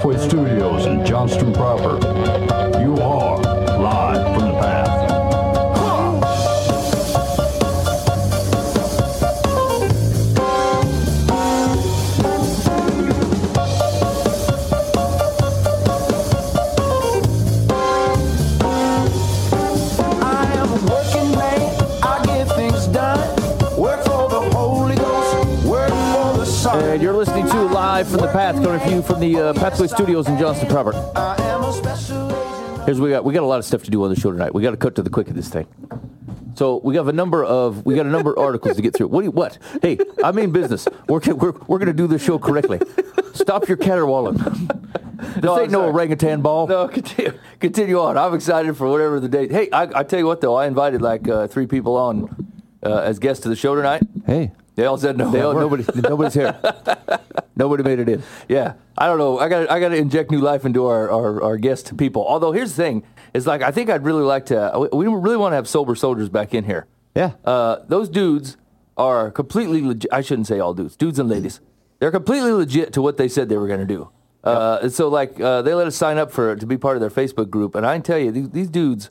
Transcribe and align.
Pathway 0.00 0.16
Studios 0.16 0.86
in 0.86 1.04
Johnston 1.04 1.52
proper. 1.52 1.99
Live 28.50 28.64
from 28.64 28.64
the 28.64 28.78
Path, 28.78 28.82
coming 28.82 28.90
to 28.90 28.96
you 28.96 29.02
from 29.02 29.20
the 29.20 29.36
uh, 29.40 29.52
Pathway 29.54 29.86
Studios 29.86 30.26
in 30.28 30.36
Johnston 30.36 30.68
proper. 30.68 30.92
I 31.14 31.36
am 31.40 31.62
a 31.62 31.72
special 31.72 32.26
agent. 32.32 32.84
Here's 32.84 32.98
what 32.98 33.04
we 33.06 33.10
got. 33.10 33.24
We 33.24 33.32
got 33.32 33.44
a 33.44 33.46
lot 33.46 33.58
of 33.60 33.64
stuff 33.64 33.84
to 33.84 33.90
do 33.90 34.02
on 34.02 34.10
the 34.12 34.18
show 34.18 34.32
tonight. 34.32 34.52
We 34.52 34.60
got 34.62 34.72
to 34.72 34.76
cut 34.76 34.96
to 34.96 35.02
the 35.02 35.10
quick 35.10 35.28
of 35.28 35.34
this 35.36 35.48
thing. 35.48 35.68
So 36.56 36.80
we 36.82 36.96
have 36.96 37.06
a 37.06 37.12
number 37.12 37.44
of 37.44 37.86
we 37.86 37.94
got 37.94 38.06
a 38.06 38.10
number 38.10 38.32
of 38.32 38.38
articles 38.44 38.74
to 38.74 38.82
get 38.82 38.94
through. 38.96 39.06
What 39.08 39.20
do 39.20 39.26
you, 39.26 39.30
what? 39.30 39.56
Hey, 39.82 39.98
I 40.24 40.32
mean 40.32 40.50
business. 40.50 40.88
We're 41.08 41.20
we're, 41.20 41.52
we're 41.68 41.78
going 41.78 41.86
to 41.86 41.92
do 41.92 42.08
this 42.08 42.24
show 42.24 42.40
correctly. 42.40 42.80
Stop 43.34 43.68
your 43.68 43.76
caterwauling. 43.76 44.38
This 44.38 45.42
No, 45.44 45.60
ain't 45.60 45.70
no 45.70 45.84
orangutan 45.84 46.40
ball. 46.40 46.66
No, 46.66 46.88
continue, 46.88 47.38
continue 47.60 48.00
on. 48.00 48.18
I'm 48.18 48.34
excited 48.34 48.76
for 48.76 48.88
whatever 48.90 49.20
the 49.20 49.28
date. 49.28 49.52
Hey, 49.52 49.70
I, 49.70 50.00
I 50.00 50.02
tell 50.02 50.18
you 50.18 50.26
what 50.26 50.40
though, 50.40 50.56
I 50.56 50.66
invited 50.66 51.02
like 51.02 51.28
uh, 51.28 51.46
three 51.46 51.66
people 51.68 51.96
on 51.96 52.50
uh, 52.82 52.96
as 52.96 53.20
guests 53.20 53.44
to 53.44 53.48
the 53.48 53.54
show 53.56 53.76
tonight. 53.76 54.02
Hey, 54.26 54.50
They 54.74 54.86
all 54.86 54.98
said 54.98 55.16
no. 55.16 55.26
all, 55.26 55.54
nobody 55.54 55.84
nobody's 55.94 56.34
here. 56.34 56.58
Nobody 57.60 57.82
made 57.82 57.98
it 57.98 58.08
in. 58.08 58.22
Yeah, 58.48 58.72
I 58.96 59.06
don't 59.06 59.18
know. 59.18 59.38
I 59.38 59.50
got 59.50 59.70
I 59.70 59.80
got 59.80 59.90
to 59.90 59.96
inject 59.96 60.30
new 60.30 60.40
life 60.40 60.64
into 60.64 60.86
our, 60.86 61.10
our, 61.10 61.42
our 61.42 61.56
guest 61.58 61.94
people. 61.98 62.24
Although 62.26 62.52
here's 62.52 62.74
the 62.74 62.82
thing: 62.82 63.02
is 63.34 63.46
like 63.46 63.60
I 63.60 63.70
think 63.70 63.90
I'd 63.90 64.02
really 64.02 64.22
like 64.22 64.46
to. 64.46 64.88
We 64.90 65.06
really 65.06 65.36
want 65.36 65.52
to 65.52 65.56
have 65.56 65.68
sober 65.68 65.94
soldiers 65.94 66.30
back 66.30 66.54
in 66.54 66.64
here. 66.64 66.86
Yeah. 67.14 67.32
Uh, 67.44 67.80
those 67.86 68.08
dudes 68.08 68.56
are 68.96 69.30
completely 69.30 69.82
legit. 69.82 70.10
I 70.10 70.22
shouldn't 70.22 70.46
say 70.46 70.58
all 70.58 70.72
dudes, 70.72 70.96
dudes 70.96 71.18
and 71.18 71.28
ladies. 71.28 71.60
They're 71.98 72.10
completely 72.10 72.52
legit 72.52 72.94
to 72.94 73.02
what 73.02 73.18
they 73.18 73.28
said 73.28 73.50
they 73.50 73.58
were 73.58 73.68
going 73.68 73.86
to 73.86 73.94
do. 73.94 74.08
Uh, 74.42 74.88
so 74.88 75.08
like 75.08 75.38
uh, 75.38 75.60
they 75.60 75.74
let 75.74 75.86
us 75.86 75.94
sign 75.94 76.16
up 76.16 76.32
for 76.32 76.56
to 76.56 76.66
be 76.66 76.78
part 76.78 76.96
of 76.96 77.02
their 77.02 77.10
Facebook 77.10 77.50
group, 77.50 77.74
and 77.74 77.84
I 77.84 77.94
can 77.94 78.02
tell 78.02 78.18
you 78.18 78.30
these, 78.30 78.48
these 78.48 78.70
dudes 78.70 79.10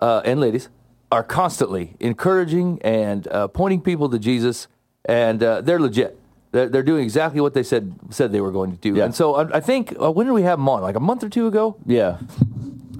uh, 0.00 0.20
and 0.24 0.40
ladies 0.40 0.68
are 1.12 1.22
constantly 1.22 1.94
encouraging 2.00 2.82
and 2.82 3.28
uh, 3.28 3.46
pointing 3.46 3.80
people 3.80 4.08
to 4.08 4.18
Jesus, 4.18 4.66
and 5.04 5.40
uh, 5.44 5.60
they're 5.60 5.78
legit. 5.78 6.18
They're, 6.50 6.68
they're 6.68 6.82
doing 6.82 7.02
exactly 7.04 7.40
what 7.40 7.52
they 7.54 7.62
said 7.62 7.94
said 8.10 8.32
they 8.32 8.40
were 8.40 8.50
going 8.52 8.70
to 8.72 8.76
do. 8.78 8.94
Yeah. 8.94 9.04
And 9.04 9.14
so 9.14 9.34
I, 9.34 9.56
I 9.58 9.60
think 9.60 9.94
uh, 10.00 10.10
when 10.10 10.26
did 10.26 10.32
we 10.32 10.42
have 10.42 10.58
them 10.58 10.68
on? 10.68 10.80
Like 10.82 10.96
a 10.96 11.00
month 11.00 11.22
or 11.22 11.28
two 11.28 11.46
ago. 11.46 11.76
Yeah. 11.86 12.18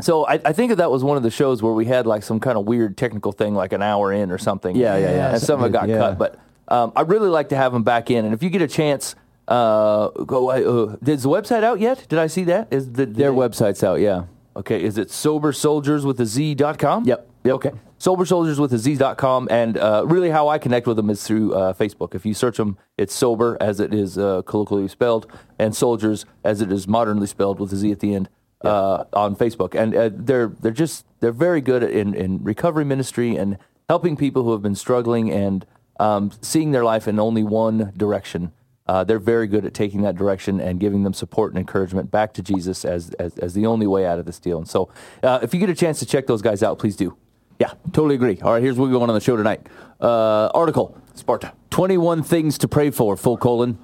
So 0.01 0.27
I, 0.27 0.35
I 0.45 0.53
think 0.53 0.69
that 0.71 0.77
that 0.77 0.91
was 0.91 1.03
one 1.03 1.17
of 1.17 1.23
the 1.23 1.31
shows 1.31 1.63
where 1.63 1.73
we 1.73 1.85
had 1.87 2.07
like 2.07 2.23
some 2.23 2.39
kind 2.41 2.57
of 2.59 2.67
weird 2.67 2.97
technical 2.97 3.33
thing, 3.33 3.55
like 3.55 3.73
an 3.73 3.83
hour 3.83 4.13
in 4.13 4.31
or 4.31 4.39
something. 4.39 4.77
Yeah, 4.77 4.97
yeah, 4.97 5.11
yeah. 5.11 5.33
And 5.33 5.41
some 5.43 5.61
of 5.63 5.67
it 5.67 5.73
got 5.73 5.89
Yeah. 5.89 5.99
cut, 5.99 6.19
but 6.19 6.39
um, 6.69 6.93
I'd 6.95 7.09
really 7.09 7.29
like 7.31 7.49
to 7.49 7.57
have 7.57 7.73
them 7.73 7.83
back 7.83 8.11
in. 8.11 8.25
And 8.25 8.33
if 8.35 8.43
you 8.43 8.51
get 8.51 8.63
a 8.63 8.69
chance, 8.69 9.17
uh, 9.49 10.09
go. 10.11 10.51
Uh, 10.51 10.97
is 11.07 11.23
the 11.25 11.29
website 11.31 11.65
out 11.65 11.81
yet? 11.81 12.07
Did 12.09 12.19
I 12.19 12.27
see 12.27 12.45
that? 12.45 12.69
Is 12.71 12.93
the 12.93 13.07
Their 13.07 13.31
they- 13.33 13.37
website's 13.39 13.83
out. 13.83 14.01
Yeah. 14.01 14.25
Okay, 14.55 14.83
is 14.83 14.99
it 14.99 15.11
sober 15.11 15.53
soldiers 15.53 16.05
with 16.05 16.21
a 16.21 16.27
Z 16.27 16.55
dot 16.57 16.79
com? 16.79 17.05
Yep, 17.05 17.29
yep. 17.45 17.55
Okay. 17.55 17.71
Sober 17.99 18.25
soldiers 18.25 18.59
with 18.61 18.73
a 18.73 18.79
Z 18.79 18.97
dot 18.97 19.19
com. 19.19 19.49
And 19.51 19.77
uh, 19.77 20.05
really, 20.07 20.31
how 20.31 20.49
I 20.49 20.59
connect 20.59 20.87
with 20.87 20.97
them 20.97 21.11
is 21.11 21.25
through 21.27 21.53
uh, 21.53 21.73
Facebook. 21.73 22.15
If 22.15 22.25
you 22.25 22.33
search 22.33 22.57
them, 22.57 22.79
it's 22.97 23.15
sober 23.15 23.57
as 23.61 23.81
it 23.81 23.93
is 23.93 24.17
uh, 24.17 24.43
colloquially 24.43 24.89
spelled, 24.89 25.27
and 25.59 25.75
soldiers 25.75 26.25
as 26.45 26.61
it 26.61 26.71
is 26.73 26.87
modernly 26.87 27.27
spelled 27.27 27.58
with 27.61 27.73
a 27.73 27.77
Z 27.77 27.91
at 27.92 28.01
the 28.01 28.14
end 28.14 28.29
uh, 28.64 29.05
on 29.13 29.37
Facebook. 29.37 29.75
And 29.75 29.95
uh, 29.95 30.11
they're 30.13 30.48
they're 30.61 30.70
just 30.70 31.07
they're 31.20 31.33
very 31.33 31.61
good 31.61 31.83
in 31.83 32.14
in 32.14 32.42
recovery 32.42 32.85
ministry 32.85 33.37
and 33.37 33.58
helping 33.89 34.17
people 34.17 34.45
who 34.45 34.53
have 34.53 34.63
been 34.63 34.77
struggling 34.77 35.33
and 35.33 35.67
um, 35.98 36.31
seeing 36.41 36.70
their 36.73 36.85
life 36.85 37.08
in 37.08 37.19
only 37.19 37.42
one 37.42 37.92
direction. 37.97 38.53
Uh, 38.87 39.05
they're 39.05 39.19
very 39.19 39.47
good 39.47 39.67
at 39.67 39.75
taking 39.75 40.01
that 40.01 40.17
direction 40.17 40.61
and 40.61 40.81
giving 40.81 41.03
them 41.03 41.13
support 41.13 41.53
and 41.53 41.58
encouragement 41.58 42.11
back 42.11 42.33
to 42.33 42.42
Jesus 42.42 42.87
as, 42.87 43.11
as, 43.19 43.37
as 43.39 43.53
the 43.53 43.67
only 43.67 43.87
way 43.87 44.07
out 44.07 44.19
of 44.19 44.25
this 44.25 44.39
deal. 44.39 44.57
And 44.57 44.67
so, 44.67 44.89
uh, 45.23 45.41
if 45.42 45.53
you 45.53 45.61
get 45.61 45.69
a 45.69 45.75
chance 45.75 45.98
to 45.98 46.07
check 46.07 46.27
those 46.27 46.41
guys 46.41 46.63
out, 46.63 46.79
please 46.79 46.97
do. 46.97 47.14
Yeah, 47.58 47.73
totally 47.92 48.14
agree. 48.14 48.39
All 48.42 48.52
right, 48.52 48.63
here's 48.63 48.77
what 48.79 48.86
we're 48.86 48.92
going 48.98 49.11
on 49.11 49.14
the 49.14 49.20
show 49.20 49.36
tonight. 49.36 49.67
Uh, 50.01 50.46
article 50.55 50.96
Sparta 51.14 51.52
21 51.70 52.23
things 52.23 52.57
to 52.58 52.69
pray 52.69 52.91
for, 52.91 53.17
full 53.17 53.36
colon. 53.36 53.79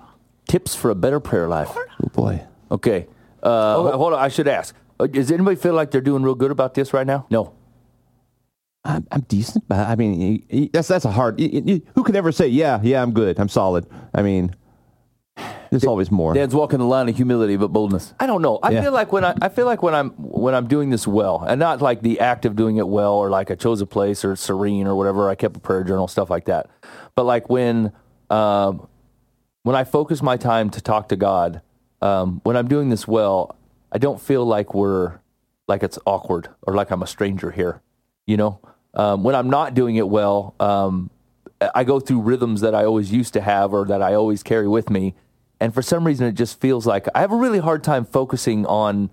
Tips 0.49 0.75
for 0.75 0.91
a 0.91 0.95
better 0.95 1.21
prayer 1.21 1.49
life. 1.49 1.71
Oh 1.75 2.09
boy. 2.13 2.43
Okay. 2.71 3.07
Uh, 3.43 3.77
Oh, 3.77 3.97
hold 3.97 4.13
on, 4.13 4.19
I 4.21 4.29
should 4.29 4.47
ask. 4.49 4.75
Uh, 5.01 5.07
Does 5.07 5.33
anybody 5.33 5.57
feel 5.57 5.75
like 5.75 5.91
they're 5.91 6.01
doing 6.01 6.23
real 6.23 6.35
good 6.35 6.51
about 6.51 6.75
this 6.75 6.93
right 6.93 7.07
now? 7.07 7.27
no. 7.31 7.53
I'm, 8.87 9.07
I'm 9.11 9.23
decent, 9.23 9.65
but 9.67 9.79
I 9.79 9.95
mean, 9.97 10.69
that's 10.71 10.89
that's 10.89 11.07
a 11.07 11.11
hard. 11.11 11.41
y- 11.41 11.49
y- 11.65 11.81
who 11.95 12.05
could 12.05 12.17
ever 12.17 12.31
say, 12.33 12.49
yeah, 12.49 12.81
yeah, 12.83 13.01
I'm 13.03 13.13
good, 13.13 13.39
I'm 13.41 13.49
solid? 13.49 13.87
I 14.13 14.21
mean, 14.21 14.55
there's 15.75 15.85
always 15.89 16.11
more. 16.11 16.35
Dan's 16.35 16.55
walking 16.55 16.79
the 16.79 16.85
line 16.85 17.09
of 17.09 17.17
humility 17.17 17.57
but 17.57 17.69
boldness. 17.69 18.15
I 18.21 18.27
don't 18.27 18.43
know. 18.43 18.59
I 18.63 18.71
Yeah. 18.71 18.83
feel 18.83 18.93
like 18.93 19.13
when 19.13 19.25
I, 19.25 19.35
I 19.43 19.49
feel 19.49 19.67
like 19.67 19.83
when 19.83 19.95
I'm 19.95 20.11
when 20.11 20.55
I'm 20.55 20.67
doing 20.69 20.91
this 20.91 21.07
well, 21.07 21.45
and 21.47 21.59
not 21.59 21.83
like 21.83 22.03
the 22.03 22.21
act 22.21 22.45
of 22.45 22.57
doing 22.57 22.77
it 22.77 22.89
well, 22.89 23.15
or 23.15 23.29
like 23.31 23.51
I 23.51 23.55
chose 23.55 23.81
a 23.81 23.87
place 23.87 24.25
or 24.25 24.37
serene 24.37 24.87
or 24.87 24.95
whatever. 24.95 25.29
I 25.29 25.35
kept 25.35 25.57
a 25.57 25.61
prayer 25.61 25.85
journal, 25.85 26.07
stuff 26.09 26.31
like 26.31 26.45
that. 26.47 26.69
But 27.15 27.25
like 27.25 27.49
when 27.51 27.93
um, 28.31 28.87
when 29.65 29.77
I 29.77 29.85
focus 29.85 30.23
my 30.23 30.37
time 30.37 30.71
to 30.71 30.81
talk 30.81 31.09
to 31.09 31.17
God, 31.17 31.61
um, 32.03 32.41
when 32.45 32.57
I'm 32.57 32.69
doing 32.69 32.91
this 32.91 33.07
well, 33.09 33.57
I 33.93 33.99
don't 33.99 34.21
feel 34.21 34.45
like 34.45 34.75
we're 34.75 35.21
like 35.69 35.83
it's 35.83 35.99
awkward 36.07 36.49
or 36.63 36.75
like 36.75 36.91
I'm 36.91 37.03
a 37.03 37.07
stranger 37.07 37.51
here. 37.51 37.81
You 38.27 38.37
know, 38.37 38.61
um, 38.95 39.23
when 39.25 39.35
I'm 39.35 39.51
not 39.51 39.75
doing 39.75 39.97
it 39.97 40.09
well, 40.09 40.55
um, 40.61 41.11
I 41.75 41.85
go 41.85 42.01
through 42.01 42.21
rhythms 42.21 42.61
that 42.63 42.75
I 42.75 42.85
always 42.85 43.13
used 43.13 43.33
to 43.35 43.41
have 43.41 43.73
or 43.73 43.85
that 43.87 44.03
I 44.03 44.15
always 44.15 44.43
carry 44.43 44.69
with 44.69 44.91
me, 44.91 45.15
and 45.65 45.73
for 45.73 45.81
some 45.81 46.05
reason 46.05 46.27
it 46.27 46.33
just 46.33 46.61
feels 46.61 46.87
like 46.87 47.09
I 47.15 47.23
have 47.23 47.33
a 47.33 47.37
really 47.37 47.59
hard 47.59 47.83
time 47.83 48.05
focusing 48.05 48.67
on 48.67 49.09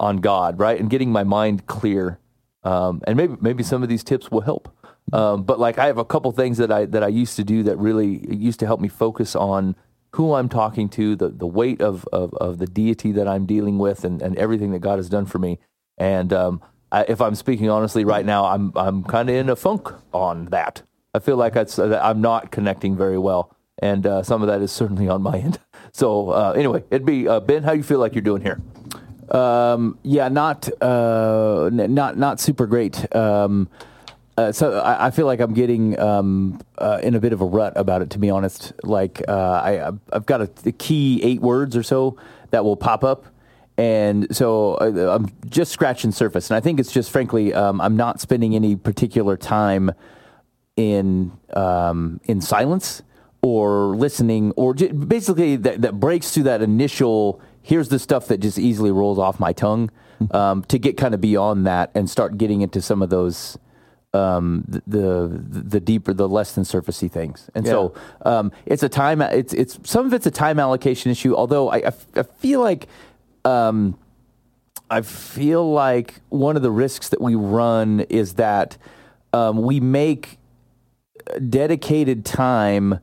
on 0.00 0.16
God, 0.16 0.58
right, 0.58 0.78
and 0.80 0.90
getting 0.90 1.12
my 1.12 1.22
mind 1.22 1.68
clear. 1.68 2.18
Um, 2.64 3.02
and 3.06 3.16
maybe 3.16 3.36
maybe 3.40 3.62
some 3.62 3.84
of 3.84 3.88
these 3.88 4.02
tips 4.02 4.28
will 4.28 4.40
help. 4.40 4.76
Um, 5.12 5.44
but 5.44 5.60
like 5.60 5.78
I 5.78 5.86
have 5.86 5.98
a 5.98 6.04
couple 6.04 6.32
things 6.32 6.58
that 6.58 6.72
I 6.72 6.86
that 6.86 7.04
I 7.04 7.06
used 7.06 7.36
to 7.36 7.44
do 7.44 7.62
that 7.62 7.76
really 7.76 8.26
used 8.34 8.58
to 8.60 8.66
help 8.66 8.80
me 8.80 8.88
focus 8.88 9.36
on 9.36 9.76
who 10.16 10.34
I'm 10.34 10.48
talking 10.48 10.88
to, 10.88 11.14
the 11.14 11.28
the 11.28 11.46
weight 11.46 11.80
of 11.80 12.04
of, 12.12 12.34
of 12.34 12.58
the 12.58 12.66
deity 12.66 13.12
that 13.12 13.28
I'm 13.28 13.46
dealing 13.46 13.78
with, 13.78 14.02
and, 14.02 14.20
and 14.20 14.36
everything 14.36 14.72
that 14.72 14.80
God 14.80 14.96
has 14.98 15.08
done 15.08 15.26
for 15.26 15.38
me. 15.38 15.60
And 15.98 16.32
um, 16.32 16.60
I, 16.90 17.04
if 17.04 17.20
I'm 17.20 17.36
speaking 17.36 17.70
honestly 17.70 18.04
right 18.04 18.26
now, 18.26 18.46
I'm 18.46 18.72
I'm 18.74 19.04
kind 19.04 19.30
of 19.30 19.36
in 19.36 19.48
a 19.48 19.54
funk 19.54 19.88
on 20.12 20.46
that. 20.46 20.82
I 21.14 21.20
feel 21.20 21.36
like 21.36 21.54
I'm 21.78 22.20
not 22.20 22.50
connecting 22.50 22.96
very 22.96 23.18
well, 23.18 23.54
and 23.78 24.04
uh, 24.04 24.24
some 24.24 24.42
of 24.42 24.48
that 24.48 24.62
is 24.62 24.72
certainly 24.72 25.08
on 25.08 25.22
my 25.22 25.38
end. 25.38 25.60
So 25.92 26.30
uh, 26.30 26.54
anyway, 26.56 26.84
it'd 26.90 27.06
be 27.06 27.28
uh, 27.28 27.40
Ben. 27.40 27.62
How 27.62 27.72
you 27.72 27.82
feel 27.82 27.98
like 27.98 28.14
you're 28.14 28.22
doing 28.22 28.42
here? 28.42 28.60
Um, 29.30 29.98
yeah, 30.02 30.28
not 30.28 30.68
uh, 30.80 31.66
n- 31.66 31.94
not 31.94 32.16
not 32.16 32.40
super 32.40 32.66
great. 32.66 33.14
Um, 33.14 33.68
uh, 34.38 34.52
so 34.52 34.78
I, 34.78 35.08
I 35.08 35.10
feel 35.10 35.26
like 35.26 35.40
I'm 35.40 35.52
getting 35.52 35.98
um, 36.00 36.60
uh, 36.78 37.00
in 37.02 37.14
a 37.14 37.20
bit 37.20 37.34
of 37.34 37.42
a 37.42 37.44
rut 37.44 37.74
about 37.76 38.00
it, 38.00 38.08
to 38.10 38.18
be 38.18 38.30
honest. 38.30 38.72
Like 38.82 39.22
uh, 39.28 39.32
I, 39.32 39.92
I've 40.10 40.24
got 40.24 40.40
a, 40.40 40.46
the 40.62 40.72
key 40.72 41.20
eight 41.22 41.42
words 41.42 41.76
or 41.76 41.82
so 41.82 42.16
that 42.50 42.64
will 42.64 42.76
pop 42.76 43.04
up, 43.04 43.26
and 43.76 44.34
so 44.34 44.74
uh, 44.76 45.14
I'm 45.14 45.30
just 45.50 45.72
scratching 45.72 46.10
surface. 46.10 46.48
And 46.48 46.56
I 46.56 46.60
think 46.60 46.80
it's 46.80 46.92
just, 46.92 47.10
frankly, 47.10 47.52
um, 47.52 47.82
I'm 47.82 47.96
not 47.96 48.18
spending 48.18 48.54
any 48.54 48.76
particular 48.76 49.36
time 49.36 49.90
in 50.74 51.32
um, 51.52 52.18
in 52.24 52.40
silence 52.40 53.02
or 53.42 53.96
listening 53.96 54.52
or 54.52 54.72
j- 54.74 54.92
basically 54.92 55.56
that, 55.56 55.82
that 55.82 55.98
breaks 55.98 56.30
through 56.30 56.44
that 56.44 56.62
initial 56.62 57.40
here's 57.62 57.88
the 57.88 57.98
stuff 57.98 58.28
that 58.28 58.38
just 58.38 58.58
easily 58.58 58.90
rolls 58.90 59.18
off 59.18 59.40
my 59.40 59.52
tongue 59.52 59.90
um, 60.30 60.62
to 60.64 60.78
get 60.78 60.96
kind 60.96 61.14
of 61.14 61.20
beyond 61.20 61.66
that 61.66 61.90
and 61.94 62.08
start 62.08 62.38
getting 62.38 62.60
into 62.60 62.80
some 62.80 63.02
of 63.02 63.10
those 63.10 63.58
um, 64.14 64.64
the, 64.68 64.82
the 64.86 65.42
the 65.70 65.80
deeper 65.80 66.12
the 66.12 66.28
less 66.28 66.52
than 66.54 66.64
surfacey 66.64 67.10
things. 67.10 67.48
And 67.54 67.66
so 67.66 67.94
um, 68.26 68.52
it's 68.66 68.82
a 68.82 68.88
time 68.88 69.22
it's 69.22 69.52
it's 69.54 69.78
some 69.84 70.06
of 70.06 70.12
it's 70.12 70.26
a 70.26 70.30
time 70.30 70.60
allocation 70.60 71.10
issue 71.10 71.34
although 71.34 71.70
I, 71.70 71.78
I 71.78 71.86
f- 71.86 72.06
I 72.14 72.22
feel 72.22 72.60
like 72.60 72.86
um, 73.44 73.98
I 74.90 75.00
feel 75.00 75.72
like 75.72 76.20
one 76.28 76.56
of 76.56 76.62
the 76.62 76.70
risks 76.70 77.08
that 77.08 77.20
we 77.20 77.34
run 77.34 78.00
is 78.10 78.34
that 78.34 78.76
um, 79.32 79.62
we 79.62 79.80
make 79.80 80.38
dedicated 81.48 82.24
time 82.24 83.00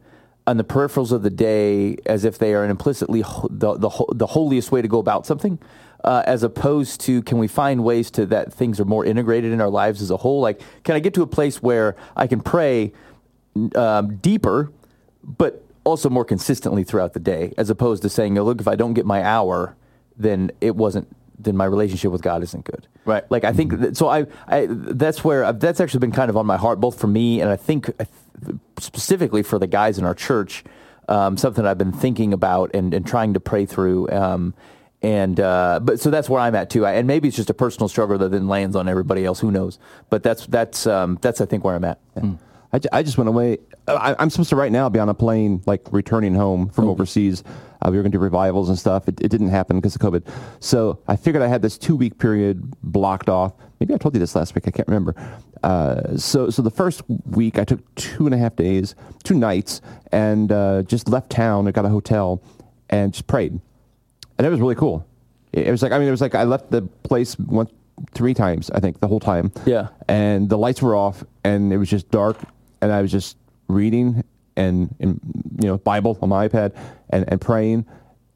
on 0.49 0.57
the 0.57 0.63
peripherals 0.63 1.11
of 1.11 1.21
the 1.21 1.29
day 1.29 1.95
as 2.07 2.25
if 2.25 2.39
they 2.39 2.55
are 2.55 2.63
an 2.63 2.71
implicitly 2.71 3.21
ho- 3.21 3.47
the, 3.51 3.75
the, 3.75 3.89
ho- 3.89 4.09
the 4.15 4.25
holiest 4.25 4.71
way 4.71 4.81
to 4.81 4.87
go 4.87 4.97
about 4.97 5.23
something, 5.23 5.59
uh, 6.03 6.23
as 6.25 6.41
opposed 6.41 6.99
to 7.01 7.21
can 7.21 7.37
we 7.37 7.47
find 7.47 7.83
ways 7.83 8.09
to 8.09 8.25
that 8.25 8.51
things 8.51 8.79
are 8.79 8.85
more 8.85 9.05
integrated 9.05 9.51
in 9.51 9.61
our 9.61 9.69
lives 9.69 10.01
as 10.01 10.09
a 10.09 10.17
whole? 10.17 10.41
Like, 10.41 10.59
can 10.83 10.95
I 10.95 10.99
get 10.99 11.13
to 11.13 11.21
a 11.21 11.27
place 11.27 11.61
where 11.61 11.95
I 12.15 12.25
can 12.25 12.41
pray 12.41 12.93
um, 13.75 14.15
deeper, 14.17 14.71
but 15.23 15.63
also 15.83 16.09
more 16.09 16.25
consistently 16.25 16.83
throughout 16.83 17.13
the 17.13 17.19
day, 17.19 17.53
as 17.55 17.69
opposed 17.69 18.01
to 18.01 18.09
saying, 18.09 18.35
oh, 18.39 18.43
look, 18.43 18.59
if 18.59 18.67
I 18.67 18.75
don't 18.75 18.95
get 18.95 19.05
my 19.05 19.23
hour, 19.23 19.75
then 20.17 20.51
it 20.61 20.75
wasn't. 20.75 21.07
Then 21.41 21.55
my 21.55 21.65
relationship 21.65 22.11
with 22.11 22.21
God 22.21 22.43
isn't 22.43 22.65
good. 22.65 22.85
Right. 23.05 23.23
Like 23.31 23.45
I 23.45 23.53
think 23.53 23.79
that, 23.79 23.95
so. 23.95 24.09
I, 24.09 24.25
I 24.47 24.67
that's 24.69 25.23
where 25.23 25.53
that's 25.53 25.79
actually 25.79 26.01
been 26.01 26.11
kind 26.11 26.29
of 26.29 26.35
on 26.35 26.45
my 26.45 26.57
heart, 26.57 26.81
both 26.81 26.99
for 26.99 27.07
me 27.07 27.39
and 27.39 27.49
I 27.49 27.55
think 27.55 27.87
uh, 27.97 28.03
specifically 28.80 29.44
for 29.44 29.59
the 29.59 29.68
guys 29.68 29.97
in 29.97 30.06
our 30.06 30.15
church. 30.15 30.63
Um, 31.07 31.38
something 31.38 31.65
I've 31.65 31.77
been 31.80 31.91
thinking 31.91 32.33
about 32.33 32.69
and, 32.75 32.94
and 32.94 33.06
trying 33.06 33.33
to 33.33 33.39
pray 33.39 33.65
through. 33.65 34.09
Um, 34.12 34.53
and 35.01 35.39
uh, 35.39 35.80
but 35.81 36.00
so 36.00 36.12
that's 36.12 36.30
where 36.30 36.41
I'm 36.41 36.53
at 36.56 36.69
too. 36.69 36.86
I, 36.86 36.94
and 36.94 37.07
maybe 37.07 37.27
it's 37.27 37.38
just 37.38 37.50
a 37.50 37.53
personal 37.53 37.88
struggle 37.88 38.18
that 38.19 38.30
then 38.30 38.47
lands 38.47 38.75
on 38.75 38.88
everybody 38.88 39.25
else. 39.25 39.39
Who 39.39 39.50
knows? 39.50 39.80
But 40.09 40.24
that's 40.24 40.45
that's 40.45 40.86
um, 40.86 41.18
that's 41.21 41.41
I 41.41 41.45
think 41.45 41.63
where 41.63 41.75
I'm 41.75 41.86
at. 41.86 42.00
I, 42.15 42.19
ju- 42.21 42.39
I 42.71 43.01
just 43.04 43.18
went 43.18 43.27
away. 43.27 43.57
I, 43.88 44.16
I'm 44.19 44.30
supposed 44.30 44.50
to 44.51 44.56
right 44.56 44.71
now 44.71 44.89
be 44.89 45.00
on 45.00 45.10
a 45.10 45.13
plane, 45.13 45.62
like 45.66 45.81
returning 45.92 46.36
home 46.36 46.69
from 46.69 46.88
overseas. 46.88 47.44
Uh, 47.81 47.89
we 47.89 47.98
were 47.98 48.04
going 48.04 48.12
to 48.12 48.18
do 48.18 48.21
revivals 48.21 48.69
and 48.69 48.77
stuff. 48.77 49.07
It, 49.07 49.19
it 49.21 49.30
didn't 49.30 49.50
happen 49.50 49.77
because 49.77 49.95
of 49.95 50.01
COVID. 50.01 50.27
So 50.60 51.00
I 51.07 51.16
figured 51.16 51.42
I 51.42 51.48
had 51.48 51.62
this 51.62 51.77
two 51.77 51.95
week 51.95 52.19
period 52.19 52.71
blocked 52.83 53.30
off. 53.30 53.54
Maybe 53.80 53.94
I 53.94 53.98
told 53.98 54.13
you 54.13 54.19
this 54.19 54.36
last 54.36 54.54
week. 54.54 54.68
I 54.68 54.71
can't 54.71 54.88
remember. 54.88 55.16
Uh, 55.63 56.16
so 56.18 56.50
so 56.50 56.62
the 56.62 56.69
first 56.71 57.01
week 57.25 57.57
I 57.57 57.63
took 57.63 57.95
two 57.95 58.25
and 58.25 58.36
a 58.36 58.38
half 58.38 58.56
days, 58.56 58.95
two 59.24 59.36
nights, 59.36 59.81
and 60.12 60.51
uh, 60.51 60.83
just 60.83 61.10
left 61.10 61.30
town 61.30 61.68
I 61.68 61.71
got 61.71 61.86
a 61.86 61.89
hotel 61.89 62.42
and 62.89 63.13
just 63.13 63.27
prayed 63.27 63.60
and 64.39 64.48
it 64.48 64.50
was 64.50 64.60
really 64.60 64.75
cool. 64.75 65.06
It 65.54 65.68
it 65.68 65.71
was 65.71 65.83
like 65.83 65.92
I 65.92 66.00
mean, 66.00 66.07
it 66.07 66.12
was 66.12 66.21
like 66.21 66.33
I 66.33 66.44
left 66.45 66.71
the 66.71 66.81
place 66.81 67.38
one, 67.38 67.68
three 68.13 68.33
times 68.33 68.71
I 68.71 68.80
think 68.80 69.00
the 69.00 69.07
whole 69.07 69.19
time. 69.19 69.51
Yeah. 69.66 69.89
and 70.07 70.50
the 70.50 70.57
lights 70.57 70.81
were 70.81 70.95
off, 70.95 71.24
and 71.44 71.71
it 71.74 71.77
was 71.77 71.89
just 71.89 72.10
dark, 72.10 72.38
and 72.81 72.91
I 72.91 73.01
was 73.01 73.11
just 73.11 73.37
reading 73.67 74.23
and, 74.55 74.93
and 74.99 75.19
you 75.61 75.67
know 75.67 75.77
Bible 75.77 76.17
on 76.21 76.29
my 76.29 76.47
iPad 76.47 76.75
and, 77.09 77.25
and 77.27 77.39
praying, 77.39 77.85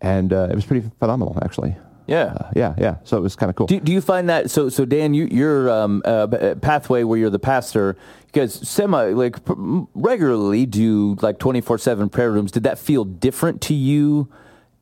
and 0.02 0.32
uh, 0.32 0.48
it 0.50 0.56
was 0.56 0.66
pretty 0.66 0.90
phenomenal 1.00 1.38
actually. 1.44 1.76
Yeah. 2.08 2.34
Uh, 2.38 2.52
yeah, 2.56 2.76
yeah. 2.78 2.96
So 3.04 3.18
it 3.18 3.22
was 3.22 3.36
kind 3.36 3.50
of 3.50 3.56
cool. 3.56 3.68
Do, 3.68 3.80
do 3.80 3.92
you 3.92 4.02
find 4.02 4.30
that 4.30 4.52
so? 4.52 4.70
So 4.70 4.86
Dan, 4.86 5.14
you 5.14 5.26
your 5.32 5.70
um, 5.70 6.02
uh, 6.06 6.56
pathway 6.62 7.04
where 7.04 7.18
you're 7.18 7.30
the 7.30 7.40
pastor, 7.40 7.96
you 8.28 8.42
guys 8.42 8.54
semi 8.54 9.12
like 9.12 9.38
regularly 9.48 10.66
do 10.66 11.16
like 11.22 11.40
twenty 11.40 11.62
four 11.62 11.78
seven 11.78 12.10
prayer 12.10 12.32
rooms. 12.32 12.52
Did 12.52 12.64
that 12.64 12.78
feel 12.78 13.06
different 13.06 13.62
to 13.62 13.74
you 13.74 14.30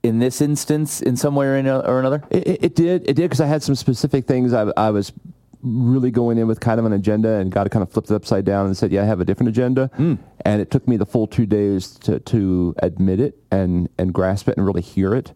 in 0.04 0.18
this 0.18 0.42
instance, 0.42 1.00
in 1.00 1.16
some 1.16 1.36
way 1.36 1.46
or, 1.46 1.56
in, 1.56 1.68
or 1.68 2.00
another? 2.00 2.24
It, 2.32 2.48
it, 2.48 2.64
it 2.64 2.76
did. 2.76 3.04
It 3.04 3.14
did 3.14 3.24
because 3.24 3.42
I 3.42 3.46
had 3.46 3.62
some 3.62 3.76
specific 3.76 4.26
things 4.26 4.54
I, 4.54 4.72
I 4.76 4.90
was 4.90 5.12
really 5.64 6.12
going 6.12 6.38
in 6.38 6.48
with 6.48 6.60
kind 6.60 6.80
of 6.80 6.86
an 6.86 6.94
agenda, 6.94 7.36
and 7.36 7.52
God 7.52 7.70
kind 7.72 7.84
of 7.84 7.92
flipped 7.92 8.10
it 8.12 8.16
upside 8.16 8.46
down 8.46 8.66
and 8.66 8.76
said, 8.76 8.92
"Yeah, 8.92 9.04
I 9.04 9.06
have 9.06 9.20
a 9.20 9.26
different 9.26 9.50
agenda." 9.50 9.90
And 9.98 10.62
it 10.62 10.72
took 10.72 10.88
me 10.88 10.98
the 10.98 11.06
full 11.06 11.28
two 11.28 11.46
days 11.46 11.92
to, 12.00 12.20
to 12.20 12.74
admit 12.80 13.20
it 13.20 13.38
and 13.52 13.90
and 13.98 14.14
grasp 14.14 14.48
it 14.50 14.58
and 14.58 14.66
really 14.66 14.82
hear 14.82 15.14
it. 15.16 15.34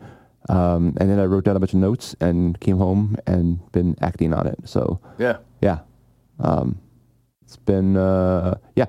Um, 0.49 0.95
and 0.97 1.09
then 1.09 1.19
I 1.19 1.25
wrote 1.25 1.45
down 1.45 1.55
a 1.55 1.59
bunch 1.59 1.73
of 1.73 1.79
notes 1.79 2.15
and 2.21 2.59
came 2.59 2.77
home 2.77 3.17
and 3.25 3.59
been 3.71 3.95
acting 4.01 4.31
on 4.33 4.45
it. 4.45 4.59
So 4.65 4.99
Yeah. 5.17 5.37
yeah, 5.61 5.79
um, 6.39 6.79
it's 7.43 7.55
been 7.57 7.97
uh, 7.97 8.57
yeah, 8.75 8.85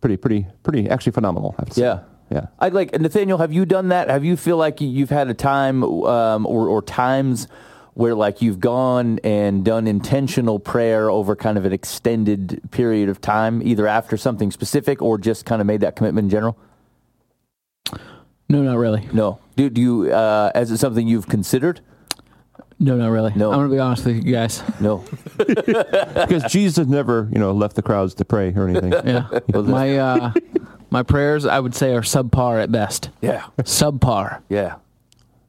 pretty 0.00 0.16
pretty 0.16 0.46
pretty 0.62 0.88
actually 0.88 1.12
phenomenal. 1.12 1.54
I 1.58 1.62
have 1.62 1.68
to 1.70 1.74
say. 1.74 1.82
Yeah. 1.82 2.00
yeah. 2.30 2.46
I'd 2.58 2.72
like 2.72 2.98
Nathaniel. 2.98 3.38
Have 3.38 3.52
you 3.52 3.66
done 3.66 3.88
that? 3.88 4.08
Have 4.08 4.24
you 4.24 4.36
feel 4.36 4.56
like 4.56 4.80
you've 4.80 5.10
had 5.10 5.28
a 5.28 5.34
time 5.34 5.82
um, 5.84 6.46
or, 6.46 6.68
or 6.68 6.80
times 6.80 7.48
where 7.94 8.14
like 8.14 8.42
you've 8.42 8.60
gone 8.60 9.20
and 9.24 9.64
done 9.64 9.86
intentional 9.86 10.58
prayer 10.58 11.10
over 11.10 11.34
kind 11.34 11.56
of 11.56 11.64
an 11.64 11.72
extended 11.72 12.60
period 12.70 13.08
of 13.08 13.20
time, 13.20 13.62
either 13.62 13.86
after 13.86 14.16
something 14.16 14.50
specific 14.50 15.00
or 15.00 15.16
just 15.18 15.46
kind 15.46 15.60
of 15.60 15.66
made 15.66 15.80
that 15.80 15.96
commitment 15.96 16.26
in 16.26 16.30
general? 16.30 16.58
No, 18.48 18.62
not 18.62 18.76
really. 18.76 19.08
No. 19.12 19.38
Do, 19.56 19.70
do 19.70 19.80
you? 19.80 20.12
Uh, 20.12 20.50
is 20.54 20.70
it 20.70 20.78
something 20.78 21.08
you've 21.08 21.28
considered? 21.28 21.80
No, 22.78 22.96
not 22.96 23.08
really. 23.08 23.32
No. 23.34 23.50
I'm 23.52 23.58
gonna 23.58 23.68
be 23.68 23.78
honest 23.78 24.04
with 24.04 24.16
you 24.24 24.32
guys. 24.32 24.62
No. 24.80 25.04
because 25.38 26.44
Jesus 26.50 26.86
never 26.86 27.28
you 27.32 27.38
know 27.38 27.52
left 27.52 27.76
the 27.76 27.82
crowds 27.82 28.14
to 28.14 28.24
pray 28.24 28.52
or 28.54 28.68
anything. 28.68 28.92
Yeah, 28.92 29.28
my 29.52 29.96
uh, 29.96 30.32
my 30.90 31.02
prayers 31.02 31.46
I 31.46 31.60
would 31.60 31.74
say 31.74 31.94
are 31.94 32.02
subpar 32.02 32.62
at 32.62 32.72
best. 32.72 33.10
Yeah. 33.20 33.46
Subpar 33.58 34.42
Yeah. 34.48 34.76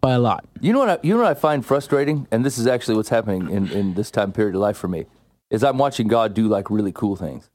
By 0.05 0.13
a 0.13 0.19
lot. 0.19 0.45
You 0.61 0.71
know 0.73 0.79
what? 0.79 0.89
I, 0.89 0.97
you 1.01 1.13
know 1.15 1.21
what 1.23 1.31
I 1.35 1.39
find 1.47 1.65
frustrating, 1.65 2.27
and 2.31 2.45
this 2.45 2.57
is 2.57 2.67
actually 2.67 2.95
what's 2.97 3.09
happening 3.09 3.49
in, 3.49 3.71
in 3.71 3.93
this 3.99 4.09
time 4.11 4.31
period 4.31 4.55
of 4.55 4.61
life 4.61 4.77
for 4.77 4.87
me, 4.87 5.05
is 5.49 5.63
I'm 5.63 5.77
watching 5.77 6.07
God 6.07 6.33
do 6.33 6.47
like 6.47 6.69
really 6.69 6.91
cool 6.91 7.15
things, 7.15 7.49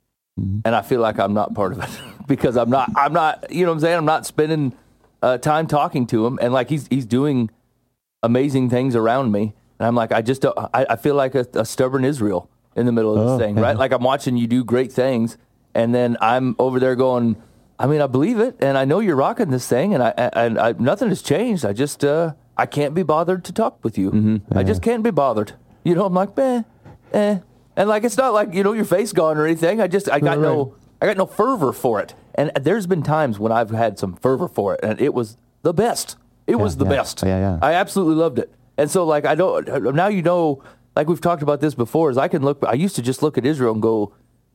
and 0.65 0.75
I 0.81 0.83
feel 0.83 1.01
like 1.01 1.19
I'm 1.19 1.35
not 1.35 1.55
part 1.55 1.73
of 1.73 1.79
it 1.85 1.91
because 2.27 2.57
I'm 2.57 2.71
not. 2.71 2.91
I'm 2.97 3.13
not. 3.13 3.51
You 3.53 3.65
know 3.65 3.71
what 3.73 3.77
I'm 3.77 3.81
saying? 3.81 3.99
I'm 3.99 4.05
not 4.17 4.27
spending 4.27 4.73
uh, 5.23 5.39
time 5.39 5.67
talking 5.67 6.07
to 6.09 6.27
Him, 6.27 6.39
and 6.43 6.53
like 6.53 6.69
He's 6.71 6.87
He's 6.89 7.07
doing 7.07 7.51
amazing 8.23 8.69
things 8.71 8.97
around 8.97 9.33
me, 9.33 9.55
and 9.79 9.87
I'm 9.87 9.95
like, 9.95 10.13
I 10.13 10.23
just 10.23 10.43
don't, 10.43 10.57
I, 10.59 10.87
I 10.91 10.97
feel 10.97 11.15
like 11.15 11.35
a, 11.35 11.47
a 11.55 11.65
stubborn 11.65 12.05
Israel 12.05 12.49
in 12.77 12.87
the 12.87 12.93
middle 12.93 13.13
of 13.17 13.25
this 13.25 13.31
Oh, 13.33 13.39
thing, 13.39 13.57
yeah. 13.57 13.63
right? 13.63 13.77
Like 13.77 13.93
I'm 13.93 14.03
watching 14.03 14.37
you 14.37 14.47
do 14.47 14.65
great 14.65 14.93
things, 14.93 15.39
and 15.75 15.95
then 15.95 16.17
I'm 16.21 16.57
over 16.59 16.81
there 16.81 16.97
going. 16.97 17.37
I 17.79 17.87
mean, 17.87 18.03
I 18.03 18.07
believe 18.09 18.39
it, 18.41 18.57
and 18.61 18.77
I 18.77 18.85
know 18.85 19.01
you're 19.01 19.17
rocking 19.17 19.49
this 19.51 19.67
thing, 19.67 19.95
and 19.95 20.03
I 20.03 20.11
and 20.35 20.59
I, 20.59 20.75
nothing 20.79 21.09
has 21.09 21.23
changed. 21.23 21.65
I 21.65 21.73
just 21.73 22.05
uh, 22.05 22.35
I 22.57 22.67
can't 22.67 22.95
be 22.95 23.03
bothered 23.03 23.45
to 23.47 23.53
talk 23.53 23.83
with 23.83 23.97
you. 23.97 24.41
I 24.53 24.63
just 24.63 24.83
can't 24.83 25.03
be 25.03 25.11
bothered. 25.11 25.53
You 25.85 25.95
know, 25.95 26.05
I'm 26.05 26.15
like, 26.15 26.39
eh, 26.39 26.63
eh, 27.13 27.39
and 27.77 27.89
like 27.89 28.05
it's 28.05 28.17
not 28.17 28.35
like 28.35 28.53
you 28.53 28.63
know 28.63 28.73
your 28.73 28.85
face 28.85 29.13
gone 29.13 29.39
or 29.39 29.47
anything. 29.47 29.81
I 29.81 29.87
just 29.87 30.11
I 30.11 30.21
got 30.21 30.39
Right, 30.39 30.41
no 30.41 30.75
I 31.01 31.07
got 31.07 31.17
no 31.17 31.27
fervor 31.27 31.73
for 31.73 32.01
it, 32.01 32.15
and 32.35 32.51
there's 32.61 32.87
been 32.87 33.03
times 33.03 33.39
when 33.39 33.53
I've 33.53 33.71
had 33.71 33.99
some 33.99 34.17
fervor 34.17 34.49
for 34.49 34.75
it, 34.75 34.81
and 34.83 35.01
it 35.01 35.15
was 35.15 35.39
the 35.63 35.73
best. 35.73 36.17
It 36.47 36.57
was 36.57 36.77
the 36.77 36.85
yeah. 36.85 36.91
best. 36.91 37.23
Yeah, 37.23 37.39
yeah. 37.39 37.59
I 37.63 37.75
absolutely 37.75 38.17
loved 38.17 38.39
it. 38.39 38.53
And 38.77 38.91
so 38.91 39.05
like 39.05 39.25
I 39.25 39.35
don't 39.35 39.95
now 39.95 40.09
you 40.09 40.23
know 40.23 40.63
like 40.97 41.09
we've 41.09 41.21
talked 41.21 41.43
about 41.43 41.61
this 41.61 41.75
before 41.75 42.11
is 42.11 42.19
I 42.19 42.29
can 42.29 42.43
look 42.43 42.63
I 42.67 42.75
used 42.75 42.97
to 42.97 43.03
just 43.03 43.23
look 43.23 43.39
at 43.39 43.47
Israel 43.47 43.73
and 43.73 43.83
go 43.83 44.13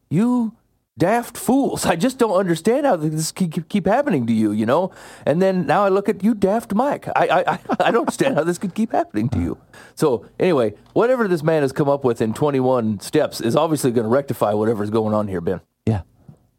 you 0.09 0.55
daft 0.97 1.37
fools 1.37 1.85
I 1.93 1.95
just 1.95 2.17
don't 2.17 2.33
understand 2.33 2.85
how 2.85 2.95
this 2.95 3.31
keep, 3.31 3.67
keep 3.69 3.85
happening 3.85 4.25
to 4.27 4.33
you 4.33 4.51
you 4.51 4.65
know 4.65 4.91
and 5.25 5.41
then 5.41 5.65
now 5.65 5.83
I 5.85 5.89
look 5.89 6.07
at 6.09 6.23
you 6.23 6.33
daft 6.33 6.73
Mike 6.73 7.07
I 7.15 7.27
I, 7.27 7.59
I, 7.79 7.91
don't 7.91 8.01
understand 8.01 8.35
how 8.35 8.43
this 8.43 8.57
could 8.57 8.73
keep 8.73 8.91
happening 8.91 9.29
to 9.29 9.39
you 9.39 9.57
so 9.93 10.25
anyway 10.39 10.73
whatever 10.93 11.27
this 11.27 11.43
man 11.43 11.61
has 11.61 11.71
come 11.71 11.89
up 11.89 12.03
with 12.03 12.21
in 12.21 12.33
21 12.33 12.99
steps 13.01 13.41
is 13.41 13.55
obviously 13.55 13.91
going 13.91 14.05
to 14.05 14.09
rectify 14.09 14.53
whatever's 14.53 14.89
going 14.89 15.13
on 15.13 15.27
here 15.27 15.41
Ben 15.41 15.59
Yeah, 15.85 16.01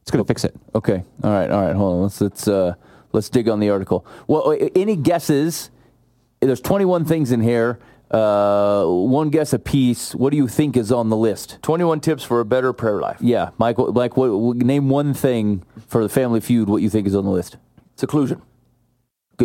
it's 0.07 0.13
gonna 0.13 0.25
fix 0.25 0.45
it. 0.45 0.55
Okay. 0.73 1.03
All 1.25 1.33
right. 1.33 1.51
All 1.51 1.63
right. 1.67 1.75
Hold 1.75 1.95
on. 1.97 2.03
Let's 2.03 2.21
let's 2.21 2.47
uh, 2.47 2.75
let's 3.11 3.29
dig 3.29 3.49
on 3.49 3.59
the 3.59 3.71
article. 3.71 4.07
Well, 4.29 4.57
any 4.77 4.95
guesses? 4.95 5.71
There's 6.39 6.61
21 6.61 7.07
things 7.07 7.33
in 7.33 7.41
here. 7.41 7.81
Uh, 8.11 8.85
one 8.87 9.31
guess 9.31 9.53
a 9.53 9.59
piece. 9.59 10.15
What 10.15 10.31
do 10.31 10.37
you 10.37 10.47
think 10.49 10.77
is 10.77 10.93
on 10.93 11.09
the 11.09 11.17
list? 11.17 11.59
21 11.63 12.01
tips 12.01 12.23
for 12.23 12.39
a 12.41 12.45
better 12.45 12.73
prayer 12.73 13.01
life 13.01 13.19
Yeah, 13.21 13.51
Mike. 13.59 13.79
Like, 13.79 14.17
what, 14.17 14.31
what- 14.31 14.57
name 14.59 14.89
one 14.89 15.13
thing 15.13 15.65
for 15.89 16.03
the 16.03 16.09
Family 16.09 16.41
Feud. 16.41 16.69
What 16.69 16.83
you 16.83 16.91
think 16.91 17.07
is 17.07 17.15
on 17.15 17.25
the 17.25 17.31
list? 17.31 17.57
seclusion 17.97 18.43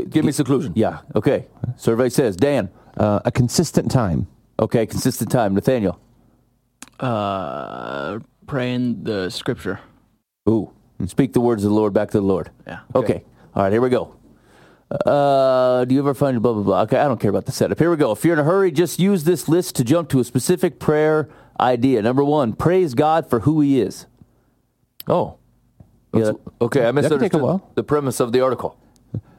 give 0.09 0.25
me 0.25 0.31
seclusion 0.31 0.73
Yeah. 0.75 0.99
Okay. 1.15 1.47
Survey 1.77 2.09
says 2.09 2.35
Dan. 2.35 2.69
Uh, 2.97 3.19
a 3.25 3.31
consistent 3.31 3.89
time. 3.91 4.27
Okay. 4.59 4.85
Consistent 4.85 5.31
time. 5.31 5.53
Nathaniel. 5.55 5.99
Uh, 6.99 8.19
praying 8.45 9.03
the 9.03 9.29
scripture. 9.29 9.79
Ooh. 10.49 10.71
Speak 11.07 11.33
the 11.33 11.41
words 11.41 11.63
of 11.63 11.71
the 11.71 11.75
Lord 11.75 11.93
back 11.93 12.11
to 12.11 12.19
the 12.19 12.25
Lord. 12.25 12.51
Yeah. 12.67 12.81
Okay. 12.93 13.23
All 13.55 13.63
right, 13.63 13.71
here 13.71 13.81
we 13.81 13.89
go. 13.89 14.15
Uh, 15.05 15.85
do 15.85 15.95
you 15.95 16.01
ever 16.01 16.13
find 16.13 16.41
blah 16.41 16.53
blah 16.53 16.63
blah? 16.63 16.81
Okay, 16.81 16.97
I 16.97 17.07
don't 17.07 17.19
care 17.19 17.29
about 17.29 17.45
the 17.45 17.51
setup. 17.51 17.79
Here 17.79 17.89
we 17.89 17.95
go. 17.97 18.11
If 18.11 18.23
you're 18.25 18.33
in 18.33 18.39
a 18.39 18.43
hurry, 18.43 18.71
just 18.71 18.99
use 18.99 19.23
this 19.23 19.47
list 19.47 19.75
to 19.77 19.83
jump 19.83 20.09
to 20.09 20.19
a 20.19 20.23
specific 20.23 20.79
prayer 20.79 21.29
idea. 21.59 22.01
Number 22.01 22.23
one, 22.23 22.53
praise 22.53 22.93
God 22.93 23.29
for 23.29 23.41
who 23.41 23.61
He 23.61 23.79
is. 23.79 24.05
oh 25.07 25.37
Yeah, 26.13 26.31
okay 26.61 26.85
I 26.87 26.91
could 26.91 27.03
take 27.19 27.33
a 27.33 27.37
misunderstood 27.37 27.61
the 27.75 27.83
premise 27.83 28.19
of 28.19 28.31
the 28.33 28.41
article 28.41 28.77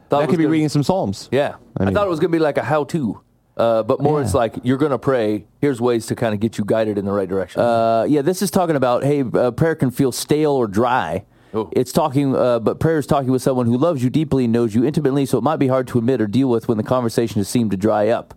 Thought 0.08 0.20
that 0.20 0.28
could 0.28 0.38
be 0.38 0.44
gonna- 0.44 0.52
reading 0.52 0.68
some 0.68 0.82
psalms. 0.82 1.28
Yeah, 1.32 1.56
I, 1.78 1.84
I 1.86 1.90
thought 1.90 2.06
it 2.06 2.10
was 2.10 2.20
going 2.20 2.30
to 2.32 2.36
be 2.38 2.42
like 2.42 2.58
a 2.58 2.62
how-to, 2.62 3.20
uh, 3.56 3.82
but 3.82 4.00
more 4.00 4.18
Yeah. 4.20 4.24
it's 4.26 4.34
like 4.34 4.56
you're 4.62 4.76
going 4.78 4.90
to 4.92 4.98
pray. 4.98 5.46
Here's 5.60 5.80
ways 5.80 6.06
to 6.06 6.14
kind 6.14 6.32
of 6.34 6.40
get 6.40 6.58
you 6.58 6.64
guided 6.64 6.96
in 6.98 7.04
the 7.06 7.12
right 7.12 7.28
direction. 7.28 7.60
Uh, 7.62 8.04
yeah, 8.08 8.20
this 8.22 8.40
is 8.42 8.50
talking 8.50 8.76
about 8.76 9.04
hey, 9.04 9.22
uh, 9.22 9.50
prayer 9.52 9.74
can 9.74 9.90
feel 9.90 10.12
stale 10.12 10.52
or 10.52 10.66
dry. 10.66 11.24
Oh. 11.54 11.68
It's 11.72 11.92
talking, 11.92 12.34
uh, 12.34 12.60
but 12.60 12.80
prayer 12.80 12.98
is 12.98 13.06
talking 13.06 13.30
with 13.30 13.42
someone 13.42 13.66
who 13.66 13.76
loves 13.76 14.02
you 14.02 14.08
deeply 14.08 14.44
and 14.44 14.52
knows 14.52 14.74
you 14.74 14.84
intimately, 14.84 15.26
so 15.26 15.36
it 15.38 15.42
might 15.42 15.58
be 15.58 15.68
hard 15.68 15.86
to 15.88 15.98
admit 15.98 16.20
or 16.20 16.26
deal 16.26 16.48
with 16.48 16.66
when 16.66 16.78
the 16.78 16.84
conversation 16.84 17.38
has 17.40 17.48
seemed 17.48 17.70
to 17.72 17.76
dry 17.76 18.08
up. 18.08 18.34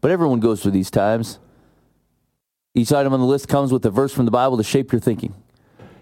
But 0.00 0.10
everyone 0.10 0.40
goes 0.40 0.62
through 0.62 0.72
these 0.72 0.90
times. 0.90 1.38
Each 2.74 2.92
item 2.92 3.12
on 3.12 3.20
the 3.20 3.26
list 3.26 3.48
comes 3.48 3.72
with 3.72 3.86
a 3.86 3.90
verse 3.90 4.12
from 4.12 4.24
the 4.24 4.30
Bible 4.30 4.56
to 4.56 4.64
shape 4.64 4.92
your 4.92 5.00
thinking. 5.00 5.34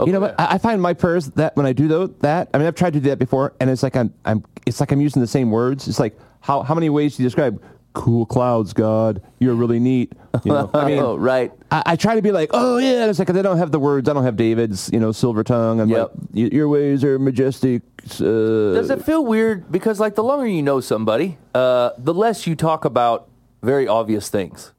You 0.04 0.12
know, 0.12 0.21
but 0.21 0.35
I 0.40 0.54
I 0.54 0.59
find 0.59 0.83
my 0.83 0.92
prayers 0.92 1.28
that 1.33 1.54
when 1.54 1.66
I 1.66 1.73
do 1.73 1.87
tho- 1.87 2.06
that, 2.21 2.49
I 2.52 2.59
mean, 2.59 2.66
I've 2.66 2.75
tried 2.75 2.94
to 2.94 3.00
do 3.00 3.11
that 3.11 3.18
before, 3.18 3.54
and 3.61 3.71
it's 3.71 3.83
like 3.83 3.94
I'm, 3.94 4.12
I'm, 4.25 4.44
it's 4.66 4.80
like 4.80 4.90
I'm 4.90 5.00
using 5.00 5.21
the 5.21 5.28
same 5.28 5.52
words. 5.52 5.87
It's 5.87 6.00
like 6.00 6.18
how, 6.40 6.62
how 6.62 6.75
many 6.75 6.90
ways 6.90 7.16
do 7.16 7.23
you 7.23 7.28
describe 7.28 7.62
cool 7.95 8.27
clouds, 8.27 8.73
God? 8.75 9.23
You're 9.39 9.55
really 9.55 9.79
neat. 9.81 10.13
You 10.45 10.53
know, 10.53 10.71
I 10.75 10.85
mean, 10.87 10.99
oh, 11.03 11.17
right. 11.17 11.51
I, 11.71 11.83
I 11.87 11.97
try 11.97 12.17
to 12.17 12.23
be 12.23 12.33
like, 12.33 12.51
oh 12.53 12.77
yeah, 12.79 13.07
it's 13.09 13.19
like 13.19 13.29
they 13.29 13.41
don't 13.43 13.57
have 13.59 13.71
the 13.73 13.79
words. 13.79 14.09
I 14.09 14.13
don't 14.13 14.25
have 14.25 14.37
David's, 14.37 14.91
you 14.93 15.01
know, 15.01 15.13
silver 15.13 15.43
tongue. 15.45 15.81
I'm 15.81 15.89
Yep. 15.89 16.13
like, 16.35 16.53
your 16.53 16.69
ways 16.69 17.03
are 17.05 17.19
majestic. 17.19 17.83
Uh, 18.21 18.75
Does 18.75 18.91
it 18.91 19.03
feel 19.05 19.25
weird 19.25 19.71
because 19.73 19.99
like 20.01 20.15
the 20.17 20.25
longer 20.25 20.47
you 20.47 20.63
know 20.63 20.81
somebody, 20.81 21.39
uh, 21.55 21.91
the 21.97 22.13
less 22.13 22.47
you 22.47 22.55
talk 22.55 22.85
about 22.85 23.29
very 23.63 23.89
obvious 23.89 24.29
things. 24.29 24.73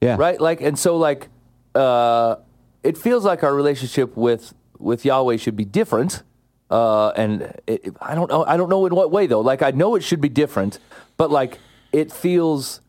Yeah. 0.00 0.16
Right? 0.18 0.40
Like 0.40 0.60
and 0.60 0.76
so 0.78 0.96
like 0.96 1.28
uh 1.76 2.36
it 2.82 2.98
feels 2.98 3.24
like 3.24 3.44
our 3.44 3.54
relationship 3.54 4.16
with 4.16 4.52
with 4.78 5.04
Yahweh 5.04 5.36
should 5.36 5.56
be 5.56 5.64
different. 5.64 6.22
Uh 6.70 7.10
and 7.10 7.54
it- 7.68 7.94
I 8.00 8.14
don't 8.16 8.28
know 8.30 8.44
I 8.44 8.56
don't 8.56 8.68
know 8.68 8.84
in 8.86 8.94
what 8.94 9.10
way 9.12 9.26
though. 9.28 9.40
Like 9.40 9.62
I 9.62 9.70
know 9.70 9.94
it 9.94 10.02
should 10.02 10.20
be 10.20 10.28
different, 10.28 10.78
but 11.16 11.30
like 11.30 11.58
it 11.92 12.12
feels 12.12 12.80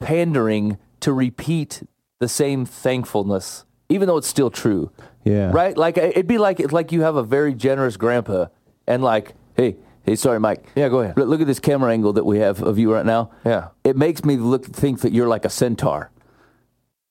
pandering 0.00 0.78
to 1.00 1.12
repeat 1.12 1.82
the 2.20 2.28
same 2.28 2.64
thankfulness 2.64 3.64
even 3.88 4.08
though 4.08 4.16
it's 4.16 4.26
still 4.26 4.50
true. 4.50 4.90
Yeah. 5.24 5.50
Right? 5.52 5.76
Like 5.76 5.96
it'd 5.96 6.26
be 6.26 6.38
like 6.38 6.60
it's 6.60 6.72
like 6.72 6.92
you 6.92 7.02
have 7.02 7.16
a 7.16 7.22
very 7.22 7.54
generous 7.54 7.96
grandpa 7.96 8.46
and 8.86 9.02
like 9.02 9.34
Hey, 9.56 9.76
hey, 10.02 10.16
sorry, 10.16 10.40
Mike. 10.40 10.64
Yeah, 10.74 10.88
go 10.88 11.00
ahead. 11.00 11.16
Look, 11.16 11.28
look 11.28 11.40
at 11.40 11.46
this 11.46 11.60
camera 11.60 11.92
angle 11.92 12.12
that 12.14 12.24
we 12.24 12.38
have 12.38 12.60
of 12.60 12.76
you 12.76 12.92
right 12.92 13.06
now. 13.06 13.30
Yeah. 13.46 13.68
It 13.84 13.96
makes 13.96 14.24
me 14.24 14.36
look 14.36 14.64
think 14.64 15.02
that 15.02 15.12
you're 15.12 15.28
like 15.28 15.44
a 15.44 15.50
centaur. 15.50 16.10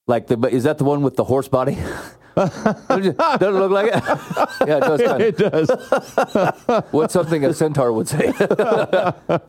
Like 0.07 0.27
the, 0.27 0.35
but 0.35 0.51
is 0.51 0.65
that 0.65 0.77
the 0.77 0.83
one 0.83 1.01
with 1.01 1.15
the 1.15 1.23
horse 1.23 1.47
body? 1.47 1.77
Doesn't 2.35 3.05
it 3.05 3.17
doesn't 3.17 3.43
it 3.43 3.59
look 3.59 3.71
like 3.71 3.87
it? 3.87 4.03
yeah, 4.67 4.77
it 4.77 4.79
does 4.81 5.01
kind 5.01 5.21
of. 5.21 5.27
It 5.27 5.37
does. 5.37 6.83
What's 6.91 7.13
something 7.13 7.45
a 7.45 7.53
centaur 7.53 7.91
would 7.93 8.07
say? 8.07 8.27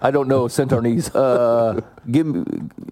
I 0.01 0.11
don't 0.11 0.29
know 0.29 0.47
centaurnese. 0.47 1.11
Uh, 1.15 1.81
Give 2.11 2.27
me, 2.27 2.45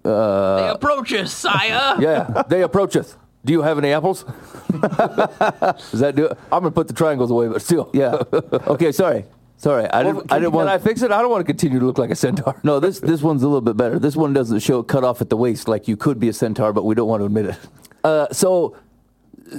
uh, 0.03 0.55
they 0.61 0.69
approach 0.69 1.13
us, 1.13 1.31
sire. 1.33 1.95
yeah, 1.99 2.43
they 2.49 2.61
approacheth. 2.63 3.15
Do 3.45 3.53
you 3.53 3.61
have 3.61 3.77
any 3.77 3.91
apples? 3.91 4.23
Does 4.71 5.99
that 5.99 6.13
do 6.15 6.25
it? 6.25 6.37
I'm 6.51 6.61
gonna 6.63 6.71
put 6.71 6.87
the 6.87 6.93
triangles 6.93 7.29
away, 7.31 7.47
but 7.49 7.61
still. 7.61 7.89
yeah. 7.93 8.23
Okay, 8.67 8.91
sorry, 8.91 9.25
sorry. 9.57 9.85
I 9.89 10.03
Well, 10.03 10.13
didn't. 10.13 10.27
can, 10.29 10.35
I 10.37 10.39
didn't 10.39 10.53
can. 10.53 10.67
I 10.67 10.77
fix 10.77 11.01
it? 11.01 11.11
I 11.11 11.21
don't 11.21 11.29
want 11.29 11.41
to 11.41 11.45
continue 11.45 11.79
to 11.79 11.85
look 11.85 11.97
like 11.97 12.09
a 12.09 12.15
centaur. 12.15 12.59
no, 12.63 12.79
this 12.79 12.99
this 12.99 13.21
one's 13.21 13.43
a 13.43 13.47
little 13.47 13.61
bit 13.61 13.77
better. 13.77 13.99
This 13.99 14.15
one 14.15 14.33
doesn't 14.33 14.59
show 14.59 14.79
it 14.79 14.87
cut 14.87 15.03
off 15.03 15.21
at 15.21 15.29
the 15.29 15.37
waist 15.37 15.67
like 15.67 15.87
you 15.87 15.97
could 15.97 16.19
be 16.19 16.29
a 16.29 16.33
centaur, 16.33 16.73
but 16.73 16.83
we 16.85 16.95
don't 16.95 17.07
want 17.07 17.21
to 17.21 17.25
admit 17.25 17.45
it. 17.47 17.57
Uh, 18.03 18.27
so, 18.31 18.75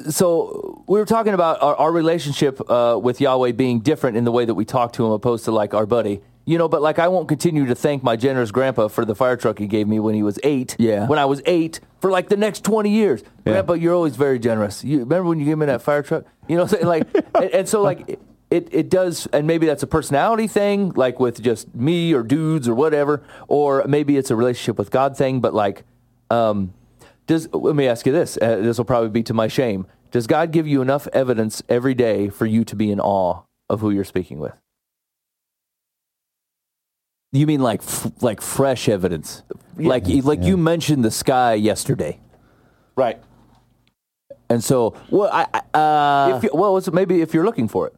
so 0.09 0.85
we 0.87 0.99
were 0.99 1.05
talking 1.05 1.35
about 1.35 1.63
our, 1.63 1.77
our 1.77 1.93
relationship 1.93 2.61
uh, 2.71 2.99
with 3.01 3.21
Yahweh 3.21 3.53
being 3.53 3.81
different 3.81 4.17
in 4.17 4.25
the 4.25 4.33
way 4.33 4.45
that 4.45 4.55
we 4.55 4.65
talk 4.65 4.93
to 4.95 5.05
him, 5.05 5.13
opposed 5.13 5.45
to 5.47 5.53
like 5.53 5.75
our 5.75 5.87
buddy. 5.87 6.21
You 6.47 6.59
know, 6.59 6.69
but 6.69 6.83
like 6.83 6.99
I 6.99 7.09
won't 7.09 7.27
continue 7.27 7.65
to 7.67 7.75
thank 7.75 8.03
my 8.03 8.17
generous 8.17 8.51
grandpa 8.51 8.89
for 8.89 9.07
the 9.07 9.15
fire 9.15 9.37
truck 9.37 9.59
he 9.59 9.67
gave 9.67 9.89
me 9.89 9.99
when 9.99 10.15
he 10.15 10.23
was 10.23 10.39
eight. 10.43 10.77
Yeah. 10.79 11.07
When 11.07 11.19
I 11.19 11.25
was 11.25 11.41
eight 11.47 11.81
for 12.01 12.11
like 12.11 12.29
the 12.29 12.37
next 12.37 12.65
twenty 12.65 12.91
years. 12.91 13.23
Yeah. 13.23 13.53
Grandpa, 13.53 13.73
you're 13.75 13.95
always 13.95 14.17
very 14.17 14.39
generous. 14.39 14.85
You 14.85 15.01
remember 15.01 15.29
when 15.31 15.39
you 15.39 15.47
gave 15.47 15.57
me 15.57 15.67
that 15.67 15.81
fire 15.81 16.03
truck? 16.03 16.25
You 16.47 16.59
know, 16.59 16.65
like, 16.83 17.07
and, 17.35 17.51
and 17.51 17.69
so 17.69 17.83
like. 17.83 18.21
It, 18.51 18.69
it 18.71 18.89
does, 18.89 19.27
and 19.33 19.49
maybe 19.49 19.67
that's 19.67 19.83
a 19.83 19.87
personality 19.87 20.47
thing, 20.47 20.91
like 20.91 21.19
with 21.19 21.43
just 21.43 21.75
me 21.75 22.13
or 22.13 22.23
dudes 22.23 22.69
or 22.69 22.75
whatever, 22.75 23.25
or 23.49 23.85
maybe 23.89 24.17
it's 24.17 24.31
a 24.31 24.37
relationship 24.37 24.79
with 24.79 24.93
God 24.93 25.17
thing. 25.17 25.41
But 25.41 25.55
like, 25.55 25.83
um, 26.31 26.73
does 27.27 27.49
let 27.53 27.75
me 27.77 27.87
ask 27.87 28.05
you 28.07 28.13
this? 28.13 28.37
Uh, 28.41 28.57
this 28.57 28.79
will 28.79 28.85
probably 28.85 29.09
be 29.11 29.23
to 29.25 29.35
my 29.35 29.49
shame. 29.49 29.87
Does 30.11 30.27
God 30.27 30.53
give 30.53 30.67
you 30.67 30.81
enough 30.83 31.09
evidence 31.13 31.63
every 31.69 31.95
day 31.95 32.29
for 32.29 32.47
you 32.47 32.65
to 32.65 32.77
be 32.77 32.91
in 32.93 33.01
awe 33.01 33.43
of 33.69 33.81
who 33.81 33.91
you're 33.91 34.05
speaking 34.05 34.39
with? 34.39 34.55
You 37.33 37.47
mean 37.47 37.61
like 37.61 37.81
f- 37.83 38.13
like 38.23 38.41
fresh 38.41 38.89
evidence? 38.89 39.43
Like 39.77 40.05
like 40.07 40.43
you 40.43 40.57
mentioned 40.57 41.05
the 41.05 41.11
sky 41.11 41.55
yesterday, 41.55 42.21
Right. 42.95 43.21
and 44.49 44.63
so 44.63 44.95
well, 45.11 45.31
I 45.33 45.47
uh, 45.77 46.37
if 46.37 46.45
you, 46.45 46.51
well, 46.55 46.77
it's 46.77 46.91
maybe 46.93 47.23
if 47.23 47.35
you're 47.35 47.45
looking 47.45 47.67
for 47.67 47.89
it, 47.89 47.95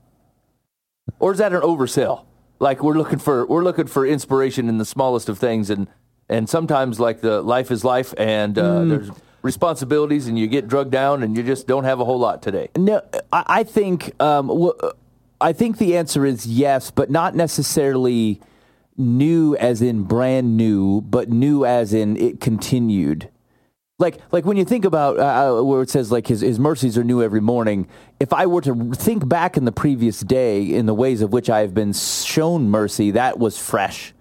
or 1.18 1.33
is 1.33 1.38
that 1.38 1.52
an 1.52 1.61
oversell? 1.61 2.25
Like 2.61 2.83
we're 2.83 2.95
looking 2.97 3.18
for 3.18 3.45
we're 3.47 3.62
looking 3.62 3.87
for 3.88 4.06
inspiration 4.06 4.71
in 4.71 4.78
the 4.78 4.87
smallest 4.87 5.28
of 5.28 5.38
things, 5.38 5.68
and 5.68 5.87
and 6.28 6.49
sometimes 6.49 6.99
like 6.99 7.21
the 7.21 7.42
life 7.42 7.71
is 7.71 7.85
life, 7.85 8.14
and 8.18 8.59
uh, 8.59 8.85
there's 8.85 9.11
responsibilities, 9.42 10.26
and 10.26 10.38
you 10.38 10.47
get 10.47 10.68
drugged 10.68 10.90
down, 10.90 11.23
and 11.23 11.37
you 11.37 11.42
just 11.42 11.66
don't 11.66 11.85
have 11.85 12.00
a 12.00 12.04
whole 12.04 12.18
lot 12.18 12.42
today. 12.42 12.68
No, 12.76 13.02
I, 13.33 13.45
I 13.47 13.64
think 13.64 14.21
um, 14.21 14.71
I 15.40 15.52
think 15.52 15.78
the 15.78 15.97
answer 15.97 16.25
is 16.25 16.47
yes, 16.47 16.90
but 16.90 17.11
not 17.11 17.35
necessarily 17.35 18.40
new 18.97 19.54
as 19.56 19.83
in 19.83 20.02
brand 20.04 20.56
new, 20.56 21.00
but 21.02 21.28
new 21.28 21.64
as 21.64 21.92
in 21.92 22.16
it 22.16 22.40
continued. 22.40 23.28
Like 23.99 24.18
like 24.30 24.45
when 24.45 24.59
you 24.59 24.64
think 24.64 24.85
about 24.85 25.18
uh, 25.18 25.62
where 25.62 25.80
it 25.80 25.88
says 25.88 26.12
like 26.12 26.26
his 26.26 26.42
his 26.42 26.59
mercies 26.59 26.99
are 26.99 27.04
new 27.04 27.23
every 27.23 27.40
morning. 27.40 27.88
If 28.21 28.33
I 28.33 28.47
were 28.47 28.61
to 28.62 28.92
think 28.92 29.26
back 29.26 29.56
in 29.56 29.64
the 29.64 29.73
previous 29.73 30.21
day 30.21 30.62
in 30.62 30.85
the 30.85 30.92
ways 30.92 31.23
of 31.23 31.33
which 31.33 31.49
I 31.49 31.61
have 31.61 31.73
been 31.73 31.95
shown 31.95 32.68
mercy, 32.68 33.11
that 33.12 33.38
was 33.38 33.59
fresh. 33.59 34.12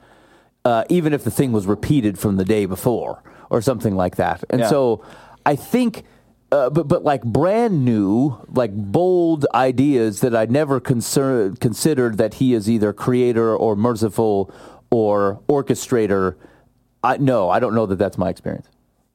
Uh, 0.66 0.84
even 0.90 1.14
if 1.14 1.24
the 1.24 1.32
thing 1.32 1.52
was 1.52 1.68
repeated 1.68 2.18
from 2.18 2.38
the 2.38 2.44
day 2.44 2.66
before 2.66 3.22
or 3.52 3.62
something 3.62 3.96
like 3.96 4.16
that. 4.16 4.44
And 4.50 4.62
Yeah. 4.62 4.70
so 4.70 5.02
I 5.46 5.56
think, 5.56 6.04
uh, 6.52 6.72
but 6.72 6.88
but 6.88 7.04
like 7.04 7.24
brand 7.24 7.86
new, 7.86 8.36
like 8.52 8.74
bold 8.74 9.46
ideas 9.54 10.22
that 10.22 10.36
I 10.36 10.46
never 10.46 10.80
concern, 10.80 11.56
considered 11.58 12.18
that 12.18 12.36
he 12.36 12.56
is 12.56 12.68
either 12.68 12.94
creator 12.94 13.56
or 13.56 13.76
merciful 13.76 14.50
or 14.90 15.40
orchestrator. 15.48 16.36
I 17.04 17.18
no, 17.18 17.50
I 17.50 17.60
don't 17.60 17.76
know 17.76 17.86
that 17.86 18.00
that's 18.00 18.18
my 18.18 18.30
experience. 18.30 18.68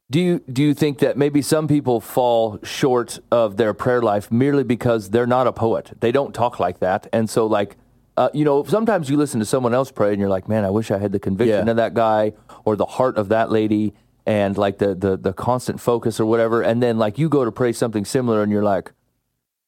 Do 0.09 0.21
you 0.21 0.41
do 0.53 0.63
you 0.63 0.75
think 0.75 0.99
that 0.99 1.17
maybe 1.17 1.43
some 1.43 1.67
people 1.67 2.01
fall 2.01 2.59
short 2.63 3.19
of 3.33 3.57
their 3.57 3.75
prayer 3.75 4.03
life 4.03 4.31
merely 4.31 4.63
because 4.65 5.11
they're 5.11 5.27
not 5.27 5.47
a 5.49 5.53
poet? 5.53 5.93
They 6.01 6.13
don't 6.13 6.33
talk 6.33 6.61
like 6.61 6.79
that, 6.79 7.09
and 7.13 7.29
so 7.29 7.47
like, 7.47 7.77
uh, 8.21 8.29
you 8.35 8.45
know, 8.45 8.63
sometimes 8.65 9.09
you 9.09 9.17
listen 9.17 9.41
to 9.41 9.47
someone 9.47 9.73
else 9.73 9.91
pray, 9.91 10.11
and 10.13 10.21
you're 10.21 10.29
like, 10.37 10.47
man, 10.49 10.65
I 10.65 10.71
wish 10.71 10.91
I 10.91 10.99
had 10.99 11.13
the 11.13 11.19
conviction 11.19 11.65
Yeah. 11.67 11.71
of 11.71 11.77
that 11.77 11.95
guy 11.95 12.33
or 12.67 12.77
the 12.77 12.85
heart 12.97 13.17
of 13.17 13.29
that 13.31 13.51
lady, 13.51 13.95
and 14.27 14.57
like 14.59 14.77
the 14.79 14.95
the 14.95 15.17
the 15.17 15.33
constant 15.33 15.81
focus 15.81 16.21
or 16.21 16.27
whatever. 16.27 16.61
And 16.63 16.83
then 16.83 16.99
like 16.99 17.19
you 17.19 17.29
go 17.29 17.45
to 17.45 17.53
pray 17.53 17.73
something 17.73 18.05
similar, 18.05 18.43
and 18.43 18.53
you're 18.53 18.69
like, 18.75 18.93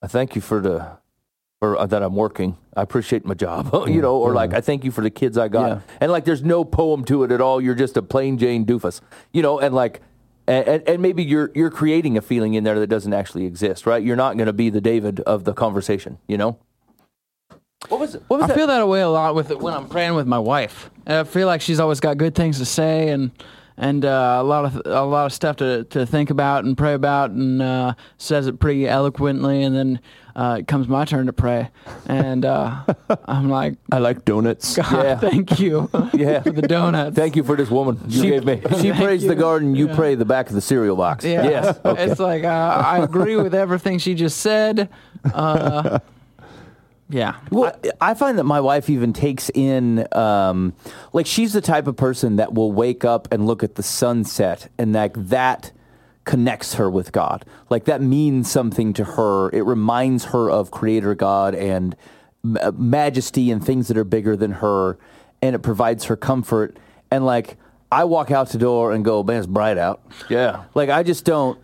I 0.02 0.06
thank 0.06 0.34
you 0.36 0.42
for 0.42 0.60
the 0.60 0.98
for 1.60 1.78
uh, 1.78 1.86
that 1.86 2.02
I'm 2.02 2.14
working. 2.14 2.58
I 2.76 2.82
appreciate 2.82 3.24
my 3.24 3.34
job, 3.34 3.70
you 3.88 4.02
know, 4.02 4.16
or 4.18 4.34
like 4.34 4.52
I 4.52 4.60
thank 4.60 4.84
you 4.84 4.90
for 4.90 5.00
the 5.02 5.10
kids 5.10 5.38
I 5.38 5.48
got, 5.48 5.68
Yeah. 5.68 5.80
and 6.02 6.12
like 6.12 6.24
there's 6.26 6.42
no 6.44 6.64
poem 6.64 7.04
to 7.06 7.24
it 7.24 7.32
at 7.32 7.40
all. 7.40 7.58
You're 7.60 7.80
just 7.86 7.96
a 7.96 8.02
plain 8.02 8.36
Jane 8.38 8.66
doofus, 8.66 9.00
you 9.32 9.42
know, 9.42 9.58
and 9.60 9.74
like. 9.74 10.00
And, 10.48 10.66
and, 10.66 10.88
and 10.88 11.00
maybe 11.02 11.22
you're 11.22 11.52
you're 11.54 11.70
creating 11.70 12.18
a 12.18 12.20
feeling 12.20 12.54
in 12.54 12.64
there 12.64 12.78
that 12.80 12.88
doesn't 12.88 13.12
actually 13.14 13.46
exist, 13.46 13.86
right? 13.86 14.02
You're 14.02 14.16
not 14.16 14.36
going 14.36 14.48
to 14.48 14.52
be 14.52 14.70
the 14.70 14.80
David 14.80 15.20
of 15.20 15.44
the 15.44 15.52
conversation, 15.54 16.18
you 16.26 16.36
know. 16.36 16.58
What 17.92 18.00
was? 18.00 18.14
What 18.28 18.40
was 18.40 18.44
I 18.44 18.46
that? 18.46 18.56
feel 18.56 18.66
that 18.68 18.88
way 18.88 19.02
a 19.02 19.08
lot 19.10 19.34
with 19.34 19.50
when 19.50 19.74
I'm 19.74 19.86
praying 19.86 20.14
with 20.14 20.26
my 20.26 20.38
wife. 20.38 20.88
And 21.04 21.18
I 21.18 21.24
feel 21.24 21.46
like 21.46 21.60
she's 21.60 21.78
always 21.78 22.00
got 22.00 22.16
good 22.16 22.34
things 22.34 22.58
to 22.58 22.64
say 22.64 23.10
and 23.10 23.30
and 23.76 24.04
uh, 24.06 24.38
a 24.40 24.42
lot 24.42 24.64
of 24.64 24.80
a 24.86 25.02
lot 25.04 25.26
of 25.26 25.32
stuff 25.34 25.56
to, 25.56 25.84
to 25.84 26.06
think 26.06 26.30
about 26.30 26.64
and 26.64 26.74
pray 26.76 26.94
about, 26.94 27.32
and 27.32 27.60
uh, 27.60 27.92
says 28.16 28.46
it 28.46 28.58
pretty 28.60 28.88
eloquently. 28.88 29.62
And 29.62 29.76
then 29.76 30.00
uh, 30.34 30.56
it 30.60 30.68
comes 30.68 30.88
my 30.88 31.04
turn 31.04 31.26
to 31.26 31.34
pray, 31.34 31.68
and 32.06 32.46
uh, 32.46 32.82
I'm 33.26 33.50
like, 33.50 33.74
I 33.90 33.98
like 33.98 34.24
donuts. 34.24 34.74
God, 34.74 34.92
Yeah. 34.92 35.18
thank 35.30 35.60
you, 35.60 35.90
Yeah. 36.14 36.40
for 36.42 36.52
the 36.52 36.62
donuts. 36.62 37.14
Thank 37.14 37.36
you 37.36 37.44
for 37.44 37.56
this 37.56 37.68
woman 37.70 37.98
you 38.08 38.22
gave 38.22 38.44
me. 38.46 38.62
She 38.80 38.90
prays 38.92 39.22
the 39.26 39.34
garden, 39.34 39.74
you 39.74 39.88
pray 39.88 40.14
the 40.14 40.24
back 40.24 40.48
of 40.48 40.54
the 40.54 40.62
cereal 40.62 40.96
box. 40.96 41.26
Yeah. 41.26 41.44
Yes. 41.44 41.78
It's 41.84 42.18
like 42.20 42.44
uh, 42.44 42.48
I 42.86 43.02
agree 43.04 43.36
with 43.36 43.54
everything 43.54 43.98
she 43.98 44.14
just 44.14 44.38
said. 44.38 44.88
Uh, 47.12 47.16
yeah. 47.16 47.36
Well, 47.50 47.76
I 48.00 48.14
find 48.14 48.38
that 48.38 48.44
my 48.44 48.60
wife 48.60 48.88
even 48.88 49.12
takes 49.12 49.50
in, 49.50 50.06
um, 50.12 50.74
like, 51.12 51.26
she's 51.26 51.52
the 51.52 51.60
type 51.60 51.86
of 51.86 51.96
person 51.96 52.36
that 52.36 52.54
will 52.54 52.72
wake 52.72 53.04
up 53.04 53.28
and 53.30 53.46
look 53.46 53.62
at 53.62 53.74
the 53.74 53.82
sunset, 53.82 54.68
and 54.78 54.92
like 54.92 55.14
that 55.14 55.72
connects 56.24 56.74
her 56.74 56.88
with 56.88 57.12
God. 57.12 57.44
Like 57.68 57.84
that 57.84 58.00
means 58.00 58.50
something 58.50 58.92
to 58.94 59.04
her. 59.04 59.50
It 59.50 59.62
reminds 59.62 60.26
her 60.26 60.48
of 60.48 60.70
Creator 60.70 61.16
God 61.16 61.54
and 61.54 61.96
ma- 62.42 62.70
majesty 62.70 63.50
and 63.50 63.64
things 63.64 63.88
that 63.88 63.96
are 63.96 64.04
bigger 64.04 64.36
than 64.36 64.52
her, 64.52 64.98
and 65.40 65.54
it 65.54 65.60
provides 65.60 66.04
her 66.04 66.16
comfort. 66.16 66.78
And 67.10 67.26
like, 67.26 67.56
I 67.90 68.04
walk 68.04 68.30
out 68.30 68.50
the 68.50 68.58
door 68.58 68.92
and 68.92 69.04
go, 69.04 69.22
man, 69.22 69.38
it's 69.38 69.46
bright 69.46 69.76
out. 69.76 70.00
Yeah. 70.30 70.64
Like, 70.74 70.88
I 70.88 71.02
just 71.02 71.24
don't. 71.24 71.58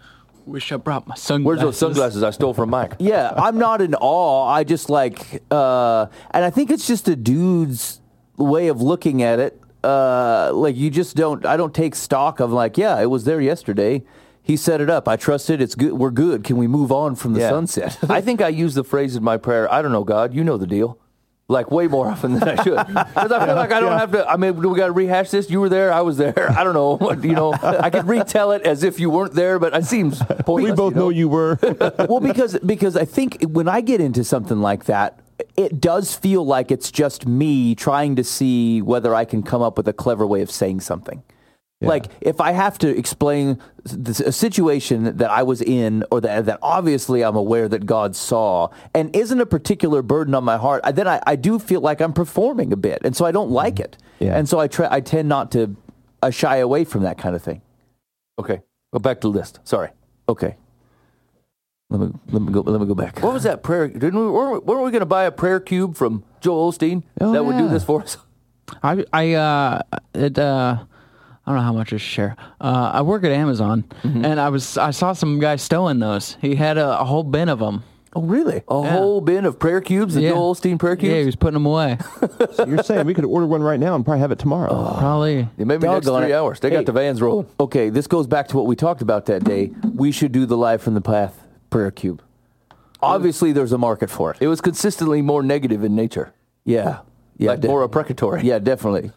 Wish 0.48 0.72
I 0.72 0.76
brought 0.76 1.06
my 1.06 1.14
sunglasses. 1.14 1.44
Where's 1.46 1.60
those 1.60 1.78
sunglasses 1.78 2.22
I 2.22 2.30
stole 2.30 2.54
from 2.54 2.70
Mike? 2.70 2.94
Yeah, 2.98 3.32
I'm 3.36 3.58
not 3.58 3.82
in 3.82 3.94
awe. 3.94 4.48
I 4.48 4.64
just 4.64 4.88
like, 4.88 5.42
uh, 5.50 6.06
and 6.30 6.42
I 6.44 6.48
think 6.50 6.70
it's 6.70 6.86
just 6.86 7.06
a 7.06 7.14
dude's 7.14 8.00
way 8.38 8.68
of 8.68 8.80
looking 8.80 9.22
at 9.22 9.38
it. 9.40 9.60
Uh, 9.84 10.50
like 10.54 10.74
you 10.74 10.88
just 10.90 11.16
don't. 11.16 11.44
I 11.44 11.56
don't 11.58 11.74
take 11.74 11.94
stock 11.94 12.40
of 12.40 12.50
like, 12.50 12.78
yeah, 12.78 12.98
it 13.00 13.06
was 13.10 13.24
there 13.24 13.40
yesterday. 13.42 14.02
He 14.42 14.56
set 14.56 14.80
it 14.80 14.88
up. 14.88 15.06
I 15.06 15.16
trust 15.16 15.50
it. 15.50 15.60
It's 15.60 15.74
good. 15.74 15.92
We're 15.92 16.10
good. 16.10 16.42
Can 16.44 16.56
we 16.56 16.66
move 16.66 16.90
on 16.90 17.14
from 17.14 17.34
the 17.34 17.40
Yeah. 17.40 17.50
sunset? 17.50 17.98
I 18.08 18.20
think 18.22 18.40
I 18.40 18.48
use 18.48 18.72
the 18.74 18.84
phrase 18.84 19.14
in 19.16 19.22
my 19.22 19.36
prayer. 19.36 19.70
I 19.70 19.82
don't 19.82 19.92
know, 19.92 20.04
God. 20.04 20.32
You 20.32 20.42
know 20.42 20.56
the 20.56 20.66
deal. 20.66 20.98
Like 21.50 21.70
way 21.70 21.88
more 21.88 22.06
often 22.06 22.34
than 22.34 22.46
I 22.46 22.62
should, 22.62 22.76
because 22.86 23.32
I 23.32 23.46
feel 23.46 23.54
like 23.54 23.72
I 23.72 23.80
don't 23.80 23.98
have 23.98 24.12
to. 24.12 24.28
I 24.28 24.36
mean, 24.36 24.60
do 24.60 24.68
we 24.68 24.76
got 24.76 24.88
to 24.88 24.92
rehash 24.92 25.30
this? 25.30 25.48
You 25.48 25.60
were 25.60 25.70
there, 25.70 25.90
I 25.90 26.02
was 26.02 26.18
there. 26.18 26.50
I 26.50 26.62
don't 26.62 26.74
know. 26.74 26.98
You 27.22 27.32
know, 27.32 27.54
I 27.54 27.88
could 27.88 28.06
retell 28.06 28.52
it 28.52 28.66
as 28.66 28.82
if 28.82 29.00
you 29.00 29.08
weren't 29.08 29.32
there, 29.32 29.58
but 29.58 29.74
it 29.74 29.86
seems 29.86 30.18
pointless. 30.18 30.72
We 30.72 30.76
both 30.76 30.92
you 30.92 30.98
know 30.98 31.08
you 31.08 31.26
were. 31.26 31.58
well, 32.06 32.20
because 32.20 32.58
because 32.58 32.98
I 32.98 33.06
think 33.06 33.42
when 33.44 33.66
I 33.66 33.80
get 33.80 34.02
into 34.02 34.24
something 34.24 34.60
like 34.60 34.84
that, 34.84 35.20
it 35.56 35.80
does 35.80 36.14
feel 36.14 36.44
like 36.44 36.70
it's 36.70 36.90
just 36.90 37.26
me 37.26 37.74
trying 37.74 38.16
to 38.16 38.24
see 38.24 38.82
whether 38.82 39.14
I 39.14 39.24
can 39.24 39.42
come 39.42 39.62
up 39.62 39.78
with 39.78 39.88
a 39.88 39.94
clever 39.94 40.26
way 40.26 40.42
of 40.42 40.50
saying 40.50 40.80
something. 40.80 41.22
Like 41.80 42.06
if 42.20 42.40
I 42.40 42.50
have 42.50 42.76
to 42.78 42.88
explain 42.88 43.60
this, 43.84 44.18
a 44.18 44.32
situation 44.32 45.16
that 45.18 45.30
I 45.30 45.44
was 45.44 45.62
in, 45.62 46.04
or 46.10 46.20
that 46.22 46.46
that 46.46 46.58
obviously 46.60 47.22
I'm 47.22 47.36
aware 47.36 47.68
that 47.68 47.86
God 47.86 48.16
saw, 48.16 48.70
and 48.94 49.14
isn't 49.14 49.40
a 49.40 49.46
particular 49.46 50.02
burden 50.02 50.34
on 50.34 50.42
my 50.42 50.56
heart, 50.56 50.80
I- 50.82 50.90
then 50.90 51.06
I, 51.06 51.20
I 51.24 51.36
do 51.36 51.60
feel 51.60 51.80
like 51.80 52.00
I'm 52.00 52.12
performing 52.12 52.72
a 52.72 52.76
bit, 52.76 53.02
and 53.04 53.14
so 53.14 53.24
I 53.24 53.30
don't 53.30 53.50
like 53.52 53.78
it, 53.78 53.96
Yeah. 54.18 54.36
and 54.36 54.48
so 54.48 54.58
I 54.58 54.66
try 54.66 54.88
I 54.90 55.00
tend 55.00 55.28
not 55.28 55.52
to 55.52 55.76
I 56.20 56.30
shy 56.30 56.56
away 56.56 56.82
from 56.84 57.02
that 57.04 57.16
kind 57.16 57.36
of 57.36 57.42
thing. 57.42 57.62
Okay, 58.40 58.60
go 58.92 58.98
back 58.98 59.20
to 59.20 59.28
the 59.30 59.38
list. 59.38 59.60
Sorry. 59.62 59.90
Okay, 60.28 60.56
let 61.90 62.00
me 62.00 62.12
let 62.32 62.42
me 62.42 62.52
go 62.52 62.60
let 62.62 62.80
me 62.80 62.88
go 62.88 62.96
back. 62.96 63.22
What 63.22 63.32
was 63.34 63.44
that 63.44 63.62
prayer? 63.62 63.86
Didn't 63.86 64.18
we, 64.18 64.28
weren't 64.28 64.52
we, 64.52 64.58
weren't 64.58 64.84
we 64.84 64.90
going 64.90 64.98
to 65.00 65.06
buy 65.06 65.24
a 65.24 65.32
prayer 65.32 65.60
cube 65.60 65.96
from 65.96 66.24
Joel 66.40 66.72
Osteen 66.72 67.04
Oh, 67.20 67.30
that 67.32 67.44
would 67.44 67.56
do 67.56 67.68
this 67.68 67.84
for 67.84 68.02
us? 68.02 68.16
I 68.82 69.04
I 69.12 69.34
uh 69.34 69.82
it 70.12 70.38
uh 70.40 70.84
I 71.48 71.52
don't 71.52 71.56
know 71.60 71.64
how 71.64 71.72
much 71.72 71.94
I 71.94 71.96
should 71.96 72.00
share. 72.02 72.36
Uh, 72.60 72.90
I 72.92 73.00
work 73.00 73.24
at 73.24 73.32
Amazon, 73.32 73.84
Mm-hmm. 74.02 74.22
and 74.22 74.38
I 74.38 74.50
was 74.50 74.76
I 74.76 74.90
saw 74.90 75.14
some 75.14 75.38
guy 75.38 75.56
stowing 75.56 75.98
those. 75.98 76.36
He 76.42 76.54
had 76.56 76.76
a, 76.76 77.00
a 77.00 77.04
whole 77.04 77.22
bin 77.24 77.48
of 77.48 77.58
them. 77.58 77.84
Oh 78.14 78.20
really? 78.22 78.62
A 78.68 78.82
whole 78.82 79.22
bin 79.22 79.46
of 79.46 79.58
prayer 79.58 79.80
cubes, 79.80 80.14
the 80.14 80.20
Yeah. 80.22 80.30
Joel 80.30 80.54
Osteen 80.54 80.78
prayer 80.78 80.94
cubes. 80.96 81.12
Yeah, 81.14 81.20
he 81.20 81.24
was 81.26 81.36
putting 81.36 81.54
them 81.54 81.64
away. 81.66 81.96
So 82.54 82.66
you're 82.66 82.82
saying 82.82 83.06
we 83.06 83.14
could 83.14 83.24
order 83.24 83.46
one 83.46 83.62
right 83.62 83.78
now 83.80 83.94
and 83.94 84.04
probably 84.04 84.20
have 84.20 84.30
it 84.32 84.38
tomorrow. 84.38 84.68
Probably. 84.98 85.48
Yeah, 85.56 85.64
maybe 85.64 85.86
next 85.86 86.06
three 86.06 86.32
it. 86.32 86.32
hours. 86.32 86.60
They 86.60 86.68
Hey. 86.70 86.76
got 86.76 86.86
the 86.86 86.92
vans 86.92 87.22
rolling. 87.22 87.46
Okay, 87.60 87.88
this 87.90 88.06
goes 88.06 88.26
back 88.26 88.48
to 88.48 88.56
what 88.58 88.66
we 88.66 88.76
talked 88.76 89.00
about 89.00 89.24
that 89.26 89.44
day. 89.44 89.70
We 89.94 90.10
should 90.12 90.32
do 90.32 90.44
the 90.44 90.56
live 90.56 90.82
from 90.82 90.94
the 90.94 91.00
path 91.00 91.42
prayer 91.70 91.90
cube. 91.90 92.20
Obviously, 93.00 93.52
there's 93.52 93.72
a 93.72 93.78
market 93.78 94.10
for 94.10 94.32
it. 94.32 94.38
It 94.40 94.48
was 94.48 94.60
consistently 94.60 95.22
more 95.22 95.42
negative 95.42 95.84
in 95.84 95.94
nature, 95.94 96.32
Yeah, 96.64 96.98
yeah, 97.38 97.50
like 97.50 97.60
de- 97.60 97.68
more 97.68 97.82
imprecatory. 97.84 98.42
yeah, 98.42 98.58
definitely. 98.58 99.12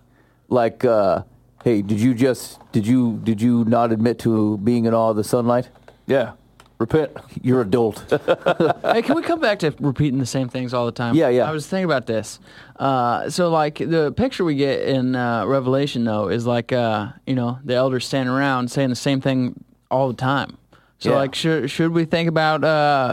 Like, 0.50 0.86
uh, 0.86 1.24
hey, 1.64 1.82
did 1.82 2.00
you 2.00 2.14
just 2.14 2.60
did 2.72 2.86
you 2.88 3.20
did 3.24 3.42
you 3.42 3.66
not 3.66 3.92
admit 3.92 4.20
to 4.20 4.58
being 4.60 4.86
in 4.86 4.94
awe 4.94 5.10
of 5.12 5.16
the 5.16 5.24
sunlight? 5.24 5.70
yeah. 6.08 6.34
Repent. 6.80 7.12
You're 7.44 7.62
adult. 7.62 8.04
hey, 8.82 9.04
can 9.04 9.16
we 9.16 9.22
come 9.22 9.40
back 9.40 9.60
to 9.60 9.72
repeating 9.80 10.18
the 10.18 10.26
same 10.26 10.50
things 10.50 10.74
all 10.74 10.88
the 10.88 10.92
time? 10.92 11.14
Yeah, 11.14 11.30
yeah. 11.30 11.48
I 11.48 11.52
was 11.52 11.68
thinking 11.68 11.86
about 11.86 12.08
this. 12.08 12.40
Uh, 12.76 13.30
so, 13.30 13.52
like, 13.52 13.76
the 13.78 14.12
picture 14.18 14.44
we 14.44 14.56
get 14.56 14.82
in 14.88 15.16
uh, 15.16 15.46
Revelation, 15.46 16.04
though, 16.06 16.30
is 16.30 16.48
like, 16.48 16.74
uh, 16.74 17.10
you 17.28 17.36
know, 17.36 17.60
the 17.64 17.76
elders 17.76 18.08
standing 18.08 18.34
around 18.34 18.72
saying 18.72 18.90
the 18.90 18.96
same 18.96 19.22
thing 19.22 19.64
all 19.92 20.08
the 20.08 20.16
time. 20.16 20.58
So, 20.98 21.12
Yeah. 21.12 21.18
like, 21.18 21.36
should 21.36 21.70
should 21.70 21.92
we 21.92 22.06
think 22.06 22.28
about 22.28 22.64
uh, 22.64 22.68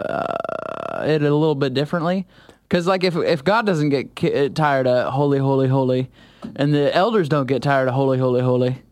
uh, 0.09 1.05
it 1.07 1.21
a 1.21 1.35
little 1.35 1.55
bit 1.55 1.75
differently? 1.75 2.27
Because, 2.63 2.87
like, 2.87 3.05
if 3.05 3.17
if 3.17 3.45
God 3.45 3.67
doesn't 3.67 3.91
get 3.91 4.15
ki- 4.15 4.49
tired 4.49 4.87
of 4.87 5.13
holy, 5.13 5.39
holy, 5.41 5.69
holy, 5.69 6.09
and 6.57 6.73
the 6.75 6.95
elders 6.95 7.29
don't 7.29 7.47
get 7.47 7.63
tired 7.63 7.89
of 7.89 7.95
holy, 7.95 8.19
holy, 8.19 8.41
holy, 8.43 8.83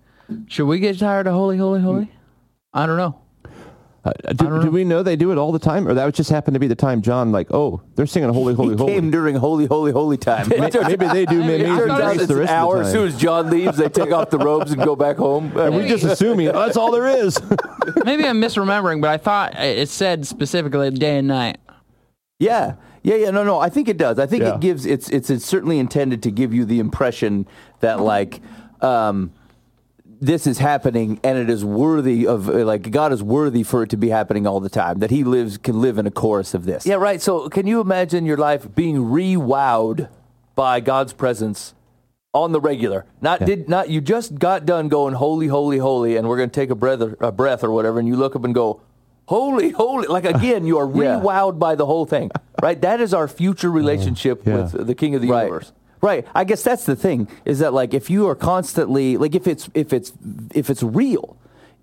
should 0.48 0.66
we 0.66 0.78
get 0.78 0.98
tired 0.98 1.26
of 1.26 1.34
holy, 1.34 1.56
holy, 1.56 1.80
holy? 1.80 2.10
I 2.72 2.86
don't 2.86 2.96
know. 2.96 3.20
Uh, 4.04 4.12
do, 4.34 4.62
do 4.62 4.70
we 4.70 4.84
know 4.84 5.02
they 5.02 5.16
do 5.16 5.32
it 5.32 5.38
all 5.38 5.50
the 5.50 5.58
time, 5.58 5.88
or 5.88 5.92
that 5.94 6.14
just 6.14 6.30
happened 6.30 6.54
to 6.54 6.60
be 6.60 6.68
the 6.68 6.76
time 6.76 7.02
John 7.02 7.32
like, 7.32 7.48
oh, 7.52 7.80
they're 7.96 8.06
singing 8.06 8.32
holy, 8.32 8.54
holy, 8.54 8.74
he 8.74 8.78
holy. 8.78 8.92
came 8.94 9.10
during 9.10 9.34
holy, 9.34 9.66
holy, 9.66 9.90
holy 9.90 10.16
time. 10.16 10.48
May- 10.48 10.58
Maybe 10.70 11.06
they 11.08 11.26
do 11.26 11.40
It 11.40 11.44
amazing 11.44 11.76
turns 11.76 11.90
out 11.90 12.14
it's 12.16 12.26
the 12.28 12.34
an 12.34 12.38
rest 12.40 12.52
hour 12.52 12.76
of 12.76 12.82
the 12.82 12.86
as 12.86 12.92
time. 12.92 13.00
soon 13.00 13.08
as 13.08 13.16
John 13.20 13.50
leaves, 13.50 13.76
they 13.78 13.88
take 13.88 14.12
off 14.12 14.30
the 14.30 14.38
robes 14.38 14.70
and 14.70 14.80
go 14.84 14.94
back 14.94 15.16
home. 15.16 15.50
and 15.56 15.74
we 15.74 15.88
just 15.88 16.04
assuming 16.04 16.48
oh, 16.50 16.52
that's 16.52 16.76
all 16.76 16.92
there 16.92 17.08
is. 17.08 17.36
Maybe 18.04 18.24
I'm 18.24 18.40
misremembering, 18.40 19.00
but 19.00 19.10
I 19.10 19.16
thought 19.16 19.58
it 19.58 19.88
said 19.88 20.24
specifically 20.24 20.88
day 20.92 21.18
and 21.18 21.26
night. 21.26 21.58
Yeah. 22.38 22.74
Yeah, 23.06 23.14
yeah, 23.14 23.30
no, 23.30 23.44
no. 23.44 23.60
I 23.60 23.68
think 23.68 23.88
it 23.88 23.98
does. 23.98 24.18
I 24.18 24.26
think 24.26 24.42
Yeah. 24.42 24.56
it 24.56 24.60
gives 24.60 24.84
it's, 24.84 25.08
it's 25.10 25.30
it's 25.30 25.46
certainly 25.46 25.78
intended 25.78 26.24
to 26.24 26.32
give 26.32 26.52
you 26.52 26.64
the 26.64 26.80
impression 26.80 27.46
that 27.78 28.00
like 28.00 28.40
um, 28.80 29.30
this 30.20 30.44
is 30.44 30.58
happening 30.58 31.20
and 31.22 31.38
it 31.38 31.48
is 31.48 31.64
worthy 31.64 32.26
of 32.26 32.48
like 32.48 32.90
God 32.90 33.12
is 33.12 33.22
worthy 33.22 33.62
for 33.62 33.84
it 33.84 33.90
to 33.90 33.96
be 33.96 34.08
happening 34.08 34.44
all 34.44 34.58
the 34.58 34.68
time. 34.68 34.98
That 34.98 35.12
He 35.12 35.22
lives 35.22 35.56
can 35.56 35.80
live 35.80 35.98
in 35.98 36.06
a 36.08 36.10
chorus 36.10 36.52
of 36.52 36.64
this. 36.64 36.84
Yeah, 36.84 36.96
right. 36.96 37.22
So, 37.22 37.48
can 37.48 37.68
you 37.68 37.80
imagine 37.80 38.26
your 38.26 38.38
life 38.38 38.74
being 38.74 39.08
re-wowed 39.08 40.08
by 40.56 40.80
God's 40.80 41.12
presence 41.12 41.74
on 42.34 42.50
the 42.50 42.60
regular? 42.60 43.06
Not 43.20 43.44
did 43.44 43.68
not 43.68 43.88
you 43.88 44.00
just 44.00 44.40
got 44.40 44.66
done 44.66 44.88
going 44.88 45.14
holy, 45.14 45.46
holy, 45.46 45.78
holy, 45.78 46.16
and 46.16 46.28
we're 46.28 46.38
going 46.38 46.50
to 46.50 46.60
take 46.60 46.70
a 46.70 46.74
breath, 46.74 47.00
or, 47.00 47.16
a 47.20 47.30
breath 47.30 47.62
or 47.62 47.70
whatever, 47.70 48.00
and 48.00 48.08
you 48.08 48.16
look 48.16 48.34
up 48.34 48.44
and 48.44 48.52
go 48.52 48.80
holy, 49.26 49.70
holy. 49.70 50.08
Like 50.08 50.24
again, 50.24 50.66
you 50.66 50.78
are 50.78 50.86
Yeah. 50.94 51.50
by 51.50 51.74
the 51.74 51.86
whole 51.86 52.06
thing. 52.06 52.30
Right. 52.62 52.80
That 52.80 53.00
is 53.00 53.12
our 53.12 53.28
future 53.28 53.68
mm-hmm. 53.68 53.76
relationship 53.76 54.42
Yeah. 54.46 54.56
with 54.62 54.86
the 54.86 54.94
King 54.94 55.14
of 55.14 55.22
the 55.22 55.28
right. 55.28 55.42
universe. 55.44 55.72
Right. 56.00 56.26
I 56.34 56.44
guess 56.44 56.62
that's 56.62 56.84
the 56.84 56.96
thing 56.96 57.28
is 57.44 57.58
that 57.58 57.72
like 57.72 57.94
if 57.94 58.10
you 58.10 58.28
are 58.28 58.34
constantly 58.34 59.16
like 59.16 59.34
if 59.34 59.46
it's 59.46 59.68
if 59.74 59.92
it's 59.92 60.12
if 60.54 60.70
it's 60.70 60.82
real, 60.82 61.36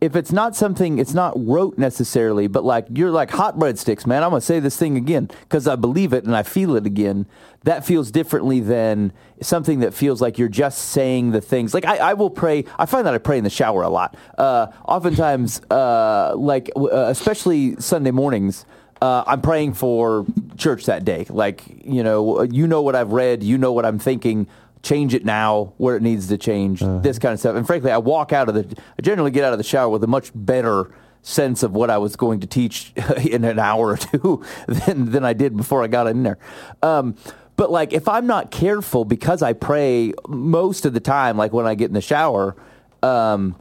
if 0.04 0.18
it's 0.18 0.34
not 0.34 0.54
something 0.54 1.00
it's 1.00 1.13
not 1.13 1.34
rote 1.38 1.78
necessarily, 1.78 2.48
but 2.48 2.66
like 2.66 2.88
you're 2.94 3.10
like 3.10 3.32
hot 3.32 3.58
breadsticks, 3.58 4.06
man. 4.06 4.22
I'm 4.22 4.32
gonna 4.32 4.42
say 4.42 4.60
this 4.60 4.76
thing 4.76 4.98
again 4.98 5.30
because 5.44 5.66
I 5.66 5.78
believe 5.78 6.12
it 6.12 6.26
and 6.26 6.36
I 6.36 6.44
feel 6.44 6.76
it 6.76 6.86
again. 6.86 7.26
That 7.63 7.86
feels 7.86 8.12
differently 8.12 8.60
than 8.60 9.13
something 9.42 9.80
that 9.80 9.94
feels 9.94 10.22
like 10.22 10.38
you're 10.38 10.50
just 10.50 10.89
saying 10.89 11.32
the 11.32 11.39
things. 11.39 11.74
Like 11.74 11.86
I, 11.86 11.98
I 11.98 12.13
will 12.16 12.30
pray. 12.30 12.66
I 12.78 12.86
find 12.86 13.08
that 13.08 13.13
I 13.13 13.18
pray 13.18 13.38
in 13.38 13.46
the 13.46 13.50
shower 13.50 13.82
a 13.82 13.88
lot. 13.88 14.18
Uh, 14.38 14.68
oftentimes, 14.86 15.62
uh, 15.72 16.34
like 16.36 16.70
uh, 16.76 17.06
especially 17.08 17.78
Sunday 17.78 18.12
mornings 18.12 18.66
uh, 19.04 19.22
I'm 19.28 19.42
praying 19.42 19.74
for 19.74 20.26
church 20.56 20.86
that 20.86 21.04
day. 21.04 21.26
Like, 21.28 21.62
you 21.84 22.04
know, 22.04 22.44
you 22.44 22.68
know 22.68 22.82
what 22.82 22.96
I've 22.96 23.12
read, 23.12 23.44
you 23.44 23.58
know 23.58 23.74
what 23.74 23.86
I'm 23.86 24.00
thinking. 24.00 24.48
Change 24.84 25.13
it 25.13 25.24
now 25.26 25.74
where 25.78 25.96
it 25.96 26.04
needs 26.04 26.28
to 26.28 26.38
change. 26.38 26.82
This 26.82 27.17
kind 27.17 27.34
of 27.34 27.39
stuff. 27.39 27.56
And 27.56 27.65
frankly, 27.65 27.89
I 27.89 27.98
walk 27.98 28.34
out 28.34 28.50
of 28.50 28.56
the. 28.56 28.65
I 28.98 29.02
generally 29.02 29.32
get 29.32 29.43
out 29.46 29.54
of 29.54 29.58
the 29.58 29.63
shower 29.63 29.89
with 29.89 30.04
a 30.04 30.08
much 30.08 30.32
better 30.36 30.93
sense 31.22 31.63
of 31.63 31.72
what 31.72 31.89
I 31.89 31.98
was 31.98 32.17
going 32.17 32.41
to 32.41 32.48
teach 32.48 32.91
in 33.26 33.46
an 33.46 33.60
hour 33.60 33.91
or 33.91 33.98
two 33.98 34.43
than 34.67 35.12
than 35.12 35.24
I 35.24 35.34
did 35.34 35.56
before 35.56 35.84
I 35.84 35.88
got 35.88 36.08
in 36.08 36.24
there. 36.24 36.38
Um, 36.82 37.15
but 37.56 37.72
like, 37.72 37.93
if 37.93 38.08
I'm 38.08 38.28
not 38.28 38.52
careful, 38.52 39.06
because 39.06 39.41
I 39.41 39.54
pray 39.54 40.13
most 40.28 40.86
of 40.86 40.93
the 40.93 41.00
time, 41.00 41.38
like 41.38 41.54
when 41.54 41.65
I 41.65 41.76
get 41.76 41.86
in 41.86 41.93
the 41.93 42.02
shower. 42.02 42.56
Um, 43.02 43.58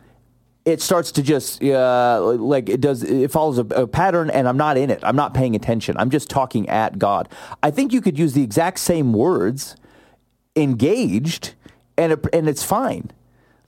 it 0.65 0.81
starts 0.81 1.11
to 1.11 1.23
just 1.23 1.63
uh, 1.63 2.21
like 2.39 2.69
it 2.69 2.81
does 2.81 3.03
it 3.03 3.33
follows 3.33 3.59
a, 3.59 3.63
a 3.63 3.87
pattern 3.89 4.31
and 4.31 4.47
i'm 4.47 4.57
not 4.57 4.77
in 4.77 4.91
it 4.91 5.01
i'm 5.03 5.17
not 5.17 5.35
paying 5.35 5.57
attention 5.57 5.97
i'm 5.99 6.11
just 6.11 6.31
talking 6.31 6.69
at 6.69 7.01
god 7.01 7.29
i 7.65 7.71
think 7.71 7.93
you 7.93 8.01
could 8.01 8.17
use 8.17 8.33
the 8.33 8.45
exact 8.45 8.79
same 8.79 9.13
words 9.13 9.75
engaged 10.57 11.55
and 11.97 12.13
it, 12.13 12.27
and 12.33 12.49
it's 12.49 12.63
fine. 12.63 13.11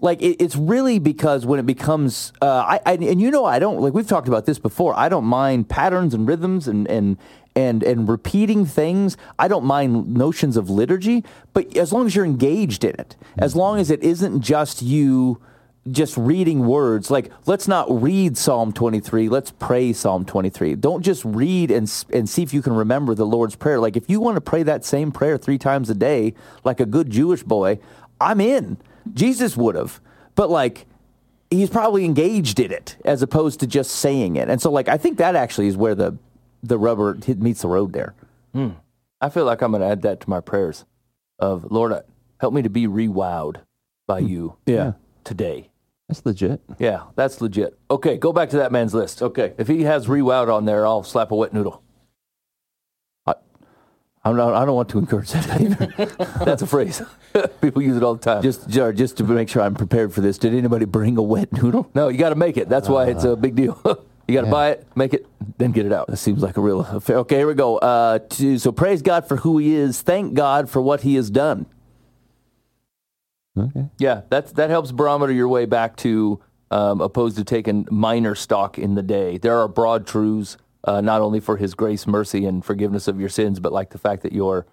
Like 0.00 0.20
it, 0.20 0.42
it's 0.42 0.56
really 0.56 0.98
because 0.98 1.46
when 1.46 1.58
it 1.58 1.66
becomes 1.66 2.32
uh, 2.42 2.46
I, 2.46 2.80
I 2.84 2.92
and 2.94 3.20
you 3.20 3.30
know 3.30 3.44
I 3.44 3.58
don't 3.58 3.80
like 3.80 3.94
we've 3.94 4.06
talked 4.06 4.28
about 4.28 4.46
this 4.46 4.58
before. 4.58 4.94
I 4.96 5.08
don't 5.08 5.24
mind 5.24 5.68
patterns 5.68 6.14
and 6.14 6.26
rhythms 6.28 6.68
and 6.68 6.86
and 6.88 7.16
and 7.56 7.82
and 7.82 8.08
repeating 8.08 8.66
things. 8.66 9.16
I 9.38 9.48
don't 9.48 9.64
mind 9.64 10.14
notions 10.14 10.56
of 10.56 10.68
liturgy 10.68 11.24
but 11.52 11.76
as 11.76 11.92
long 11.92 12.06
as 12.06 12.14
you're 12.14 12.24
engaged 12.24 12.84
in 12.84 12.94
it 12.98 13.16
as 13.38 13.56
long 13.56 13.78
as 13.78 13.90
it 13.90 14.02
isn't 14.02 14.42
just 14.42 14.82
you 14.82 15.40
just 15.90 16.16
reading 16.16 16.66
words. 16.66 17.10
Like 17.10 17.30
let's 17.46 17.68
not 17.68 17.86
read 18.02 18.36
psalm 18.36 18.72
23 18.72 19.28
let's 19.28 19.50
pray 19.50 19.92
psalm 19.92 20.24
23 20.24 20.76
don't 20.76 21.02
just 21.02 21.24
read 21.24 21.70
and 21.70 21.92
and 22.12 22.28
see 22.28 22.42
if 22.42 22.54
you 22.54 22.62
can 22.62 22.72
remember 22.72 23.14
the 23.14 23.26
lord's 23.26 23.56
prayer. 23.56 23.78
Like 23.78 23.96
if 23.96 24.08
you 24.08 24.20
want 24.20 24.36
to 24.36 24.40
pray 24.40 24.62
that 24.62 24.84
same 24.84 25.12
prayer 25.12 25.36
3 25.36 25.58
times 25.58 25.90
a 25.90 25.94
day 25.94 26.34
like 26.64 26.80
a 26.80 26.86
good 26.86 27.10
jewish 27.10 27.42
boy 27.42 27.78
i'm 28.20 28.40
in. 28.40 28.78
Jesus 29.12 29.56
would 29.56 29.74
have. 29.74 30.00
But 30.34 30.50
like 30.50 30.86
he's 31.50 31.70
probably 31.70 32.04
engaged 32.04 32.58
in 32.58 32.72
it 32.72 32.96
as 33.04 33.22
opposed 33.22 33.60
to 33.60 33.66
just 33.66 33.90
saying 33.90 34.36
it. 34.36 34.48
And 34.48 34.60
so 34.60 34.70
like 34.70 34.88
i 34.88 34.96
think 34.96 35.18
that 35.18 35.36
actually 35.36 35.66
is 35.66 35.76
where 35.76 35.94
the 35.94 36.16
the 36.62 36.78
rubber 36.78 37.18
hit, 37.22 37.40
meets 37.40 37.60
the 37.60 37.68
road 37.68 37.92
there. 37.92 38.14
Hmm. 38.54 38.70
I 39.20 39.28
feel 39.28 39.44
like 39.44 39.60
I'm 39.60 39.70
going 39.70 39.82
to 39.82 39.86
add 39.86 40.02
that 40.02 40.20
to 40.20 40.30
my 40.30 40.40
prayers 40.40 40.86
of 41.38 41.70
Lord, 41.70 41.92
help 42.40 42.54
me 42.54 42.62
to 42.62 42.70
be 42.70 42.86
re-wowed 42.86 43.60
by 44.06 44.20
hmm. 44.20 44.28
you 44.28 44.56
yeah. 44.66 44.92
today. 45.24 45.70
That's 46.08 46.24
legit. 46.26 46.60
Yeah, 46.78 47.04
that's 47.16 47.40
legit. 47.40 47.78
Okay, 47.90 48.16
go 48.16 48.32
back 48.32 48.50
to 48.50 48.56
that 48.58 48.72
man's 48.72 48.94
list. 48.94 49.22
Okay, 49.22 49.54
if 49.58 49.68
he 49.68 49.82
has 49.82 50.08
re-wowed 50.08 50.52
on 50.52 50.64
there, 50.66 50.86
I'll 50.86 51.02
slap 51.02 51.30
a 51.30 51.36
wet 51.36 51.52
noodle. 51.52 51.82
I'm 54.26 54.36
not, 54.36 54.54
I 54.54 54.64
don't 54.64 54.74
want 54.74 54.88
to 54.90 54.98
encourage 54.98 55.30
that 55.32 55.60
either. 55.60 56.44
That's 56.44 56.62
a 56.62 56.66
phrase. 56.66 57.02
People 57.60 57.82
use 57.82 57.96
it 57.96 58.02
all 58.02 58.14
the 58.14 58.22
time. 58.22 58.42
just 58.42 58.68
just 58.68 59.18
to 59.18 59.24
make 59.24 59.50
sure 59.50 59.62
I'm 59.62 59.74
prepared 59.74 60.14
for 60.14 60.22
this. 60.22 60.38
Did 60.38 60.54
anybody 60.54 60.86
bring 60.86 61.18
a 61.18 61.22
wet 61.22 61.52
noodle? 61.52 61.90
no, 61.94 62.08
you 62.08 62.16
got 62.16 62.30
to 62.30 62.34
make 62.34 62.56
it. 62.56 62.68
That's 62.68 62.88
why 62.88 63.08
it's 63.08 63.24
a 63.24 63.36
big 63.36 63.54
deal. 63.54 63.78
you 64.26 64.34
got 64.34 64.46
to 64.46 64.50
buy 64.50 64.70
it, 64.70 64.86
make 64.96 65.12
it, 65.12 65.26
then 65.58 65.72
get 65.72 65.84
it 65.84 65.92
out. 65.92 66.06
That 66.06 66.16
seems 66.16 66.42
like 66.42 66.56
a 66.56 66.62
real 66.62 66.80
affair. 66.80 67.18
Okay, 67.18 67.36
here 67.36 67.46
we 67.46 67.54
go. 67.54 67.76
Uh, 67.76 68.18
to, 68.18 68.58
so 68.58 68.72
praise 68.72 69.02
God 69.02 69.28
for 69.28 69.36
who 69.36 69.58
He 69.58 69.74
is. 69.74 70.00
Thank 70.00 70.32
God 70.32 70.70
for 70.70 70.80
what 70.80 71.02
He 71.02 71.16
has 71.16 71.28
done. 71.28 71.66
Okay. 73.56 73.88
Yeah, 73.98 74.22
that's 74.30 74.52
that 74.52 74.70
helps 74.70 74.92
barometer 74.92 75.32
your 75.32 75.48
way 75.48 75.64
back 75.64 75.96
to 75.98 76.40
um, 76.70 77.00
opposed 77.00 77.36
to 77.36 77.44
taking 77.44 77.86
minor 77.90 78.34
stock 78.34 78.78
in 78.78 78.94
the 78.94 79.02
day. 79.02 79.38
There 79.38 79.58
are 79.58 79.68
broad 79.68 80.06
truths, 80.06 80.56
uh, 80.82 81.00
not 81.00 81.20
only 81.20 81.40
for 81.40 81.56
His 81.56 81.74
grace, 81.74 82.06
mercy, 82.06 82.46
and 82.46 82.64
forgiveness 82.64 83.06
of 83.06 83.20
your 83.20 83.28
sins, 83.28 83.60
but 83.60 83.72
like 83.72 83.90
the 83.90 83.98
fact 83.98 84.22
that 84.22 84.32
you're 84.32 84.66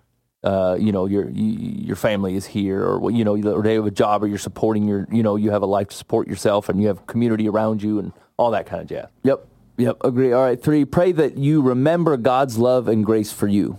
uh, 0.44 0.76
you 0.80 0.92
know, 0.92 1.06
your 1.06 1.30
your 1.30 1.96
family 1.96 2.36
is 2.36 2.48
here, 2.48 2.84
or 2.84 3.12
you 3.12 3.24
know, 3.24 3.36
or 3.52 3.62
they 3.62 3.76
have 3.76 3.86
a 3.86 3.92
job, 3.92 4.24
or 4.24 4.28
you're 4.28 4.40
supporting 4.40 4.88
your, 4.88 5.08
you 5.12 5.22
know, 5.22 5.36
you 5.36 5.52
have 5.52 5.62
a 5.62 5.68
life 5.68 5.90
to 5.90 5.96
support 5.96 6.28
yourself, 6.28 6.68
and 6.68 6.82
you 6.82 6.88
have 6.88 7.06
community 7.06 7.48
around 7.48 7.84
you, 7.84 8.00
and 8.00 8.12
all 8.38 8.50
that 8.52 8.66
kind 8.66 8.82
of 8.82 8.88
jazz. 8.88 9.08
Yep. 9.24 9.48
Yep. 9.78 9.98
Agree. 10.04 10.34
All 10.34 10.44
right. 10.44 10.62
Three. 10.62 10.84
Pray 10.84 11.12
that 11.12 11.38
you 11.38 11.62
remember 11.62 12.18
God's 12.18 12.58
love 12.58 12.88
and 12.88 13.06
grace 13.06 13.32
for 13.32 13.48
you. 13.48 13.78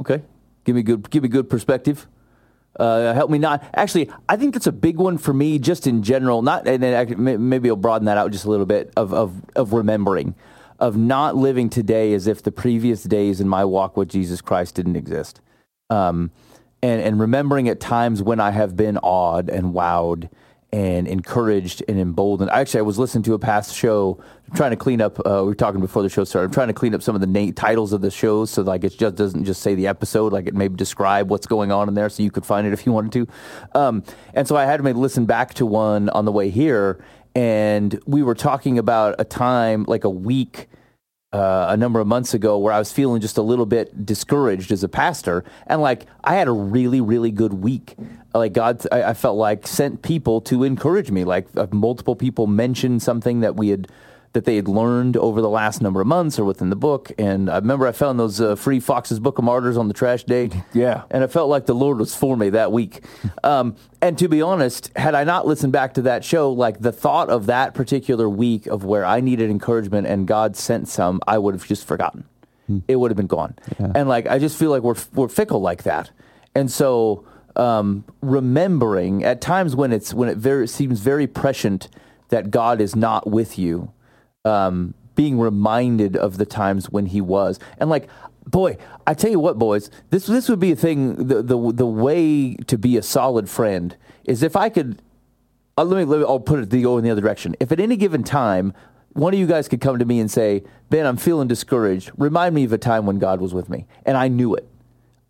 Okay. 0.00 0.22
Give 0.64 0.76
me 0.76 0.82
good. 0.82 1.08
Give 1.10 1.22
me 1.22 1.28
good 1.28 1.48
perspective. 1.48 2.06
Uh, 2.78 3.12
help 3.12 3.30
me 3.30 3.38
not. 3.38 3.64
Actually, 3.74 4.10
I 4.28 4.36
think 4.36 4.54
that's 4.54 4.66
a 4.66 4.72
big 4.72 4.98
one 4.98 5.18
for 5.18 5.32
me, 5.32 5.58
just 5.58 5.86
in 5.86 6.02
general. 6.02 6.42
Not, 6.42 6.68
and 6.68 6.82
then 6.82 7.48
maybe 7.48 7.68
I'll 7.68 7.76
broaden 7.76 8.06
that 8.06 8.16
out 8.16 8.30
just 8.30 8.44
a 8.44 8.50
little 8.50 8.66
bit 8.66 8.92
of 8.96 9.12
of 9.12 9.42
of 9.56 9.72
remembering, 9.72 10.34
of 10.78 10.96
not 10.96 11.36
living 11.36 11.70
today 11.70 12.12
as 12.14 12.26
if 12.26 12.42
the 12.42 12.52
previous 12.52 13.02
days 13.02 13.40
in 13.40 13.48
my 13.48 13.64
walk 13.64 13.96
with 13.96 14.08
Jesus 14.08 14.40
Christ 14.40 14.76
didn't 14.76 14.96
exist, 14.96 15.40
um, 15.90 16.30
and 16.82 17.02
and 17.02 17.18
remembering 17.18 17.68
at 17.68 17.80
times 17.80 18.22
when 18.22 18.38
I 18.38 18.52
have 18.52 18.76
been 18.76 18.96
awed 18.98 19.48
and 19.50 19.74
wowed 19.74 20.28
and 20.72 21.08
encouraged 21.08 21.82
and 21.88 21.98
emboldened. 21.98 22.50
Actually, 22.50 22.80
I 22.80 22.82
was 22.82 22.98
listening 22.98 23.22
to 23.24 23.34
a 23.34 23.38
past 23.38 23.74
show, 23.74 24.22
I'm 24.50 24.56
trying 24.56 24.70
to 24.70 24.76
clean 24.76 25.00
up. 25.00 25.18
Uh, 25.20 25.40
we 25.40 25.48
were 25.48 25.54
talking 25.54 25.80
before 25.80 26.02
the 26.02 26.10
show 26.10 26.24
started. 26.24 26.48
I'm 26.48 26.52
trying 26.52 26.68
to 26.68 26.74
clean 26.74 26.94
up 26.94 27.02
some 27.02 27.14
of 27.14 27.22
the 27.22 27.52
titles 27.52 27.92
of 27.92 28.02
the 28.02 28.10
shows, 28.10 28.50
so 28.50 28.62
like 28.62 28.84
it 28.84 28.96
just 28.98 29.16
doesn't 29.16 29.44
just 29.44 29.62
say 29.62 29.74
the 29.74 29.86
episode, 29.86 30.32
like 30.32 30.46
it 30.46 30.54
maybe 30.54 30.76
describe 30.76 31.30
what's 31.30 31.46
going 31.46 31.72
on 31.72 31.88
in 31.88 31.94
there, 31.94 32.08
so 32.10 32.22
you 32.22 32.30
could 32.30 32.44
find 32.44 32.66
it 32.66 32.72
if 32.72 32.84
you 32.84 32.92
wanted 32.92 33.12
to. 33.12 33.78
Um, 33.78 34.04
and 34.34 34.46
so 34.46 34.56
I 34.56 34.64
had 34.64 34.82
to 34.82 34.92
listen 34.92 35.24
back 35.24 35.54
to 35.54 35.66
one 35.66 36.10
on 36.10 36.26
the 36.26 36.32
way 36.32 36.50
here, 36.50 37.02
and 37.34 37.98
we 38.06 38.22
were 38.22 38.34
talking 38.34 38.78
about 38.78 39.14
a 39.18 39.24
time 39.24 39.84
like 39.88 40.04
a 40.04 40.10
week 40.10 40.68
uh, 41.32 41.66
a 41.68 41.76
number 41.76 42.00
of 42.00 42.06
months 42.06 42.32
ago 42.32 42.58
where 42.58 42.72
I 42.72 42.78
was 42.78 42.90
feeling 42.90 43.20
just 43.20 43.36
a 43.36 43.42
little 43.42 43.66
bit 43.66 44.06
discouraged 44.06 44.72
as 44.72 44.82
a 44.82 44.88
pastor, 44.88 45.44
and 45.66 45.80
like 45.82 46.06
I 46.24 46.34
had 46.34 46.48
a 46.48 46.52
really, 46.52 47.00
really 47.00 47.30
good 47.30 47.52
week. 47.52 47.96
Like 48.34 48.52
God, 48.52 48.84
I, 48.90 49.02
I 49.02 49.14
felt 49.14 49.36
like 49.36 49.66
sent 49.66 50.02
people 50.02 50.40
to 50.42 50.64
encourage 50.64 51.10
me. 51.10 51.24
Like 51.24 51.46
uh, 51.56 51.66
multiple 51.70 52.16
people 52.16 52.46
mentioned 52.46 53.02
something 53.02 53.40
that 53.40 53.56
we 53.56 53.68
had 53.68 53.88
that 54.34 54.44
they 54.44 54.56
had 54.56 54.68
learned 54.68 55.16
over 55.16 55.40
the 55.40 55.48
last 55.48 55.80
number 55.80 56.00
of 56.00 56.06
months 56.06 56.38
or 56.38 56.44
within 56.44 56.70
the 56.70 56.76
book. 56.76 57.10
And 57.18 57.48
I 57.48 57.56
remember 57.56 57.86
I 57.86 57.92
found 57.92 58.20
those 58.20 58.40
uh, 58.40 58.56
free 58.56 58.78
Fox's 58.78 59.18
Book 59.18 59.38
of 59.38 59.44
Martyrs 59.44 59.76
on 59.76 59.88
the 59.88 59.94
trash 59.94 60.24
day. 60.24 60.50
Yeah. 60.74 61.04
and 61.10 61.24
it 61.24 61.32
felt 61.32 61.48
like 61.48 61.66
the 61.66 61.74
Lord 61.74 61.98
was 61.98 62.14
for 62.14 62.36
me 62.36 62.50
that 62.50 62.72
week. 62.72 63.02
Um, 63.44 63.76
and 64.02 64.18
to 64.18 64.28
be 64.28 64.42
honest, 64.42 64.90
had 64.96 65.14
I 65.14 65.24
not 65.24 65.46
listened 65.46 65.72
back 65.72 65.94
to 65.94 66.02
that 66.02 66.24
show, 66.24 66.52
like 66.52 66.80
the 66.80 66.92
thought 66.92 67.30
of 67.30 67.46
that 67.46 67.72
particular 67.72 68.28
week 68.28 68.66
of 68.66 68.84
where 68.84 69.04
I 69.06 69.20
needed 69.20 69.48
encouragement 69.48 70.06
and 70.06 70.26
God 70.26 70.56
sent 70.56 70.88
some, 70.88 71.20
I 71.26 71.38
would 71.38 71.54
have 71.54 71.66
just 71.66 71.86
forgotten. 71.86 72.24
It 72.86 72.96
would 72.96 73.10
have 73.10 73.16
been 73.16 73.26
gone. 73.26 73.54
And 73.78 74.08
like 74.08 74.26
I 74.26 74.38
just 74.38 74.58
feel 74.58 74.70
like 74.70 74.82
we're 74.82 74.96
we're 75.14 75.28
fickle 75.28 75.60
like 75.60 75.84
that. 75.84 76.10
And 76.54 76.70
so 76.70 77.24
um, 77.56 78.04
remembering 78.20 79.24
at 79.24 79.40
times 79.40 79.74
when 79.74 79.92
it's 79.92 80.12
when 80.12 80.28
it 80.28 80.36
very 80.36 80.68
seems 80.68 81.00
very 81.00 81.26
prescient 81.26 81.88
that 82.28 82.50
God 82.50 82.80
is 82.80 82.94
not 82.94 83.28
with 83.30 83.58
you, 83.58 83.90
um, 84.44 84.94
being 85.14 85.38
reminded 85.38 86.16
of 86.16 86.38
the 86.38 86.46
times 86.46 86.90
when 86.90 87.06
He 87.06 87.20
was, 87.20 87.58
and 87.78 87.90
like, 87.90 88.08
boy, 88.46 88.76
I 89.06 89.14
tell 89.14 89.30
you 89.30 89.40
what, 89.40 89.58
boys, 89.58 89.90
this 90.10 90.26
this 90.26 90.48
would 90.48 90.60
be 90.60 90.72
a 90.72 90.76
thing. 90.76 91.28
The 91.28 91.42
the 91.42 91.72
the 91.72 91.86
way 91.86 92.54
to 92.54 92.78
be 92.78 92.96
a 92.96 93.02
solid 93.02 93.48
friend 93.48 93.96
is 94.24 94.42
if 94.42 94.56
I 94.56 94.68
could. 94.68 95.02
Uh, 95.76 95.84
let 95.84 95.98
me, 95.98 96.04
let 96.04 96.18
me. 96.18 96.24
I'll 96.26 96.40
put 96.40 96.58
it 96.58 96.70
to 96.70 96.82
go 96.82 96.98
in 96.98 97.04
the 97.04 97.10
other 97.10 97.20
direction. 97.20 97.54
If 97.60 97.70
at 97.70 97.78
any 97.78 97.96
given 97.96 98.24
time, 98.24 98.74
one 99.12 99.32
of 99.32 99.38
you 99.38 99.46
guys 99.46 99.68
could 99.68 99.80
come 99.80 99.98
to 99.98 100.04
me 100.04 100.18
and 100.18 100.28
say, 100.28 100.64
"Ben, 100.90 101.06
I'm 101.06 101.16
feeling 101.16 101.46
discouraged. 101.46 102.10
Remind 102.16 102.54
me 102.54 102.64
of 102.64 102.72
a 102.72 102.78
time 102.78 103.06
when 103.06 103.18
God 103.18 103.40
was 103.40 103.54
with 103.54 103.68
me," 103.68 103.86
and 104.04 104.16
I 104.16 104.26
knew 104.26 104.54
it 104.54 104.68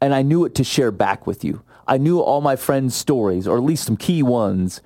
and 0.00 0.14
I 0.14 0.22
knew 0.22 0.44
it 0.44 0.54
to 0.56 0.64
share 0.64 0.90
back 0.90 1.26
with 1.26 1.44
you. 1.44 1.62
I 1.86 1.98
knew 1.98 2.20
all 2.20 2.40
my 2.40 2.56
friends' 2.56 2.94
stories, 2.94 3.48
or 3.48 3.56
at 3.56 3.62
least 3.62 3.84
some 3.84 3.96
key 3.96 4.22
ones, 4.22 4.80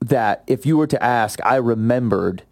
that 0.00 0.44
if 0.46 0.64
you 0.64 0.76
were 0.76 0.86
to 0.86 1.02
ask, 1.02 1.38
I 1.44 1.56
remembered 1.56 2.44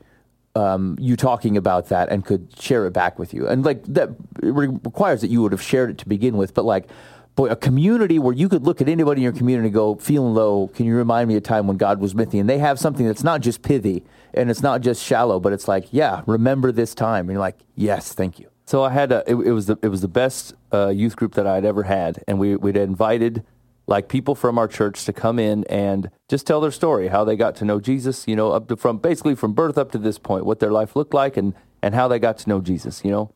um, 0.55 0.97
you 1.01 1.17
talking 1.17 1.57
about 1.57 1.89
that 1.89 2.09
and 2.11 2.25
could 2.25 2.49
share 2.61 2.87
it 2.87 2.93
back 2.93 3.19
with 3.19 3.35
you. 3.35 3.47
And 3.47 3.65
like 3.65 3.83
that 3.85 4.11
re- 4.41 4.69
requires 4.69 5.21
that 5.21 5.29
you 5.29 5.43
would 5.43 5.53
have 5.53 5.63
shared 5.63 5.91
it 5.91 5.99
to 5.99 6.09
begin 6.09 6.37
with, 6.37 6.55
but 6.55 6.65
like. 6.65 6.89
Boy, 7.37 7.49
a 7.49 7.57
community 7.57 8.21
where 8.21 8.33
you 8.33 8.49
could 8.49 8.63
look 8.63 8.81
at 8.81 8.89
anybody 8.89 9.19
in 9.19 9.25
your 9.25 9.33
community 9.33 9.67
and 9.67 9.75
go, 9.75 9.97
feeling 9.97 10.35
low, 10.35 10.69
can 10.69 10.87
you 10.87 10.95
remind 10.95 11.27
me 11.27 11.35
a 11.35 11.41
time 11.41 11.67
when 11.67 11.77
God 11.77 11.99
was 11.99 12.15
with 12.15 12.33
me? 12.33 12.39
And 12.39 12.49
they 12.49 12.59
have 12.59 12.79
something 12.79 13.05
that's 13.05 13.25
not 13.25 13.41
just 13.41 13.61
pithy 13.61 14.05
and 14.35 14.51
it's 14.51 14.63
not 14.63 14.83
just 14.83 15.03
shallow, 15.03 15.41
but 15.41 15.53
it's 15.53 15.67
like, 15.67 15.87
yeah, 15.91 16.23
remember 16.27 16.71
this 16.71 16.95
time. 16.95 17.23
And 17.23 17.33
you're 17.33 17.41
like, 17.41 17.59
yes, 17.75 18.13
thank 18.13 18.39
you. 18.39 18.49
So 18.67 18.83
I 18.83 18.91
had 18.91 19.13
a, 19.13 19.23
it, 19.27 19.35
it 19.35 19.53
was 19.53 19.67
the 19.67 19.79
it 19.83 19.89
was 19.89 20.01
the 20.01 20.09
best 20.09 20.55
uh, 20.73 20.89
youth 20.89 21.17
group 21.17 21.35
that 21.35 21.47
I'd 21.47 21.65
ever 21.65 21.83
had, 21.83 22.25
and 22.27 22.39
we 22.39 22.57
we'd 22.57 22.77
invited 22.77 23.45
like 23.87 24.09
people 24.09 24.35
from 24.35 24.59
our 24.59 24.69
church 24.69 25.05
to 25.05 25.13
come 25.13 25.39
in 25.39 25.65
and 25.65 26.11
just 26.29 26.47
tell 26.47 26.61
their 26.61 26.71
story, 26.71 27.09
how 27.09 27.25
they 27.25 27.37
got 27.37 27.55
to 27.57 27.65
know 27.65 27.81
Jesus, 27.81 28.27
you 28.27 28.37
know, 28.37 28.51
up 28.51 28.69
to 28.69 28.77
from 28.77 28.99
basically 28.99 29.35
from 29.35 29.53
birth 29.53 29.77
up 29.77 29.93
to 29.93 29.99
this 29.99 30.19
point, 30.19 30.47
what 30.47 30.61
their 30.61 30.73
life 30.73 30.97
looked 30.97 31.15
like, 31.15 31.37
and 31.37 31.55
and 31.83 31.95
how 31.95 32.09
they 32.09 32.19
got 32.19 32.39
to 32.39 32.49
know 32.49 32.61
Jesus, 32.61 33.05
you 33.05 33.11
know. 33.11 33.31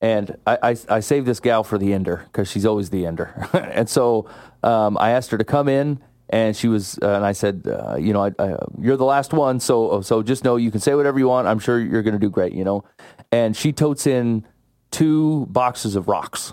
And 0.00 0.36
I, 0.46 0.58
I, 0.62 0.76
I 0.88 1.00
saved 1.00 1.26
this 1.26 1.40
gal 1.40 1.64
for 1.64 1.78
the 1.78 1.94
ender 1.94 2.22
because 2.26 2.50
she's 2.50 2.66
always 2.66 2.90
the 2.90 3.06
ender. 3.06 3.48
and 3.54 3.88
so 3.88 4.28
um, 4.62 4.98
I 4.98 5.10
asked 5.10 5.30
her 5.30 5.38
to 5.38 5.44
come 5.44 5.66
in, 5.66 5.98
and 6.28 6.54
she 6.54 6.68
was, 6.68 6.98
uh, 7.00 7.14
and 7.14 7.24
I 7.24 7.32
said, 7.32 7.66
uh, 7.66 7.96
you 7.96 8.12
know, 8.12 8.24
I, 8.24 8.32
I, 8.38 8.56
you're 8.78 8.98
the 8.98 9.06
last 9.06 9.32
one, 9.32 9.60
so 9.60 10.02
so 10.02 10.22
just 10.22 10.44
know 10.44 10.56
you 10.56 10.70
can 10.70 10.80
say 10.80 10.94
whatever 10.94 11.18
you 11.18 11.28
want. 11.28 11.48
I'm 11.48 11.58
sure 11.58 11.80
you're 11.80 12.02
going 12.02 12.12
to 12.14 12.20
do 12.20 12.28
great, 12.28 12.52
you 12.52 12.64
know. 12.64 12.84
And 13.32 13.56
she 13.56 13.72
totes 13.72 14.06
in 14.06 14.46
two 14.90 15.46
boxes 15.46 15.96
of 15.96 16.08
rocks, 16.08 16.52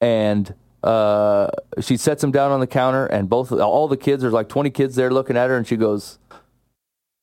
and 0.00 0.54
uh, 0.82 1.48
she 1.80 1.96
sets 1.96 2.20
them 2.20 2.32
down 2.32 2.50
on 2.50 2.60
the 2.60 2.66
counter, 2.66 3.06
and 3.06 3.28
both 3.28 3.52
all 3.52 3.88
the 3.88 3.96
kids, 3.96 4.22
there's 4.22 4.32
like 4.32 4.48
20 4.48 4.70
kids 4.70 4.96
there 4.96 5.10
looking 5.10 5.36
at 5.36 5.48
her, 5.48 5.56
and 5.56 5.66
she 5.66 5.76
goes, 5.76 6.18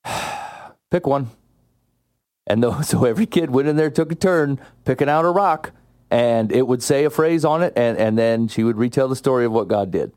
"Pick 0.90 1.06
one." 1.06 1.30
And 2.46 2.64
so 2.84 3.04
every 3.04 3.26
kid 3.26 3.50
went 3.50 3.68
in 3.68 3.76
there, 3.76 3.90
took 3.90 4.12
a 4.12 4.14
turn 4.14 4.60
picking 4.84 5.08
out 5.08 5.24
a 5.24 5.30
rock, 5.30 5.72
and 6.10 6.50
it 6.50 6.66
would 6.66 6.82
say 6.82 7.04
a 7.04 7.10
phrase 7.10 7.44
on 7.44 7.62
it, 7.62 7.72
and, 7.76 7.96
and 7.96 8.18
then 8.18 8.48
she 8.48 8.64
would 8.64 8.76
retell 8.76 9.08
the 9.08 9.16
story 9.16 9.44
of 9.44 9.52
what 9.52 9.68
God 9.68 9.90
did. 9.90 10.12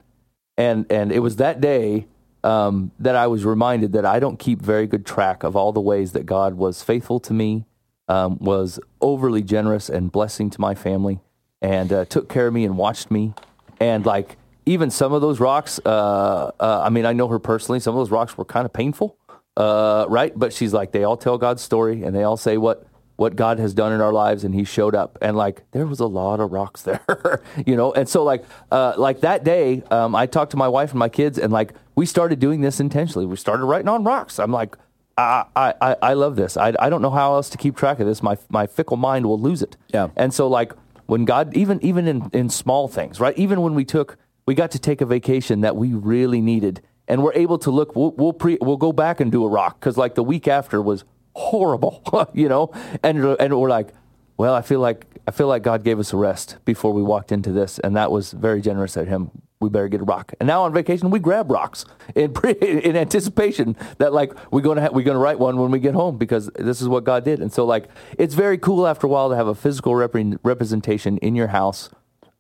And 0.58 0.86
and 0.92 1.12
it 1.12 1.20
was 1.20 1.38
that 1.38 1.62
day 1.62 2.08
um, 2.44 2.92
that 3.00 3.16
I 3.16 3.28
was 3.28 3.46
reminded 3.46 3.94
that 3.94 4.06
I 4.06 4.20
don't 4.20 4.38
keep 4.38 4.62
very 4.62 4.88
good 4.88 5.06
track 5.06 5.44
of 5.44 5.56
all 5.56 5.72
the 5.72 5.82
ways 5.82 6.12
that 6.12 6.26
God 6.26 6.56
was 6.56 6.84
faithful 6.84 7.20
to 7.22 7.34
me, 7.34 7.66
um, 8.08 8.38
was 8.40 8.80
overly 9.02 9.42
generous 9.42 9.90
and 9.90 10.12
blessing 10.12 10.50
to 10.52 10.62
my 10.62 10.76
family, 10.76 11.20
and 11.64 11.92
uh, 11.92 12.06
took 12.06 12.30
care 12.30 12.46
of 12.48 12.54
me 12.54 12.64
and 12.66 12.78
watched 12.78 13.10
me, 13.10 13.34
and 13.80 14.06
like 14.06 14.38
even 14.68 14.92
some 14.92 15.12
of 15.14 15.22
those 15.22 15.40
rocks. 15.40 15.80
Uh, 15.84 16.52
uh, 16.60 16.82
I 16.86 16.90
mean, 16.90 17.06
I 17.08 17.14
know 17.14 17.28
her 17.30 17.40
personally. 17.40 17.80
Some 17.80 17.96
of 17.96 18.00
those 18.00 18.12
rocks 18.12 18.38
were 18.38 18.46
kind 18.46 18.66
of 18.66 18.74
painful 18.74 19.18
uh, 19.56 20.06
right? 20.10 20.34
But 20.36 20.52
she's 20.52 20.74
like, 20.74 20.92
they 20.94 21.04
all 21.04 21.16
tell 21.18 21.38
God's 21.38 21.62
story 21.62 22.02
and 22.04 22.16
they 22.16 22.24
all 22.24 22.38
say 22.38 22.58
what 22.58 22.88
what 23.16 23.36
God 23.36 23.60
has 23.60 23.76
done 23.76 23.94
in 23.94 24.02
our 24.02 24.12
lives, 24.12 24.44
and 24.44 24.56
He 24.56 24.64
showed 24.64 24.96
up. 24.96 25.20
And 25.22 25.38
like, 25.38 25.62
there 25.72 25.86
was 25.86 26.00
a 26.00 26.08
lot 26.08 26.40
of 26.40 26.52
rocks 26.52 26.82
there, 26.90 27.44
you 27.64 27.76
know. 27.76 27.94
And 27.94 28.10
so 28.10 28.24
like, 28.24 28.44
uh, 28.72 28.96
like 28.98 29.22
that 29.22 29.44
day, 29.44 29.84
um, 29.92 30.16
I 30.16 30.26
talked 30.26 30.50
to 30.52 30.58
my 30.58 30.68
wife 30.68 30.90
and 30.90 30.98
my 31.00 31.10
kids, 31.10 31.38
and 31.38 31.54
like, 31.54 31.74
we 31.94 32.08
started 32.08 32.40
doing 32.40 32.62
this 32.62 32.80
intentionally. 32.80 33.28
We 33.28 33.36
started 33.36 33.66
writing 33.66 33.88
on 33.90 34.04
rocks. 34.04 34.40
I'm 34.40 34.52
like. 34.52 34.76
I, 35.16 35.46
I, 35.56 35.74
I- 35.80 35.96
I 36.02 36.14
love 36.14 36.36
this. 36.36 36.58
I, 36.58 36.74
I 36.80 36.90
don't 36.90 37.04
know 37.04 37.12
how 37.12 37.36
else 37.36 37.48
to 37.52 37.58
keep 37.60 37.78
track 37.78 38.00
of 38.00 38.08
this. 38.08 38.24
My 38.24 38.36
my 38.50 38.66
fickle 38.66 38.98
mind 38.98 39.28
will 39.28 39.40
lose 39.40 39.62
it. 39.62 39.78
Yeah. 39.94 40.08
And 40.16 40.34
so 40.34 40.48
like 40.48 40.74
when 41.06 41.26
God 41.26 41.56
even 41.56 41.84
even 41.84 42.08
in, 42.08 42.30
in 42.34 42.50
small 42.50 42.88
things, 42.88 43.20
right? 43.20 43.38
Even 43.38 43.62
when 43.62 43.76
we 43.76 43.86
took 43.86 44.18
we 44.46 44.56
got 44.56 44.72
to 44.72 44.80
take 44.80 45.02
a 45.02 45.06
vacation 45.06 45.62
that 45.62 45.76
we 45.76 45.94
really 45.94 46.42
needed 46.42 46.82
and 47.08 47.24
we're 47.24 47.34
able 47.34 47.58
to 47.60 47.72
look 47.72 47.96
we'll 47.96 48.12
we'll, 48.12 48.34
pre, 48.34 48.58
we'll 48.62 48.78
go 48.78 48.92
back 48.92 49.20
and 49.20 49.32
do 49.32 49.46
a 49.46 49.50
rock 49.50 49.80
cuz 49.80 49.98
like 49.98 50.16
the 50.16 50.24
week 50.24 50.48
after 50.48 50.82
was 50.82 51.04
horrible, 51.36 52.04
you 52.34 52.48
know? 52.48 52.72
And 53.02 53.24
and 53.40 53.60
we're 53.60 53.70
like, 53.70 53.94
well, 54.38 54.54
I 54.54 54.62
feel 54.62 54.80
like 54.80 55.06
I 55.28 55.32
feel 55.32 55.48
like 55.48 55.64
God 55.64 55.84
gave 55.84 56.00
us 56.00 56.14
a 56.14 56.18
rest 56.18 56.58
before 56.66 56.94
we 56.94 57.02
walked 57.02 57.32
into 57.32 57.52
this 57.52 57.80
and 57.80 57.96
that 57.96 58.12
was 58.12 58.32
very 58.32 58.62
generous 58.62 58.98
of 58.98 59.08
him. 59.08 59.32
We 59.64 59.70
better 59.70 59.88
get 59.88 60.02
a 60.02 60.04
rock. 60.04 60.34
And 60.40 60.48
now 60.48 60.64
on 60.64 60.74
vacation 60.74 61.10
we 61.10 61.20
grab 61.20 61.50
rocks 61.50 61.86
in 62.16 62.34
pre, 62.38 62.52
in 62.54 62.96
anticipation 62.96 63.76
that 63.98 64.14
like 64.14 64.34
we're 64.52 64.62
going 64.62 64.76
to 64.76 64.84
ha- 64.84 64.90
we're 64.92 65.04
to 65.04 65.18
write 65.18 65.40
one 65.40 65.58
when 65.58 65.72
we 65.72 65.80
get 65.80 65.96
home 65.96 66.18
because 66.18 66.50
this 66.56 66.82
is 66.82 66.88
what 66.88 67.04
God 67.04 67.24
did. 67.24 67.40
And 67.40 67.52
so 67.52 67.66
like 67.66 67.88
it's 68.18 68.36
very 68.36 68.58
cool 68.58 68.86
after 68.86 69.08
a 69.08 69.10
while 69.10 69.30
to 69.30 69.36
have 69.36 69.48
a 69.48 69.56
physical 69.56 69.94
repre- 69.94 70.38
representation 70.44 71.18
in 71.18 71.36
your 71.36 71.48
house 71.48 71.90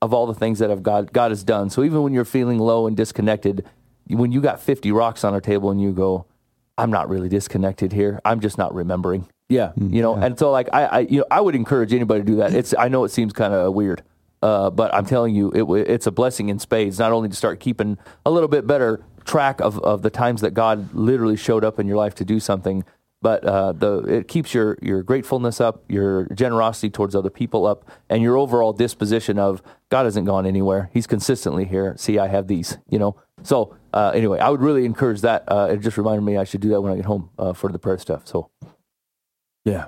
of 0.02 0.14
all 0.14 0.28
the 0.28 0.34
things 0.34 0.60
that 0.60 0.70
have 0.70 0.84
God 0.84 1.14
God 1.14 1.32
has 1.32 1.44
done. 1.44 1.70
So 1.70 1.84
even 1.84 2.04
when 2.04 2.14
you're 2.14 2.26
feeling 2.26 2.60
low 2.60 2.86
and 2.88 2.96
disconnected, 2.96 3.66
when 4.08 4.32
you 4.32 4.42
got 4.42 4.62
50 4.62 4.92
rocks 4.92 5.24
on 5.24 5.34
a 5.34 5.42
table 5.42 5.72
and 5.72 5.82
you 5.82 5.94
go, 5.94 6.26
I'm 6.78 6.92
not 6.92 7.10
really 7.10 7.30
disconnected 7.30 7.94
here. 7.94 8.20
I'm 8.26 8.40
just 8.40 8.58
not 8.58 8.74
remembering. 8.74 9.28
Yeah. 9.50 9.72
You 9.76 10.02
know, 10.02 10.16
and 10.16 10.38
so 10.38 10.52
like 10.52 10.68
I, 10.74 10.86
I, 10.86 11.00
you 11.00 11.20
know, 11.20 11.26
I 11.30 11.40
would 11.40 11.56
encourage 11.56 11.94
anybody 11.94 12.22
to 12.22 12.26
do 12.26 12.36
that. 12.38 12.54
It's 12.54 12.74
I 12.78 12.88
know 12.88 13.04
it 13.04 13.10
seems 13.10 13.34
kind 13.34 13.54
of 13.54 13.74
weird, 13.74 14.04
uh, 14.43 14.69
but 14.69 14.93
I'm 14.93 15.06
telling 15.06 15.34
you, 15.34 15.51
it, 15.51 15.88
it's 15.88 16.06
a 16.06 16.12
blessing 16.12 16.49
in 16.49 16.60
spades. 16.60 16.99
Not 16.99 17.13
only 17.13 17.29
to 17.29 17.36
start 17.36 17.62
keeping 17.62 17.97
a 18.25 18.29
little 18.29 18.49
bit 18.49 18.67
better 18.67 19.01
track 19.23 19.62
of, 19.62 19.79
of 19.79 20.01
the 20.01 20.10
times 20.10 20.41
that 20.41 20.53
God 20.53 20.93
literally 20.93 21.38
showed 21.38 21.63
up 21.63 21.79
in 21.79 21.88
your 21.88 21.95
life 21.95 22.13
to 22.15 22.25
do 22.25 22.41
something, 22.41 22.84
but 23.21 23.45
uh, 23.45 23.71
the 23.71 23.99
it 23.99 24.27
keeps 24.27 24.53
your 24.53 24.77
your 24.82 25.01
gratefulness 25.01 25.62
up, 25.62 25.86
your 25.88 26.25
generosity 26.34 26.89
towards 26.89 27.15
other 27.15 27.29
people 27.29 27.65
up, 27.65 27.89
and 28.10 28.21
your 28.21 28.36
overall 28.36 28.73
disposition 28.73 29.39
of 29.39 29.63
God 29.88 30.03
hasn't 30.03 30.27
gone 30.27 30.45
anywhere. 30.45 30.89
He's 30.93 31.08
consistently 31.08 31.63
here. 31.63 31.95
See, 31.97 32.19
I 32.19 32.27
have 32.27 32.47
these, 32.47 32.77
you 32.89 32.99
know. 32.99 33.15
So 33.43 33.77
uh, 33.93 34.12
anyway, 34.13 34.39
I 34.39 34.49
would 34.49 34.60
really 34.60 34.84
encourage 34.84 35.21
that. 35.21 35.45
Uh, 35.47 35.69
it 35.71 35.77
just 35.77 35.97
reminded 35.97 36.23
me 36.23 36.36
I 36.36 36.43
should 36.43 36.60
do 36.60 36.67
that 36.69 36.82
when 36.82 36.91
I 36.91 36.97
get 36.97 37.06
home 37.06 37.29
uh, 37.39 37.53
for 37.53 37.71
the 37.71 37.79
prayer 37.79 37.97
stuff. 37.97 38.27
So 38.27 38.49
Yeah. 39.63 39.86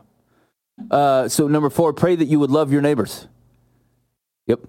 Uh, 0.89 1.27
so 1.27 1.49
number 1.49 1.69
four, 1.69 1.91
pray 1.91 2.15
that 2.15 2.25
you 2.25 2.39
would 2.39 2.51
love 2.51 2.71
your 2.71 2.81
neighbors. 2.81 3.27
Yep. 4.47 4.62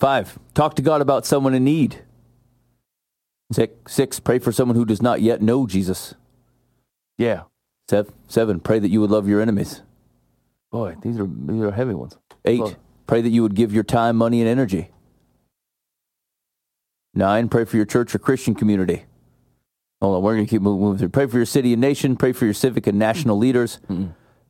Five, 0.00 0.38
talk 0.54 0.74
to 0.76 0.82
God 0.82 1.00
about 1.00 1.26
someone 1.26 1.54
in 1.54 1.64
need. 1.64 2.02
Six, 3.52 3.74
six, 3.92 4.18
pray 4.20 4.38
for 4.38 4.50
someone 4.50 4.76
who 4.76 4.84
does 4.84 5.02
not 5.02 5.20
yet 5.20 5.42
know 5.42 5.66
Jesus. 5.66 6.14
yeah, 7.18 7.42
Seven, 7.88 8.12
seven, 8.28 8.60
pray 8.60 8.78
that 8.78 8.88
you 8.88 9.00
would 9.00 9.10
love 9.10 9.28
your 9.28 9.40
enemies. 9.40 9.82
boy, 10.70 10.96
these 11.02 11.18
are 11.18 11.26
these 11.26 11.60
are 11.60 11.70
heavy 11.72 11.92
ones. 11.94 12.16
Eight, 12.44 12.76
pray 13.06 13.20
that 13.20 13.28
you 13.28 13.42
would 13.42 13.54
give 13.54 13.72
your 13.74 13.82
time, 13.84 14.16
money, 14.16 14.40
and 14.40 14.48
energy. 14.48 14.90
Nine, 17.14 17.48
pray 17.48 17.64
for 17.66 17.76
your 17.76 17.84
church 17.84 18.14
or 18.14 18.18
Christian 18.18 18.54
community. 18.54 19.04
Hold 20.00 20.16
on, 20.16 20.22
we're 20.22 20.34
going 20.34 20.46
to 20.46 20.50
keep 20.50 20.62
moving, 20.62 20.98
through. 20.98 21.10
Pray 21.10 21.26
for 21.26 21.36
your 21.36 21.44
city 21.46 21.72
and 21.72 21.80
nation. 21.80 22.16
Pray 22.16 22.32
for 22.32 22.46
your 22.46 22.54
civic 22.54 22.86
and 22.86 22.98
national 22.98 23.36
leaders. 23.36 23.78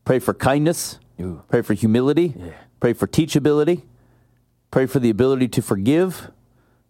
Pray 0.04 0.18
for 0.20 0.32
kindness. 0.32 0.98
Ooh. 1.20 1.42
Pray 1.48 1.62
for 1.62 1.74
humility. 1.74 2.34
Pray 2.82 2.94
for 2.94 3.06
teachability. 3.06 3.82
Pray 4.72 4.86
for 4.86 4.98
the 4.98 5.08
ability 5.08 5.46
to 5.46 5.62
forgive. 5.62 6.32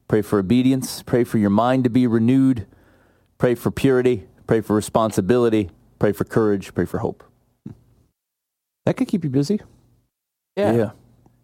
Pray 0.08 0.22
for 0.22 0.38
obedience. 0.38 1.02
Pray 1.02 1.22
for 1.22 1.36
your 1.36 1.50
mind 1.50 1.84
to 1.84 1.90
be 1.90 2.06
renewed. 2.06 2.66
Pray 3.36 3.54
for 3.54 3.70
purity. 3.70 4.26
Pray 4.46 4.62
for 4.62 4.74
responsibility. 4.74 5.68
Pray 5.98 6.12
for 6.12 6.24
courage. 6.24 6.72
Pray 6.72 6.86
for 6.86 7.00
hope. 7.00 7.22
That 8.86 8.96
could 8.96 9.06
keep 9.06 9.22
you 9.22 9.28
busy. 9.28 9.60
Yeah. 10.56 10.72
yeah. 10.72 10.90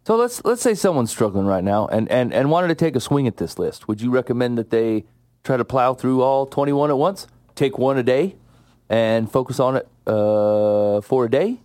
So 0.06 0.16
let's 0.16 0.42
let's 0.46 0.62
say 0.62 0.72
someone's 0.72 1.10
struggling 1.10 1.44
right 1.44 1.62
now 1.62 1.86
and, 1.86 2.10
and, 2.10 2.32
and 2.32 2.50
wanted 2.50 2.68
to 2.68 2.74
take 2.74 2.96
a 2.96 3.00
swing 3.00 3.26
at 3.26 3.36
this 3.36 3.58
list. 3.58 3.86
Would 3.86 4.00
you 4.00 4.10
recommend 4.10 4.56
that 4.56 4.70
they 4.70 5.04
try 5.44 5.58
to 5.58 5.64
plow 5.66 5.92
through 5.92 6.22
all 6.22 6.46
21 6.46 6.88
at 6.88 6.96
once? 6.96 7.26
Take 7.54 7.76
one 7.76 7.98
a 7.98 8.02
day 8.02 8.36
and 8.88 9.30
focus 9.30 9.60
on 9.60 9.76
it 9.76 9.86
uh, 10.06 11.02
for 11.02 11.26
a 11.26 11.30
day? 11.30 11.60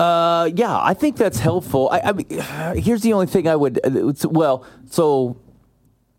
Uh, 0.00 0.48
yeah, 0.54 0.78
I 0.80 0.94
think 0.94 1.16
that's 1.16 1.38
helpful. 1.38 1.88
I, 1.92 2.00
I 2.00 2.12
mean, 2.12 2.26
here's 2.82 3.02
the 3.02 3.12
only 3.12 3.26
thing 3.26 3.46
I 3.46 3.56
would. 3.56 3.78
uh, 3.84 4.12
Well, 4.30 4.64
so 4.86 5.36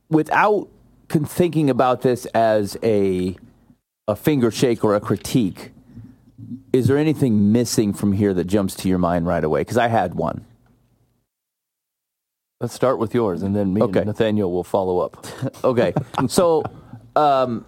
without 0.10 0.68
con- 1.10 1.26
thinking 1.26 1.70
about 1.70 2.02
this 2.02 2.26
as 2.28 2.78
a 2.84 3.36
a 4.08 4.16
finger 4.16 4.52
shake 4.52 4.84
or 4.84 4.96
a 4.96 5.00
critique, 5.00 5.72
is 6.74 6.88
there 6.88 6.98
anything 6.98 7.52
missing 7.52 7.94
from 7.94 8.14
here 8.14 8.34
that 8.34 8.46
jumps 8.46 8.76
to 8.76 8.90
your 8.90 8.98
mind 9.00 9.26
right 9.26 9.44
away? 9.44 9.62
Because 9.62 9.78
I 9.78 9.88
had 9.88 10.14
one. 10.16 10.46
Let's 12.60 12.74
start 12.74 13.00
with 13.00 13.16
yours 13.16 13.42
and 13.42 13.56
then 13.56 13.74
me 13.74 13.82
Okay. 13.82 14.00
and 14.00 14.08
Nathaniel 14.08 14.52
will 14.52 14.64
follow 14.64 15.00
up. 15.00 15.26
Okay, 15.64 15.94
so 16.28 16.64
um, 17.16 17.66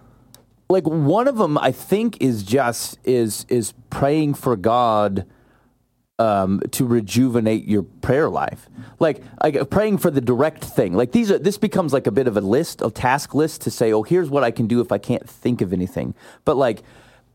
like 0.70 0.86
one 0.86 1.28
of 1.28 1.38
them, 1.38 1.58
I 1.58 1.72
think 1.72 2.22
is 2.22 2.44
just 2.44 2.98
is 3.04 3.46
is 3.50 3.74
praying 3.90 4.36
for 4.36 4.56
God 4.56 5.26
um, 6.20 6.62
to 6.72 6.86
rejuvenate 6.86 7.66
your 7.66 7.84
prayer 7.84 8.30
life. 8.30 8.70
Like, 9.00 9.24
like 9.42 9.70
praying 9.70 9.98
for 9.98 10.12
the 10.12 10.22
direct 10.22 10.64
thing. 10.64 10.94
Like 10.94 11.12
these 11.12 11.32
are 11.32 11.40
this 11.40 11.58
becomes 11.58 11.94
like 11.94 12.08
a 12.08 12.12
bit 12.12 12.28
of 12.28 12.38
a 12.38 12.42
list, 12.42 12.82
a 12.82 12.92
task 12.92 13.34
list 13.34 13.62
to 13.62 13.72
say, 13.72 13.92
oh, 13.92 14.04
here's 14.04 14.30
what 14.30 14.44
I 14.44 14.52
can 14.52 14.68
do 14.68 14.82
if 14.82 14.92
I 14.92 14.98
can't 14.98 15.28
think 15.28 15.62
of 15.62 15.74
anything. 15.74 16.14
But 16.46 16.58
like 16.58 16.84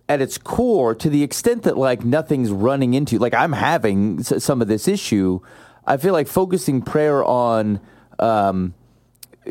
at 0.09 0.21
its 0.21 0.39
core, 0.39 0.95
to 0.95 1.11
the 1.11 1.23
extent 1.23 1.65
that 1.65 1.77
like 1.77 2.05
nothing's 2.05 2.51
running 2.51 2.95
into, 2.95 3.19
like 3.19 3.35
I'm 3.35 3.53
having 3.53 4.23
some 4.23 4.63
of 4.63 4.69
this 4.69 4.89
issue, 4.89 5.41
I 5.87 5.97
feel 5.97 6.13
like 6.13 6.29
focusing 6.29 6.83
prayer 6.83 7.25
on. 7.25 7.81
Um, 8.19 8.75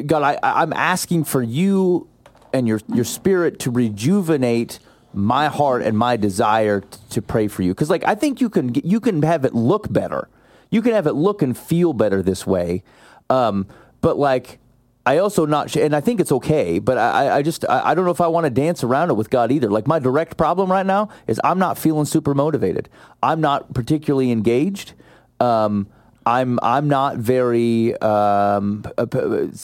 God, 0.05 0.21
I, 0.21 0.39
I'm 0.43 0.73
asking 0.73 1.23
for 1.23 1.41
you 1.41 2.07
and 2.53 2.67
your 2.67 2.79
your 2.93 3.05
spirit 3.05 3.59
to 3.59 3.71
rejuvenate 3.71 4.79
my 5.17 5.47
heart 5.47 5.81
and 5.81 5.97
my 5.97 6.15
desire 6.17 6.81
t- 6.81 6.87
to 7.11 7.21
pray 7.21 7.47
for 7.47 7.63
you. 7.63 7.73
Because 7.73 7.89
like 7.89 8.03
I 8.05 8.15
think 8.15 8.39
you 8.41 8.49
can 8.49 8.73
you 8.83 8.99
can 8.99 9.21
have 9.23 9.45
it 9.45 9.53
look 9.53 9.91
better. 9.91 10.29
You 10.69 10.81
can 10.81 10.93
have 10.93 11.07
it 11.07 11.13
look 11.13 11.41
and 11.41 11.57
feel 11.57 11.93
better 11.93 12.21
this 12.21 12.45
way. 12.45 12.83
Um, 13.29 13.67
but 14.01 14.17
like 14.17 14.59
I 15.05 15.19
also 15.19 15.45
not, 15.45 15.73
and 15.77 15.95
I 15.95 16.01
think 16.01 16.19
it's 16.19 16.33
okay. 16.33 16.79
But 16.79 16.97
I, 16.97 17.27
I- 17.27 17.35
I 17.37 17.41
just 17.41 17.63
I, 17.69 17.91
I 17.91 17.95
don't 17.95 18.05
know 18.05 18.11
if 18.11 18.21
I 18.21 18.27
want 18.27 18.45
to 18.45 18.49
dance 18.49 18.83
around 18.83 19.09
it 19.09 19.13
with 19.15 19.29
God 19.29 19.51
either. 19.51 19.69
Like 19.69 19.87
my 19.87 19.99
direct 19.99 20.37
problem 20.37 20.71
right 20.71 20.85
now 20.85 21.09
is 21.27 21.39
I'm 21.43 21.59
not 21.59 21.77
feeling 21.77 22.05
super 22.05 22.33
motivated. 22.33 22.89
I'm 23.23 23.41
not 23.41 23.73
particularly 23.73 24.31
engaged. 24.31 24.93
Um, 25.39 25.87
I'm 26.25 26.59
I'm 26.61 26.89
not 26.89 27.15
very 27.17 27.95
um, 28.01 28.83
uh, 28.97 29.05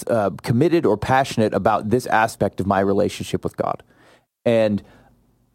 uh, 0.07 0.29
committed 0.43 0.85
or 0.85 0.95
passionate 0.95 1.53
about 1.53 1.89
this 1.89 2.05
aspect 2.07 2.61
of 2.61 2.65
my 2.67 2.79
relationship 2.79 3.43
with 3.43 3.57
God, 3.57 3.83
and 4.45 4.81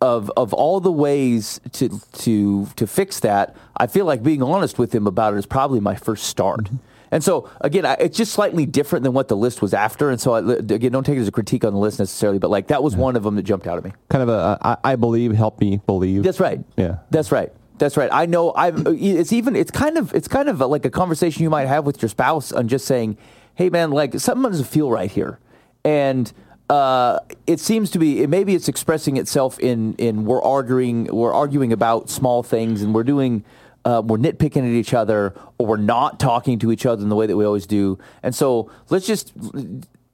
of 0.00 0.30
of 0.36 0.52
all 0.52 0.80
the 0.80 0.92
ways 0.92 1.60
to 1.72 2.00
to 2.12 2.66
to 2.76 2.86
fix 2.86 3.20
that, 3.20 3.56
I 3.76 3.86
feel 3.86 4.04
like 4.04 4.22
being 4.22 4.42
honest 4.42 4.78
with 4.78 4.94
Him 4.94 5.06
about 5.06 5.34
it 5.34 5.38
is 5.38 5.46
probably 5.46 5.80
my 5.80 5.96
first 5.96 6.24
start. 6.24 6.64
Mm-hmm. 6.64 6.76
And 7.10 7.24
so 7.24 7.50
again, 7.60 7.86
I, 7.86 7.94
it's 7.94 8.16
just 8.16 8.32
slightly 8.32 8.66
different 8.66 9.02
than 9.02 9.14
what 9.14 9.28
the 9.28 9.36
list 9.36 9.62
was 9.62 9.72
after. 9.72 10.10
And 10.10 10.20
so 10.20 10.34
I, 10.34 10.56
again, 10.56 10.92
don't 10.92 11.04
take 11.04 11.16
it 11.16 11.22
as 11.22 11.28
a 11.28 11.32
critique 11.32 11.64
on 11.64 11.72
the 11.72 11.78
list 11.78 11.98
necessarily, 11.98 12.38
but 12.38 12.50
like 12.50 12.68
that 12.68 12.82
was 12.82 12.96
one 12.96 13.16
of 13.16 13.22
them 13.22 13.34
that 13.36 13.42
jumped 13.42 13.66
out 13.66 13.78
at 13.78 13.84
me. 13.84 13.92
Kind 14.10 14.22
of 14.22 14.28
a 14.28 14.58
I, 14.62 14.76
I 14.92 14.96
believe, 14.96 15.32
help 15.32 15.60
me 15.60 15.80
believe. 15.86 16.22
That's 16.22 16.40
right. 16.40 16.60
Yeah. 16.76 16.98
That's 17.10 17.32
right. 17.32 17.50
That's 17.78 17.96
right. 17.96 18.10
I 18.12 18.26
know. 18.26 18.52
I've. 18.54 18.86
It's 18.86 19.32
even. 19.32 19.56
It's 19.56 19.70
kind 19.70 19.96
of. 19.96 20.12
It's 20.14 20.28
kind 20.28 20.48
of 20.48 20.60
like 20.60 20.84
a 20.84 20.90
conversation 20.90 21.42
you 21.42 21.50
might 21.50 21.66
have 21.66 21.86
with 21.86 22.02
your 22.02 22.08
spouse 22.08 22.52
on 22.52 22.68
just 22.68 22.86
saying, 22.86 23.16
"Hey, 23.54 23.70
man, 23.70 23.90
like 23.92 24.18
something 24.18 24.50
doesn't 24.50 24.66
feel 24.66 24.90
right 24.90 25.10
here," 25.10 25.38
and 25.84 26.32
uh, 26.68 27.20
it 27.46 27.60
seems 27.60 27.90
to 27.92 27.98
be. 27.98 28.26
Maybe 28.26 28.54
it's 28.54 28.68
expressing 28.68 29.16
itself 29.16 29.58
in 29.58 29.94
in 29.94 30.24
we're 30.24 30.42
arguing. 30.42 31.04
We're 31.04 31.32
arguing 31.32 31.72
about 31.72 32.10
small 32.10 32.42
things, 32.42 32.82
and 32.82 32.94
we're 32.94 33.04
doing. 33.04 33.44
Uh, 33.84 34.02
we're 34.04 34.18
nitpicking 34.18 34.58
at 34.58 34.64
each 34.64 34.92
other, 34.92 35.34
or 35.56 35.66
we're 35.66 35.76
not 35.78 36.20
talking 36.20 36.58
to 36.58 36.70
each 36.70 36.84
other 36.84 37.02
in 37.02 37.08
the 37.08 37.16
way 37.16 37.26
that 37.26 37.36
we 37.36 37.44
always 37.44 37.66
do. 37.66 37.98
And 38.22 38.34
so 38.34 38.70
let's 38.90 39.06
just 39.06 39.32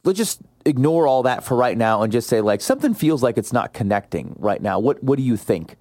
let's 0.05 0.19
just 0.19 0.41
ignore 0.65 1.07
all 1.07 1.23
that 1.25 1.45
for 1.45 1.57
right 1.57 1.77
now 1.77 2.03
and 2.03 2.13
just 2.13 2.29
say 2.29 2.41
like 2.41 2.61
something 2.61 2.95
feels 2.95 3.23
like 3.23 3.37
it's 3.37 3.53
not 3.53 3.73
connecting 3.73 4.37
right 4.39 4.63
now. 4.63 4.79
What 4.79 5.03
what 5.03 5.17
do 5.17 5.23
you 5.23 5.37
think? 5.37 5.77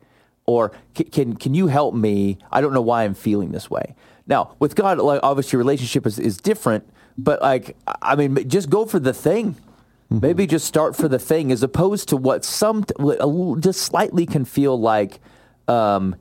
Or 0.46 0.74
can, 0.94 1.38
can 1.38 1.54
you 1.54 1.68
help 1.68 1.96
me? 1.96 2.38
I 2.52 2.60
don't 2.60 2.74
know 2.74 2.82
why 2.82 3.04
I'm 3.04 3.14
feeling 3.14 3.52
this 3.52 3.70
way. 3.70 3.96
Now 4.28 4.56
with 4.60 4.76
God, 4.76 4.98
like 4.98 5.22
obviously 5.24 5.58
your 5.58 5.60
relationship 5.60 6.06
is, 6.06 6.20
is 6.20 6.38
different, 6.38 6.90
but 7.18 7.42
like 7.42 7.78
I 8.02 8.16
mean, 8.16 8.50
just 8.50 8.70
go 8.70 8.86
for 8.86 9.00
the 9.00 9.14
thing. 9.14 9.56
Maybe 10.22 10.46
just 10.46 10.68
start 10.68 10.96
for 10.96 11.08
the 11.08 11.18
thing 11.18 11.52
as 11.52 11.64
opposed 11.64 12.08
to 12.10 12.18
what 12.18 12.46
some 12.46 12.86
a 13.00 13.56
just 13.60 13.82
slightly 13.82 14.28
can 14.28 14.46
feel 14.46 14.80
like. 14.80 15.20
Um, 15.68 16.18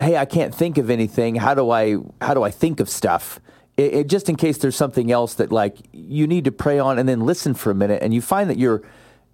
hey, 0.00 0.16
I 0.16 0.24
can't 0.24 0.54
think 0.54 0.78
of 0.78 0.88
anything. 0.88 1.34
How 1.34 1.54
do 1.54 1.70
I 1.70 1.96
how 2.22 2.32
do 2.32 2.42
I 2.42 2.50
think 2.50 2.80
of 2.80 2.88
stuff? 2.88 3.38
It, 3.76 3.94
it, 3.94 4.06
just 4.06 4.30
in 4.30 4.36
case 4.36 4.56
there's 4.58 4.76
something 4.76 5.12
else 5.12 5.34
that 5.34 5.52
like 5.52 5.76
you 5.92 6.26
need 6.26 6.44
to 6.46 6.52
pray 6.52 6.78
on, 6.78 6.98
and 6.98 7.06
then 7.06 7.20
listen 7.20 7.52
for 7.52 7.70
a 7.70 7.74
minute, 7.74 8.02
and 8.02 8.14
you 8.14 8.22
find 8.22 8.48
that 8.48 8.58
your 8.58 8.82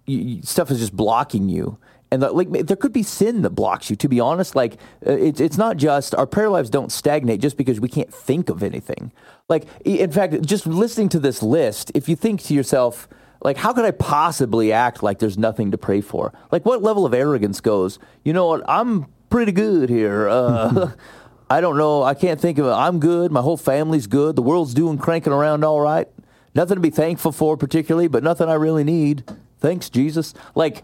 you, 0.05 0.41
stuff 0.43 0.69
is 0.71 0.79
just 0.79 0.95
blocking 0.95 1.47
you. 1.47 1.77
And 2.11 2.21
that, 2.21 2.35
like 2.35 2.49
there 2.49 2.75
could 2.75 2.91
be 2.91 3.03
sin 3.03 3.43
that 3.43 3.51
blocks 3.51 3.89
you. 3.89 3.95
To 3.95 4.09
be 4.09 4.19
honest, 4.19 4.55
like 4.55 4.73
uh, 5.07 5.11
it's 5.11 5.39
it's 5.39 5.57
not 5.57 5.77
just 5.77 6.13
our 6.15 6.27
prayer 6.27 6.49
lives 6.49 6.69
don't 6.69 6.91
stagnate 6.91 7.39
just 7.39 7.55
because 7.55 7.79
we 7.79 7.87
can't 7.87 8.13
think 8.13 8.49
of 8.49 8.61
anything. 8.61 9.13
Like 9.47 9.67
in 9.85 10.11
fact, 10.11 10.41
just 10.41 10.67
listening 10.67 11.07
to 11.09 11.19
this 11.19 11.41
list, 11.41 11.93
if 11.95 12.09
you 12.09 12.17
think 12.17 12.41
to 12.43 12.53
yourself, 12.53 13.07
like 13.41 13.57
how 13.57 13.73
could 13.73 13.85
I 13.85 13.91
possibly 13.91 14.71
act 14.71 15.01
like 15.01 15.19
there's 15.19 15.37
nothing 15.37 15.71
to 15.71 15.77
pray 15.77 16.01
for? 16.01 16.33
Like 16.51 16.65
what 16.65 16.81
level 16.81 17.05
of 17.05 17.13
arrogance 17.13 17.61
goes? 17.61 17.99
You 18.23 18.33
know 18.33 18.47
what? 18.47 18.63
I'm 18.67 19.07
pretty 19.29 19.51
good 19.51 19.89
here. 19.89 20.27
Uh, 20.27 20.91
I 21.49 21.61
don't 21.61 21.77
know. 21.77 22.03
I 22.03 22.13
can't 22.13 22.39
think 22.39 22.57
of 22.57 22.65
it. 22.65 22.71
I'm 22.71 22.99
good. 22.99 23.31
My 23.31 23.41
whole 23.41 23.57
family's 23.57 24.07
good. 24.07 24.35
The 24.35 24.41
world's 24.41 24.73
doing 24.73 24.97
cranking 24.97 25.33
around 25.33 25.63
all 25.63 25.81
right. 25.81 26.07
Nothing 26.53 26.75
to 26.75 26.81
be 26.81 26.89
thankful 26.89 27.31
for 27.31 27.57
particularly, 27.57 28.07
but 28.07 28.23
nothing 28.23 28.49
I 28.49 28.55
really 28.55 28.83
need. 28.83 29.23
Thanks, 29.59 29.89
Jesus. 29.89 30.33
Like 30.55 30.83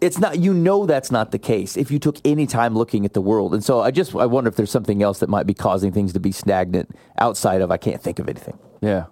it's 0.00 0.18
not 0.18 0.38
you 0.38 0.54
know 0.54 0.86
that's 0.86 1.10
not 1.10 1.30
the 1.30 1.38
case 1.38 1.76
if 1.76 1.90
you 1.90 1.98
took 1.98 2.16
any 2.24 2.46
time 2.46 2.74
looking 2.74 3.04
at 3.04 3.12
the 3.12 3.20
world. 3.20 3.54
And 3.54 3.62
so 3.62 3.80
I 3.80 3.90
just 3.90 4.14
I 4.14 4.26
wonder 4.26 4.48
if 4.48 4.56
there's 4.56 4.70
something 4.70 5.02
else 5.02 5.20
that 5.20 5.28
might 5.28 5.46
be 5.46 5.54
causing 5.54 5.92
things 5.92 6.12
to 6.14 6.20
be 6.20 6.32
stagnant 6.32 6.90
outside 7.18 7.60
of 7.60 7.70
I 7.70 7.76
can't 7.76 8.02
think 8.02 8.18
of 8.18 8.28
anything. 8.28 8.58
Yeah. 8.80 9.06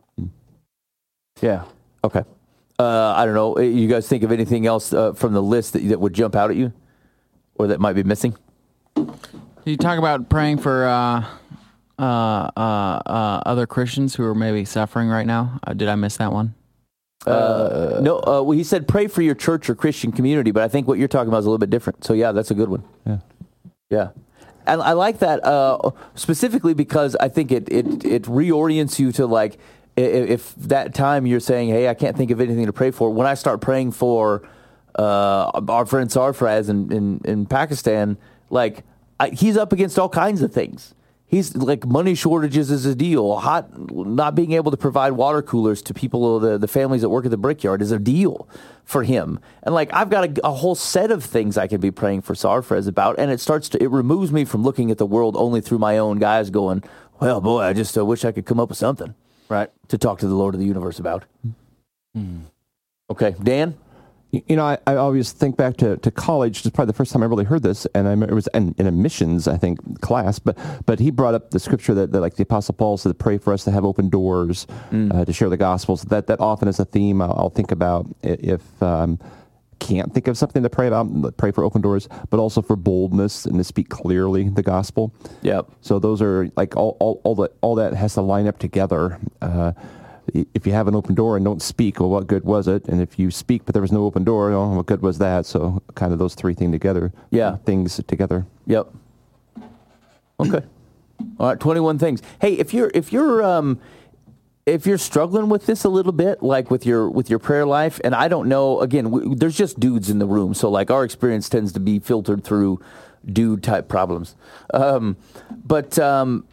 Yeah. 1.40 1.64
Okay. 2.04 2.22
Uh, 2.78 3.12
I 3.16 3.24
don't 3.26 3.34
know. 3.34 3.58
You 3.58 3.88
guys 3.88 4.06
think 4.08 4.22
of 4.22 4.30
anything 4.30 4.66
else 4.66 4.92
uh, 4.92 5.12
from 5.12 5.32
the 5.32 5.42
list 5.42 5.72
that, 5.72 5.80
that 5.88 6.00
would 6.00 6.12
jump 6.12 6.36
out 6.36 6.50
at 6.50 6.56
you 6.56 6.72
or 7.56 7.66
that 7.68 7.80
might 7.80 7.94
be 7.94 8.04
missing? 8.04 8.36
You 9.64 9.76
talk 9.76 9.98
about 9.98 10.28
praying 10.28 10.58
for 10.58 10.86
uh, 10.86 11.24
uh, 11.98 12.02
uh, 12.02 12.60
uh, 12.60 13.42
other 13.44 13.66
Christians 13.66 14.14
who 14.14 14.24
are 14.24 14.34
maybe 14.34 14.64
suffering 14.64 15.08
right 15.08 15.26
now. 15.26 15.58
Uh, 15.66 15.74
did 15.74 15.88
I 15.88 15.96
miss 15.96 16.16
that 16.18 16.32
one? 16.32 16.54
Uh, 17.26 17.98
no, 18.00 18.18
uh, 18.20 18.40
well, 18.42 18.52
he 18.52 18.62
said 18.62 18.86
pray 18.86 19.08
for 19.08 19.22
your 19.22 19.34
church 19.34 19.68
or 19.68 19.74
Christian 19.74 20.12
community, 20.12 20.52
but 20.52 20.62
I 20.62 20.68
think 20.68 20.86
what 20.86 20.98
you're 20.98 21.08
talking 21.08 21.28
about 21.28 21.38
is 21.38 21.46
a 21.46 21.48
little 21.48 21.58
bit 21.58 21.68
different. 21.70 22.04
So 22.04 22.14
yeah, 22.14 22.30
that's 22.32 22.50
a 22.52 22.54
good 22.54 22.68
one. 22.68 22.84
Yeah. 23.04 23.18
Yeah. 23.90 24.08
And 24.66 24.80
I 24.82 24.92
like 24.92 25.18
that 25.18 25.44
uh, 25.44 25.90
specifically 26.14 26.74
because 26.74 27.16
I 27.16 27.28
think 27.28 27.50
it, 27.50 27.68
it, 27.72 28.04
it 28.04 28.22
reorients 28.24 28.98
you 28.98 29.10
to 29.12 29.26
like, 29.26 29.54
i- 29.54 29.56
i- 29.56 29.58
if 29.98 30.54
that 30.56 30.94
time 30.94 31.26
you're 31.26 31.40
saying, 31.40 31.70
hey, 31.70 31.88
I 31.88 31.94
can't 31.94 32.16
think 32.16 32.30
of 32.30 32.40
anything 32.40 32.66
to 32.66 32.72
pray 32.72 32.90
for, 32.90 33.10
when 33.10 33.26
I 33.26 33.34
start 33.34 33.60
praying 33.60 33.92
for 33.92 34.48
uh, 34.98 35.50
our 35.68 35.86
friend 35.86 36.08
Sarfraz 36.08 36.68
in, 36.68 36.92
in, 36.92 37.20
in 37.24 37.46
Pakistan, 37.46 38.16
like, 38.50 38.84
I, 39.20 39.30
he's 39.30 39.56
up 39.56 39.72
against 39.72 39.98
all 39.98 40.08
kinds 40.08 40.42
of 40.42 40.52
things. 40.52 40.94
He's 41.26 41.54
like 41.54 41.84
money 41.84 42.14
shortages 42.14 42.70
is 42.70 42.86
a 42.86 42.94
deal. 42.94 43.36
Hot, 43.36 43.68
not 43.92 44.34
being 44.34 44.52
able 44.52 44.70
to 44.70 44.78
provide 44.78 45.12
water 45.12 45.42
coolers 45.42 45.82
to 45.82 45.92
people, 45.92 46.40
the, 46.40 46.56
the 46.56 46.68
families 46.68 47.02
that 47.02 47.10
work 47.10 47.26
at 47.26 47.30
the 47.30 47.36
brickyard 47.36 47.82
is 47.82 47.90
a 47.90 47.98
deal 47.98 48.48
for 48.82 49.02
him. 49.02 49.38
And 49.62 49.74
like 49.74 49.90
I've 49.92 50.08
got 50.08 50.24
a, 50.24 50.46
a 50.46 50.52
whole 50.52 50.74
set 50.74 51.10
of 51.10 51.22
things 51.22 51.58
I 51.58 51.66
can 51.66 51.82
be 51.82 51.90
praying 51.90 52.22
for 52.22 52.32
Sarfraz 52.32 52.88
about, 52.88 53.18
and 53.18 53.30
it 53.30 53.40
starts 53.40 53.68
to 53.70 53.82
it 53.82 53.90
removes 53.90 54.32
me 54.32 54.46
from 54.46 54.62
looking 54.62 54.90
at 54.90 54.96
the 54.96 55.04
world 55.04 55.36
only 55.36 55.60
through 55.60 55.80
my 55.80 55.98
own 55.98 56.18
guys. 56.18 56.48
Going, 56.48 56.82
well, 57.20 57.42
boy, 57.42 57.60
I 57.60 57.74
just 57.74 57.98
uh, 57.98 58.06
wish 58.06 58.24
I 58.24 58.32
could 58.32 58.46
come 58.46 58.58
up 58.58 58.70
with 58.70 58.78
something 58.78 59.14
Right. 59.48 59.70
to 59.88 59.98
talk 59.98 60.18
to 60.20 60.28
the 60.28 60.34
Lord 60.34 60.54
of 60.54 60.60
the 60.60 60.66
universe 60.66 60.98
about. 60.98 61.24
Okay, 63.10 63.34
Dan. 63.42 63.76
You 64.30 64.42
you 64.46 64.56
know, 64.56 64.64
I, 64.64 64.78
I 64.86 64.96
always 64.96 65.32
think 65.32 65.56
back 65.56 65.78
to, 65.78 65.96
to 65.98 66.10
college. 66.10 66.58
It's 66.58 66.74
probably 66.74 66.90
the 66.90 66.96
first 66.96 67.12
time 67.12 67.22
I 67.22 67.26
really 67.26 67.44
heard 67.44 67.62
this, 67.62 67.86
and 67.94 68.06
I 68.06 68.12
it 68.12 68.34
was 68.34 68.46
in, 68.52 68.74
in 68.76 68.86
a 68.86 68.92
missions, 68.92 69.48
I 69.48 69.56
think, 69.56 70.02
class. 70.02 70.38
But 70.38 70.58
but 70.84 70.98
he 71.00 71.10
brought 71.10 71.34
up 71.34 71.50
the 71.50 71.58
scripture 71.58 71.94
that, 71.94 72.12
that 72.12 72.20
like 72.20 72.36
the 72.36 72.42
Apostle 72.42 72.74
Paul 72.74 72.98
said, 72.98 73.18
"Pray 73.18 73.38
for 73.38 73.54
us 73.54 73.64
to 73.64 73.70
have 73.70 73.86
open 73.86 74.10
doors 74.10 74.66
uh, 75.12 75.24
to 75.24 75.32
share 75.32 75.48
the 75.48 75.56
gospel." 75.56 75.96
So 75.96 76.08
that 76.10 76.26
that 76.26 76.40
often 76.40 76.68
is 76.68 76.78
a 76.78 76.84
theme 76.84 77.22
I'll, 77.22 77.34
I'll 77.38 77.50
think 77.50 77.70
about 77.72 78.06
if 78.22 78.60
um, 78.82 79.18
can't 79.78 80.12
think 80.12 80.28
of 80.28 80.36
something 80.36 80.62
to 80.62 80.70
pray 80.70 80.86
about. 80.86 81.36
Pray 81.36 81.50
for 81.50 81.64
open 81.64 81.80
doors, 81.80 82.08
but 82.30 82.38
also 82.38 82.62
for 82.62 82.76
boldness 82.76 83.44
and 83.44 83.58
to 83.58 83.64
speak 83.64 83.88
clearly 83.88 84.48
the 84.48 84.62
gospel. 84.62 85.12
Yep. 85.42 85.70
So 85.80 85.98
those 85.98 86.20
are 86.22 86.50
like 86.56 86.76
all 86.76 86.96
all, 87.00 87.20
all 87.24 87.34
that 87.36 87.52
all 87.60 87.74
that 87.76 87.94
has 87.94 88.14
to 88.14 88.22
line 88.22 88.46
up 88.46 88.58
together. 88.58 89.18
Uh, 89.40 89.72
if 90.34 90.66
you 90.66 90.72
have 90.72 90.88
an 90.88 90.94
open 90.94 91.14
door 91.14 91.36
and 91.36 91.44
don't 91.44 91.62
speak, 91.62 92.00
well, 92.00 92.10
what 92.10 92.26
good 92.26 92.44
was 92.44 92.68
it? 92.68 92.86
And 92.86 93.00
if 93.00 93.18
you 93.18 93.30
speak 93.30 93.64
but 93.64 93.72
there 93.72 93.82
was 93.82 93.92
no 93.92 94.04
open 94.04 94.24
door, 94.24 94.52
oh, 94.52 94.74
what 94.74 94.86
good 94.86 95.00
was 95.00 95.18
that? 95.18 95.46
So 95.46 95.82
kind 95.94 96.12
of 96.12 96.18
those 96.18 96.34
three 96.34 96.54
things 96.54 96.72
together. 96.72 97.12
Yeah. 97.30 97.56
things 97.56 98.00
together. 98.06 98.46
Yep. 98.66 98.88
Okay. 100.40 100.62
All 101.40 101.48
right, 101.48 101.58
21 101.58 101.98
things. 101.98 102.22
Hey, 102.40 102.54
if 102.54 102.72
you're 102.72 102.90
if 102.94 103.12
you're 103.12 103.42
um 103.42 103.80
if 104.68 104.86
you're 104.86 104.98
struggling 104.98 105.48
with 105.48 105.66
this 105.66 105.84
a 105.84 105.88
little 105.88 106.12
bit 106.12 106.42
like 106.42 106.70
with 106.70 106.86
your 106.86 107.10
with 107.10 107.30
your 107.30 107.38
prayer 107.38 107.66
life 107.66 108.00
and 108.04 108.14
I 108.14 108.28
don't 108.28 108.48
know 108.48 108.80
again 108.80 109.04
w- 109.04 109.34
there's 109.34 109.56
just 109.56 109.80
dudes 109.80 110.10
in 110.10 110.18
the 110.18 110.26
room 110.26 110.54
so 110.54 110.70
like 110.70 110.90
our 110.90 111.04
experience 111.04 111.48
tends 111.48 111.72
to 111.72 111.80
be 111.80 111.98
filtered 111.98 112.44
through 112.44 112.80
dude 113.26 113.62
type 113.62 113.88
problems. 113.88 114.36
Um 114.72 115.16
but 115.64 115.98
um 115.98 116.44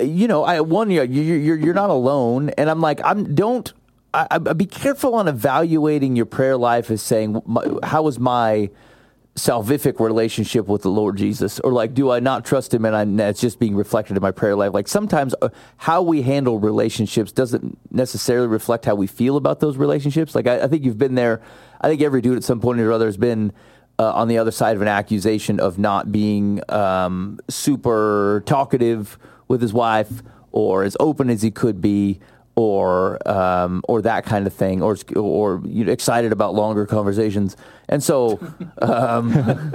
you 0.00 0.28
know, 0.28 0.44
I 0.44 0.60
one 0.60 0.90
you're 0.90 1.04
you're 1.04 1.56
you're 1.56 1.74
not 1.74 1.90
alone, 1.90 2.50
and 2.50 2.70
I'm 2.70 2.80
like 2.80 3.00
I'm 3.04 3.34
don't. 3.34 3.72
I, 4.14 4.26
I 4.30 4.38
be 4.38 4.64
careful 4.66 5.14
on 5.14 5.28
evaluating 5.28 6.16
your 6.16 6.24
prayer 6.24 6.56
life 6.56 6.90
as 6.90 7.02
saying 7.02 7.42
how 7.82 8.06
is 8.06 8.18
my 8.18 8.70
salvific 9.38 10.00
relationship 10.00 10.66
with 10.66 10.82
the 10.82 10.90
Lord 10.90 11.16
Jesus, 11.16 11.60
or 11.60 11.72
like 11.72 11.94
do 11.94 12.10
I 12.10 12.20
not 12.20 12.44
trust 12.44 12.74
Him 12.74 12.84
and 12.84 12.94
I, 12.94 13.02
and 13.02 13.20
it's 13.20 13.40
just 13.40 13.58
being 13.58 13.74
reflected 13.74 14.16
in 14.16 14.22
my 14.22 14.30
prayer 14.30 14.56
life? 14.56 14.74
Like 14.74 14.88
sometimes 14.88 15.34
uh, 15.40 15.48
how 15.78 16.02
we 16.02 16.22
handle 16.22 16.58
relationships 16.58 17.32
doesn't 17.32 17.78
necessarily 17.92 18.48
reflect 18.48 18.84
how 18.84 18.94
we 18.94 19.06
feel 19.06 19.36
about 19.36 19.60
those 19.60 19.76
relationships. 19.76 20.34
Like 20.34 20.46
I, 20.46 20.62
I 20.62 20.66
think 20.66 20.84
you've 20.84 20.98
been 20.98 21.14
there. 21.14 21.40
I 21.80 21.88
think 21.88 22.02
every 22.02 22.20
dude 22.20 22.36
at 22.36 22.44
some 22.44 22.60
point 22.60 22.80
or 22.80 22.92
other 22.92 23.06
has 23.06 23.16
been 23.16 23.52
uh, 23.98 24.12
on 24.12 24.28
the 24.28 24.38
other 24.38 24.50
side 24.50 24.76
of 24.76 24.82
an 24.82 24.88
accusation 24.88 25.58
of 25.60 25.78
not 25.78 26.12
being 26.12 26.60
um, 26.68 27.38
super 27.48 28.42
talkative 28.46 29.18
with 29.48 29.62
his 29.62 29.72
wife 29.72 30.22
or 30.52 30.84
as 30.84 30.96
open 31.00 31.30
as 31.30 31.42
he 31.42 31.50
could 31.50 31.80
be 31.80 32.20
or 32.58 33.16
um, 33.28 33.82
or 33.86 34.02
that 34.02 34.24
kind 34.24 34.44
of 34.44 34.52
thing 34.52 34.82
or 34.82 34.96
or 35.14 35.62
you 35.64 35.84
know, 35.84 35.92
excited 35.92 36.32
about 36.32 36.54
longer 36.54 36.86
conversations 36.86 37.56
and 37.88 38.02
so 38.02 38.40
um, 38.82 39.72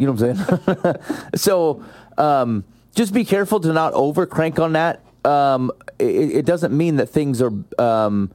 you 0.00 0.06
know 0.06 0.12
what 0.12 0.22
I'm 0.22 0.36
saying 0.36 0.96
so 1.36 1.84
um, 2.16 2.64
just 2.94 3.12
be 3.12 3.22
careful 3.26 3.60
to 3.60 3.70
not 3.70 3.92
over 3.92 4.24
crank 4.24 4.58
on 4.58 4.72
that 4.72 5.02
um, 5.26 5.70
it, 5.98 6.36
it 6.36 6.46
doesn't 6.46 6.74
mean 6.74 6.96
that 6.96 7.08
things 7.08 7.42
are 7.42 7.52
um, 7.78 8.32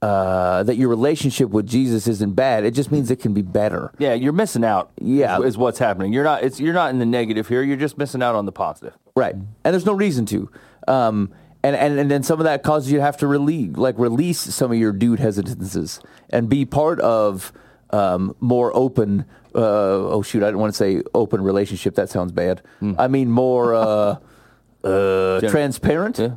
uh, 0.00 0.62
that 0.62 0.76
your 0.76 0.88
relationship 0.88 1.50
with 1.50 1.66
Jesus 1.66 2.08
isn't 2.08 2.34
bad 2.34 2.64
it 2.64 2.70
just 2.70 2.90
means 2.90 3.10
it 3.10 3.20
can 3.20 3.34
be 3.34 3.42
better 3.42 3.92
Yeah, 3.98 4.14
you're 4.14 4.32
missing 4.32 4.64
out. 4.64 4.92
Yeah. 4.98 5.38
is, 5.40 5.44
is 5.44 5.58
what's 5.58 5.78
happening. 5.78 6.14
You're 6.14 6.24
not. 6.24 6.42
It's 6.42 6.58
you're 6.58 6.72
not 6.72 6.88
in 6.88 6.98
the 6.98 7.04
negative 7.04 7.48
here. 7.48 7.62
You're 7.62 7.76
just 7.76 7.98
missing 7.98 8.22
out 8.22 8.34
on 8.34 8.46
the 8.46 8.52
positive. 8.52 8.96
Right. 9.14 9.34
And 9.34 9.74
there's 9.74 9.84
no 9.84 9.92
reason 9.92 10.24
to. 10.26 10.50
Um, 10.88 11.30
and, 11.62 11.76
and, 11.76 11.98
and 11.98 12.10
then 12.10 12.22
some 12.22 12.40
of 12.40 12.44
that 12.44 12.62
causes 12.62 12.90
you 12.90 12.98
to 12.98 13.04
have 13.04 13.16
to 13.18 13.26
release, 13.26 13.76
like 13.76 13.98
release 13.98 14.38
some 14.38 14.72
of 14.72 14.78
your 14.78 14.92
dude 14.92 15.20
hesitances 15.20 16.00
and 16.30 16.48
be 16.48 16.64
part 16.64 17.00
of 17.00 17.52
um, 17.90 18.34
more 18.40 18.74
open. 18.74 19.26
Uh, 19.54 19.58
oh 19.58 20.22
shoot, 20.22 20.42
I 20.42 20.46
didn't 20.46 20.60
want 20.60 20.72
to 20.72 20.76
say 20.76 21.02
open 21.14 21.42
relationship. 21.42 21.96
That 21.96 22.08
sounds 22.08 22.32
bad. 22.32 22.62
I 22.98 23.08
mean 23.08 23.30
more 23.30 23.74
uh, 23.74 24.16
uh, 24.84 25.40
transparent. 25.40 26.18
Yeah. 26.18 26.34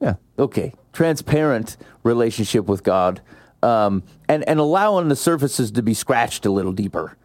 Yeah. 0.00 0.14
Okay, 0.38 0.74
transparent 0.92 1.76
relationship 2.02 2.66
with 2.66 2.82
God, 2.82 3.22
um, 3.62 4.02
and 4.28 4.46
and 4.48 4.60
allowing 4.60 5.08
the 5.08 5.16
surfaces 5.16 5.70
to 5.72 5.82
be 5.82 5.94
scratched 5.94 6.44
a 6.44 6.50
little 6.50 6.72
deeper. 6.72 7.16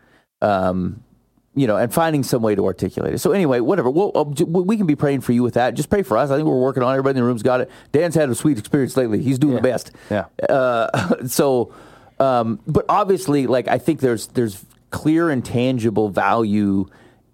Um, 0.41 1.03
you 1.53 1.67
know, 1.67 1.75
and 1.75 1.93
finding 1.93 2.23
some 2.23 2.41
way 2.41 2.55
to 2.55 2.65
articulate 2.65 3.13
it. 3.13 3.19
So 3.19 3.31
anyway, 3.31 3.59
whatever. 3.59 3.89
We'll, 3.89 4.11
uh, 4.15 4.23
we 4.23 4.77
can 4.77 4.85
be 4.85 4.95
praying 4.95 5.21
for 5.21 5.33
you 5.33 5.43
with 5.43 5.55
that. 5.55 5.73
Just 5.73 5.89
pray 5.89 6.01
for 6.01 6.17
us. 6.17 6.29
I 6.29 6.37
think 6.37 6.47
we're 6.47 6.59
working 6.59 6.81
on 6.81 6.89
it. 6.89 6.93
Everybody 6.93 7.17
in 7.17 7.23
the 7.23 7.27
room's 7.27 7.43
got 7.43 7.61
it. 7.61 7.69
Dan's 7.91 8.15
had 8.15 8.29
a 8.29 8.35
sweet 8.35 8.57
experience 8.57 8.95
lately. 8.95 9.21
He's 9.21 9.37
doing 9.37 9.55
the 9.55 9.61
best. 9.61 9.91
Yeah. 10.09 10.25
Uh, 10.47 11.25
so, 11.27 11.73
um, 12.19 12.59
but 12.67 12.85
obviously, 12.87 13.47
like 13.47 13.67
I 13.67 13.77
think 13.77 13.99
there's 13.99 14.27
there's 14.27 14.65
clear 14.91 15.29
and 15.29 15.43
tangible 15.43 16.09
value 16.09 16.85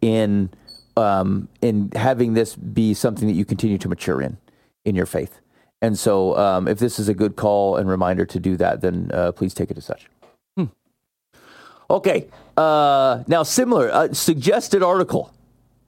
in 0.01 0.49
um, 0.95 1.47
in 1.61 1.91
having 1.95 2.33
this 2.33 2.55
be 2.55 2.93
something 2.95 3.27
that 3.27 3.35
you 3.35 3.45
continue 3.45 3.77
to 3.77 3.89
mature 3.89 4.21
in 4.21 4.37
in 4.83 4.95
your 4.95 5.05
faith. 5.05 5.39
And 5.79 5.99
so, 5.99 6.35
um, 6.37 6.67
if 6.67 6.79
this 6.79 6.97
is 6.97 7.07
a 7.07 7.13
good 7.13 7.35
call 7.35 7.75
and 7.75 7.87
reminder 7.87 8.25
to 8.25 8.39
do 8.39 8.57
that, 8.57 8.81
then 8.81 9.11
uh, 9.13 9.31
please 9.31 9.53
take 9.53 9.69
it 9.69 9.77
as 9.77 9.85
such. 9.85 10.09
Okay. 11.89 12.27
Uh, 12.57 13.23
now, 13.27 13.43
similar 13.43 13.91
uh, 13.91 14.13
suggested 14.13 14.81
article 14.81 15.31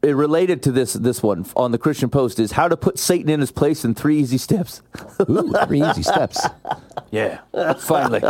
uh, 0.04 0.14
related 0.14 0.62
to 0.64 0.72
this 0.72 0.94
this 0.94 1.24
one 1.24 1.46
on 1.56 1.72
the 1.72 1.78
Christian 1.80 2.10
Post 2.10 2.40
is 2.40 2.52
how 2.52 2.68
to 2.68 2.78
put 2.78 3.00
Satan 3.00 3.30
in 3.30 3.40
his 3.40 3.52
place 3.52 3.84
in 3.84 3.96
three 3.96 4.20
easy 4.20 4.38
steps. 4.38 4.82
Ooh, 5.30 5.52
three 5.66 5.84
easy 5.84 6.04
steps. 6.04 6.46
Yeah. 7.12 7.40
Finally. 7.80 8.22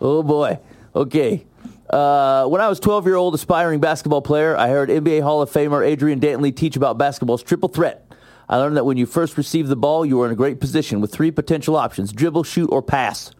Oh 0.00 0.24
boy. 0.24 0.58
Okay. 0.96 1.46
Uh, 1.88 2.46
when 2.48 2.60
I 2.60 2.68
was 2.68 2.80
12 2.80 3.06
year 3.06 3.14
old 3.14 3.36
aspiring 3.36 3.78
basketball 3.78 4.20
player, 4.20 4.56
I 4.56 4.68
heard 4.68 4.88
NBA 4.88 5.22
Hall 5.22 5.42
of 5.42 5.50
Famer 5.50 5.86
Adrian 5.86 6.18
Dantley 6.18 6.54
teach 6.54 6.74
about 6.74 6.98
basketball's 6.98 7.44
triple 7.44 7.68
threat. 7.68 8.10
I 8.48 8.56
learned 8.56 8.76
that 8.76 8.84
when 8.84 8.96
you 8.96 9.06
first 9.06 9.36
receive 9.36 9.68
the 9.68 9.76
ball, 9.76 10.04
you 10.04 10.20
are 10.22 10.26
in 10.26 10.32
a 10.32 10.36
great 10.36 10.58
position 10.58 11.00
with 11.00 11.12
three 11.12 11.30
potential 11.30 11.76
options 11.76 12.12
dribble, 12.12 12.42
shoot, 12.42 12.68
or 12.72 12.82
pass. 12.82 13.30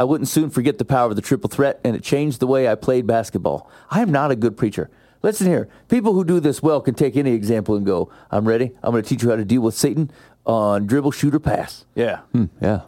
I 0.00 0.04
wouldn't 0.04 0.28
soon 0.28 0.48
forget 0.48 0.78
the 0.78 0.86
power 0.86 1.10
of 1.10 1.16
the 1.16 1.20
triple 1.20 1.50
threat, 1.50 1.78
and 1.84 1.94
it 1.94 2.02
changed 2.02 2.40
the 2.40 2.46
way 2.46 2.66
I 2.66 2.74
played 2.74 3.06
basketball. 3.06 3.70
I 3.90 4.00
am 4.00 4.10
not 4.10 4.30
a 4.30 4.34
good 4.34 4.56
preacher. 4.56 4.88
Listen 5.22 5.46
here. 5.46 5.68
People 5.88 6.14
who 6.14 6.24
do 6.24 6.40
this 6.40 6.62
well 6.62 6.80
can 6.80 6.94
take 6.94 7.18
any 7.18 7.32
example 7.32 7.76
and 7.76 7.84
go, 7.84 8.10
I'm 8.30 8.48
ready. 8.48 8.72
I'm 8.82 8.92
going 8.92 9.02
to 9.02 9.06
teach 9.06 9.22
you 9.22 9.28
how 9.28 9.36
to 9.36 9.44
deal 9.44 9.60
with 9.60 9.74
Satan 9.74 10.10
on 10.46 10.86
dribble, 10.86 11.10
shoot, 11.10 11.34
or 11.34 11.38
pass. 11.38 11.84
Yeah. 11.94 12.20
Yeah. 12.62 12.80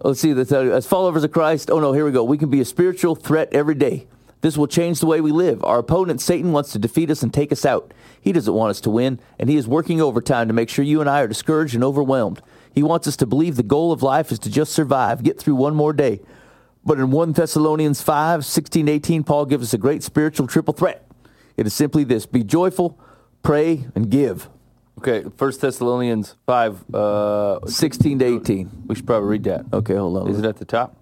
Let's 0.00 0.18
see. 0.18 0.32
That's, 0.32 0.50
uh, 0.50 0.62
as 0.62 0.88
followers 0.88 1.22
of 1.22 1.30
Christ, 1.30 1.70
oh 1.70 1.78
no, 1.78 1.92
here 1.92 2.04
we 2.04 2.10
go. 2.10 2.24
We 2.24 2.36
can 2.36 2.50
be 2.50 2.60
a 2.60 2.64
spiritual 2.64 3.14
threat 3.14 3.48
every 3.52 3.76
day. 3.76 4.08
This 4.40 4.56
will 4.56 4.66
change 4.66 4.98
the 4.98 5.06
way 5.06 5.20
we 5.20 5.30
live. 5.30 5.62
Our 5.62 5.78
opponent, 5.78 6.20
Satan, 6.20 6.50
wants 6.50 6.72
to 6.72 6.80
defeat 6.80 7.12
us 7.12 7.22
and 7.22 7.32
take 7.32 7.52
us 7.52 7.64
out. 7.64 7.94
He 8.20 8.32
doesn't 8.32 8.52
want 8.52 8.70
us 8.70 8.80
to 8.80 8.90
win, 8.90 9.20
and 9.38 9.48
he 9.48 9.54
is 9.54 9.68
working 9.68 10.00
overtime 10.00 10.48
to 10.48 10.52
make 10.52 10.68
sure 10.68 10.84
you 10.84 11.00
and 11.00 11.08
I 11.08 11.20
are 11.20 11.28
discouraged 11.28 11.76
and 11.76 11.84
overwhelmed. 11.84 12.42
He 12.74 12.82
wants 12.82 13.06
us 13.06 13.14
to 13.18 13.26
believe 13.26 13.54
the 13.54 13.62
goal 13.62 13.92
of 13.92 14.02
life 14.02 14.32
is 14.32 14.40
to 14.40 14.50
just 14.50 14.72
survive, 14.72 15.22
get 15.22 15.38
through 15.38 15.54
one 15.54 15.76
more 15.76 15.92
day. 15.92 16.22
But 16.86 17.00
in 17.00 17.10
1 17.10 17.32
Thessalonians 17.32 18.00
5, 18.00 18.44
16 18.44 18.88
18, 18.88 19.24
Paul 19.24 19.44
gives 19.46 19.64
us 19.64 19.74
a 19.74 19.78
great 19.78 20.04
spiritual 20.04 20.46
triple 20.46 20.72
threat. 20.72 21.04
It 21.56 21.66
is 21.66 21.74
simply 21.74 22.04
this 22.04 22.26
be 22.26 22.44
joyful, 22.44 22.98
pray, 23.42 23.86
and 23.96 24.08
give. 24.08 24.48
Okay. 24.98 25.24
First 25.36 25.60
Thessalonians 25.60 26.36
five. 26.46 26.84
Uh, 26.94 27.66
16 27.66 28.20
to 28.20 28.24
18. 28.24 28.84
we 28.86 28.94
should 28.94 29.06
probably 29.06 29.28
read 29.28 29.44
that. 29.44 29.66
Okay, 29.72 29.96
hold 29.96 30.16
on. 30.16 30.28
Is 30.28 30.38
it 30.38 30.44
at 30.44 30.58
the 30.58 30.64
top 30.64 30.96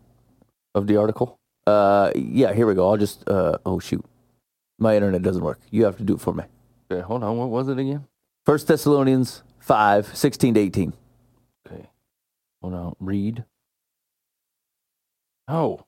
of 0.74 0.86
the 0.86 0.96
article? 0.96 1.38
Uh, 1.66 2.10
yeah, 2.16 2.52
here 2.54 2.66
we 2.66 2.74
go. 2.74 2.88
I'll 2.88 2.96
just, 2.96 3.28
uh, 3.28 3.58
oh 3.66 3.78
shoot. 3.78 4.04
My 4.78 4.96
internet 4.96 5.22
doesn't 5.22 5.42
work. 5.42 5.60
You 5.70 5.84
have 5.84 5.98
to 5.98 6.02
do 6.02 6.14
it 6.14 6.20
for 6.20 6.32
me. 6.32 6.44
Okay. 6.90 7.02
Hold 7.02 7.22
on. 7.22 7.36
What 7.36 7.50
was 7.50 7.68
it 7.68 7.78
again? 7.78 8.06
First 8.46 8.66
Thessalonians 8.68 9.42
5, 9.60 10.16
16 10.16 10.54
to 10.54 10.60
18. 10.60 10.92
Okay. 11.66 11.88
Hold 12.62 12.74
on. 12.74 12.96
Read. 13.00 13.44
Oh. 15.48 15.84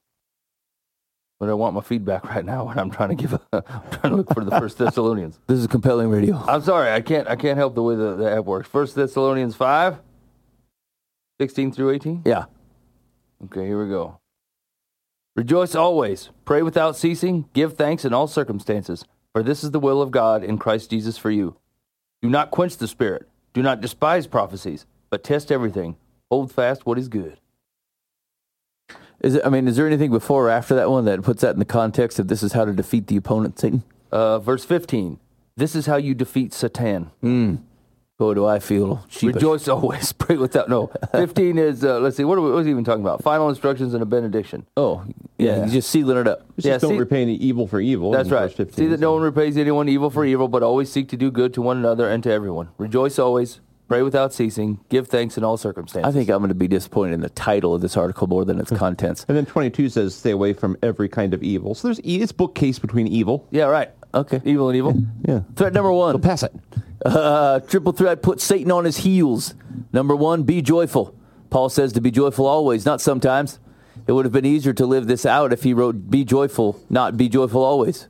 But 1.38 1.50
I 1.50 1.54
want 1.54 1.74
my 1.74 1.80
feedback 1.80 2.24
right 2.34 2.44
now 2.44 2.66
when 2.66 2.78
I'm 2.78 2.90
trying 2.90 3.10
to 3.10 3.14
give 3.14 3.32
a, 3.34 3.40
I'm 3.52 3.90
trying 3.90 4.10
to 4.10 4.16
look 4.16 4.32
for 4.32 4.44
the 4.44 4.50
First 4.52 4.78
Thessalonians. 4.78 5.38
This 5.46 5.58
is 5.58 5.66
compelling 5.66 6.08
radio. 6.08 6.36
I'm 6.36 6.62
sorry, 6.62 6.90
I 6.90 7.00
can't 7.00 7.28
I 7.28 7.36
can't 7.36 7.58
help 7.58 7.74
the 7.74 7.82
way 7.82 7.94
the, 7.94 8.16
the 8.16 8.30
app 8.30 8.44
works. 8.44 8.68
First 8.68 8.94
Thessalonians 8.94 9.54
5, 9.54 9.98
16 11.40 11.72
through 11.72 11.90
18. 11.90 12.22
Yeah. 12.24 12.44
Okay, 13.44 13.66
here 13.66 13.82
we 13.82 13.90
go. 13.90 14.18
Rejoice 15.34 15.74
always, 15.74 16.30
pray 16.46 16.62
without 16.62 16.96
ceasing, 16.96 17.46
give 17.52 17.74
thanks 17.74 18.06
in 18.06 18.14
all 18.14 18.26
circumstances, 18.26 19.04
for 19.34 19.42
this 19.42 19.62
is 19.62 19.70
the 19.70 19.78
will 19.78 20.00
of 20.00 20.10
God 20.10 20.42
in 20.42 20.56
Christ 20.56 20.88
Jesus 20.88 21.18
for 21.18 21.30
you. 21.30 21.58
Do 22.22 22.30
not 22.30 22.50
quench 22.50 22.78
the 22.78 22.88
spirit, 22.88 23.28
do 23.52 23.62
not 23.62 23.82
despise 23.82 24.26
prophecies, 24.26 24.86
but 25.10 25.22
test 25.22 25.52
everything. 25.52 25.96
Hold 26.30 26.50
fast 26.50 26.86
what 26.86 26.98
is 26.98 27.08
good. 27.08 27.38
Is 29.20 29.34
it? 29.36 29.42
I 29.44 29.48
mean, 29.48 29.66
is 29.68 29.76
there 29.76 29.86
anything 29.86 30.10
before 30.10 30.46
or 30.46 30.50
after 30.50 30.74
that 30.74 30.90
one 30.90 31.04
that 31.06 31.22
puts 31.22 31.40
that 31.42 31.54
in 31.54 31.58
the 31.58 31.64
context 31.64 32.18
of 32.18 32.28
this 32.28 32.42
is 32.42 32.52
how 32.52 32.64
to 32.64 32.72
defeat 32.72 33.06
the 33.06 33.16
opponent, 33.16 33.58
Satan? 33.58 33.82
Uh, 34.12 34.38
verse 34.38 34.64
15. 34.64 35.18
This 35.56 35.74
is 35.74 35.86
how 35.86 35.96
you 35.96 36.14
defeat 36.14 36.52
Satan. 36.52 37.10
Boy, 38.18 38.32
do 38.32 38.46
I 38.46 38.60
feel 38.60 39.04
sheepish. 39.10 39.34
Rejoice 39.34 39.68
always, 39.68 40.12
pray 40.18 40.36
without. 40.36 40.70
No. 40.70 40.90
15 41.12 41.58
is, 41.58 41.84
uh, 41.84 41.98
let's 42.00 42.16
see, 42.16 42.24
what, 42.24 42.38
are 42.38 42.40
we, 42.40 42.48
what 42.48 42.56
was 42.56 42.64
he 42.66 42.70
even 42.70 42.82
talking 42.82 43.02
about? 43.02 43.22
Final 43.22 43.50
instructions 43.50 43.92
and 43.92 44.02
a 44.02 44.06
benediction. 44.06 44.64
Oh, 44.74 45.04
yeah. 45.36 45.56
Yeah. 45.56 45.64
He's 45.64 45.72
just 45.74 45.90
sealing 45.90 46.16
it 46.16 46.26
up. 46.26 46.40
Just 46.56 46.66
Yeah, 46.66 46.78
don't 46.78 46.92
see- 46.92 46.98
repay 46.98 47.20
any 47.20 47.34
evil 47.34 47.66
for 47.66 47.78
evil. 47.78 48.12
That's 48.12 48.30
right. 48.30 48.50
15, 48.50 48.74
See 48.74 48.86
that 48.86 49.00
no 49.00 49.12
one 49.12 49.20
repays 49.20 49.58
anyone 49.58 49.86
evil 49.90 50.08
for 50.08 50.24
evil, 50.24 50.48
but 50.48 50.62
always 50.62 50.90
seek 50.90 51.10
to 51.10 51.16
do 51.18 51.30
good 51.30 51.52
to 51.54 51.60
one 51.62 51.76
another 51.76 52.08
and 52.08 52.22
to 52.22 52.30
everyone. 52.32 52.70
Rejoice 52.78 53.18
always, 53.18 53.60
pray 53.88 54.02
without 54.02 54.32
ceasing, 54.32 54.80
give 54.88 55.08
thanks 55.08 55.36
in 55.38 55.44
all 55.44 55.56
circumstances. 55.56 56.08
I 56.08 56.12
think 56.16 56.28
I'm 56.30 56.38
going 56.38 56.48
to 56.48 56.54
be 56.54 56.68
disappointed 56.68 57.14
in 57.14 57.20
the 57.20 57.28
title 57.30 57.74
of 57.74 57.80
this 57.80 57.96
article 57.96 58.26
more 58.26 58.44
than 58.44 58.58
its 58.60 58.70
contents. 58.70 59.24
And 59.28 59.36
then 59.36 59.46
22 59.46 59.88
says, 59.88 60.14
stay 60.14 60.30
away 60.32 60.52
from 60.52 60.76
every 60.82 61.08
kind 61.08 61.32
of 61.34 61.42
evil. 61.42 61.74
So 61.74 61.88
there's 61.88 62.00
e- 62.00 62.20
it's 62.20 62.32
bookcase 62.32 62.78
between 62.78 63.06
evil. 63.06 63.46
Yeah, 63.50 63.64
right. 63.64 63.90
Okay. 64.14 64.40
Evil 64.44 64.68
and 64.68 64.76
evil. 64.76 64.94
Yeah. 65.28 65.40
Threat 65.56 65.72
number 65.72 65.90
So 65.90 65.94
one. 65.96 66.20
pass 66.20 66.42
it. 66.42 66.52
Uh, 67.04 67.60
triple 67.60 67.92
threat 67.92 68.20
put 68.22 68.40
Satan 68.40 68.72
on 68.72 68.84
his 68.84 68.96
heels. 68.96 69.54
Number 69.92 70.16
one, 70.16 70.42
be 70.42 70.60
joyful. 70.62 71.14
Paul 71.50 71.68
says 71.68 71.92
to 71.92 72.00
be 72.00 72.10
joyful 72.10 72.46
always, 72.46 72.84
not 72.84 73.00
sometimes. 73.00 73.60
It 74.08 74.12
would 74.12 74.24
have 74.24 74.32
been 74.32 74.46
easier 74.46 74.72
to 74.72 74.86
live 74.86 75.06
this 75.06 75.24
out 75.26 75.52
if 75.52 75.62
he 75.62 75.72
wrote 75.74 76.10
be 76.10 76.24
joyful, 76.24 76.80
not 76.88 77.16
be 77.16 77.28
joyful 77.28 77.62
always. 77.62 78.08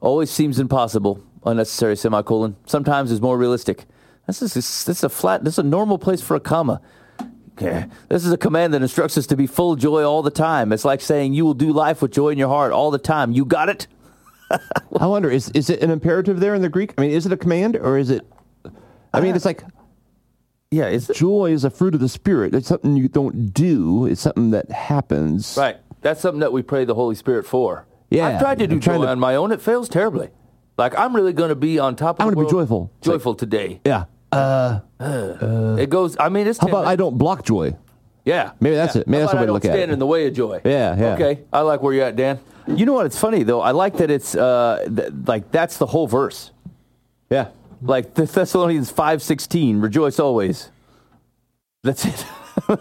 Always 0.00 0.30
seems 0.30 0.58
impossible. 0.58 1.22
Unnecessary 1.44 1.94
semicolon. 1.96 2.56
Sometimes 2.66 3.12
is 3.12 3.20
more 3.20 3.36
realistic. 3.38 3.84
This 4.26 4.42
is 4.42 4.54
this 4.54 4.88
is 4.88 5.04
a 5.04 5.08
flat. 5.08 5.44
This 5.44 5.54
is 5.54 5.58
a 5.58 5.62
normal 5.64 5.98
place 5.98 6.20
for 6.22 6.34
a 6.36 6.40
comma. 6.40 6.80
Okay. 7.58 7.86
This 8.08 8.24
is 8.24 8.32
a 8.32 8.38
command 8.38 8.72
that 8.74 8.82
instructs 8.82 9.18
us 9.18 9.26
to 9.26 9.36
be 9.36 9.46
full 9.46 9.72
of 9.72 9.78
joy 9.78 10.04
all 10.04 10.22
the 10.22 10.30
time. 10.30 10.72
It's 10.72 10.84
like 10.84 11.00
saying 11.00 11.34
you 11.34 11.44
will 11.44 11.54
do 11.54 11.72
life 11.72 12.00
with 12.00 12.10
joy 12.12 12.30
in 12.30 12.38
your 12.38 12.48
heart 12.48 12.72
all 12.72 12.90
the 12.90 12.98
time. 12.98 13.32
You 13.32 13.44
got 13.44 13.68
it? 13.68 13.86
I 14.98 15.06
wonder, 15.06 15.30
is, 15.30 15.50
is 15.50 15.68
it 15.70 15.82
an 15.82 15.90
imperative 15.90 16.40
there 16.40 16.54
in 16.54 16.62
the 16.62 16.68
Greek? 16.68 16.94
I 16.96 17.02
mean, 17.02 17.10
is 17.10 17.26
it 17.26 17.32
a 17.32 17.36
command 17.36 17.76
or 17.76 17.98
is 17.98 18.10
it. 18.10 18.26
I 19.12 19.20
mean, 19.20 19.34
it's 19.36 19.44
like 19.44 19.64
Yeah. 20.70 20.84
It's 20.86 21.08
joy 21.08 21.52
is 21.52 21.64
a 21.64 21.70
fruit 21.70 21.94
of 21.94 22.00
the 22.00 22.08
Spirit. 22.08 22.54
It's 22.54 22.68
something 22.68 22.96
you 22.96 23.08
don't 23.08 23.52
do, 23.52 24.06
it's 24.06 24.22
something 24.22 24.50
that 24.52 24.70
happens. 24.70 25.54
Right. 25.58 25.76
That's 26.00 26.20
something 26.20 26.40
that 26.40 26.52
we 26.52 26.62
pray 26.62 26.84
the 26.84 26.94
Holy 26.94 27.14
Spirit 27.14 27.46
for. 27.46 27.86
Yeah, 28.10 28.26
I've 28.28 28.40
tried 28.40 28.58
to 28.58 28.66
do 28.66 28.78
joy 28.78 28.98
to- 29.02 29.08
on 29.08 29.18
my 29.20 29.36
own. 29.36 29.52
It 29.52 29.60
fails 29.60 29.88
terribly. 29.88 30.30
Like, 30.78 30.98
I'm 30.98 31.14
really 31.14 31.32
going 31.32 31.50
to 31.50 31.54
be 31.54 31.78
on 31.78 31.96
top 31.96 32.16
of 32.16 32.20
I'm 32.22 32.26
gonna 32.28 32.36
be 32.36 32.38
world. 32.42 32.50
joyful. 32.50 32.80
Like- 32.82 33.02
Joyful 33.02 33.34
today. 33.34 33.80
Yeah. 33.84 34.04
it 35.00 35.90
goes, 35.90 36.16
I 36.18 36.28
mean, 36.28 36.46
it's 36.46 36.58
How 36.58 36.66
10 36.68 36.74
about 36.74 36.86
I 36.86 36.96
don't 36.96 37.18
block 37.18 37.44
joy? 37.44 37.76
Yeah. 38.24 38.52
Maybe 38.60 38.76
that's 38.76 38.94
Yeah. 38.94 39.02
it. 39.02 39.08
Maybe 39.08 39.20
How 39.20 39.26
that's 39.26 39.32
the 39.32 39.36
about 39.36 39.40
way 39.40 39.42
I 39.42 39.46
to 39.46 39.52
look 39.52 39.62
don't 39.62 39.72
stand 39.72 39.90
in 39.92 39.98
the 39.98 40.06
way 40.06 40.26
of 40.26 40.32
joy. 40.34 40.60
Yeah, 40.64 40.96
yeah. 40.96 41.14
Okay. 41.14 41.40
I 41.52 41.60
like 41.60 41.82
where 41.82 41.92
you're 41.92 42.04
at, 42.06 42.16
Dan. 42.16 42.38
You 42.66 42.86
know 42.86 42.92
what? 42.94 43.06
It's 43.06 43.18
funny 43.18 43.42
though. 43.42 43.60
I 43.60 43.72
like 43.72 43.96
that 43.96 44.10
it's 44.10 44.34
uh, 44.36 44.86
th- 44.94 45.12
like 45.26 45.50
that's 45.50 45.78
the 45.78 45.86
whole 45.86 46.06
verse. 46.06 46.52
Yeah. 47.30 47.48
Like 47.82 48.14
the 48.14 48.24
Thessalonians 48.26 48.90
five 48.92 49.20
sixteen, 49.22 49.80
rejoice 49.80 50.20
always. 50.20 50.70
That's 51.82 52.04
it. 52.04 52.24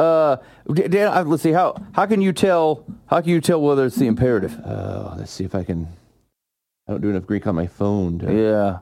uh, 0.00 0.36
Dan, 0.72 1.06
uh, 1.06 1.22
let's 1.24 1.44
see 1.44 1.52
how 1.52 1.76
how 1.92 2.06
can 2.06 2.20
you 2.20 2.32
tell 2.32 2.84
how 3.06 3.20
can 3.20 3.30
you 3.30 3.40
tell 3.40 3.62
whether 3.62 3.86
it's 3.86 3.94
the 3.96 4.08
imperative? 4.08 4.58
Oh, 4.66 5.14
let's 5.16 5.30
see 5.30 5.44
if 5.44 5.54
I 5.54 5.62
can. 5.62 5.86
I 6.88 6.92
don't 6.92 7.00
do 7.00 7.10
enough 7.10 7.26
Greek 7.26 7.46
on 7.46 7.54
my 7.54 7.66
phone. 7.66 8.18
To, 8.20 8.32
yeah. 8.32 8.78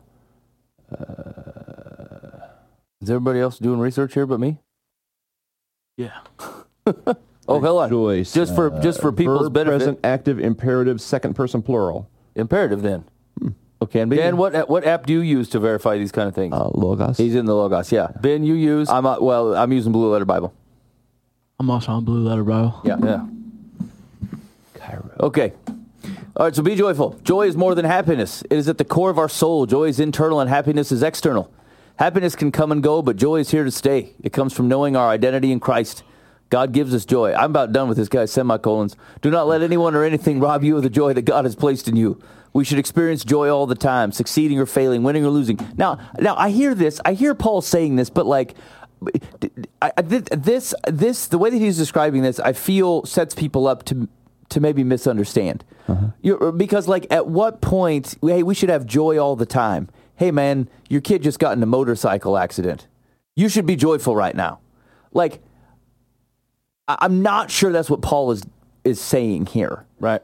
Is 3.00 3.10
everybody 3.10 3.40
else 3.40 3.58
doing 3.58 3.80
research 3.80 4.14
here 4.14 4.26
but 4.26 4.40
me? 4.40 4.58
Yeah. 5.96 6.20
Oh, 7.46 7.60
hold 7.60 7.82
on. 7.82 7.90
Rejoice. 7.90 8.32
Just 8.32 8.54
for 8.54 8.70
just 8.80 9.02
for 9.02 9.12
people's 9.12 9.42
Verb, 9.48 9.52
benefit. 9.52 9.76
present, 9.76 9.98
active, 10.02 10.38
imperative, 10.40 10.98
second 11.00 11.34
person 11.34 11.60
plural. 11.60 12.08
Imperative 12.34 12.80
then. 12.80 13.04
Okay, 13.82 14.00
and 14.00 14.10
Dan, 14.10 14.38
what 14.38 14.66
what 14.70 14.86
app 14.86 15.04
do 15.04 15.12
you 15.12 15.20
use 15.20 15.50
to 15.50 15.60
verify 15.60 15.98
these 15.98 16.10
kind 16.10 16.26
of 16.26 16.34
things? 16.34 16.54
Uh, 16.54 16.70
logos. 16.72 17.18
He's 17.18 17.34
in 17.34 17.44
the 17.44 17.54
logos. 17.54 17.92
Yeah. 17.92 18.08
ben, 18.18 18.44
you 18.44 18.54
use. 18.54 18.88
I'm 18.88 19.04
uh, 19.04 19.20
well. 19.20 19.54
I'm 19.54 19.72
using 19.72 19.92
Blue 19.92 20.10
Letter 20.10 20.24
Bible. 20.24 20.54
I'm 21.60 21.68
also 21.68 21.92
on 21.92 22.04
Blue 22.06 22.26
Letter 22.26 22.44
Bible. 22.44 22.80
Yeah. 22.82 22.96
yeah. 23.02 23.26
Okay. 25.20 25.52
All 26.36 26.46
right, 26.46 26.54
so 26.54 26.62
be 26.62 26.74
joyful. 26.74 27.18
Joy 27.22 27.42
is 27.46 27.56
more 27.56 27.76
than 27.76 27.84
happiness. 27.84 28.42
It 28.50 28.52
is 28.56 28.68
at 28.68 28.78
the 28.78 28.84
core 28.84 29.10
of 29.10 29.18
our 29.18 29.28
soul. 29.28 29.66
Joy 29.66 29.84
is 29.84 30.00
internal 30.00 30.40
and 30.40 30.50
happiness 30.50 30.90
is 30.90 31.02
external. 31.02 31.48
Happiness 31.96 32.34
can 32.34 32.50
come 32.50 32.72
and 32.72 32.82
go, 32.82 33.02
but 33.02 33.14
joy 33.14 33.36
is 33.36 33.52
here 33.52 33.62
to 33.62 33.70
stay. 33.70 34.14
It 34.20 34.32
comes 34.32 34.52
from 34.52 34.66
knowing 34.66 34.96
our 34.96 35.08
identity 35.10 35.52
in 35.52 35.60
Christ. 35.60 36.02
God 36.50 36.72
gives 36.72 36.92
us 36.92 37.04
joy. 37.04 37.32
I'm 37.34 37.50
about 37.50 37.72
done 37.72 37.88
with 37.88 37.96
this 37.96 38.08
guy, 38.08 38.24
semicolons. 38.24 38.96
Do 39.22 39.30
not 39.30 39.46
let 39.46 39.62
anyone 39.62 39.94
or 39.94 40.02
anything 40.02 40.40
rob 40.40 40.64
you 40.64 40.76
of 40.76 40.82
the 40.82 40.90
joy 40.90 41.12
that 41.12 41.22
God 41.22 41.44
has 41.44 41.54
placed 41.54 41.86
in 41.86 41.94
you. 41.94 42.20
We 42.52 42.64
should 42.64 42.78
experience 42.80 43.24
joy 43.24 43.48
all 43.48 43.66
the 43.66 43.74
time, 43.76 44.10
succeeding 44.10 44.58
or 44.58 44.66
failing, 44.66 45.04
winning 45.04 45.24
or 45.24 45.30
losing. 45.30 45.58
Now, 45.76 45.98
now 46.18 46.34
I 46.36 46.50
hear 46.50 46.74
this. 46.74 47.00
I 47.04 47.12
hear 47.12 47.34
Paul 47.36 47.60
saying 47.60 47.94
this, 47.94 48.10
but 48.10 48.26
like, 48.26 48.54
I- 49.80 49.92
this, 50.02 50.74
this, 50.86 51.26
the 51.28 51.38
way 51.38 51.50
that 51.50 51.58
he's 51.58 51.76
describing 51.78 52.22
this, 52.22 52.40
I 52.40 52.54
feel 52.54 53.04
sets 53.04 53.36
people 53.36 53.68
up 53.68 53.84
to 53.84 54.08
to 54.54 54.60
maybe 54.60 54.82
misunderstand. 54.82 55.64
You're, 56.22 56.50
because, 56.52 56.88
like, 56.88 57.06
at 57.10 57.26
what 57.26 57.60
point, 57.60 58.16
hey, 58.22 58.42
we 58.42 58.54
should 58.54 58.70
have 58.70 58.86
joy 58.86 59.18
all 59.18 59.36
the 59.36 59.46
time. 59.46 59.88
Hey, 60.16 60.30
man, 60.30 60.68
your 60.88 61.00
kid 61.00 61.22
just 61.22 61.38
got 61.38 61.56
in 61.56 61.62
a 61.62 61.66
motorcycle 61.66 62.38
accident. 62.38 62.86
You 63.36 63.48
should 63.48 63.66
be 63.66 63.76
joyful 63.76 64.16
right 64.16 64.34
now. 64.34 64.60
Like, 65.12 65.42
I- 66.88 66.98
I'm 67.00 67.20
not 67.22 67.50
sure 67.50 67.70
that's 67.72 67.90
what 67.90 68.00
Paul 68.00 68.30
is 68.30 68.42
is 68.84 69.00
saying 69.00 69.46
here. 69.46 69.86
Right. 69.98 70.22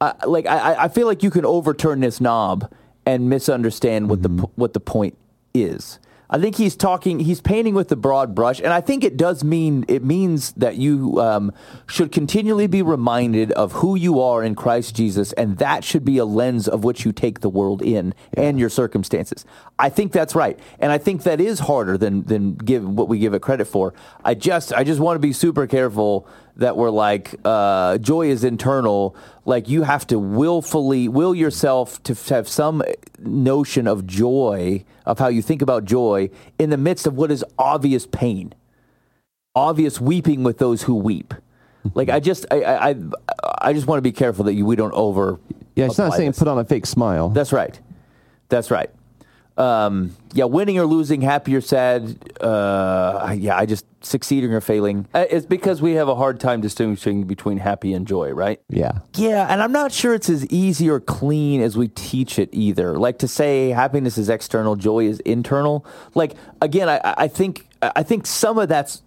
I 0.00 0.14
like, 0.26 0.46
I, 0.46 0.84
I 0.84 0.88
feel 0.88 1.06
like 1.06 1.22
you 1.22 1.30
can 1.30 1.44
overturn 1.44 2.00
this 2.00 2.20
knob 2.20 2.70
and 3.06 3.28
misunderstand 3.28 4.10
what 4.10 4.22
the 4.22 4.28
mm-hmm. 4.28 4.44
what 4.56 4.72
the 4.72 4.80
point 4.80 5.16
is. 5.54 5.98
I 6.32 6.38
think 6.38 6.54
he's 6.54 6.76
talking. 6.76 7.18
He's 7.18 7.40
painting 7.40 7.74
with 7.74 7.88
the 7.88 7.96
broad 7.96 8.36
brush, 8.36 8.60
and 8.60 8.68
I 8.68 8.80
think 8.80 9.02
it 9.02 9.16
does 9.16 9.42
mean 9.42 9.84
it 9.88 10.04
means 10.04 10.52
that 10.52 10.76
you 10.76 11.20
um, 11.20 11.52
should 11.88 12.12
continually 12.12 12.68
be 12.68 12.82
reminded 12.82 13.50
of 13.52 13.72
who 13.72 13.96
you 13.96 14.20
are 14.20 14.44
in 14.44 14.54
Christ 14.54 14.94
Jesus, 14.94 15.32
and 15.32 15.58
that 15.58 15.82
should 15.82 16.04
be 16.04 16.18
a 16.18 16.24
lens 16.24 16.68
of 16.68 16.84
which 16.84 17.04
you 17.04 17.10
take 17.10 17.40
the 17.40 17.48
world 17.48 17.82
in 17.82 18.14
and 18.32 18.60
your 18.60 18.68
circumstances. 18.68 19.44
I 19.76 19.88
think 19.88 20.12
that's 20.12 20.36
right, 20.36 20.56
and 20.78 20.92
I 20.92 20.98
think 20.98 21.24
that 21.24 21.40
is 21.40 21.58
harder 21.58 21.98
than 21.98 22.22
than 22.22 22.54
give 22.54 22.88
what 22.88 23.08
we 23.08 23.18
give 23.18 23.34
it 23.34 23.42
credit 23.42 23.64
for. 23.64 23.92
I 24.24 24.34
just 24.34 24.72
I 24.72 24.84
just 24.84 25.00
want 25.00 25.16
to 25.16 25.20
be 25.20 25.32
super 25.32 25.66
careful 25.66 26.28
that 26.60 26.76
we're 26.76 26.90
like 26.90 27.34
uh, 27.44 27.98
joy 27.98 28.28
is 28.28 28.44
internal. 28.44 29.16
Like 29.44 29.68
you 29.68 29.82
have 29.82 30.06
to 30.08 30.18
willfully 30.18 31.08
will 31.08 31.34
yourself 31.34 32.02
to 32.04 32.14
have 32.34 32.48
some 32.48 32.82
notion 33.18 33.88
of 33.88 34.06
joy 34.06 34.84
of 35.06 35.18
how 35.18 35.28
you 35.28 35.42
think 35.42 35.62
about 35.62 35.84
joy 35.84 36.30
in 36.58 36.70
the 36.70 36.76
midst 36.76 37.06
of 37.06 37.16
what 37.16 37.30
is 37.30 37.44
obvious 37.58 38.06
pain, 38.06 38.52
obvious 39.54 40.00
weeping 40.00 40.42
with 40.42 40.58
those 40.58 40.82
who 40.84 40.94
weep. 40.94 41.34
Like 41.94 42.10
I 42.10 42.20
just 42.20 42.44
I 42.50 42.62
I, 42.62 42.88
I- 42.90 42.94
I 43.62 43.72
just 43.72 43.86
want 43.86 43.98
to 43.98 44.02
be 44.02 44.12
careful 44.12 44.44
that 44.44 44.54
you, 44.54 44.64
we 44.66 44.76
don't 44.76 44.92
over. 44.92 45.38
yeah, 45.76 45.86
it's 45.86 45.96
not 45.98 46.12
saying 46.14 46.30
this. 46.30 46.38
put 46.38 46.48
on 46.48 46.58
a 46.58 46.64
fake 46.64 46.84
smile. 46.86 47.28
That's 47.30 47.52
right. 47.52 47.78
That's 48.50 48.70
right. 48.70 48.90
Um, 49.60 50.16
yeah, 50.32 50.44
winning 50.44 50.78
or 50.78 50.86
losing, 50.86 51.20
happy 51.20 51.54
or 51.54 51.60
sad. 51.60 52.16
Uh, 52.40 53.34
yeah, 53.38 53.56
I 53.58 53.66
just 53.66 53.84
succeeding 54.02 54.54
or 54.54 54.60
failing. 54.62 55.06
Uh, 55.12 55.26
It's 55.28 55.44
because 55.44 55.82
we 55.82 55.92
have 55.94 56.08
a 56.08 56.14
hard 56.14 56.40
time 56.40 56.62
distinguishing 56.62 57.24
between 57.24 57.58
happy 57.58 57.92
and 57.92 58.06
joy, 58.06 58.30
right? 58.30 58.60
yeah. 58.70 58.92
Yeah, 59.16 59.46
and 59.50 59.60
I'm 59.62 59.72
not 59.72 59.92
sure 59.92 60.14
it's 60.14 60.30
as 60.30 60.46
easy 60.46 60.88
or 60.88 60.98
clean 60.98 61.60
as 61.60 61.76
we 61.76 61.88
teach 61.88 62.38
it 62.38 62.48
either. 62.52 62.98
Like 62.98 63.18
to 63.18 63.28
say 63.28 63.68
happiness 63.68 64.16
is 64.16 64.30
external, 64.30 64.76
joy 64.76 65.04
is 65.06 65.20
internal. 65.20 65.84
Like 66.14 66.36
again, 66.62 66.88
I, 66.88 67.00
I 67.04 67.28
think 67.28 67.66
I 67.82 68.02
think 68.02 68.26
some 68.26 68.56
of 68.56 68.68
that's 68.70 69.02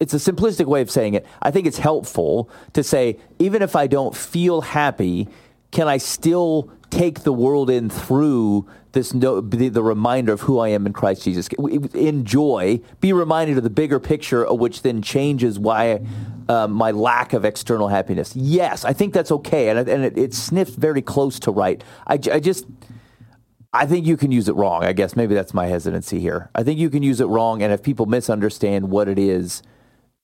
it's 0.00 0.12
a 0.12 0.16
simplistic 0.16 0.66
way 0.66 0.80
of 0.80 0.90
saying 0.90 1.14
it. 1.14 1.24
I 1.40 1.52
think 1.52 1.68
it's 1.68 1.78
helpful 1.78 2.50
to 2.72 2.82
say 2.82 3.18
even 3.38 3.62
if 3.62 3.76
I 3.76 3.86
don't 3.86 4.16
feel 4.16 4.62
happy, 4.62 5.28
can 5.70 5.86
I 5.86 5.98
still 5.98 6.68
take 6.90 7.20
the 7.20 7.32
world 7.32 7.70
in 7.70 7.90
through 7.90 8.66
this 8.94 9.12
no, 9.12 9.40
the, 9.40 9.68
the 9.68 9.82
reminder 9.82 10.32
of 10.32 10.42
who 10.42 10.58
I 10.58 10.68
am 10.68 10.86
in 10.86 10.92
Christ 10.92 11.24
Jesus? 11.24 11.48
Enjoy, 11.92 12.80
be 13.00 13.12
reminded 13.12 13.58
of 13.58 13.64
the 13.64 13.70
bigger 13.70 14.00
picture, 14.00 14.50
which 14.52 14.82
then 14.82 15.02
changes 15.02 15.58
why 15.58 16.00
uh, 16.48 16.66
my 16.66 16.90
lack 16.90 17.32
of 17.32 17.44
external 17.44 17.88
happiness. 17.88 18.34
Yes, 18.34 18.84
I 18.84 18.92
think 18.92 19.12
that's 19.12 19.30
okay, 19.30 19.68
and, 19.68 19.86
and 19.88 20.04
it, 20.04 20.16
it 20.16 20.34
sniffs 20.34 20.74
very 20.74 21.02
close 21.02 21.38
to 21.40 21.50
right. 21.50 21.84
I, 22.06 22.14
I 22.14 22.40
just, 22.40 22.66
I 23.72 23.86
think 23.86 24.06
you 24.06 24.16
can 24.16 24.32
use 24.32 24.48
it 24.48 24.54
wrong. 24.54 24.84
I 24.84 24.92
guess 24.92 25.14
maybe 25.14 25.34
that's 25.34 25.52
my 25.52 25.66
hesitancy 25.66 26.20
here. 26.20 26.50
I 26.54 26.62
think 26.62 26.78
you 26.78 26.90
can 26.90 27.02
use 27.02 27.20
it 27.20 27.26
wrong, 27.26 27.62
and 27.62 27.72
if 27.72 27.82
people 27.82 28.06
misunderstand 28.06 28.90
what 28.90 29.08
it 29.08 29.18
is 29.18 29.62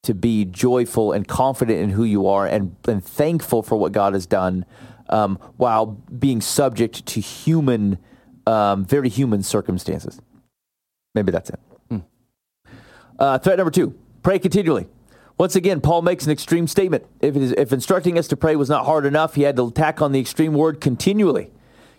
to 0.02 0.14
be 0.14 0.46
joyful 0.46 1.12
and 1.12 1.28
confident 1.28 1.78
in 1.78 1.90
who 1.90 2.04
you 2.04 2.26
are 2.26 2.46
and, 2.46 2.74
and 2.88 3.04
thankful 3.04 3.62
for 3.62 3.76
what 3.76 3.92
God 3.92 4.14
has 4.14 4.24
done, 4.24 4.64
um, 5.10 5.36
while 5.56 5.86
being 5.86 6.40
subject 6.40 7.04
to 7.04 7.20
human, 7.20 7.98
um, 8.46 8.84
very 8.84 9.08
human 9.08 9.42
circumstances. 9.42 10.20
Maybe 11.14 11.32
that's 11.32 11.50
it. 11.50 11.60
Uh, 13.18 13.38
threat 13.38 13.58
number 13.58 13.70
two: 13.70 13.94
pray 14.22 14.38
continually. 14.38 14.88
Once 15.36 15.56
again, 15.56 15.80
Paul 15.80 16.02
makes 16.02 16.26
an 16.26 16.32
extreme 16.32 16.66
statement. 16.66 17.06
If, 17.20 17.34
if 17.34 17.72
instructing 17.72 18.18
us 18.18 18.28
to 18.28 18.36
pray 18.36 18.56
was 18.56 18.68
not 18.68 18.84
hard 18.84 19.06
enough, 19.06 19.36
he 19.36 19.42
had 19.42 19.56
to 19.56 19.70
tack 19.70 20.02
on 20.02 20.12
the 20.12 20.20
extreme 20.20 20.52
word 20.52 20.82
continually. 20.82 21.50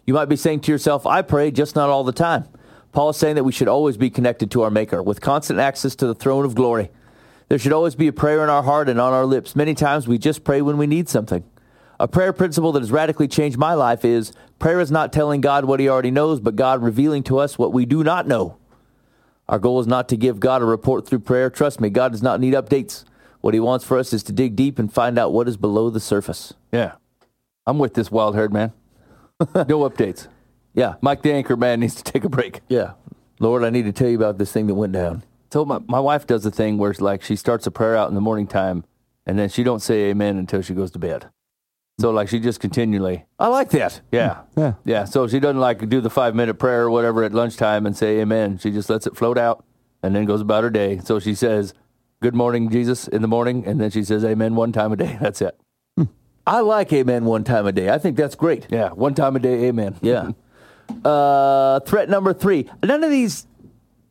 You 0.05 0.13
might 0.13 0.29
be 0.29 0.35
saying 0.35 0.59
to 0.61 0.71
yourself, 0.71 1.07
I 1.07 1.23
pray, 1.23 1.49
just 1.49 1.75
not 1.75 1.89
all 1.89 2.03
the 2.03 2.11
time. 2.11 2.47
Paul 2.91 3.09
is 3.09 3.17
saying 3.17 3.35
that 3.35 3.43
we 3.43 3.51
should 3.51 3.67
always 3.67 3.97
be 3.97 4.09
connected 4.11 4.51
to 4.51 4.61
our 4.61 4.69
Maker 4.69 5.01
with 5.01 5.21
constant 5.21 5.59
access 5.59 5.95
to 5.95 6.07
the 6.07 6.13
throne 6.13 6.45
of 6.45 6.53
glory. 6.53 6.91
There 7.49 7.57
should 7.57 7.73
always 7.73 7.95
be 7.95 8.07
a 8.07 8.13
prayer 8.13 8.43
in 8.43 8.49
our 8.49 8.63
heart 8.63 8.89
and 8.89 8.99
on 9.01 9.11
our 9.11 9.25
lips. 9.25 9.55
Many 9.55 9.73
times 9.73 10.07
we 10.07 10.17
just 10.17 10.43
pray 10.43 10.61
when 10.61 10.77
we 10.77 10.85
need 10.87 11.09
something. 11.09 11.43
A 11.99 12.07
prayer 12.07 12.33
principle 12.33 12.71
that 12.73 12.81
has 12.81 12.91
radically 12.91 13.27
changed 13.27 13.57
my 13.57 13.73
life 13.73 14.05
is 14.05 14.33
prayer 14.61 14.79
is 14.79 14.91
not 14.91 15.11
telling 15.11 15.41
God 15.41 15.65
what 15.65 15.79
he 15.79 15.89
already 15.89 16.11
knows, 16.11 16.39
but 16.39 16.55
God 16.55 16.81
revealing 16.81 17.23
to 17.23 17.39
us 17.39 17.57
what 17.57 17.73
we 17.73 17.85
do 17.85 18.03
not 18.03 18.27
know. 18.27 18.57
Our 19.49 19.59
goal 19.59 19.81
is 19.81 19.87
not 19.87 20.07
to 20.09 20.15
give 20.15 20.39
God 20.39 20.61
a 20.61 20.65
report 20.65 21.05
through 21.05 21.19
prayer. 21.19 21.49
Trust 21.49 21.81
me, 21.81 21.89
God 21.89 22.13
does 22.13 22.23
not 22.23 22.39
need 22.39 22.53
updates. 22.53 23.03
What 23.41 23.53
he 23.53 23.59
wants 23.59 23.83
for 23.83 23.97
us 23.97 24.13
is 24.13 24.23
to 24.23 24.31
dig 24.31 24.55
deep 24.55 24.79
and 24.79 24.93
find 24.93 25.19
out 25.19 25.33
what 25.33 25.49
is 25.49 25.57
below 25.57 25.89
the 25.89 25.99
surface. 25.99 26.53
Yeah. 26.71 26.93
I'm 27.65 27.79
with 27.79 27.95
this 27.95 28.11
wild 28.11 28.35
haired 28.35 28.53
man. 28.53 28.71
no 29.55 29.89
updates. 29.89 30.27
Yeah. 30.73 30.95
Mike 31.01 31.23
the 31.23 31.33
anchor 31.33 31.57
man 31.57 31.79
needs 31.79 31.95
to 31.95 32.03
take 32.03 32.23
a 32.23 32.29
break. 32.29 32.61
Yeah. 32.69 32.93
Lord, 33.39 33.63
I 33.63 33.71
need 33.71 33.85
to 33.85 33.91
tell 33.91 34.07
you 34.07 34.15
about 34.15 34.37
this 34.37 34.51
thing 34.51 34.67
that 34.67 34.75
went 34.75 34.93
down. 34.93 35.23
So 35.51 35.65
my, 35.65 35.79
my 35.87 35.99
wife 35.99 36.27
does 36.27 36.43
the 36.43 36.51
thing 36.51 36.77
where 36.77 36.91
it's 36.91 37.01
like 37.01 37.23
she 37.23 37.35
starts 37.35 37.65
a 37.65 37.71
prayer 37.71 37.97
out 37.97 38.09
in 38.09 38.15
the 38.15 38.21
morning 38.21 38.47
time 38.47 38.85
and 39.25 39.37
then 39.37 39.49
she 39.49 39.63
don't 39.63 39.81
say 39.81 40.11
amen 40.11 40.37
until 40.37 40.61
she 40.61 40.75
goes 40.75 40.91
to 40.91 40.99
bed. 40.99 41.29
So 42.01 42.11
like 42.11 42.29
she 42.29 42.39
just 42.39 42.59
continually 42.59 43.25
I 43.39 43.47
like 43.47 43.69
that. 43.71 44.01
Yeah. 44.11 44.41
Yeah. 44.57 44.73
Yeah. 44.83 45.05
So 45.05 45.27
she 45.27 45.39
doesn't 45.39 45.59
like 45.59 45.87
do 45.87 46.01
the 46.01 46.09
five 46.09 46.35
minute 46.35 46.55
prayer 46.55 46.83
or 46.83 46.89
whatever 46.89 47.23
at 47.23 47.33
lunchtime 47.33 47.85
and 47.85 47.95
say 47.95 48.19
amen. 48.19 48.57
She 48.57 48.71
just 48.71 48.89
lets 48.89 49.07
it 49.07 49.15
float 49.15 49.37
out 49.37 49.63
and 50.03 50.15
then 50.15 50.25
goes 50.25 50.41
about 50.41 50.63
her 50.63 50.69
day. 50.69 50.99
So 50.99 51.19
she 51.19 51.35
says, 51.35 51.73
Good 52.21 52.35
morning, 52.35 52.69
Jesus, 52.69 53.07
in 53.07 53.23
the 53.23 53.27
morning, 53.27 53.65
and 53.65 53.81
then 53.81 53.89
she 53.89 54.03
says 54.03 54.23
amen 54.23 54.55
one 54.55 54.71
time 54.71 54.91
a 54.91 54.95
day. 54.95 55.17
That's 55.21 55.41
it. 55.41 55.57
I 56.45 56.61
like 56.61 56.91
amen 56.93 57.25
one 57.25 57.43
time 57.43 57.67
a 57.67 57.71
day. 57.71 57.89
I 57.89 57.97
think 57.97 58.17
that's 58.17 58.35
great. 58.35 58.65
Yeah. 58.69 58.89
One 58.89 59.13
time 59.13 59.35
a 59.35 59.39
day, 59.39 59.65
amen. 59.65 59.95
Yeah. 60.01 60.31
uh, 61.05 61.79
threat 61.81 62.09
number 62.09 62.33
three. 62.33 62.69
None 62.83 63.03
of 63.03 63.11
these, 63.11 63.45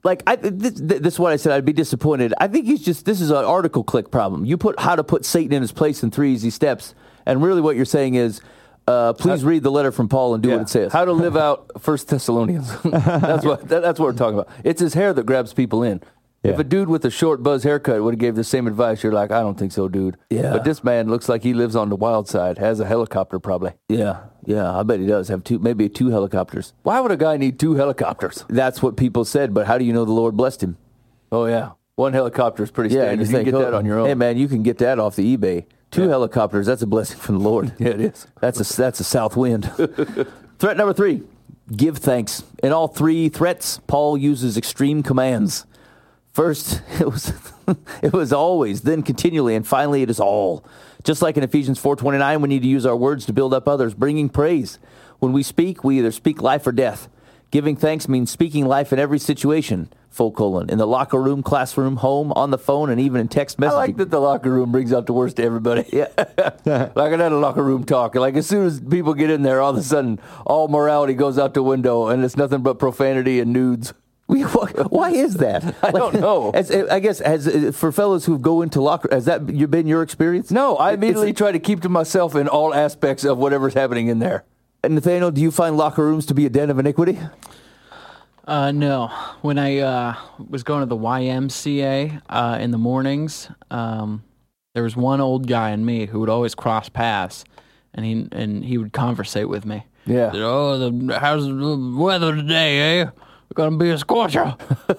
like, 0.05 0.22
I, 0.26 0.36
this, 0.36 0.74
this 0.74 1.14
is 1.14 1.18
what 1.18 1.32
I 1.32 1.36
said. 1.36 1.53
I'd 1.53 1.64
be 1.64 1.72
disappointed. 1.72 2.32
I 2.38 2.47
think 2.47 2.66
he's 2.66 2.82
just, 2.82 3.05
this 3.05 3.20
is 3.20 3.30
an 3.30 3.45
article 3.45 3.82
click 3.82 4.11
problem. 4.11 4.45
You 4.45 4.57
put 4.57 4.78
how 4.78 4.95
to 4.95 5.03
put 5.03 5.24
Satan 5.24 5.53
in 5.53 5.62
his 5.62 5.72
place 5.72 6.03
in 6.03 6.11
three 6.11 6.32
easy 6.32 6.51
steps. 6.51 6.95
And 7.27 7.43
really 7.43 7.61
what 7.61 7.77
you're 7.77 7.85
saying 7.85 8.14
is, 8.14 8.41
uh, 8.87 9.12
please 9.12 9.45
read 9.45 9.62
the 9.62 9.71
letter 9.71 9.93
from 9.93 10.09
Paul 10.09 10.35
and 10.35 10.43
do 10.43 10.49
Yeah. 10.49 10.57
what 10.57 10.62
it 10.62 10.68
says. 10.68 10.93
How 10.93 11.05
to 11.05 11.12
live 11.12 11.37
out 11.37 11.71
First 11.81 12.09
Thessalonians. 12.09 12.68
that's 12.85 13.45
what 13.45 13.68
that, 13.68 13.83
that's 13.83 14.01
what 14.01 14.07
we're 14.07 14.12
talking 14.12 14.39
about. 14.39 14.49
It's 14.64 14.81
his 14.81 14.95
hair 14.95 15.12
that 15.12 15.27
grabs 15.27 15.53
people 15.53 15.83
in. 15.83 16.01
If 16.43 16.59
a 16.59 16.64
dude 16.64 16.89
with 16.89 17.05
a 17.05 17.11
short 17.11 17.43
buzz 17.43 17.64
haircut 17.64 18.03
would 18.03 18.14
have 18.14 18.18
gave 18.18 18.35
the 18.35 18.45
same 18.45 18.66
advice, 18.66 19.03
you're 19.03 19.12
like, 19.12 19.31
I 19.31 19.41
don't 19.41 19.59
think 19.59 19.73
so, 19.73 19.89
dude. 19.89 20.16
Yeah. 20.31 20.53
But 20.53 20.64
this 20.64 20.83
man 20.83 21.11
looks 21.11 21.29
like 21.29 21.43
he 21.43 21.53
lives 21.53 21.77
on 21.77 21.91
the 21.91 21.97
wild 21.97 22.29
side, 22.29 22.57
has 22.57 22.81
a 22.81 22.87
helicopter 22.87 23.39
probably. 23.39 23.73
yeah. 23.91 24.21
Yeah. 24.47 24.75
I 24.75 24.83
bet 24.83 25.01
he 25.01 25.07
does 25.07 25.29
have 25.29 25.45
two, 25.45 25.59
maybe 25.59 25.87
two 25.91 26.09
helicopters. 26.09 26.73
Why 26.83 26.99
would 27.01 27.11
a 27.12 27.16
guy 27.18 27.37
need 27.37 27.61
two 27.61 27.75
helicopters? 27.75 28.47
That's 28.49 28.83
what 28.83 28.97
people 28.97 29.27
said, 29.27 29.53
but 29.53 29.66
how 29.66 29.77
do 29.77 29.85
you 29.85 29.93
know 29.93 30.07
the 30.07 30.12
Lord 30.12 30.35
blessed 30.35 30.62
him? 30.62 30.79
Oh 31.31 31.45
yeah, 31.45 31.73
one 31.97 32.14
helicopter 32.14 32.62
is 32.62 32.71
pretty 32.71 32.95
Yeah, 32.95 33.03
standard. 33.03 33.21
and 33.21 33.31
You, 33.31 33.37
can 33.37 33.45
get 33.45 33.59
that 33.59 33.75
on 33.75 33.85
your 33.85 33.99
own. 33.99 34.07
Hey, 34.09 34.14
man, 34.14 34.39
you 34.39 34.49
can 34.49 34.62
get 34.62 34.79
that 34.79 34.99
off 34.99 35.16
the 35.16 35.37
eBay. 35.37 35.66
Two 35.91 36.03
Yeah. 36.03 36.09
helicopters, 36.11 36.66
that's 36.66 36.82
a 36.82 36.86
blessing 36.86 37.18
from 37.18 37.38
the 37.38 37.45
Lord. 37.45 37.72
Yeah, 37.78 37.88
it 37.88 38.01
is. 38.01 38.26
That's 38.41 38.61
a 38.61 38.76
that's 38.76 39.01
a 39.01 39.05
south 39.05 39.36
wind. 39.36 39.70
Threat 40.59 40.76
number 40.76 40.93
three: 40.93 41.22
give 41.74 41.99
thanks. 41.99 42.45
In 42.62 42.72
all 42.72 42.88
three 42.88 43.28
threats, 43.28 43.80
Paul 43.86 44.16
uses 44.16 44.57
extreme 44.57 45.03
commands. 45.03 45.66
First, 46.32 46.82
it 47.01 47.07
was 47.07 47.32
it 48.03 48.12
was 48.12 48.32
always, 48.32 48.82
then 48.82 49.03
continually, 49.03 49.55
and 49.57 49.66
finally, 49.66 50.03
it 50.03 50.11
is 50.11 50.20
all. 50.20 50.64
Just 51.03 51.22
like 51.22 51.36
in 51.36 51.43
Ephesians 51.43 51.78
four 51.78 51.97
twenty 51.97 52.18
nine, 52.18 52.41
we 52.41 52.49
need 52.49 52.62
to 52.62 52.68
use 52.68 52.86
our 52.86 52.97
words 52.97 53.26
to 53.26 53.32
build 53.32 53.53
up 53.55 53.66
others, 53.66 53.95
bringing 53.95 54.28
praise. 54.28 54.78
When 55.18 55.32
we 55.32 55.43
speak, 55.43 55.82
we 55.84 55.99
either 55.99 56.12
speak 56.12 56.41
life 56.41 56.66
or 56.66 56.72
death. 56.72 57.09
Giving 57.51 57.74
thanks 57.74 58.09
means 58.09 58.30
speaking 58.30 58.64
life 58.64 58.93
in 58.93 58.99
every 59.01 59.18
situation. 59.18 59.88
Full 60.11 60.32
colon 60.32 60.68
in 60.68 60.78
the 60.78 60.86
locker 60.86 61.22
room, 61.22 61.40
classroom, 61.40 61.96
home, 61.96 62.32
on 62.32 62.50
the 62.50 62.58
phone, 62.58 62.90
and 62.90 63.00
even 63.00 63.20
in 63.20 63.28
text 63.28 63.61
messages. 63.61 63.74
I 63.76 63.78
like 63.78 63.96
that 63.98 64.11
the 64.11 64.20
locker 64.20 64.50
room 64.50 64.72
brings 64.72 64.92
out 64.92 65.06
the 65.06 65.12
worst 65.12 65.36
to 65.36 65.44
everybody. 65.44 65.84
Yeah. 65.92 66.08
like 66.96 67.12
a 67.12 67.28
locker 67.30 67.62
room 67.62 67.84
talk. 67.84 68.16
Like 68.16 68.34
as 68.34 68.46
soon 68.46 68.66
as 68.66 68.80
people 68.80 69.14
get 69.14 69.30
in 69.30 69.42
there, 69.42 69.61
all 69.61 69.70
of 69.70 69.76
a 69.76 69.82
sudden, 69.84 70.18
all 70.44 70.66
morality 70.66 71.14
goes 71.14 71.38
out 71.38 71.54
the 71.54 71.62
window 71.62 72.08
and 72.08 72.24
it's 72.24 72.36
nothing 72.36 72.62
but 72.62 72.80
profanity 72.80 73.38
and 73.38 73.52
nudes. 73.52 73.94
We- 74.26 74.42
why, 74.42 75.11
is 75.11 75.34
that? 75.34 75.76
I 75.82 75.92
don't 75.92 76.14
know. 76.20 76.50
As, 76.50 76.70
I 76.72 76.98
guess 76.98 77.20
as 77.20 77.46
uh, 77.46 77.70
for 77.72 77.92
fellows 77.92 78.26
who 78.26 78.38
go 78.38 78.62
into 78.62 78.80
locker, 78.80 79.08
has 79.12 79.26
that 79.26 79.46
been 79.46 79.86
your 79.86 80.02
experience? 80.02 80.50
No, 80.50 80.76
I 80.76 80.90
It- 80.90 80.94
it's- 80.94 80.98
immediately 81.04 81.32
try 81.32 81.52
to 81.52 81.58
keep 81.61 81.82
to 81.82 81.88
myself 81.88 82.34
in 82.34 82.48
all 82.48 82.74
aspects 82.74 83.24
of 83.24 83.38
whatever's 83.38 83.74
happening 83.74 84.08
in 84.08 84.18
there. 84.18 84.44
And 84.82 84.94
Nathaniel, 84.94 85.30
do 85.30 85.40
you 85.40 85.50
find 85.50 85.76
locker 85.76 86.02
rooms 86.02 86.26
to 86.26 86.34
be 86.34 86.46
a 86.46 86.50
den 86.50 86.70
of 86.70 86.78
iniquity? 86.78 87.18
Uh, 88.51 88.72
no. 88.72 89.07
When 89.42 89.59
I 89.59 89.78
uh, 89.78 90.16
was 90.48 90.64
going 90.64 90.80
to 90.80 90.86
the 90.86 90.96
YMCA 90.96 92.20
uh, 92.28 92.59
in 92.61 92.72
the 92.72 92.78
mornings, 92.78 93.48
um, 93.70 94.24
there 94.74 94.82
was 94.82 94.96
one 94.96 95.20
old 95.20 95.46
guy 95.46 95.70
and 95.70 95.86
me 95.86 96.07
who 96.07 96.18
would 96.18 96.28
always 96.28 96.57
cross 96.57 96.88
paths, 96.88 97.44
and 97.94 98.05
he 98.05 98.28
and 98.32 98.64
he 98.64 98.76
would 98.76 98.92
conversate 98.92 99.48
with 99.48 99.64
me. 99.64 99.86
Yeah. 100.05 100.32
Oh, 100.34 100.90
the, 100.90 101.18
how's 101.20 101.46
the 101.46 101.94
weather 101.96 102.34
today, 102.34 103.03
eh? 103.03 103.05
We're 103.05 103.55
gonna 103.55 103.76
be 103.76 103.90
a 103.90 103.98
scorcher. 103.98 104.57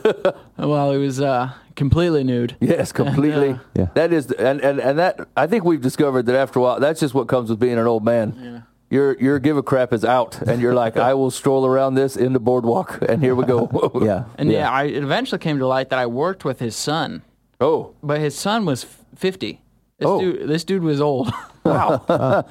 well, 0.57 0.93
he 0.93 0.97
was 0.97 1.19
uh, 1.19 1.51
completely 1.75 2.23
nude. 2.23 2.55
Yes, 2.61 2.93
completely. 2.93 3.59
Yeah. 3.75 3.87
That 3.95 4.13
is, 4.13 4.31
and, 4.31 4.61
and, 4.61 4.79
and 4.79 4.97
that, 4.97 5.27
I 5.35 5.47
think 5.47 5.65
we've 5.65 5.81
discovered 5.81 6.25
that 6.27 6.35
after 6.35 6.59
a 6.59 6.61
while, 6.61 6.79
that's 6.79 7.01
just 7.01 7.13
what 7.13 7.27
comes 7.27 7.49
with 7.49 7.59
being 7.59 7.77
an 7.77 7.87
old 7.87 8.05
man. 8.05 8.65
Your, 8.91 9.17
your 9.19 9.39
give 9.39 9.57
a 9.57 9.63
crap 9.63 9.93
is 9.93 10.05
out, 10.05 10.39
and 10.41 10.61
you're 10.61 10.75
like, 10.75 10.97
I 11.09 11.13
will 11.15 11.31
stroll 11.31 11.65
around 11.65 11.95
this 11.95 12.15
in 12.15 12.33
the 12.33 12.39
boardwalk, 12.39 12.99
and 13.09 13.23
here 13.23 13.33
we 13.33 13.45
go. 13.45 13.69
Yeah. 14.03 14.25
And 14.37 14.51
yeah, 14.57 14.69
I, 14.69 14.83
it 14.83 15.01
eventually 15.03 15.39
came 15.39 15.57
to 15.59 15.65
light 15.65 15.89
that 15.89 15.97
I 15.99 16.05
worked 16.05 16.45
with 16.45 16.59
his 16.59 16.75
son, 16.75 17.23
Oh, 17.59 17.93
but 18.03 18.19
his 18.19 18.37
son 18.37 18.65
was 18.65 18.83
50. 19.15 19.61
This, 19.97 20.07
Oh. 20.07 20.19
dude, 20.19 20.47
this 20.49 20.63
dude 20.63 20.83
was 20.83 20.99
old. 21.01 21.31
Wow. 21.63 22.43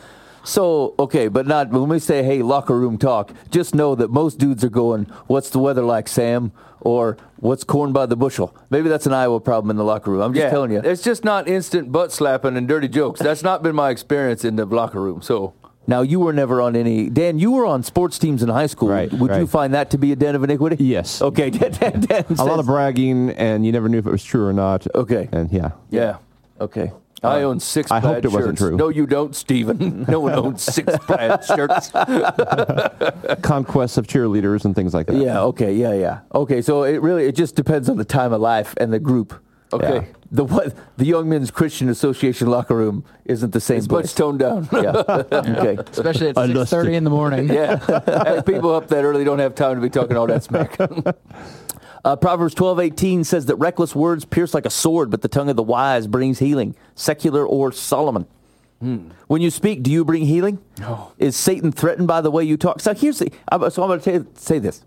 So 0.44 0.94
okay, 0.98 1.28
but 1.28 1.46
not 1.46 1.70
when 1.70 1.88
we 1.88 1.98
say 1.98 2.22
hey 2.22 2.42
locker 2.42 2.78
room 2.78 2.96
talk. 2.96 3.32
Just 3.50 3.74
know 3.74 3.94
that 3.94 4.10
most 4.10 4.38
dudes 4.38 4.64
are 4.64 4.70
going, 4.70 5.04
"What's 5.26 5.50
the 5.50 5.58
weather 5.58 5.82
like, 5.82 6.08
Sam?" 6.08 6.52
or 6.80 7.18
"What's 7.36 7.62
corn 7.62 7.92
by 7.92 8.06
the 8.06 8.16
bushel?" 8.16 8.54
Maybe 8.70 8.88
that's 8.88 9.06
an 9.06 9.12
Iowa 9.12 9.40
problem 9.40 9.70
in 9.70 9.76
the 9.76 9.84
locker 9.84 10.10
room. 10.10 10.22
I'm 10.22 10.32
just 10.32 10.44
yeah. 10.44 10.50
telling 10.50 10.70
you. 10.70 10.80
It's 10.82 11.02
just 11.02 11.24
not 11.24 11.46
instant 11.46 11.92
butt 11.92 12.10
slapping 12.10 12.56
and 12.56 12.66
dirty 12.66 12.88
jokes. 12.88 13.20
That's 13.20 13.42
not 13.42 13.62
been 13.62 13.74
my 13.74 13.90
experience 13.90 14.44
in 14.44 14.56
the 14.56 14.64
locker 14.64 15.00
room. 15.00 15.20
So, 15.20 15.52
Now 15.86 16.02
you 16.02 16.20
were 16.20 16.32
never 16.32 16.60
on 16.60 16.76
any. 16.76 17.10
Dan, 17.10 17.38
you 17.38 17.50
were 17.52 17.66
on 17.66 17.82
sports 17.82 18.18
teams 18.18 18.42
in 18.42 18.48
high 18.48 18.66
school. 18.66 18.88
Right, 18.88 19.12
Would 19.12 19.34
you 19.36 19.46
find 19.46 19.74
that 19.74 19.90
to 19.90 19.98
be 19.98 20.12
a 20.12 20.16
den 20.16 20.34
of 20.34 20.44
iniquity? 20.44 20.82
Yes. 20.84 21.20
Okay. 21.20 21.50
Dan, 21.50 21.72
Dan, 21.72 22.00
Dan 22.00 22.24
A 22.38 22.44
lot 22.44 22.58
of 22.58 22.66
bragging, 22.66 23.30
and 23.30 23.66
you 23.66 23.72
never 23.72 23.88
knew 23.88 23.98
if 23.98 24.06
it 24.06 24.10
was 24.10 24.22
true 24.22 24.46
or 24.46 24.52
not. 24.52 24.86
Okay. 24.94 25.28
And 25.32 25.50
yeah. 25.50 25.72
yeah. 25.90 26.18
Okay. 26.60 26.92
I 27.22 27.42
uh, 27.42 27.46
own 27.46 27.60
six 27.60 27.90
I 27.90 28.00
hoped 28.00 28.24
it 28.24 28.32
wasn't 28.32 28.56
true. 28.56 28.76
No, 28.76 28.88
you 28.88 29.06
don't, 29.06 29.36
Stephen. 29.36 30.04
No 30.10 30.20
one 30.20 30.32
owns 30.32 30.62
six 30.62 30.96
plaid 31.00 31.44
shirts. 31.44 31.90
Conquests 33.42 33.96
of 33.98 34.06
cheerleaders 34.06 34.64
and 34.64 34.74
things 34.74 34.94
like 34.94 35.06
that. 35.06 35.16
Yeah. 35.16 35.42
Okay. 35.42 35.74
Yeah. 35.74 35.92
Yeah. 35.92 36.20
Okay. 36.34 36.62
So 36.62 36.84
it 36.84 37.02
really 37.02 37.26
it 37.26 37.32
just 37.34 37.54
depends 37.54 37.88
on 37.88 37.96
the 37.96 38.04
time 38.04 38.32
of 38.32 38.40
life 38.40 38.74
and 38.78 38.92
the 38.92 38.98
group. 38.98 39.34
Okay. 39.72 39.94
Yeah. 39.96 40.04
The 40.32 40.44
what 40.44 40.74
the 40.96 41.04
Young 41.06 41.28
Men's 41.28 41.50
Christian 41.50 41.88
Association 41.88 42.48
locker 42.48 42.76
room 42.76 43.04
isn't 43.24 43.52
the 43.52 43.60
same 43.60 43.78
It's 43.78 43.86
place. 43.88 44.04
much 44.06 44.14
toned 44.14 44.38
down. 44.40 44.68
yeah. 44.72 44.96
okay. 45.32 45.76
Especially 45.90 46.28
at 46.28 46.36
6:30 46.36 46.92
in 46.94 47.04
the 47.04 47.10
morning. 47.10 47.48
yeah. 47.48 47.78
And 48.26 48.44
people 48.46 48.74
up 48.74 48.88
that 48.88 49.04
early 49.04 49.24
don't 49.24 49.38
have 49.40 49.54
time 49.54 49.74
to 49.76 49.80
be 49.80 49.90
talking 49.90 50.16
all 50.16 50.26
that 50.26 50.42
smack. 50.44 50.76
Uh, 52.02 52.16
Proverbs 52.16 52.54
twelve 52.54 52.80
eighteen 52.80 53.24
says 53.24 53.44
that 53.44 53.56
reckless 53.56 53.94
words 53.94 54.24
pierce 54.24 54.54
like 54.54 54.64
a 54.64 54.70
sword, 54.70 55.10
but 55.10 55.20
the 55.20 55.28
tongue 55.28 55.50
of 55.50 55.56
the 55.56 55.62
wise 55.62 56.06
brings 56.06 56.38
healing. 56.38 56.74
Secular 56.94 57.46
or 57.46 57.72
Solomon. 57.72 58.26
When 58.80 59.42
you 59.42 59.50
speak, 59.50 59.82
do 59.82 59.90
you 59.90 60.06
bring 60.06 60.24
healing? 60.24 60.60
No. 60.78 61.12
Is 61.18 61.36
Satan 61.36 61.70
threatened 61.70 62.08
by 62.08 62.22
the 62.22 62.30
way 62.30 62.42
you 62.44 62.56
talk? 62.56 62.80
So 62.80 62.94
here's 62.94 63.18
the. 63.18 63.30
I'm- 63.52 63.68
So 63.70 63.82
I'm 63.82 63.88
going 64.00 64.00
to 64.00 64.26
say 64.40 64.58
this. 64.58 64.82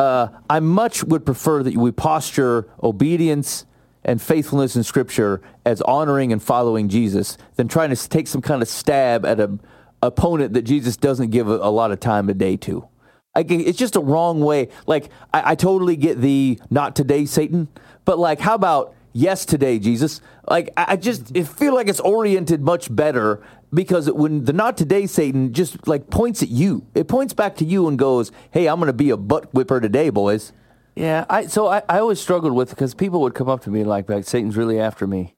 Uh, 0.00 0.26
I 0.50 0.58
much 0.58 1.04
would 1.04 1.24
prefer 1.24 1.62
that 1.62 1.76
we 1.76 1.92
posture 1.92 2.66
obedience 2.82 3.64
and 4.04 4.20
faithfulness 4.20 4.76
in 4.76 4.82
Scripture 4.82 5.40
as 5.64 5.80
honoring 5.82 6.32
and 6.32 6.42
following 6.42 6.88
Jesus 6.88 7.38
than 7.56 7.68
trying 7.68 7.90
to 7.90 8.08
take 8.08 8.26
some 8.26 8.42
kind 8.42 8.62
of 8.62 8.68
stab 8.68 9.24
at 9.24 9.40
a 9.40 9.58
opponent 10.02 10.52
that 10.54 10.62
Jesus 10.62 10.96
doesn't 10.96 11.30
give 11.30 11.48
a, 11.48 11.52
a 11.52 11.70
lot 11.70 11.92
of 11.92 12.00
time 12.00 12.28
a 12.28 12.34
day 12.34 12.56
to. 12.56 12.88
It's 13.34 13.78
just 13.78 13.96
a 13.96 14.00
wrong 14.00 14.40
way. 14.40 14.68
Like 14.86 15.08
I, 15.32 15.52
I 15.52 15.54
totally 15.54 15.96
get 15.96 16.20
the 16.20 16.60
not 16.68 16.94
today, 16.94 17.24
Satan, 17.24 17.68
but 18.04 18.18
like 18.18 18.40
how 18.40 18.54
about 18.54 18.94
yes 19.14 19.46
today, 19.46 19.78
Jesus? 19.78 20.20
Like 20.48 20.70
I, 20.76 20.86
I 20.88 20.96
just 20.96 21.34
it 21.34 21.48
feel 21.48 21.74
like 21.74 21.88
it's 21.88 22.00
oriented 22.00 22.60
much 22.60 22.94
better 22.94 23.42
because 23.72 24.10
when 24.10 24.44
the 24.44 24.52
not 24.52 24.76
today 24.76 25.06
Satan 25.06 25.54
just 25.54 25.88
like 25.88 26.10
points 26.10 26.42
at 26.42 26.50
you, 26.50 26.86
it 26.94 27.08
points 27.08 27.32
back 27.32 27.56
to 27.56 27.64
you 27.64 27.88
and 27.88 27.98
goes, 27.98 28.32
"Hey, 28.50 28.66
I'm 28.66 28.78
going 28.78 28.88
to 28.88 28.92
be 28.92 29.08
a 29.08 29.16
butt 29.16 29.54
whipper 29.54 29.80
today, 29.80 30.10
boys." 30.10 30.52
Yeah, 30.94 31.24
I 31.30 31.46
so 31.46 31.68
I, 31.68 31.82
I 31.88 31.98
always 31.98 32.20
struggled 32.20 32.54
with 32.54 32.70
because 32.70 32.94
people 32.94 33.20
would 33.22 33.34
come 33.34 33.48
up 33.48 33.62
to 33.62 33.70
me 33.70 33.84
like, 33.84 34.08
like 34.08 34.24
Satan's 34.24 34.56
really 34.56 34.78
after 34.78 35.06
me 35.06 35.34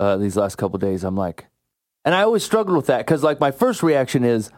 uh, 0.00 0.16
these 0.16 0.36
last 0.36 0.56
couple 0.56 0.76
of 0.76 0.80
days. 0.80 1.04
I'm 1.04 1.16
like, 1.16 1.46
and 2.04 2.14
I 2.14 2.22
always 2.22 2.44
struggled 2.44 2.76
with 2.76 2.86
that 2.86 2.98
because 2.98 3.22
like 3.22 3.40
my 3.40 3.50
first 3.50 3.82
reaction 3.82 4.24
is, 4.24 4.50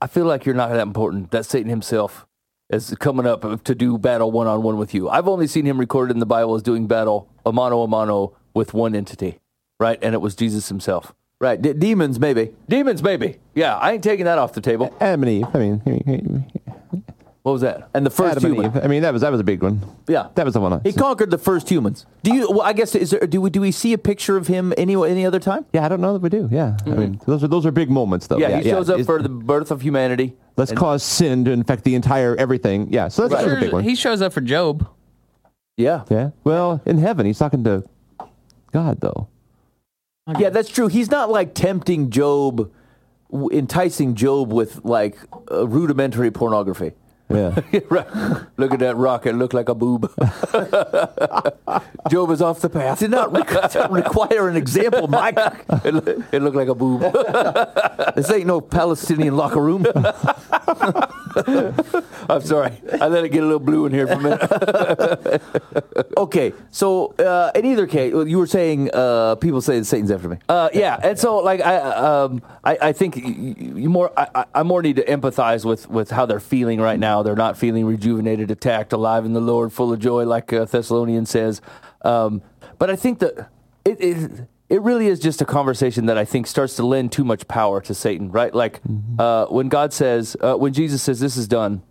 I 0.00 0.06
feel 0.06 0.24
like 0.24 0.46
you're 0.46 0.54
not 0.54 0.70
that 0.70 0.80
important. 0.80 1.30
That 1.32 1.46
Satan 1.46 1.68
himself 1.68 2.26
is 2.70 2.94
coming 3.00 3.26
up 3.26 3.64
to 3.64 3.74
do 3.74 3.98
battle 3.98 4.30
one 4.30 4.46
on 4.46 4.62
one 4.62 4.76
with 4.76 4.94
you. 4.94 5.08
I've 5.08 5.26
only 5.26 5.46
seen 5.46 5.64
him 5.64 5.78
recorded 5.78 6.12
in 6.12 6.20
the 6.20 6.26
Bible 6.26 6.54
as 6.54 6.62
doing 6.62 6.86
battle 6.86 7.28
a 7.44 7.52
mano 7.52 7.82
a 7.82 7.88
mano 7.88 8.36
with 8.54 8.74
one 8.74 8.94
entity, 8.94 9.38
right? 9.80 9.98
And 10.02 10.14
it 10.14 10.18
was 10.18 10.36
Jesus 10.36 10.68
himself. 10.68 11.14
Right, 11.40 11.62
D- 11.62 11.72
demons 11.72 12.18
maybe. 12.18 12.52
Demons, 12.68 13.00
maybe. 13.00 13.38
Yeah, 13.54 13.76
I 13.76 13.92
ain't 13.92 14.02
taking 14.02 14.24
that 14.24 14.38
off 14.38 14.54
the 14.54 14.60
table. 14.60 14.92
Adam 15.00 15.22
and 15.22 15.30
Eve. 15.30 15.46
I 15.54 15.58
mean, 15.58 16.50
What 17.48 17.52
was 17.54 17.62
that? 17.62 17.88
And 17.94 18.04
the 18.04 18.10
first 18.10 18.36
Adam 18.36 18.44
and 18.44 18.54
human. 18.56 18.76
Eve. 18.76 18.84
I 18.84 18.88
mean, 18.88 19.00
that 19.00 19.14
was 19.14 19.22
that 19.22 19.32
was 19.32 19.40
a 19.40 19.44
big 19.44 19.62
one. 19.62 19.80
Yeah, 20.06 20.28
That 20.34 20.44
was 20.44 20.52
the 20.52 20.60
one. 20.60 20.74
I, 20.74 20.80
He 20.84 20.92
conquered 20.92 21.30
the 21.30 21.38
first 21.38 21.70
humans. 21.70 22.04
Do 22.22 22.34
you? 22.34 22.50
Well, 22.50 22.60
I 22.60 22.74
guess 22.74 22.94
is 22.94 23.10
there? 23.10 23.20
Do 23.26 23.40
we? 23.40 23.48
Do 23.48 23.62
we 23.62 23.72
see 23.72 23.94
a 23.94 23.98
picture 23.98 24.36
of 24.36 24.48
him 24.48 24.74
any 24.76 24.94
any 24.94 25.24
other 25.24 25.38
time? 25.38 25.64
yeah, 25.72 25.86
I 25.86 25.88
don't 25.88 26.02
know 26.02 26.12
that 26.12 26.20
we 26.20 26.28
do. 26.28 26.46
Yeah, 26.52 26.76
I 26.84 26.90
mean, 26.90 27.20
those 27.26 27.42
are 27.42 27.48
those 27.48 27.64
are 27.64 27.70
big 27.70 27.88
moments, 27.90 28.26
though. 28.26 28.36
Yeah, 28.36 28.58
he 28.60 28.68
shows 28.68 28.90
up 28.90 28.96
It's- 29.00 29.06
for 29.06 29.22
the 29.22 29.30
birth 29.30 29.70
of 29.70 29.80
humanity. 29.80 30.36
Let's 30.58 30.72
cause 30.72 31.02
sin 31.02 31.46
to 31.46 31.52
infect 31.52 31.84
the 31.84 31.94
entire 31.94 32.36
everything. 32.36 32.92
Yeah, 32.92 33.08
so 33.08 33.26
that's, 33.26 33.42
that's 33.42 33.56
a 33.56 33.60
big 33.60 33.72
one. 33.72 33.82
He 33.84 33.94
shows 33.94 34.20
up 34.20 34.34
for 34.34 34.42
Job. 34.42 34.86
Yeah, 35.78 36.04
yeah. 36.10 36.30
Well, 36.44 36.82
in 36.84 36.98
heaven, 36.98 37.24
he's 37.24 37.38
talking 37.38 37.64
to 37.64 37.84
God, 38.72 39.00
though. 39.00 39.28
yeah, 40.38 40.50
that's 40.50 40.68
true. 40.68 40.88
He's 40.88 41.10
not 41.10 41.30
like 41.30 41.54
tempting 41.54 42.10
Job, 42.10 42.70
w- 43.30 43.56
enticing 43.56 44.14
Job 44.14 44.52
with 44.52 44.84
like 44.84 45.16
uh, 45.50 45.66
rudimentary 45.66 46.30
pornography. 46.30 46.92
Yeah. 47.30 47.60
Right. 47.90 48.06
Look 48.56 48.72
at 48.72 48.80
that 48.80 48.96
rocket. 48.96 49.34
Look 49.34 49.52
like 49.52 49.68
a 49.68 49.74
boob. 49.74 50.10
Job 52.10 52.30
is 52.30 52.42
off 52.42 52.60
the 52.60 52.70
path. 52.70 52.98
Did 52.98 53.10
not 53.10 53.32
re- 53.32 53.98
require 54.02 54.48
an 54.48 54.56
example, 54.56 55.06
Mike. 55.08 55.36
It, 55.84 55.94
loo- 55.94 56.24
it 56.32 56.42
looked 56.42 56.56
like 56.56 56.68
a 56.68 56.74
boob. 56.74 57.00
This 58.16 58.30
ain't 58.30 58.46
no 58.46 58.60
Palestinian 58.60 59.36
locker 59.36 59.60
room. 59.60 59.86
I'm 62.28 62.42
sorry. 62.42 62.72
I 63.00 63.08
let 63.08 63.24
it 63.24 63.30
get 63.30 63.42
a 63.42 63.46
little 63.46 63.58
blue 63.60 63.86
in 63.86 63.92
here 63.92 64.06
for 64.06 64.14
a 64.14 64.20
minute. 64.20 65.42
okay, 66.16 66.52
so 66.70 67.14
uh, 67.18 67.50
in 67.54 67.64
either 67.64 67.86
case, 67.86 68.12
you 68.26 68.38
were 68.38 68.46
saying 68.46 68.90
uh, 68.92 69.36
people 69.36 69.60
say 69.60 69.82
Satan's 69.82 70.10
after 70.10 70.28
me. 70.28 70.38
Uh, 70.48 70.68
yeah, 70.74 70.98
and 71.02 71.18
so 71.18 71.38
like 71.38 71.60
I, 71.60 71.76
um, 71.76 72.42
I, 72.64 72.78
I 72.82 72.92
think 72.92 73.16
you, 73.16 73.88
more, 73.88 74.12
I, 74.18 74.28
I- 74.34 74.44
I 74.56 74.62
more 74.62 74.82
need 74.82 74.96
to 74.96 75.04
empathize 75.04 75.64
with 75.64 75.88
with 75.88 76.10
how 76.10 76.26
they're 76.26 76.40
feeling 76.40 76.80
right 76.80 76.98
now. 76.98 77.17
They're 77.22 77.36
not 77.36 77.56
feeling 77.56 77.84
rejuvenated, 77.86 78.50
attacked, 78.50 78.92
alive 78.92 79.24
in 79.24 79.32
the 79.32 79.40
Lord, 79.40 79.72
full 79.72 79.92
of 79.92 79.98
joy, 79.98 80.24
like 80.24 80.52
uh, 80.52 80.64
Thessalonians 80.64 81.30
says. 81.30 81.60
Um, 82.02 82.42
but 82.78 82.90
I 82.90 82.96
think 82.96 83.18
that 83.20 83.50
it, 83.84 84.00
it 84.00 84.48
it 84.68 84.82
really 84.82 85.06
is 85.06 85.18
just 85.18 85.40
a 85.40 85.46
conversation 85.46 86.06
that 86.06 86.18
I 86.18 86.24
think 86.24 86.46
starts 86.46 86.76
to 86.76 86.84
lend 86.84 87.10
too 87.10 87.24
much 87.24 87.48
power 87.48 87.80
to 87.80 87.94
Satan, 87.94 88.30
right? 88.30 88.54
Like 88.54 88.80
uh, 89.18 89.46
when 89.46 89.68
God 89.68 89.92
says, 89.92 90.36
uh, 90.40 90.56
when 90.56 90.72
Jesus 90.72 91.02
says, 91.02 91.20
"This 91.20 91.36
is 91.36 91.48
done," 91.48 91.82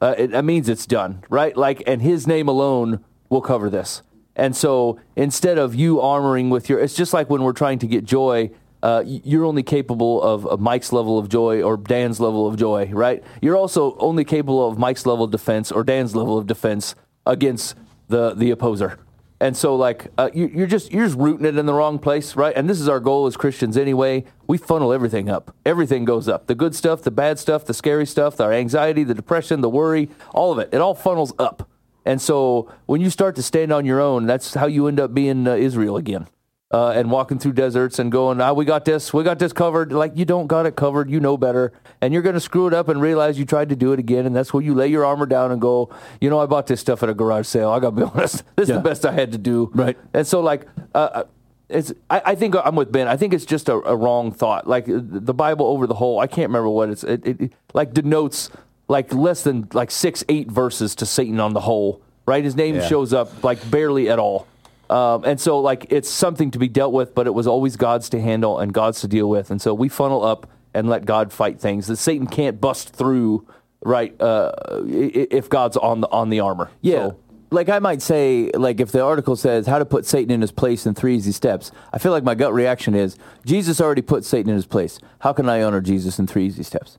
uh, 0.00 0.14
it, 0.16 0.30
that 0.30 0.44
means 0.44 0.68
it's 0.68 0.86
done, 0.86 1.24
right? 1.28 1.56
Like, 1.56 1.82
and 1.86 2.00
His 2.00 2.26
name 2.26 2.48
alone 2.48 3.04
will 3.28 3.42
cover 3.42 3.68
this. 3.68 4.02
And 4.34 4.56
so 4.56 4.98
instead 5.14 5.58
of 5.58 5.74
you 5.74 5.96
armoring 5.96 6.48
with 6.50 6.68
your, 6.70 6.78
it's 6.78 6.94
just 6.94 7.12
like 7.12 7.28
when 7.28 7.42
we're 7.42 7.52
trying 7.52 7.78
to 7.80 7.86
get 7.86 8.04
joy, 8.04 8.50
uh, 8.82 9.04
you're 9.06 9.44
only 9.44 9.62
capable 9.62 10.22
of, 10.22 10.46
of 10.46 10.60
Mike's 10.60 10.92
level 10.92 11.18
of 11.18 11.28
joy 11.28 11.62
or 11.62 11.76
Dan's 11.76 12.18
level 12.18 12.46
of 12.46 12.56
joy, 12.56 12.86
right? 12.92 13.22
You're 13.40 13.56
also 13.56 13.96
only 13.98 14.24
capable 14.24 14.66
of 14.66 14.78
Mike's 14.78 15.06
level 15.06 15.24
of 15.24 15.30
defense 15.30 15.70
or 15.70 15.84
Dan's 15.84 16.16
level 16.16 16.36
of 16.36 16.46
defense 16.46 16.94
against 17.26 17.76
the 18.08 18.34
the 18.34 18.50
opposer. 18.50 18.98
And 19.40 19.56
so, 19.56 19.74
like, 19.74 20.06
uh, 20.18 20.30
you, 20.32 20.48
you're 20.54 20.68
just 20.68 20.92
you're 20.92 21.04
just 21.04 21.18
rooting 21.18 21.44
it 21.46 21.56
in 21.56 21.66
the 21.66 21.74
wrong 21.74 21.98
place, 21.98 22.36
right? 22.36 22.54
And 22.56 22.70
this 22.70 22.80
is 22.80 22.88
our 22.88 23.00
goal 23.00 23.26
as 23.26 23.36
Christians 23.36 23.76
anyway. 23.76 24.24
We 24.46 24.56
funnel 24.56 24.92
everything 24.92 25.28
up. 25.28 25.54
Everything 25.66 26.04
goes 26.04 26.28
up. 26.28 26.46
The 26.46 26.54
good 26.54 26.76
stuff, 26.76 27.02
the 27.02 27.10
bad 27.10 27.40
stuff, 27.40 27.64
the 27.64 27.74
scary 27.74 28.06
stuff, 28.06 28.40
our 28.40 28.52
anxiety, 28.52 29.02
the 29.02 29.14
depression, 29.14 29.60
the 29.60 29.68
worry, 29.68 30.10
all 30.32 30.52
of 30.52 30.60
it. 30.60 30.68
It 30.72 30.80
all 30.80 30.94
funnels 30.94 31.32
up. 31.40 31.68
And 32.04 32.20
so, 32.20 32.72
when 32.86 33.00
you 33.00 33.10
start 33.10 33.34
to 33.34 33.42
stand 33.42 33.72
on 33.72 33.84
your 33.84 34.00
own, 34.00 34.26
that's 34.26 34.54
how 34.54 34.66
you 34.66 34.86
end 34.86 35.00
up 35.00 35.12
being 35.12 35.48
uh, 35.48 35.54
Israel 35.54 35.96
again. 35.96 36.28
Uh, 36.72 36.88
and 36.92 37.10
walking 37.10 37.38
through 37.38 37.52
deserts 37.52 37.98
and 37.98 38.10
going, 38.10 38.40
ah, 38.40 38.54
we 38.54 38.64
got 38.64 38.86
this, 38.86 39.12
we 39.12 39.22
got 39.22 39.38
this 39.38 39.52
covered. 39.52 39.92
Like 39.92 40.12
you 40.16 40.24
don't 40.24 40.46
got 40.46 40.64
it 40.64 40.74
covered, 40.74 41.10
you 41.10 41.20
know 41.20 41.36
better, 41.36 41.70
and 42.00 42.14
you're 42.14 42.22
going 42.22 42.34
to 42.34 42.40
screw 42.40 42.66
it 42.66 42.72
up 42.72 42.88
and 42.88 42.98
realize 42.98 43.38
you 43.38 43.44
tried 43.44 43.68
to 43.68 43.76
do 43.76 43.92
it 43.92 43.98
again. 43.98 44.24
And 44.24 44.34
that's 44.34 44.54
where 44.54 44.62
you 44.62 44.74
lay 44.74 44.88
your 44.88 45.04
armor 45.04 45.26
down 45.26 45.52
and 45.52 45.60
go, 45.60 45.94
you 46.18 46.30
know, 46.30 46.40
I 46.40 46.46
bought 46.46 46.68
this 46.68 46.80
stuff 46.80 47.02
at 47.02 47.10
a 47.10 47.14
garage 47.14 47.46
sale. 47.46 47.68
I 47.68 47.78
got 47.78 47.90
to 47.90 47.96
be 47.96 48.02
honest, 48.14 48.42
this 48.56 48.70
is 48.70 48.74
the 48.74 48.80
best 48.80 49.04
I 49.04 49.12
had 49.12 49.32
to 49.32 49.38
do. 49.38 49.70
Right. 49.74 49.98
And 50.14 50.26
so, 50.26 50.40
like, 50.40 50.66
uh, 50.94 51.24
it's. 51.72 51.92
I, 52.10 52.22
I 52.26 52.34
think 52.34 52.54
I'm 52.56 52.76
with 52.76 52.92
Ben. 52.92 53.08
I 53.08 53.16
think 53.16 53.34
it's 53.34 53.44
just 53.44 53.68
a, 53.68 53.74
a 53.74 53.96
wrong 53.96 54.32
thought. 54.32 54.66
Like 54.66 54.88
uh, 54.88 55.00
the 55.02 55.34
Bible 55.34 55.66
over 55.66 55.86
the 55.86 55.94
whole. 55.94 56.20
I 56.20 56.26
can't 56.26 56.48
remember 56.48 56.68
what 56.68 56.90
it's. 56.90 57.04
It, 57.04 57.26
it, 57.26 57.40
it 57.40 57.52
like 57.74 57.92
denotes 57.92 58.50
like 58.88 59.12
less 59.12 59.42
than 59.42 59.68
like 59.72 59.90
six, 59.90 60.24
eight 60.28 60.50
verses 60.50 60.94
to 60.96 61.06
Satan 61.06 61.40
on 61.40 61.54
the 61.54 61.60
whole. 61.60 62.02
Right. 62.26 62.44
His 62.44 62.54
name 62.54 62.80
shows 62.82 63.12
up 63.12 63.42
like 63.42 63.70
barely 63.70 64.08
at 64.08 64.18
all. 64.18 64.46
Um, 64.92 65.24
and 65.24 65.40
so, 65.40 65.58
like, 65.58 65.86
it's 65.88 66.10
something 66.10 66.50
to 66.50 66.58
be 66.58 66.68
dealt 66.68 66.92
with, 66.92 67.14
but 67.14 67.26
it 67.26 67.32
was 67.32 67.46
always 67.46 67.76
God's 67.76 68.10
to 68.10 68.20
handle 68.20 68.58
and 68.58 68.74
God's 68.74 69.00
to 69.00 69.08
deal 69.08 69.28
with. 69.28 69.50
And 69.50 69.60
so 69.60 69.72
we 69.72 69.88
funnel 69.88 70.22
up 70.22 70.50
and 70.74 70.88
let 70.88 71.06
God 71.06 71.32
fight 71.32 71.58
things 71.58 71.86
that 71.86 71.96
Satan 71.96 72.26
can't 72.26 72.60
bust 72.60 72.90
through, 72.90 73.46
right? 73.82 74.18
Uh, 74.20 74.52
if 74.84 75.48
God's 75.48 75.78
on 75.78 76.02
the 76.02 76.10
on 76.10 76.28
the 76.28 76.40
armor. 76.40 76.70
Yeah. 76.82 77.08
So- 77.08 77.16
like 77.50 77.68
I 77.68 77.78
might 77.80 78.00
say, 78.00 78.50
like 78.54 78.80
if 78.80 78.92
the 78.92 79.04
article 79.04 79.36
says 79.36 79.66
how 79.66 79.78
to 79.78 79.84
put 79.84 80.06
Satan 80.06 80.30
in 80.30 80.40
his 80.40 80.50
place 80.50 80.86
in 80.86 80.94
three 80.94 81.16
easy 81.16 81.32
steps, 81.32 81.70
I 81.92 81.98
feel 81.98 82.10
like 82.10 82.24
my 82.24 82.34
gut 82.34 82.54
reaction 82.54 82.94
is 82.94 83.18
Jesus 83.44 83.78
already 83.78 84.00
put 84.00 84.24
Satan 84.24 84.48
in 84.48 84.56
his 84.56 84.64
place. 84.64 84.98
How 85.18 85.34
can 85.34 85.50
I 85.50 85.62
honor 85.62 85.82
Jesus 85.82 86.18
in 86.18 86.26
three 86.26 86.46
easy 86.46 86.62
steps? 86.62 86.96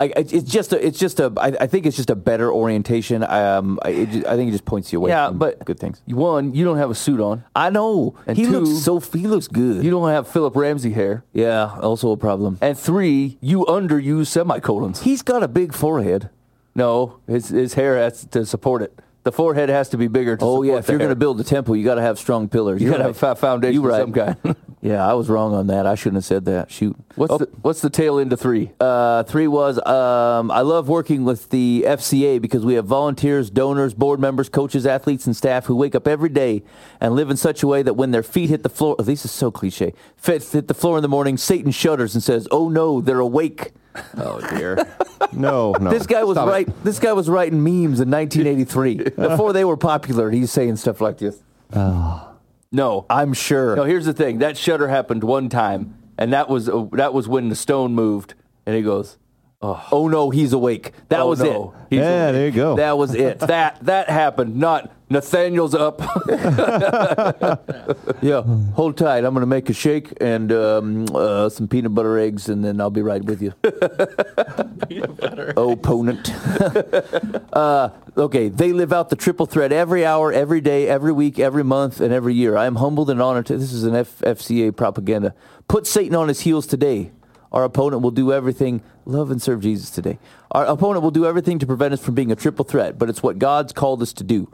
I, 0.00 0.12
it's 0.16 0.50
just 0.50 0.72
a, 0.72 0.84
it's 0.84 0.98
just 0.98 1.20
a, 1.20 1.32
I, 1.36 1.52
I 1.60 1.66
think 1.68 1.86
it's 1.86 1.94
just 1.96 2.10
a 2.10 2.16
better 2.16 2.52
orientation. 2.52 3.22
Um, 3.22 3.78
I, 3.82 3.90
it, 3.90 4.10
ju- 4.10 4.24
I 4.26 4.34
think 4.34 4.48
it 4.48 4.52
just 4.52 4.64
points 4.64 4.92
you 4.92 4.98
away 4.98 5.10
yeah, 5.10 5.28
from 5.28 5.38
but 5.38 5.64
good 5.64 5.78
things. 5.78 6.02
One, 6.06 6.52
you 6.52 6.64
don't 6.64 6.78
have 6.78 6.90
a 6.90 6.96
suit 6.96 7.20
on. 7.20 7.44
I 7.54 7.70
know 7.70 8.16
And 8.26 8.36
he 8.36 8.44
two, 8.44 8.50
looks 8.58 8.84
so 8.84 8.98
he 8.98 9.28
looks 9.28 9.46
good. 9.46 9.84
You 9.84 9.92
don't 9.92 10.08
have 10.08 10.26
Philip 10.26 10.56
Ramsey 10.56 10.90
hair. 10.92 11.24
yeah, 11.32 11.78
also 11.80 12.10
a 12.10 12.16
problem. 12.16 12.58
And 12.60 12.76
three, 12.76 13.38
you 13.40 13.64
underuse 13.66 14.26
semicolons. 14.26 15.02
He's 15.02 15.22
got 15.22 15.44
a 15.44 15.48
big 15.48 15.72
forehead. 15.72 16.28
No, 16.74 17.20
his 17.28 17.50
his 17.50 17.74
hair 17.74 17.96
has 17.96 18.24
to 18.26 18.44
support 18.44 18.82
it. 18.82 18.98
The 19.24 19.32
forehead 19.32 19.70
has 19.70 19.88
to 19.88 19.96
be 19.96 20.06
bigger. 20.06 20.36
To 20.36 20.44
Oh 20.44 20.62
yeah, 20.62 20.76
if 20.76 20.88
you're 20.88 20.98
going 20.98 21.08
to 21.10 21.16
build 21.16 21.40
a 21.40 21.44
temple, 21.44 21.74
you 21.76 21.84
got 21.84 21.94
to 21.96 22.02
have 22.02 22.18
strong 22.18 22.48
pillars. 22.48 22.80
you 22.82 22.90
got 22.90 22.98
to 22.98 23.04
right. 23.04 23.16
have 23.16 23.22
a 23.22 23.34
foundation 23.36 23.74
You 23.74 23.80
of 23.80 23.90
right. 23.90 24.00
some 24.00 24.12
kind. 24.12 24.56
Yeah, 24.84 25.02
I 25.08 25.14
was 25.14 25.30
wrong 25.30 25.54
on 25.54 25.68
that. 25.68 25.86
I 25.86 25.94
shouldn't 25.94 26.16
have 26.16 26.26
said 26.26 26.44
that. 26.44 26.70
Shoot. 26.70 26.94
what's 27.14 27.32
Oh, 27.32 27.38
the 27.38 27.46
what's 27.62 27.80
the 27.80 27.88
tail 27.88 28.18
end 28.18 28.34
of 28.34 28.40
three? 28.40 28.70
Uh, 28.78 29.22
three 29.22 29.48
was 29.48 29.78
um, 29.78 30.50
I 30.50 30.60
love 30.60 30.90
working 30.90 31.24
with 31.24 31.48
the 31.48 31.84
FCA 31.86 32.38
because 32.38 32.66
we 32.66 32.74
have 32.74 32.84
volunteers, 32.84 33.48
donors, 33.48 33.94
board 33.94 34.20
members, 34.20 34.50
coaches, 34.50 34.84
athletes, 34.84 35.24
and 35.26 35.34
staff 35.34 35.64
who 35.64 35.74
wake 35.74 35.94
up 35.94 36.06
every 36.06 36.28
day 36.28 36.62
and 37.00 37.14
live 37.14 37.30
in 37.30 37.38
such 37.38 37.62
a 37.62 37.66
way 37.66 37.82
that 37.82 37.94
when 37.94 38.10
their 38.10 38.22
feet 38.22 38.50
hit 38.50 38.62
the 38.62 38.68
floor, 38.68 38.94
oh, 38.98 39.02
this 39.02 39.24
is 39.24 39.30
so 39.30 39.50
cliche, 39.50 39.94
feet 40.18 40.52
hit 40.52 40.68
the 40.68 40.74
floor 40.74 40.98
in 40.98 41.02
the 41.02 41.08
morning, 41.08 41.38
Satan 41.38 41.70
shudders 41.72 42.12
and 42.14 42.22
says, 42.22 42.46
"Oh 42.50 42.68
no, 42.68 43.00
they're 43.00 43.20
awake." 43.20 43.72
Oh 44.16 44.40
dear. 44.56 44.76
no, 45.32 45.72
no. 45.80 45.90
This 45.90 46.06
guy 46.06 46.24
was 46.24 46.36
Stop 46.36 46.48
it. 46.60 46.84
This 46.84 46.98
guy 46.98 47.12
was 47.12 47.28
writing 47.28 47.62
memes 47.62 48.00
in 48.00 48.10
1983 48.10 48.96
before 49.16 49.52
they 49.52 49.64
were 49.64 49.76
popular. 49.76 50.30
He's 50.30 50.50
saying 50.50 50.76
stuff 50.76 51.00
like 51.00 51.18
this. 51.18 51.40
no, 51.74 53.06
I'm 53.08 53.32
sure. 53.32 53.76
no. 53.76 53.84
Here's 53.84 54.04
the 54.06 54.12
thing. 54.12 54.38
That 54.38 54.56
shudder 54.56 54.88
happened 54.88 55.24
one 55.24 55.48
time, 55.48 55.96
and 56.18 56.32
that 56.32 56.48
was 56.48 56.68
uh, 56.68 56.86
that 56.92 57.14
was 57.14 57.28
when 57.28 57.48
the 57.48 57.56
stone 57.56 57.94
moved, 57.94 58.34
and 58.66 58.74
he 58.76 58.82
goes, 58.82 59.16
oh 59.62 60.08
no, 60.10 60.30
he's 60.30 60.52
awake. 60.52 60.92
That 61.08 61.20
"Oh, 61.20 61.28
was 61.28 61.40
no, 61.40 61.74
it. 61.88 61.96
he's 61.96 61.98
Yeah, 62.00 62.24
awake." 62.24 62.32
there 62.34 62.46
you 62.46 62.52
go. 62.52 62.76
That 62.76 62.98
was 62.98 63.14
it. 63.14 63.38
That 63.54 63.78
that 63.84 64.08
happened. 64.10 64.56
Not 64.56 64.92
Nathaniel's 65.10 65.74
up. 65.74 66.00
Yeah, 68.24 68.42
hold 68.72 68.96
tight. 68.96 69.24
I'm 69.24 69.34
going 69.34 69.42
to 69.42 69.46
make 69.46 69.68
a 69.68 69.74
shake 69.74 70.14
and 70.18 70.50
um, 70.50 71.06
uh, 71.14 71.50
some 71.50 71.68
peanut 71.68 71.94
butter 71.94 72.18
eggs, 72.18 72.48
and 72.48 72.64
then 72.64 72.80
I'll 72.80 72.88
be 72.88 73.02
right 73.02 73.22
with 73.22 73.42
you. 73.42 73.50
peanut 74.88 75.16
butter. 75.18 75.52
Opponent. 75.56 76.32
uh, 77.52 77.90
okay, 78.16 78.48
they 78.48 78.72
live 78.72 78.94
out 78.94 79.10
the 79.10 79.16
triple 79.16 79.44
threat 79.44 79.72
every 79.72 80.06
hour, 80.06 80.32
every 80.32 80.62
day, 80.62 80.88
every 80.88 81.12
week, 81.12 81.38
every 81.38 81.64
month, 81.64 82.00
and 82.00 82.14
every 82.14 82.32
year. 82.32 82.56
I 82.56 82.64
am 82.64 82.76
humbled 82.76 83.10
and 83.10 83.20
honored. 83.20 83.44
To, 83.46 83.58
this 83.58 83.74
is 83.74 83.84
an 83.84 83.94
F- 83.94 84.20
FCA 84.20 84.74
propaganda. 84.74 85.34
Put 85.68 85.86
Satan 85.86 86.14
on 86.14 86.28
his 86.28 86.40
heels 86.40 86.66
today. 86.66 87.12
Our 87.52 87.64
opponent 87.64 88.00
will 88.00 88.10
do 88.10 88.32
everything. 88.32 88.82
Love 89.04 89.30
and 89.30 89.42
serve 89.42 89.60
Jesus 89.60 89.90
today. 89.90 90.18
Our 90.50 90.64
opponent 90.64 91.02
will 91.02 91.10
do 91.10 91.26
everything 91.26 91.58
to 91.58 91.66
prevent 91.66 91.92
us 91.92 92.02
from 92.02 92.14
being 92.14 92.32
a 92.32 92.36
triple 92.36 92.64
threat, 92.64 92.98
but 92.98 93.10
it's 93.10 93.22
what 93.22 93.38
God's 93.38 93.74
called 93.74 94.00
us 94.00 94.14
to 94.14 94.24
do. 94.24 94.50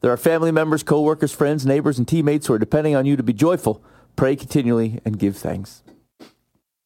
There 0.00 0.12
are 0.12 0.16
family 0.16 0.50
members, 0.50 0.82
coworkers, 0.82 1.32
friends, 1.32 1.66
neighbors, 1.66 1.98
and 1.98 2.08
teammates 2.08 2.46
who 2.46 2.54
are 2.54 2.58
depending 2.58 2.96
on 2.96 3.06
you 3.06 3.16
to 3.16 3.22
be 3.22 3.32
joyful. 3.32 3.82
Pray 4.16 4.36
continually 4.36 5.00
and 5.04 5.18
give 5.18 5.36
thanks. 5.36 5.82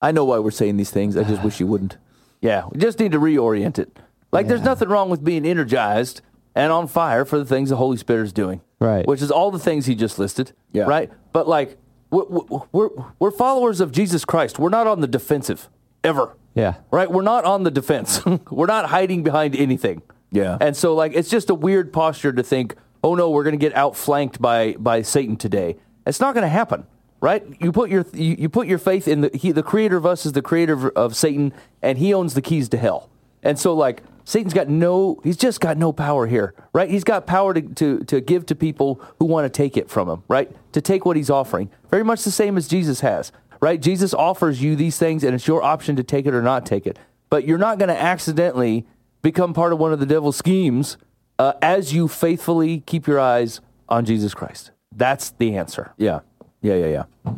I 0.02 0.12
know 0.12 0.24
why 0.24 0.38
we're 0.38 0.50
saying 0.50 0.76
these 0.76 0.90
things. 0.90 1.16
I 1.16 1.24
just 1.24 1.42
wish 1.42 1.60
you 1.60 1.66
wouldn't. 1.66 1.96
Yeah, 2.40 2.66
we 2.70 2.78
just 2.78 2.98
need 2.98 3.12
to 3.12 3.18
reorient 3.18 3.78
it. 3.78 3.98
Like, 4.32 4.48
there's 4.48 4.62
nothing 4.62 4.88
wrong 4.88 5.10
with 5.10 5.24
being 5.24 5.46
energized 5.46 6.20
and 6.54 6.72
on 6.72 6.88
fire 6.88 7.24
for 7.24 7.38
the 7.38 7.44
things 7.44 7.70
the 7.70 7.76
Holy 7.76 7.96
Spirit 7.96 8.24
is 8.24 8.32
doing. 8.32 8.60
Right. 8.80 9.06
Which 9.06 9.22
is 9.22 9.30
all 9.30 9.50
the 9.50 9.58
things 9.58 9.86
he 9.86 9.94
just 9.94 10.18
listed. 10.18 10.52
Yeah. 10.72 10.84
Right. 10.84 11.10
But 11.32 11.48
like, 11.48 11.78
we're, 12.10 12.24
we're 12.72 12.90
we're 13.18 13.30
followers 13.30 13.80
of 13.80 13.92
Jesus 13.92 14.24
Christ. 14.24 14.58
We're 14.58 14.68
not 14.68 14.86
on 14.86 15.00
the 15.00 15.06
defensive 15.06 15.68
ever. 16.02 16.36
Yeah. 16.54 16.74
Right. 16.90 17.10
We're 17.10 17.22
not 17.22 17.44
on 17.44 17.62
the 17.62 17.70
defense. 17.70 18.24
we're 18.50 18.66
not 18.66 18.86
hiding 18.86 19.22
behind 19.22 19.56
anything. 19.56 20.02
Yeah. 20.30 20.58
And 20.60 20.76
so 20.76 20.94
like, 20.94 21.12
it's 21.14 21.30
just 21.30 21.48
a 21.48 21.54
weird 21.54 21.92
posture 21.92 22.32
to 22.32 22.42
think, 22.42 22.74
oh 23.05 23.14
no, 23.14 23.30
we're 23.30 23.44
going 23.44 23.57
to 23.57 23.59
get 23.59 23.76
outflanked 23.76 24.42
by 24.42 24.72
by 24.78 25.02
Satan 25.02 25.36
today. 25.36 25.76
It's 26.07 26.20
not 26.20 26.34
going 26.34 26.42
to 26.42 26.48
happen. 26.48 26.86
Right? 27.20 27.42
You 27.61 27.72
put 27.72 27.88
your 27.88 28.05
you, 28.12 28.48
put 28.50 28.66
your 28.66 28.78
faith 28.78 29.09
in 29.09 29.22
the 29.22 29.30
he, 29.32 29.52
the 29.52 29.62
creator 29.62 29.96
of 29.96 30.05
us 30.05 30.26
is 30.26 30.32
the 30.32 30.42
creator 30.42 30.72
of, 30.74 30.84
of 30.96 31.16
Satan, 31.16 31.55
and 31.80 31.96
he 31.96 32.12
owns 32.12 32.34
the 32.34 32.42
keys 32.42 32.68
to 32.70 32.76
hell. 32.76 33.09
And 33.42 33.59
so 33.59 33.72
like 33.72 34.02
Satan's 34.24 34.52
got 34.52 34.68
no 34.68 35.20
he's 35.22 35.36
just 35.36 35.61
got 35.61 35.78
no 35.78 35.92
power 35.92 36.26
here, 36.26 36.55
right? 36.72 36.90
He's 36.90 37.05
got 37.05 37.26
power 37.26 37.55
to, 37.55 37.62
to, 37.62 38.00
to 38.00 38.20
give 38.20 38.44
to 38.46 38.55
people 38.55 39.00
who 39.18 39.26
want 39.26 39.44
to 39.46 39.48
take 39.48 39.76
it 39.76 39.88
from 39.88 40.09
him, 40.09 40.22
right? 40.28 40.50
To 40.72 40.82
take 40.82 41.07
what 41.07 41.16
he's 41.16 41.30
offering. 41.30 41.70
Very 41.90 42.05
much 42.05 42.24
the 42.24 42.30
same 42.30 42.59
as 42.59 42.68
Jesus 42.68 43.00
has, 43.00 43.32
right? 43.61 43.80
Jesus 43.80 44.12
offers 44.12 44.62
you 44.62 44.76
these 44.76 44.98
things 44.98 45.24
and 45.24 45.34
it's 45.34 45.46
your 45.46 45.62
option 45.62 45.96
to 45.96 46.02
take 46.02 46.26
it 46.26 46.34
or 46.34 46.42
not 46.42 46.66
take 46.66 46.86
it. 46.86 46.98
But 47.30 47.46
you're 47.46 47.59
not 47.59 47.78
going 47.78 47.88
to 47.88 48.00
accidentally 48.00 48.86
become 49.22 49.55
part 49.55 49.72
of 49.72 49.78
one 49.78 49.92
of 49.92 50.00
the 50.00 50.07
devil's 50.07 50.36
schemes 50.36 50.98
uh, 51.39 51.53
as 51.62 51.93
you 51.93 52.09
faithfully 52.09 52.80
keep 52.87 53.07
your 53.07 53.20
eyes 53.20 53.61
on 53.89 54.05
Jesus 54.05 54.35
Christ. 54.35 54.70
That's 54.95 55.30
the 55.30 55.57
answer. 55.57 55.93
Yeah. 55.97 56.20
Yeah, 56.62 56.74
yeah, 56.76 56.87
yeah. 56.87 57.32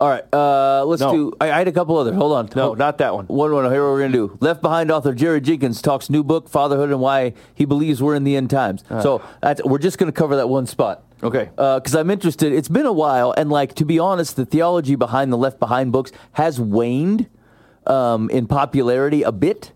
All 0.00 0.08
right, 0.10 0.24
uh, 0.34 0.84
let's 0.84 1.00
No. 1.00 1.12
do. 1.12 1.32
I, 1.40 1.52
I 1.52 1.58
had 1.58 1.68
a 1.68 1.72
couple 1.72 1.96
others. 1.96 2.16
Hold 2.16 2.32
on. 2.32 2.48
No, 2.56 2.62
Hold- 2.64 2.78
not 2.78 2.98
that 2.98 3.14
one. 3.14 3.26
One, 3.26 3.52
one. 3.52 3.64
Here, 3.70 3.82
what 3.82 3.92
we're 3.92 4.00
gonna 4.00 4.12
do. 4.12 4.36
Left 4.40 4.60
Behind 4.60 4.90
author 4.90 5.14
Jerry 5.14 5.40
Jenkins 5.40 5.80
talks 5.80 6.10
new 6.10 6.24
book, 6.24 6.48
Fatherhood, 6.48 6.90
and 6.90 7.00
why 7.00 7.32
he 7.54 7.64
believes 7.64 8.02
we're 8.02 8.16
in 8.16 8.24
the 8.24 8.36
end 8.36 8.50
times. 8.50 8.82
so 9.00 9.22
that's, 9.40 9.62
we're 9.64 9.78
just 9.78 9.96
gonna 9.96 10.10
cover 10.12 10.34
that 10.36 10.48
one 10.48 10.66
spot. 10.66 11.04
Okay. 11.22 11.48
Because 11.54 11.94
I'm 11.94 12.10
interested. 12.10 12.52
It's 12.52 12.68
been 12.68 12.86
a 12.86 12.92
while, 12.92 13.32
and 13.36 13.50
like 13.50 13.74
to 13.76 13.84
be 13.84 13.98
honest, 14.00 14.34
the 14.36 14.44
theology 14.44 14.96
behind 14.96 15.32
the 15.32 15.38
Left 15.38 15.60
Behind 15.60 15.92
books 15.92 16.10
has 16.32 16.60
waned 16.60 17.28
um, 17.86 18.28
in 18.30 18.46
popularity 18.48 19.22
a 19.22 19.32
bit. 19.32 19.72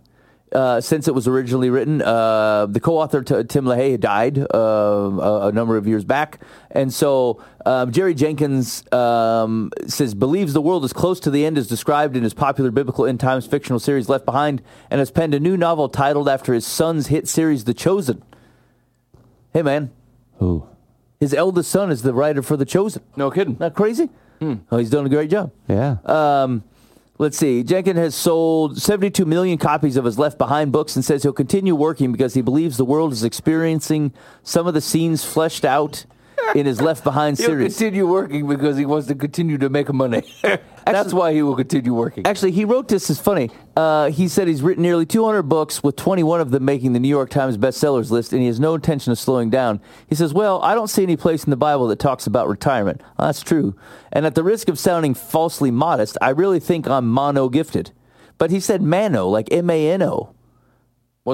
Uh, 0.50 0.80
since 0.80 1.06
it 1.06 1.14
was 1.14 1.28
originally 1.28 1.68
written, 1.68 2.00
uh, 2.00 2.64
the 2.66 2.80
co-author 2.80 3.22
t- 3.22 3.44
Tim 3.44 3.66
LaHaye 3.66 4.00
died 4.00 4.38
uh, 4.38 4.46
a, 4.58 5.48
a 5.48 5.52
number 5.52 5.76
of 5.76 5.86
years 5.86 6.04
back, 6.06 6.40
and 6.70 6.90
so 6.92 7.42
um, 7.66 7.92
Jerry 7.92 8.14
Jenkins 8.14 8.90
um, 8.92 9.70
says 9.86 10.14
believes 10.14 10.54
the 10.54 10.62
world 10.62 10.86
is 10.86 10.94
close 10.94 11.20
to 11.20 11.30
the 11.30 11.44
end, 11.44 11.58
as 11.58 11.66
described 11.66 12.16
in 12.16 12.22
his 12.22 12.32
popular 12.32 12.70
biblical 12.70 13.04
end 13.04 13.20
times 13.20 13.46
fictional 13.46 13.78
series 13.78 14.08
Left 14.08 14.24
Behind, 14.24 14.62
and 14.90 15.00
has 15.00 15.10
penned 15.10 15.34
a 15.34 15.40
new 15.40 15.56
novel 15.56 15.88
titled 15.90 16.30
after 16.30 16.54
his 16.54 16.66
son's 16.66 17.08
hit 17.08 17.28
series 17.28 17.64
The 17.64 17.74
Chosen. 17.74 18.22
Hey, 19.52 19.60
man, 19.62 19.90
who? 20.38 20.66
his 21.20 21.34
eldest 21.34 21.70
son 21.70 21.90
is 21.90 22.02
the 22.02 22.14
writer 22.14 22.42
for 22.42 22.56
The 22.56 22.64
Chosen. 22.64 23.02
No 23.16 23.30
kidding. 23.30 23.56
Not 23.60 23.74
crazy? 23.74 24.08
Oh, 24.40 24.78
he's 24.78 24.88
doing 24.88 25.04
a 25.04 25.08
great 25.08 25.30
job. 25.30 25.50
Yeah. 25.68 25.96
Um, 26.04 26.62
let's 27.18 27.36
see. 27.36 27.62
Jenkins 27.62 27.98
has 27.98 28.14
sold 28.14 28.80
72 28.80 29.24
million 29.24 29.58
copies 29.58 29.96
of 29.96 30.04
his 30.04 30.18
Left 30.18 30.38
Behind 30.38 30.72
books 30.72 30.96
and 30.96 31.04
says 31.04 31.22
he'll 31.22 31.32
continue 31.32 31.74
working 31.74 32.12
because 32.12 32.34
he 32.34 32.40
believes 32.40 32.76
the 32.76 32.84
world 32.84 33.12
is 33.12 33.24
experiencing 33.24 34.12
some 34.42 34.66
of 34.66 34.74
the 34.74 34.80
scenes 34.80 35.24
fleshed 35.24 35.64
out 35.64 36.06
in 36.54 36.66
his 36.66 36.80
Left 36.80 37.04
Behind 37.04 37.36
He'll 37.36 37.46
series. 37.46 37.76
continue 37.76 38.06
working 38.06 38.46
because 38.46 38.76
he 38.76 38.86
wants 38.86 39.06
to 39.08 39.14
continue 39.14 39.58
to 39.58 39.68
make 39.68 39.92
money. 39.92 40.22
That's 40.86 41.12
why 41.12 41.32
he 41.34 41.42
will 41.42 41.56
continue 41.56 41.92
working. 41.92 42.26
Actually, 42.26 42.52
he 42.52 42.64
wrote 42.64 42.88
this. 42.88 43.10
Is 43.10 43.18
funny. 43.18 43.50
Uh, 43.76 44.10
he 44.10 44.26
said 44.28 44.48
he's 44.48 44.62
written 44.62 44.82
nearly 44.82 45.04
200 45.04 45.42
books, 45.42 45.82
with 45.82 45.96
21 45.96 46.40
of 46.40 46.50
them 46.50 46.64
making 46.64 46.94
the 46.94 47.00
New 47.00 47.08
York 47.08 47.30
Times 47.30 47.58
bestsellers 47.58 48.10
list, 48.10 48.32
and 48.32 48.40
he 48.40 48.46
has 48.48 48.58
no 48.58 48.74
intention 48.74 49.12
of 49.12 49.18
slowing 49.18 49.50
down. 49.50 49.80
He 50.08 50.14
says, 50.14 50.32
"Well, 50.32 50.62
I 50.62 50.74
don't 50.74 50.88
see 50.88 51.02
any 51.02 51.16
place 51.16 51.44
in 51.44 51.50
the 51.50 51.56
Bible 51.56 51.88
that 51.88 51.98
talks 51.98 52.26
about 52.26 52.48
retirement. 52.48 53.02
Well, 53.18 53.28
that's 53.28 53.42
true. 53.42 53.74
And 54.12 54.24
at 54.24 54.34
the 54.34 54.42
risk 54.42 54.68
of 54.68 54.78
sounding 54.78 55.14
falsely 55.14 55.70
modest, 55.70 56.16
I 56.22 56.30
really 56.30 56.60
think 56.60 56.88
I'm 56.88 57.06
mono 57.06 57.48
gifted." 57.48 57.92
But 58.38 58.50
he 58.50 58.60
said 58.60 58.80
mano, 58.82 59.28
like 59.28 59.48
M-A-N-O. 59.52 60.34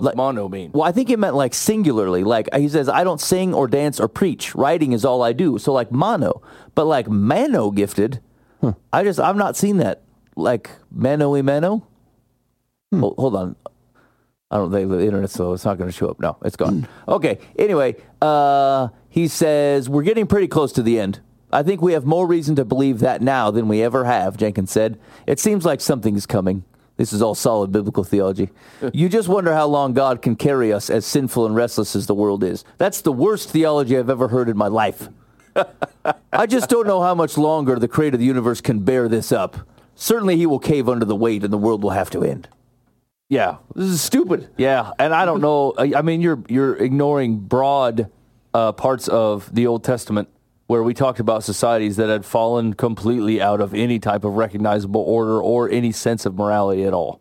What's 0.03 0.17
mono 0.17 0.49
mean? 0.49 0.73
Well, 0.73 0.83
I 0.83 0.93
think 0.93 1.11
it 1.11 1.19
meant 1.19 1.35
like 1.37 1.55
singularly. 1.55 2.25
Like 2.25 2.49
he 2.55 2.69
says, 2.69 2.89
I 2.89 3.05
don't 3.05 3.21
sing 3.21 3.55
or 3.55 3.69
dance 3.69 4.01
or 4.01 4.09
preach. 4.09 4.55
Writing 4.55 4.93
is 4.93 5.05
all 5.05 5.23
I 5.23 5.33
do. 5.33 5.59
So 5.59 5.73
like 5.73 5.93
mono, 5.93 6.43
but 6.75 6.87
like 6.87 7.09
mano 7.09 7.71
gifted. 7.71 8.21
I 8.93 9.05
just 9.05 9.21
I've 9.21 9.37
not 9.37 9.57
seen 9.57 9.77
that. 9.79 10.03
Like 10.37 10.71
mano 10.91 11.31
y 11.31 11.43
mano. 11.43 11.87
Hold, 12.93 13.17
hold 13.19 13.37
on. 13.37 13.57
I 14.51 14.57
don't 14.57 14.71
think 14.71 14.91
the 14.91 15.05
internet, 15.05 15.31
so 15.31 15.53
it's 15.53 15.65
not 15.65 15.79
going 15.79 15.91
to 15.91 15.97
show 15.97 16.09
up. 16.09 16.21
No, 16.21 16.37
it's 16.45 16.57
gone. 16.57 16.87
okay. 17.09 17.39
Anyway, 17.59 17.97
uh, 18.23 18.89
he 19.09 19.29
says 19.29 19.89
we're 19.89 20.03
getting 20.03 20.27
pretty 20.27 20.49
close 20.49 20.73
to 20.73 20.83
the 20.83 20.99
end. 20.99 21.21
I 21.53 21.63
think 21.63 21.83
we 21.83 21.93
have 21.93 22.05
more 22.05 22.27
reason 22.27 22.57
to 22.57 22.65
believe 22.65 22.99
that 23.01 23.23
now 23.23 23.51
than 23.51 23.69
we 23.69 23.83
ever 23.83 24.05
have. 24.05 24.37
Jenkins 24.37 24.71
said. 24.73 24.99
It 25.27 25.39
seems 25.39 25.65
like 25.65 25.81
something's 25.81 26.27
coming. 26.27 26.65
This 26.97 27.13
is 27.13 27.21
all 27.21 27.35
solid 27.35 27.73
biblical 27.73 28.05
theology. 28.05 28.51
you 28.93 29.09
just 29.09 29.29
wonder 29.29 29.53
how 29.53 29.67
long 29.67 29.95
God 29.95 30.23
can 30.23 30.37
carry 30.37 30.73
us 30.73 30.91
as 30.91 31.05
sinful 31.05 31.45
and 31.47 31.55
restless 31.55 31.97
as 31.97 32.07
the 32.07 32.15
world 32.15 32.45
is. 32.45 32.65
That's 32.79 33.01
the 33.01 33.13
worst 33.13 33.51
theology 33.51 33.99
I've 33.99 34.11
ever 34.11 34.29
heard 34.29 34.49
in 34.49 34.57
my 34.57 34.69
life. 34.69 35.09
I 36.33 36.47
just 36.47 36.69
don't 36.69 36.87
know 36.87 37.03
how 37.03 37.15
much 37.15 37.37
longer 37.37 37.79
the 37.79 37.89
creator 37.89 38.15
of 38.17 38.21
the 38.21 38.27
universe 38.27 38.61
can 38.61 38.81
bear 38.81 39.09
this 39.09 39.33
up. 39.33 39.69
Certainly, 39.97 40.37
he 40.37 40.47
will 40.47 40.59
cave 40.59 40.89
under 40.89 41.05
the 41.05 41.15
weight 41.15 41.45
and 41.45 41.53
the 41.53 41.59
world 41.59 41.83
will 41.83 41.91
have 41.91 42.11
to 42.11 42.25
end. 42.25 42.49
Yeah, 43.29 43.57
this 43.75 43.87
is 43.87 44.01
stupid. 44.01 44.49
Yeah, 44.57 44.93
and 44.99 45.15
I 45.15 45.25
don't 45.25 45.41
know. 45.41 45.75
I 45.79 46.03
mean, 46.03 46.21
you're 46.21 46.43
you're 46.49 46.77
ignoring 46.77 47.39
broad 47.39 48.11
uh, 48.53 48.73
parts 48.73 49.09
of 49.09 49.53
the 49.55 49.67
Old 49.67 49.83
Testament 49.83 50.29
where 50.67 50.83
we 50.83 50.95
talked 50.95 51.21
about 51.21 51.45
societies 51.45 51.97
that 51.97 52.09
had 52.09 52.25
fallen 52.25 52.75
completely 52.75 53.41
out 53.41 53.61
of 53.61 53.75
any 53.75 53.99
type 53.99 54.25
of 54.25 54.35
recognizable 54.35 55.03
order 55.03 55.41
or 55.41 55.69
any 55.69 55.93
sense 55.93 56.25
of 56.25 56.35
morality 56.35 56.85
at 56.85 56.95
all. 56.95 57.21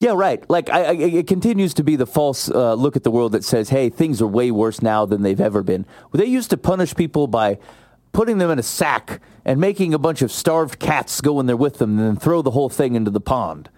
Yeah, 0.00 0.12
right. 0.14 0.48
Like 0.50 0.68
I, 0.70 0.84
I, 0.84 0.92
it 0.92 1.26
continues 1.26 1.72
to 1.74 1.84
be 1.84 1.96
the 1.96 2.06
false 2.06 2.50
uh, 2.50 2.74
look 2.74 2.96
at 2.96 3.04
the 3.04 3.10
world 3.10 3.32
that 3.32 3.44
says, 3.44 3.70
"Hey, 3.70 3.88
things 3.88 4.20
are 4.20 4.26
way 4.26 4.50
worse 4.50 4.82
now 4.82 5.06
than 5.06 5.22
they've 5.22 5.40
ever 5.40 5.62
been." 5.62 5.86
Well, 6.12 6.20
they 6.20 6.26
used 6.28 6.50
to 6.50 6.56
punish 6.56 6.94
people 6.94 7.26
by 7.26 7.58
putting 8.12 8.38
them 8.38 8.50
in 8.50 8.58
a 8.58 8.62
sack 8.62 9.20
and 9.44 9.60
making 9.60 9.94
a 9.94 9.98
bunch 9.98 10.20
of 10.22 10.30
starved 10.30 10.78
cats 10.78 11.20
go 11.20 11.40
in 11.40 11.46
there 11.46 11.56
with 11.56 11.78
them, 11.78 11.98
and 11.98 12.08
then 12.08 12.16
throw 12.16 12.42
the 12.42 12.50
whole 12.50 12.68
thing 12.68 12.94
into 12.94 13.10
the 13.10 13.20
pond. 13.20 13.70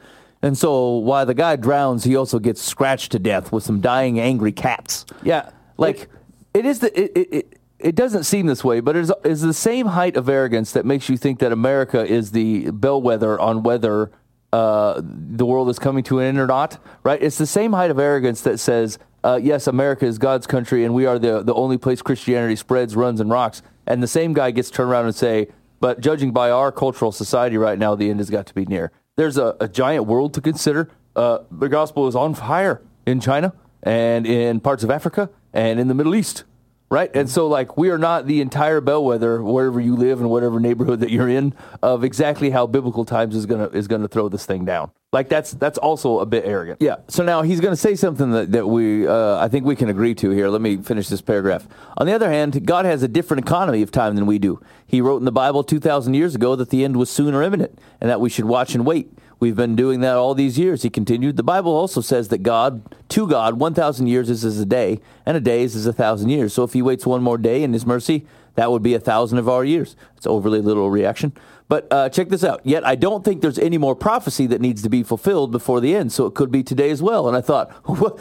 And 0.43 0.57
so, 0.57 0.97
while 0.97 1.27
the 1.27 1.35
guy 1.35 1.57
drowns, 1.57 2.05
he 2.05 2.17
also 2.17 2.39
gets 2.39 2.61
scratched 2.61 3.13
to 3.13 3.19
death 3.19 3.53
with 3.53 3.65
some 3.65 3.81
dying, 3.81 4.19
angry 4.19 4.53
cats. 4.53 5.07
Yeah, 5.23 5.51
Like, 5.77 6.09
it 6.57 6.65
is 6.65 6.79
the 6.79 6.99
it, 6.99 7.13
it, 7.15 7.35
it, 7.35 7.59
it 7.79 7.95
doesn't 7.95 8.25
seem 8.25 8.47
this 8.47 8.65
way, 8.65 8.81
but 8.81 8.97
it 8.97 9.11
is, 9.25 9.41
the 9.43 9.53
same 9.53 9.89
height 9.89 10.17
of 10.17 10.31
arrogance 10.31 10.73
that 10.73 10.87
makes 10.87 11.11
you 11.11 11.19
think 11.19 11.41
that 11.41 11.53
America 11.53 12.05
is 12.05 12.33
the 12.33 12.71
bellwether 12.71 13.39
on 13.39 13.63
whether 13.63 14.11
uh, 14.55 15.03
the 15.05 15.45
world 15.45 15.69
is 15.69 15.79
coming 15.79 16.03
to 16.05 16.19
an 16.19 16.27
end 16.27 16.39
or 16.39 16.47
not. 16.47 16.83
Right? 17.05 17.23
It's 17.23 17.37
the 17.37 17.47
same 17.47 17.75
height 17.75 17.91
of 17.91 17.99
arrogance 17.99 18.41
that 18.41 18.59
says, 18.59 18.99
uh, 19.23 19.39
"Yes, 19.43 19.67
America 19.67 20.07
is 20.07 20.17
God's 20.17 20.47
country, 20.47 20.85
and 20.85 20.95
we 20.95 21.05
are 21.05 21.19
the 21.19 21.43
the 21.43 21.53
only 21.53 21.77
place 21.77 22.01
Christianity 22.01 22.57
spreads, 22.57 22.97
runs, 22.97 23.21
and 23.21 23.29
rocks." 23.29 23.61
And 23.87 24.03
the 24.03 24.09
same 24.09 24.33
guy 24.33 24.51
gets 24.51 24.71
turned 24.71 24.91
around 24.91 25.05
and 25.05 25.15
say, 25.15 25.49
"But 25.79 26.01
judging 26.01 26.33
by 26.33 26.51
our 26.51 26.73
cultural 26.73 27.13
society 27.13 27.59
right 27.59 27.79
now, 27.79 27.95
the 27.95 28.09
end 28.09 28.21
has 28.21 28.31
got 28.31 28.47
to 28.47 28.55
be 28.55 28.65
near." 28.65 28.93
There's 29.17 29.37
a, 29.37 29.55
a 29.61 29.69
giant 29.69 30.07
world 30.07 30.33
to 30.35 30.41
consider. 30.41 30.89
Uh, 31.15 31.41
the 31.51 31.69
gospel 31.69 32.09
is 32.09 32.17
on 32.17 32.35
fire 32.35 32.81
in 33.07 33.21
China 33.21 33.53
and 33.83 34.27
in 34.27 34.61
parts 34.61 34.83
of 34.83 34.91
Africa 34.91 35.31
and 35.57 35.81
in 35.81 35.89
the 35.89 35.95
Middle 35.95 36.15
East, 36.15 36.45
right? 36.91 37.11
And 37.15 37.29
so, 37.29 37.49
like, 37.49 37.77
we 37.79 37.89
are 37.91 37.99
not 37.99 38.27
the 38.27 38.41
entire 38.43 38.81
bellwether 38.81 39.43
wherever 39.43 39.81
you 39.81 39.97
live 39.97 40.21
and 40.21 40.29
whatever 40.29 40.61
neighborhood 40.61 41.01
that 41.01 41.11
you're 41.11 41.29
in 41.29 41.55
of 41.83 42.05
exactly 42.05 42.51
how 42.51 42.67
biblical 42.67 43.05
times 43.05 43.35
is 43.35 43.47
gonna 43.47 43.69
is 43.69 43.89
gonna 43.89 44.07
throw 44.07 44.29
this 44.29 44.45
thing 44.45 44.65
down. 44.65 44.91
Like 45.13 45.31
that's 45.31 45.53
that's 45.53 45.79
also 45.79 46.19
a 46.19 46.27
bit 46.27 46.45
arrogant. 46.45 46.83
Yeah. 46.83 46.97
So 47.09 47.25
now 47.25 47.41
he's 47.41 47.61
to 47.61 47.75
say 47.75 47.95
something 47.95 48.33
that, 48.33 48.53
that 48.53 48.67
we, 48.67 49.07
uh, 49.07 49.39
I 49.39 49.49
think 49.49 49.65
we 49.65 49.75
can 49.75 49.89
agree 49.89 50.15
to 50.17 50.31
here. 50.31 50.49
Let 50.49 50.61
me 50.61 50.77
finish 50.77 51.09
this 51.09 51.23
paragraph. 51.23 51.67
On 51.97 52.07
the 52.07 52.13
other 52.13 52.29
hand, 52.29 52.67
God 52.67 52.85
has 52.85 53.03
a 53.03 53.09
different 53.09 53.47
economy 53.47 53.81
of 53.81 53.91
time 53.91 54.15
than 54.15 54.27
we 54.27 54.39
do. 54.39 54.61
He 54.87 55.01
wrote 55.01 55.19
in 55.19 55.25
the 55.25 55.33
Bible 55.33 55.65
2,000 55.65 56.13
years 56.13 56.35
ago 56.35 56.55
that 56.57 56.69
the 56.69 56.85
end 56.85 56.97
was 56.97 57.09
soon 57.09 57.35
or 57.35 57.43
imminent 57.43 57.79
and 58.01 58.11
that 58.11 58.21
we 58.21 58.29
should 58.29 58.45
watch 58.45 58.75
and 58.75 58.85
wait. 58.85 59.11
We've 59.39 59.57
been 59.57 59.77
doing 59.77 60.01
that 60.01 60.17
all 60.17 60.35
these 60.35 60.59
years. 60.59 60.83
He 60.83 60.91
continued. 60.91 61.37
The 61.37 61.43
Bible 61.43 61.73
also 61.73 62.01
says 62.01 62.29
that 62.29 62.43
God, 62.43 62.83
to 63.11 63.27
God, 63.27 63.59
1,000 63.59 64.07
years 64.07 64.31
is 64.31 64.45
as 64.45 64.59
a 64.59 64.65
day, 64.65 65.01
and 65.27 65.37
a 65.37 65.41
day 65.41 65.63
is 65.63 65.77
as 65.77 65.87
a 65.87 65.93
thousand 65.93 66.31
years. 66.31 66.55
So 66.55 66.65
if 66.65 66.73
he 66.73 66.81
waits 66.81 67.05
one 67.05 67.23
more 67.23 67.37
day 67.37 67.63
in 67.63 67.73
his 67.73 67.85
mercy, 67.85 68.27
that 68.55 68.71
would 68.71 68.83
be 68.83 68.95
a 68.95 69.01
thousand 69.01 69.39
of 69.39 69.49
our 69.49 69.65
years. 69.65 69.95
It's 70.17 70.27
overly 70.27 70.63
little 70.63 70.91
reaction. 70.91 71.33
But 71.69 71.87
uh, 71.93 72.09
check 72.09 72.29
this 72.29 72.45
out. 72.45 72.61
Yet 72.65 72.87
I 72.87 72.95
don't 72.95 73.25
think 73.25 73.43
there's 73.43 73.59
any 73.59 73.77
more 73.77 73.95
prophecy 73.95 74.47
that 74.47 74.61
needs 74.61 74.83
to 74.83 74.89
be 74.89 75.03
fulfilled 75.03 75.53
before 75.53 75.81
the 75.81 75.95
end. 75.95 76.13
So 76.13 76.27
it 76.27 76.35
could 76.35 76.51
be 76.51 76.63
today 76.63 76.91
as 76.91 77.03
well. 77.03 77.29
And 77.29 77.37
I 77.37 77.41
thought, 77.41 77.73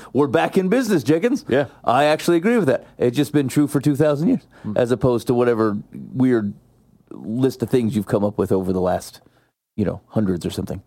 we're 0.14 0.28
back 0.28 0.58
in 0.58 0.68
business, 0.68 1.04
Jenkins. 1.04 1.46
Yeah. 1.48 1.68
I 1.84 2.06
actually 2.06 2.38
agree 2.38 2.58
with 2.58 2.68
that. 2.68 2.86
It's 2.98 3.16
just 3.16 3.32
been 3.32 3.48
true 3.48 3.68
for 3.68 3.80
2,000 3.80 4.28
years, 4.28 4.48
as 4.76 4.92
opposed 4.92 5.28
to 5.28 5.34
whatever 5.34 5.78
weird 5.94 6.54
list 7.12 7.64
of 7.64 7.70
things 7.70 7.96
you've 7.96 8.08
come 8.08 8.26
up 8.26 8.38
with 8.38 8.52
over 8.52 8.74
the 8.74 8.82
last, 8.82 9.22
you 9.78 9.86
know, 9.86 10.02
hundreds 10.08 10.46
or 10.46 10.50
something. 10.50 10.82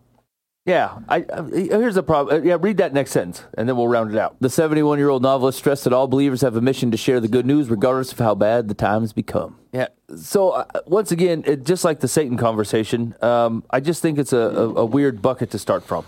Yeah. 0.65 0.99
I, 1.07 1.25
I 1.33 1.41
here's 1.51 1.95
the 1.95 2.03
problem. 2.03 2.45
Yeah, 2.45 2.57
read 2.59 2.77
that 2.77 2.93
next 2.93 3.11
sentence, 3.11 3.43
and 3.57 3.67
then 3.67 3.75
we'll 3.75 3.87
round 3.87 4.11
it 4.13 4.17
out. 4.17 4.35
The 4.39 4.49
71 4.49 4.99
year 4.99 5.09
old 5.09 5.23
novelist 5.23 5.57
stressed 5.57 5.85
that 5.85 5.93
all 5.93 6.07
believers 6.07 6.41
have 6.41 6.55
a 6.55 6.61
mission 6.61 6.91
to 6.91 6.97
share 6.97 7.19
the 7.19 7.27
good 7.27 7.45
news, 7.45 7.69
regardless 7.69 8.11
of 8.11 8.19
how 8.19 8.35
bad 8.35 8.67
the 8.67 8.73
times 8.73 9.13
become. 9.13 9.57
Yeah. 9.71 9.87
So 10.15 10.51
uh, 10.51 10.65
once 10.85 11.11
again, 11.11 11.43
it, 11.45 11.63
just 11.63 11.83
like 11.83 11.99
the 11.99 12.07
Satan 12.07 12.37
conversation, 12.37 13.15
um, 13.21 13.63
I 13.69 13.79
just 13.79 14.01
think 14.01 14.17
it's 14.17 14.33
a, 14.33 14.37
a, 14.37 14.73
a 14.75 14.85
weird 14.85 15.21
bucket 15.21 15.51
to 15.51 15.59
start 15.59 15.83
from, 15.83 16.05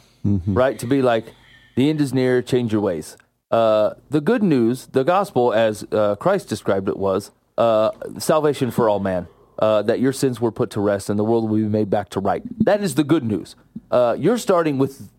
right? 0.47 0.77
To 0.79 0.87
be 0.87 1.01
like, 1.01 1.33
the 1.75 1.89
end 1.89 2.01
is 2.01 2.13
near, 2.13 2.41
change 2.41 2.71
your 2.71 2.81
ways. 2.81 3.17
Uh, 3.49 3.95
the 4.09 4.21
good 4.21 4.43
news, 4.43 4.87
the 4.87 5.03
gospel, 5.03 5.53
as 5.53 5.85
uh, 5.91 6.15
Christ 6.15 6.47
described 6.47 6.87
it, 6.87 6.97
was 6.97 7.31
uh, 7.57 7.91
salvation 8.17 8.71
for 8.71 8.89
all 8.89 8.99
man. 8.99 9.27
Uh, 9.62 9.84
that 9.84 9.99
your 9.99 10.12
sins 10.12 10.41
were 10.41 10.51
put 10.51 10.72
to 10.72 10.82
rest 10.82 11.07
and 11.07 11.20
the 11.20 11.24
world 11.24 11.47
will 11.47 11.57
be 11.57 11.64
made 11.64 11.88
back 11.88 12.09
to 12.09 12.20
right. 12.20 12.41
That 12.66 12.82
is 12.82 12.95
the 12.95 13.03
good 13.03 13.24
news. 13.24 13.55
Uh, 13.91 14.16
you're 14.18 14.39
starting 14.39 14.80
with 14.80 15.12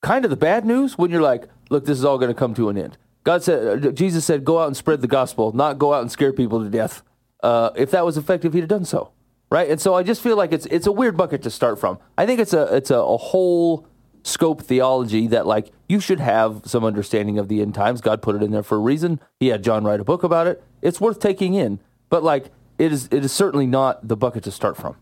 kind 0.00 0.24
of 0.24 0.30
the 0.30 0.36
bad 0.36 0.64
news 0.64 0.98
when 0.98 1.12
you're 1.12 1.22
like, 1.22 1.44
look, 1.68 1.84
this 1.84 1.96
is 1.96 2.04
all 2.04 2.18
going 2.18 2.30
to 2.30 2.34
come 2.34 2.52
to 2.54 2.68
an 2.68 2.76
end. 2.76 2.98
God 3.22 3.44
said, 3.44 3.86
uh, 3.86 3.90
Jesus 3.92 4.24
said, 4.24 4.44
go 4.44 4.58
out 4.58 4.66
and 4.66 4.76
spread 4.76 5.02
the 5.02 5.06
gospel, 5.06 5.52
not 5.52 5.78
go 5.78 5.94
out 5.94 6.00
and 6.00 6.10
scare 6.10 6.32
people 6.32 6.62
to 6.64 6.68
death. 6.68 7.02
Uh, 7.42 7.70
if 7.76 7.90
that 7.92 8.04
was 8.04 8.16
effective, 8.16 8.54
he'd 8.54 8.60
have 8.60 8.68
done 8.68 8.84
so, 8.84 9.12
right? 9.50 9.70
And 9.70 9.80
so 9.80 9.94
I 9.94 10.02
just 10.02 10.20
feel 10.20 10.36
like 10.36 10.52
it's 10.52 10.66
it's 10.66 10.86
a 10.86 10.92
weird 10.92 11.16
bucket 11.16 11.42
to 11.42 11.50
start 11.50 11.78
from. 11.78 11.98
I 12.18 12.26
think 12.26 12.40
it's 12.40 12.52
a 12.52 12.74
it's 12.74 12.90
a, 12.90 12.98
a 12.98 13.16
whole 13.16 13.86
scope 14.22 14.62
theology 14.62 15.26
that 15.28 15.46
like 15.46 15.70
you 15.88 16.00
should 16.00 16.20
have 16.20 16.62
some 16.66 16.84
understanding 16.84 17.38
of 17.38 17.48
the 17.48 17.62
end 17.62 17.74
times. 17.74 18.00
God 18.00 18.20
put 18.20 18.36
it 18.36 18.42
in 18.42 18.50
there 18.50 18.62
for 18.62 18.76
a 18.76 18.80
reason. 18.80 19.20
He 19.38 19.48
had 19.48 19.62
John 19.62 19.84
write 19.84 20.00
a 20.00 20.04
book 20.04 20.22
about 20.22 20.46
it. 20.46 20.62
It's 20.82 21.00
worth 21.00 21.20
taking 21.20 21.54
in, 21.54 21.78
but 22.08 22.22
like 22.22 22.50
it 22.80 22.92
is 22.92 23.08
it 23.12 23.24
is 23.24 23.30
certainly 23.30 23.66
not 23.66 24.08
the 24.08 24.16
bucket 24.16 24.42
to 24.44 24.50
start 24.50 24.76
from. 24.76 24.96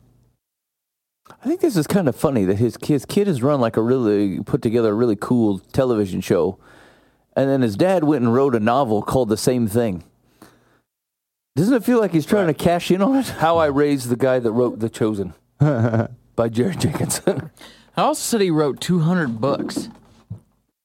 I 1.42 1.46
think 1.46 1.60
this 1.60 1.76
is 1.76 1.86
kind 1.86 2.08
of 2.08 2.16
funny 2.16 2.44
that 2.44 2.58
his 2.58 2.76
his 2.82 3.04
kid 3.06 3.28
has 3.28 3.42
run 3.42 3.60
like 3.60 3.76
a 3.76 3.82
really 3.82 4.40
put 4.40 4.62
together 4.62 4.90
a 4.90 4.94
really 4.94 5.16
cool 5.16 5.60
television 5.60 6.20
show, 6.20 6.58
and 7.36 7.48
then 7.48 7.62
his 7.62 7.76
dad 7.76 8.02
went 8.04 8.24
and 8.24 8.34
wrote 8.34 8.56
a 8.56 8.60
novel 8.60 9.00
called 9.02 9.28
the 9.28 9.36
same 9.36 9.68
thing. 9.68 10.02
Doesn't 11.54 11.74
it 11.74 11.84
feel 11.84 12.00
like 12.00 12.12
he's 12.12 12.26
trying 12.26 12.48
to 12.48 12.54
cash 12.54 12.90
in 12.90 13.00
on 13.00 13.16
it? 13.16 13.28
How 13.28 13.58
I 13.58 13.66
raised 13.66 14.08
the 14.08 14.16
guy 14.16 14.38
that 14.38 14.52
wrote 14.52 14.78
The 14.78 14.88
Chosen 14.88 15.34
by 15.58 16.48
Jerry 16.48 16.76
Jenkins. 16.76 17.20
I 17.96 18.02
also 18.02 18.20
said 18.20 18.40
he 18.40 18.50
wrote 18.50 18.80
200 18.80 19.40
books. 19.40 19.88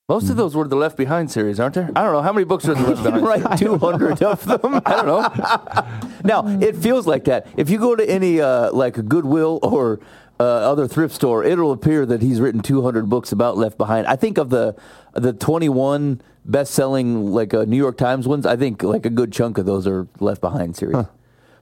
Most 0.09 0.29
of 0.29 0.35
those 0.35 0.55
were 0.55 0.67
the 0.67 0.75
Left 0.75 0.97
Behind 0.97 1.31
series, 1.31 1.59
aren't 1.59 1.75
there? 1.75 1.89
I 1.95 2.03
don't 2.03 2.11
know 2.11 2.21
how 2.21 2.33
many 2.33 2.43
books 2.43 2.67
are 2.67 2.73
in 2.73 2.81
the 2.81 2.89
Left 2.89 3.03
Behind. 3.03 3.23
Right, 3.23 3.57
two 3.57 3.77
hundred 3.77 4.21
of 4.21 4.43
them. 4.45 4.81
I 4.85 4.95
don't 4.95 5.05
know. 5.05 6.09
Now 6.23 6.47
it 6.61 6.75
feels 6.75 7.07
like 7.07 7.25
that. 7.25 7.47
If 7.57 7.69
you 7.69 7.77
go 7.77 7.95
to 7.95 8.09
any 8.09 8.39
uh, 8.41 8.71
like 8.71 8.97
a 8.97 9.03
Goodwill 9.03 9.59
or 9.61 9.99
uh, 10.39 10.43
other 10.43 10.87
thrift 10.87 11.13
store, 11.15 11.43
it'll 11.43 11.71
appear 11.71 12.05
that 12.05 12.21
he's 12.21 12.39
written 12.39 12.61
200 12.61 13.09
books 13.09 13.31
about 13.31 13.57
Left 13.57 13.77
Behind. 13.77 14.07
I 14.07 14.15
think 14.15 14.37
of 14.37 14.49
the 14.49 14.75
the 15.13 15.33
21 15.33 16.21
best-selling 16.45 17.31
like 17.31 17.53
uh, 17.53 17.65
New 17.65 17.77
York 17.77 17.97
Times 17.97 18.27
ones. 18.27 18.45
I 18.45 18.55
think 18.55 18.83
like 18.83 19.05
a 19.05 19.09
good 19.09 19.31
chunk 19.31 19.57
of 19.57 19.65
those 19.65 19.87
are 19.87 20.07
Left 20.19 20.41
Behind 20.41 20.75
series. 20.75 21.05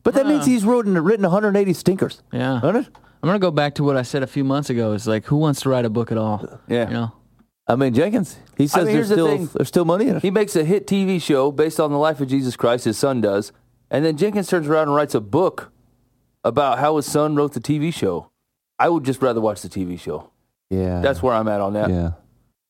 But 0.03 0.16
that 0.16 0.26
means 0.26 0.45
he's 0.45 0.66
written 0.66 0.97
written 1.03 1.24
180 1.24 1.74
stinkers. 1.74 2.24
Yeah. 2.32 2.59
Doesn't 2.62 2.88
it? 2.88 2.88
I'm 3.22 3.28
gonna 3.28 3.39
go 3.39 3.51
back 3.51 3.76
to 3.76 3.84
what 3.84 3.97
I 3.97 4.01
said 4.01 4.24
a 4.24 4.28
few 4.28 4.43
months 4.43 4.70
ago. 4.72 4.93
It's 4.93 5.05
like, 5.05 5.26
who 5.26 5.38
wants 5.38 5.62
to 5.62 5.70
write 5.70 5.86
a 5.86 5.91
book 5.91 6.12
at 6.12 6.18
all? 6.18 6.59
Yeah. 6.68 6.88
You 6.88 6.93
know. 6.93 7.12
I 7.68 7.76
mean 7.76 7.93
Jenkins. 7.93 8.38
He 8.57 8.68
says 8.68 8.86
mean, 8.86 8.95
here's 8.95 9.09
there's 9.09 9.09
the 9.09 9.16
still 9.16 9.38
thing. 9.38 9.49
there's 9.53 9.68
still 9.68 9.86
money 9.86 10.07
in 10.07 10.16
it. 10.18 10.22
He 10.24 10.32
makes 10.32 10.55
a 10.55 10.64
hit 10.64 10.88
TV 10.88 11.22
show 11.22 11.51
based 11.51 11.80
on 11.80 11.91
the 11.91 11.97
life 11.97 12.20
of 12.20 12.28
Jesus 12.28 12.55
Christ, 12.55 12.86
his 12.86 12.97
son 12.97 13.22
does. 13.22 13.51
And 13.92 14.04
then 14.06 14.18
Jenkins 14.18 14.48
turns 14.48 14.68
around 14.68 14.88
and 14.88 14.96
writes 14.96 15.14
a 15.14 15.22
book 15.22 15.72
about 16.44 16.80
how 16.80 16.96
his 16.96 17.06
son 17.06 17.36
wrote 17.36 17.54
the 17.54 17.60
TV 17.60 17.94
show. 17.94 18.32
I 18.80 18.89
would 18.89 19.04
just 19.04 19.22
rather 19.22 19.39
watch 19.42 19.62
the 19.62 19.70
TV 19.70 20.00
show. 20.00 20.32
Yeah. 20.72 21.02
That's 21.02 21.22
where 21.22 21.34
I'm 21.36 21.48
at 21.48 21.62
on 21.62 21.74
that. 21.74 21.89
Yeah. 21.92 22.12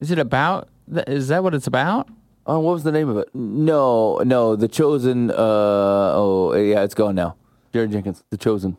Is 0.02 0.12
it 0.12 0.20
about? 0.20 0.68
th- 0.94 1.08
Is 1.08 1.30
that 1.30 1.44
what 1.44 1.54
it's 1.54 1.68
about? 1.68 2.10
Oh, 2.48 2.60
what 2.60 2.74
was 2.74 2.84
the 2.84 2.92
name 2.92 3.08
of 3.08 3.18
it? 3.18 3.30
No, 3.36 4.18
no, 4.26 4.56
the 4.56 4.68
chosen. 4.68 5.30
Uh, 5.30 5.36
oh, 5.38 6.54
yeah, 6.56 6.82
it's 6.84 6.96
gone 6.96 7.14
now. 7.16 7.36
Jerry 7.72 7.88
Jenkins, 7.88 8.24
The 8.32 8.36
Chosen. 8.38 8.76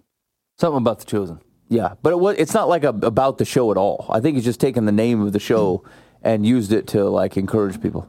Something 0.59 0.79
about 0.79 0.99
The 0.99 1.05
Chosen. 1.07 1.39
Yeah, 1.69 1.95
but 2.03 2.13
it 2.13 2.19
was, 2.19 2.37
it's 2.39 2.53
not 2.53 2.69
like 2.69 2.83
a, 2.85 2.89
about 2.89 3.39
the 3.39 3.45
show 3.47 3.71
at 3.71 3.77
all. 3.79 4.05
I 4.11 4.21
think 4.21 4.35
he's 4.35 4.45
just 4.45 4.61
taken 4.61 4.85
the 4.85 4.93
name 4.93 5.23
of 5.23 5.33
the 5.33 5.39
show 5.39 5.85
and 6.23 6.45
used 6.45 6.73
it 6.73 6.87
to 6.89 7.05
like 7.09 7.37
encourage 7.39 7.81
people. 7.81 8.09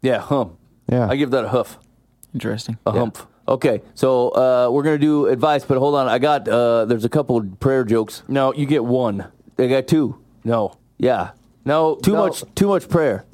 Yeah, 0.00 0.18
hum. 0.20 0.56
Yeah. 0.90 1.08
I 1.10 1.16
give 1.16 1.32
that 1.32 1.44
a 1.44 1.48
hoof, 1.48 1.76
Interesting. 2.34 2.78
a 2.86 2.92
hump. 2.92 3.18
Okay, 3.46 3.80
so 3.94 4.28
uh, 4.30 4.68
we're 4.70 4.82
gonna 4.82 4.98
do 4.98 5.26
advice, 5.26 5.64
but 5.64 5.78
hold 5.78 5.94
on, 5.94 6.06
I 6.08 6.18
got 6.18 6.46
uh, 6.46 6.84
there's 6.84 7.04
a 7.06 7.08
couple 7.08 7.42
prayer 7.60 7.82
jokes. 7.84 8.22
No, 8.28 8.52
you 8.52 8.66
get 8.66 8.84
one. 8.84 9.26
I 9.58 9.66
got 9.68 9.86
two. 9.88 10.18
No. 10.44 10.74
Yeah, 10.98 11.30
No. 11.64 11.96
too 11.96 12.12
no. 12.12 12.26
much, 12.26 12.44
too 12.54 12.68
much 12.68 12.88
prayer. 12.88 13.24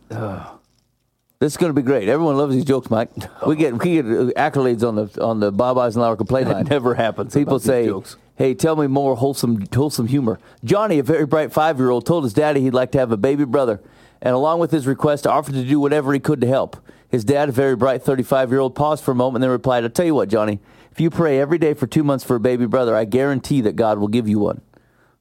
This 1.41 1.53
is 1.53 1.57
gonna 1.57 1.73
be 1.73 1.83
great. 1.83 2.09
Everyone 2.09 2.37
loves 2.37 2.55
these 2.55 2.65
jokes, 2.65 2.89
Mike. 2.91 3.11
We 3.47 3.57
get 3.57 3.75
we 3.77 3.95
get 3.97 4.07
accolades 4.07 4.87
on 4.87 4.95
the 4.95 5.23
on 5.23 5.41
the 5.41 5.51
Bob 5.53 5.77
Eisenhower 5.79 6.17
complaint 6.17 6.49
line. 6.49 6.67
It 6.67 6.71
never 6.71 6.95
happens. 6.95 7.35
People 7.35 7.59
say, 7.59 7.87
jokes. 7.87 8.17
"Hey, 8.37 8.55
tell 8.55 8.77
me 8.77 8.87
more 8.87 9.17
wholesome 9.17 9.65
wholesome 9.75 10.07
humor." 10.07 10.39
Johnny, 10.65 10.99
a 11.01 11.03
very 11.03 11.27
bright 11.27 11.53
five 11.53 11.79
year 11.79 11.91
old, 11.91 12.07
told 12.07 12.25
his 12.25 12.33
daddy 12.33 12.61
he'd 12.63 12.73
like 12.73 12.93
to 12.93 12.99
have 12.99 13.11
a 13.13 13.17
baby 13.19 13.45
brother, 13.45 13.81
and 14.23 14.35
along 14.35 14.61
with 14.61 14.71
his 14.71 14.87
request, 14.87 15.27
offered 15.27 15.55
to 15.55 15.65
do 15.65 15.81
whatever 15.81 16.13
he 16.15 16.21
could 16.21 16.41
to 16.41 16.47
help. 16.47 16.77
His 17.15 17.25
dad, 17.25 17.49
a 17.49 17.53
very 17.53 17.77
bright 17.77 18.03
thirty 18.03 18.25
five 18.25 18.51
year 18.51 18.59
old, 18.59 18.75
paused 18.75 19.05
for 19.05 19.13
a 19.13 19.15
moment 19.15 19.37
and 19.37 19.45
then 19.45 19.51
replied, 19.53 19.85
"I'll 19.85 19.91
tell 19.91 20.05
you 20.05 20.17
what, 20.17 20.29
Johnny. 20.29 20.59
If 20.91 21.01
you 21.01 21.11
pray 21.11 21.39
every 21.39 21.59
day 21.59 21.73
for 21.73 21.87
two 21.87 22.03
months 22.03 22.25
for 22.25 22.35
a 22.35 22.41
baby 22.41 22.67
brother, 22.67 22.97
I 22.97 23.05
guarantee 23.05 23.61
that 23.61 23.77
God 23.77 23.99
will 23.99 24.09
give 24.09 24.29
you 24.29 24.41
one." 24.41 24.63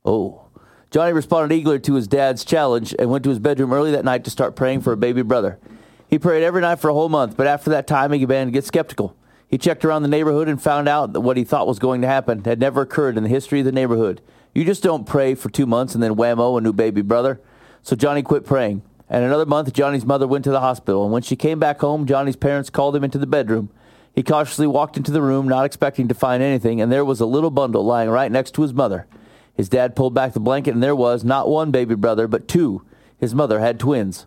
Oh. 0.03 0.41
Johnny 0.89 1.13
responded 1.13 1.53
eagerly 1.53 1.79
to 1.81 1.93
his 1.93 2.07
dad's 2.07 2.43
challenge 2.43 2.95
and 2.97 3.11
went 3.11 3.23
to 3.25 3.29
his 3.29 3.37
bedroom 3.37 3.71
early 3.71 3.91
that 3.91 4.05
night 4.05 4.23
to 4.23 4.31
start 4.31 4.55
praying 4.55 4.81
for 4.81 4.91
a 4.91 4.97
baby 4.97 5.21
brother. 5.21 5.59
He 6.07 6.17
prayed 6.17 6.43
every 6.43 6.61
night 6.61 6.79
for 6.79 6.89
a 6.89 6.93
whole 6.93 7.09
month, 7.09 7.37
but 7.37 7.45
after 7.45 7.69
that 7.69 7.85
time, 7.85 8.11
he 8.11 8.25
began 8.25 8.47
to 8.47 8.51
get 8.51 8.65
skeptical. 8.65 9.15
He 9.47 9.59
checked 9.59 9.85
around 9.85 10.01
the 10.01 10.07
neighborhood 10.07 10.47
and 10.47 10.59
found 10.59 10.89
out 10.89 11.13
that 11.13 11.21
what 11.21 11.37
he 11.37 11.43
thought 11.43 11.67
was 11.67 11.77
going 11.77 12.01
to 12.01 12.07
happen 12.07 12.43
had 12.43 12.59
never 12.59 12.81
occurred 12.81 13.17
in 13.17 13.23
the 13.23 13.29
history 13.29 13.59
of 13.59 13.65
the 13.65 13.71
neighborhood. 13.71 14.19
You 14.55 14.65
just 14.65 14.81
don't 14.81 15.05
pray 15.05 15.35
for 15.35 15.51
two 15.51 15.67
months 15.67 15.93
and 15.93 16.01
then 16.01 16.15
whammo, 16.15 16.57
a 16.57 16.61
new 16.61 16.73
baby 16.73 17.03
brother. 17.03 17.39
So 17.83 17.95
Johnny 17.95 18.23
quit 18.23 18.47
praying. 18.47 18.81
And 19.13 19.23
another 19.23 19.45
month, 19.45 19.71
Johnny's 19.73 20.07
mother 20.07 20.27
went 20.27 20.43
to 20.45 20.49
the 20.49 20.59
hospital. 20.59 21.03
And 21.03 21.13
when 21.13 21.21
she 21.21 21.35
came 21.35 21.59
back 21.59 21.81
home, 21.81 22.07
Johnny's 22.07 22.35
parents 22.35 22.71
called 22.71 22.95
him 22.95 23.03
into 23.03 23.19
the 23.19 23.27
bedroom. 23.27 23.69
He 24.15 24.23
cautiously 24.23 24.65
walked 24.65 24.97
into 24.97 25.11
the 25.11 25.21
room, 25.21 25.47
not 25.47 25.65
expecting 25.65 26.07
to 26.07 26.15
find 26.15 26.41
anything, 26.41 26.81
and 26.81 26.91
there 26.91 27.05
was 27.05 27.19
a 27.19 27.27
little 27.27 27.51
bundle 27.51 27.85
lying 27.85 28.09
right 28.09 28.31
next 28.31 28.55
to 28.55 28.63
his 28.63 28.73
mother. 28.73 29.05
His 29.53 29.69
dad 29.69 29.95
pulled 29.95 30.15
back 30.15 30.33
the 30.33 30.39
blanket, 30.39 30.73
and 30.73 30.81
there 30.81 30.95
was 30.95 31.23
not 31.23 31.47
one 31.47 31.69
baby 31.69 31.93
brother, 31.93 32.27
but 32.27 32.47
two. 32.47 32.83
His 33.19 33.35
mother 33.35 33.59
had 33.59 33.79
twins. 33.79 34.25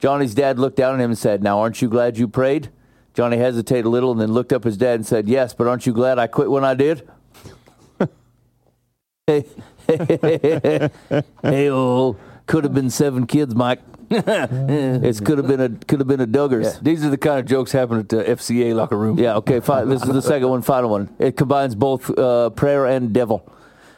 Johnny's 0.00 0.34
dad 0.34 0.58
looked 0.58 0.76
down 0.76 0.96
at 0.96 1.00
him 1.00 1.12
and 1.12 1.18
said, 1.18 1.40
Now, 1.40 1.60
aren't 1.60 1.80
you 1.80 1.88
glad 1.88 2.18
you 2.18 2.26
prayed? 2.26 2.70
Johnny 3.14 3.36
hesitated 3.36 3.84
a 3.84 3.88
little 3.88 4.10
and 4.10 4.20
then 4.20 4.32
looked 4.32 4.52
up 4.52 4.62
at 4.62 4.66
his 4.66 4.76
dad 4.76 4.96
and 4.96 5.06
said, 5.06 5.28
Yes, 5.28 5.54
but 5.54 5.68
aren't 5.68 5.86
you 5.86 5.92
glad 5.92 6.18
I 6.18 6.26
quit 6.26 6.50
when 6.50 6.64
I 6.64 6.74
did? 6.74 7.08
hey, 9.28 9.44
oh, 11.70 12.16
could 12.46 12.64
have 12.64 12.74
been 12.74 12.90
seven 12.90 13.28
kids, 13.28 13.54
Mike. 13.54 13.80
it 15.04 15.24
could 15.24 15.38
have 15.38 15.46
been 15.46 15.60
a 15.60 15.68
could 15.70 16.00
have 16.00 16.06
been 16.08 16.20
a 16.20 16.26
Duggars. 16.26 16.64
Yeah, 16.64 16.78
these 16.82 17.04
are 17.04 17.10
the 17.10 17.18
kind 17.18 17.40
of 17.40 17.46
jokes 17.46 17.72
happen 17.72 17.98
at 17.98 18.08
the 18.08 18.22
FCA 18.24 18.74
locker 18.74 18.96
room. 18.96 19.18
Yeah, 19.18 19.36
okay, 19.36 19.60
fine. 19.60 19.88
This 19.88 20.02
is 20.02 20.08
the 20.08 20.22
second 20.22 20.48
one, 20.48 20.62
final 20.62 20.90
one. 20.90 21.14
It 21.18 21.36
combines 21.36 21.74
both 21.74 22.16
uh, 22.18 22.50
prayer 22.50 22.86
and 22.86 23.12
devil. 23.12 23.50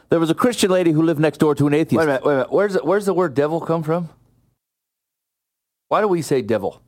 There 0.09 0.19
was 0.19 0.29
a 0.29 0.35
Christian 0.35 0.71
lady 0.71 0.91
who 0.91 1.01
lived 1.03 1.19
next 1.19 1.37
door 1.39 1.53
to 1.55 1.67
an 1.67 1.73
atheist. 1.73 1.97
Wait 1.99 2.03
a 2.05 2.07
minute. 2.07 2.25
Wait 2.25 2.31
a 2.33 2.35
minute. 2.37 2.51
Where's 2.53 2.73
the, 2.73 2.83
where's 2.83 3.05
the 3.05 3.13
word 3.13 3.33
devil 3.33 3.59
come 3.59 3.83
from? 3.83 4.09
Why 5.89 6.01
do 6.01 6.07
we 6.07 6.21
say 6.21 6.41
devil? 6.41 6.81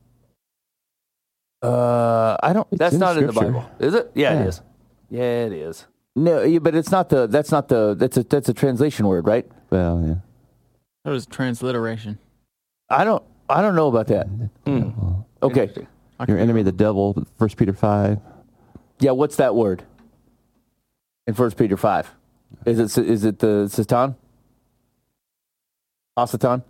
Uh, 1.61 2.37
I 2.41 2.53
don't. 2.53 2.67
That's 2.71 2.93
in 2.93 2.99
not 2.99 3.17
in 3.17 3.27
the 3.27 3.33
Bible, 3.33 3.69
is 3.79 3.93
it? 3.93 4.11
Yeah, 4.15 4.33
Yeah. 4.33 4.41
it 4.41 4.47
is. 4.47 4.61
Yeah, 5.09 5.45
it 5.45 5.51
is. 5.53 5.85
No, 6.15 6.41
yeah, 6.43 6.59
but 6.59 6.75
it's 6.75 6.91
not 6.91 7.09
the. 7.09 7.27
That's 7.27 7.51
not 7.51 7.67
the. 7.67 7.95
That's 7.97 8.17
a 8.17 8.23
that's 8.23 8.47
a 8.49 8.53
translation 8.53 9.07
word, 9.07 9.27
right? 9.27 9.45
Well, 9.69 10.03
yeah. 10.05 10.15
That 11.03 11.11
was 11.11 11.25
transliteration. 11.25 12.17
I 12.89 13.03
don't. 13.03 13.23
I 13.49 13.61
don't 13.61 13.75
know 13.75 13.87
about 13.87 14.07
that. 14.07 14.27
Hmm. 14.65 14.89
Okay. 15.41 15.69
Your 16.27 16.37
enemy, 16.37 16.63
the 16.63 16.71
devil. 16.71 17.25
First 17.37 17.57
Peter 17.57 17.73
five. 17.73 18.19
Yeah. 18.99 19.11
What's 19.11 19.35
that 19.37 19.55
word? 19.55 19.83
In 21.27 21.35
First 21.35 21.57
Peter 21.57 21.77
five, 21.77 22.09
is 22.65 22.79
it 22.79 23.05
is 23.05 23.23
it 23.23 23.37
the 23.37 23.67
satan? 23.67 24.15
Hasatan? 26.17 26.63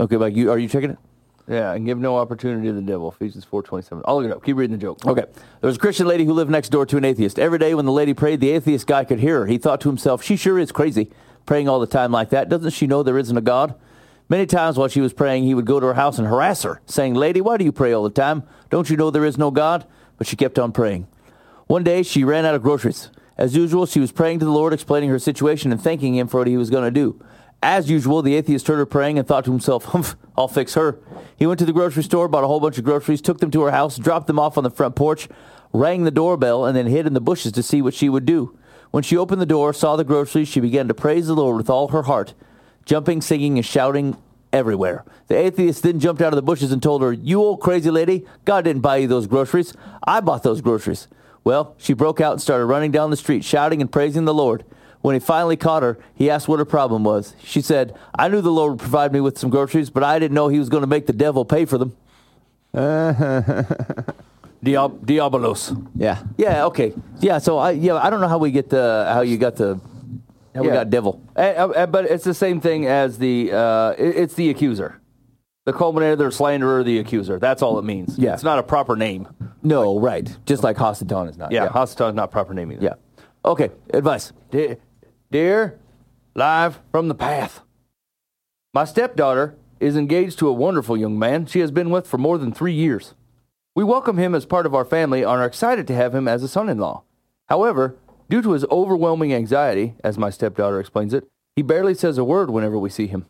Okay, 0.00 0.16
like 0.16 0.34
you 0.34 0.50
are 0.50 0.58
you 0.58 0.68
checking 0.68 0.90
it? 0.90 0.98
Yeah, 1.46 1.72
and 1.74 1.86
give 1.86 1.98
no 1.98 2.16
opportunity 2.16 2.66
to 2.66 2.72
the 2.72 2.82
devil. 2.82 3.08
Ephesians 3.12 3.44
four 3.44 3.62
twenty 3.62 3.84
seven. 3.84 4.02
I'll 4.04 4.16
look 4.20 4.28
it 4.28 4.34
up. 4.34 4.44
Keep 4.44 4.56
reading 4.56 4.76
the 4.76 4.82
joke. 4.82 5.06
Okay. 5.06 5.24
There 5.60 5.68
was 5.68 5.76
a 5.76 5.78
Christian 5.78 6.08
lady 6.08 6.24
who 6.24 6.32
lived 6.32 6.50
next 6.50 6.70
door 6.70 6.86
to 6.86 6.96
an 6.96 7.04
atheist. 7.04 7.38
Every 7.38 7.58
day 7.58 7.74
when 7.74 7.84
the 7.86 7.92
lady 7.92 8.14
prayed, 8.14 8.40
the 8.40 8.50
atheist 8.50 8.88
guy 8.88 9.04
could 9.04 9.20
hear 9.20 9.40
her. 9.40 9.46
He 9.46 9.58
thought 9.58 9.80
to 9.82 9.88
himself, 9.88 10.24
she 10.24 10.34
sure 10.36 10.58
is 10.58 10.72
crazy, 10.72 11.12
praying 11.46 11.68
all 11.68 11.78
the 11.78 11.86
time 11.86 12.10
like 12.10 12.30
that. 12.30 12.48
Doesn't 12.48 12.72
she 12.72 12.88
know 12.88 13.04
there 13.04 13.18
isn't 13.18 13.36
a 13.36 13.42
God? 13.42 13.76
Many 14.28 14.46
times 14.46 14.78
while 14.78 14.88
she 14.88 15.02
was 15.02 15.12
praying, 15.12 15.44
he 15.44 15.54
would 15.54 15.66
go 15.66 15.78
to 15.78 15.86
her 15.86 15.94
house 15.94 16.18
and 16.18 16.26
harass 16.26 16.62
her, 16.62 16.80
saying, 16.86 17.14
Lady, 17.14 17.40
why 17.40 17.58
do 17.58 17.64
you 17.64 17.72
pray 17.72 17.92
all 17.92 18.04
the 18.04 18.10
time? 18.10 18.42
Don't 18.70 18.88
you 18.88 18.96
know 18.96 19.10
there 19.10 19.24
is 19.24 19.36
no 19.36 19.50
God? 19.50 19.86
But 20.16 20.26
she 20.26 20.36
kept 20.36 20.58
on 20.58 20.72
praying. 20.72 21.06
One 21.66 21.84
day, 21.84 22.02
she 22.02 22.24
ran 22.24 22.46
out 22.46 22.54
of 22.54 22.62
groceries. 22.62 23.10
As 23.36 23.56
usual, 23.56 23.84
she 23.84 24.00
was 24.00 24.12
praying 24.12 24.38
to 24.38 24.44
the 24.44 24.50
Lord, 24.50 24.72
explaining 24.72 25.10
her 25.10 25.18
situation 25.18 25.72
and 25.72 25.80
thanking 25.80 26.14
him 26.14 26.28
for 26.28 26.38
what 26.38 26.46
he 26.46 26.56
was 26.56 26.70
going 26.70 26.84
to 26.84 26.90
do. 26.90 27.20
As 27.62 27.90
usual, 27.90 28.22
the 28.22 28.34
atheist 28.34 28.66
heard 28.66 28.76
her 28.76 28.86
praying 28.86 29.18
and 29.18 29.26
thought 29.26 29.44
to 29.46 29.50
himself, 29.50 29.86
humph, 29.86 30.16
I'll 30.36 30.48
fix 30.48 30.74
her. 30.74 30.98
He 31.36 31.46
went 31.46 31.58
to 31.58 31.66
the 31.66 31.72
grocery 31.72 32.02
store, 32.02 32.28
bought 32.28 32.44
a 32.44 32.46
whole 32.46 32.60
bunch 32.60 32.78
of 32.78 32.84
groceries, 32.84 33.20
took 33.20 33.38
them 33.40 33.50
to 33.50 33.62
her 33.62 33.70
house, 33.70 33.96
dropped 33.96 34.26
them 34.26 34.38
off 34.38 34.56
on 34.56 34.64
the 34.64 34.70
front 34.70 34.96
porch, 34.96 35.28
rang 35.72 36.04
the 36.04 36.10
doorbell, 36.10 36.64
and 36.64 36.76
then 36.76 36.86
hid 36.86 37.06
in 37.06 37.14
the 37.14 37.20
bushes 37.20 37.52
to 37.52 37.62
see 37.62 37.82
what 37.82 37.94
she 37.94 38.08
would 38.08 38.26
do. 38.26 38.56
When 38.90 39.02
she 39.02 39.16
opened 39.16 39.40
the 39.40 39.46
door, 39.46 39.72
saw 39.72 39.96
the 39.96 40.04
groceries, 40.04 40.48
she 40.48 40.60
began 40.60 40.88
to 40.88 40.94
praise 40.94 41.26
the 41.26 41.34
Lord 41.34 41.56
with 41.56 41.70
all 41.70 41.88
her 41.88 42.02
heart, 42.02 42.34
jumping, 42.84 43.20
singing, 43.20 43.56
and 43.58 43.64
shouting 43.64 44.16
everywhere. 44.52 45.04
The 45.28 45.36
atheist 45.36 45.82
then 45.82 46.00
jumped 46.00 46.22
out 46.22 46.32
of 46.32 46.36
the 46.36 46.42
bushes 46.42 46.70
and 46.72 46.82
told 46.82 47.02
her, 47.02 47.12
You 47.12 47.40
old 47.40 47.60
crazy 47.60 47.90
lady, 47.90 48.24
God 48.44 48.64
didn't 48.64 48.82
buy 48.82 48.98
you 48.98 49.08
those 49.08 49.26
groceries. 49.26 49.74
I 50.06 50.20
bought 50.20 50.42
those 50.42 50.60
groceries. 50.60 51.08
Well, 51.42 51.74
she 51.78 51.92
broke 51.92 52.20
out 52.20 52.32
and 52.32 52.40
started 52.42 52.64
running 52.66 52.90
down 52.90 53.10
the 53.10 53.16
street, 53.16 53.44
shouting 53.44 53.80
and 53.80 53.90
praising 53.92 54.24
the 54.24 54.34
Lord. 54.34 54.64
When 55.02 55.14
he 55.14 55.20
finally 55.20 55.56
caught 55.56 55.82
her, 55.82 55.98
he 56.14 56.30
asked 56.30 56.48
what 56.48 56.58
her 56.58 56.64
problem 56.64 57.04
was. 57.04 57.34
She 57.42 57.60
said, 57.60 57.94
I 58.14 58.28
knew 58.28 58.40
the 58.40 58.50
Lord 58.50 58.72
would 58.72 58.80
provide 58.80 59.12
me 59.12 59.20
with 59.20 59.36
some 59.36 59.50
groceries, 59.50 59.90
but 59.90 60.02
I 60.02 60.18
didn't 60.18 60.34
know 60.34 60.48
he 60.48 60.58
was 60.58 60.70
going 60.70 60.80
to 60.80 60.86
make 60.86 61.06
the 61.06 61.12
devil 61.12 61.44
pay 61.44 61.66
for 61.66 61.76
them. 61.76 61.94
Diab- 64.64 65.04
Diabolos. 65.04 65.90
Yeah. 65.94 66.22
Yeah, 66.38 66.64
okay. 66.66 66.94
Yeah, 67.20 67.36
so 67.38 67.58
I 67.58 67.72
yeah, 67.72 67.96
I 67.96 68.08
don't 68.08 68.22
know 68.22 68.28
how 68.28 68.38
we 68.38 68.50
get 68.50 68.70
the 68.70 69.10
how 69.12 69.20
you 69.20 69.36
got 69.36 69.56
the 69.56 69.78
how 70.54 70.62
we 70.62 70.68
got 70.68 70.90
devil. 70.90 71.20
Uh, 71.36 71.40
uh, 71.40 71.86
but 71.86 72.04
it's 72.06 72.24
the 72.24 72.34
same 72.34 72.60
thing 72.60 72.86
as 72.86 73.18
the. 73.18 73.52
Uh, 73.52 73.90
it- 73.98 74.16
it's 74.16 74.34
the 74.34 74.50
accuser, 74.50 75.00
the 75.64 75.72
calumniator, 75.72 76.16
the 76.16 76.30
slanderer, 76.32 76.82
the 76.84 76.98
accuser. 76.98 77.38
That's 77.38 77.62
all 77.62 77.78
it 77.78 77.84
means. 77.84 78.18
Yeah. 78.18 78.34
it's 78.34 78.42
not 78.44 78.58
a 78.58 78.62
proper 78.62 78.96
name. 78.96 79.28
No, 79.62 79.98
right. 79.98 80.34
Just 80.46 80.62
like 80.62 80.76
Hasatan 80.76 81.30
is 81.30 81.36
not. 81.38 81.52
Yeah, 81.52 81.64
Yeah. 81.64 81.68
Hasatan 81.70 82.10
is 82.10 82.14
not 82.14 82.24
a 82.24 82.28
proper 82.28 82.54
name 82.54 82.70
either. 82.72 82.84
yeah. 82.84 82.94
Okay, 83.44 83.70
advice. 83.92 84.32
De- 84.50 84.76
dear, 85.30 85.78
live 86.34 86.80
from 86.90 87.08
the 87.08 87.14
path. 87.14 87.60
My 88.72 88.84
stepdaughter 88.84 89.54
is 89.80 89.96
engaged 89.96 90.38
to 90.38 90.48
a 90.48 90.52
wonderful 90.52 90.96
young 90.96 91.18
man 91.18 91.46
she 91.46 91.60
has 91.60 91.70
been 91.70 91.90
with 91.90 92.06
for 92.06 92.16
more 92.18 92.38
than 92.38 92.52
three 92.52 92.72
years. 92.72 93.14
We 93.76 93.84
welcome 93.84 94.16
him 94.18 94.34
as 94.34 94.46
part 94.46 94.66
of 94.66 94.74
our 94.74 94.84
family 94.84 95.22
and 95.22 95.30
are 95.30 95.44
excited 95.44 95.86
to 95.88 95.94
have 95.94 96.14
him 96.14 96.26
as 96.28 96.42
a 96.42 96.48
son 96.48 96.68
in 96.68 96.78
law. 96.78 97.02
However, 97.48 97.96
due 98.34 98.42
to 98.42 98.50
his 98.50 98.64
overwhelming 98.68 99.32
anxiety, 99.32 99.94
as 100.02 100.18
my 100.18 100.28
stepdaughter 100.28 100.80
explains 100.80 101.14
it, 101.14 101.24
he 101.54 101.62
barely 101.62 101.94
says 101.94 102.18
a 102.18 102.24
word 102.24 102.50
whenever 102.50 102.76
we 102.76 102.90
see 102.90 103.06
him. 103.06 103.26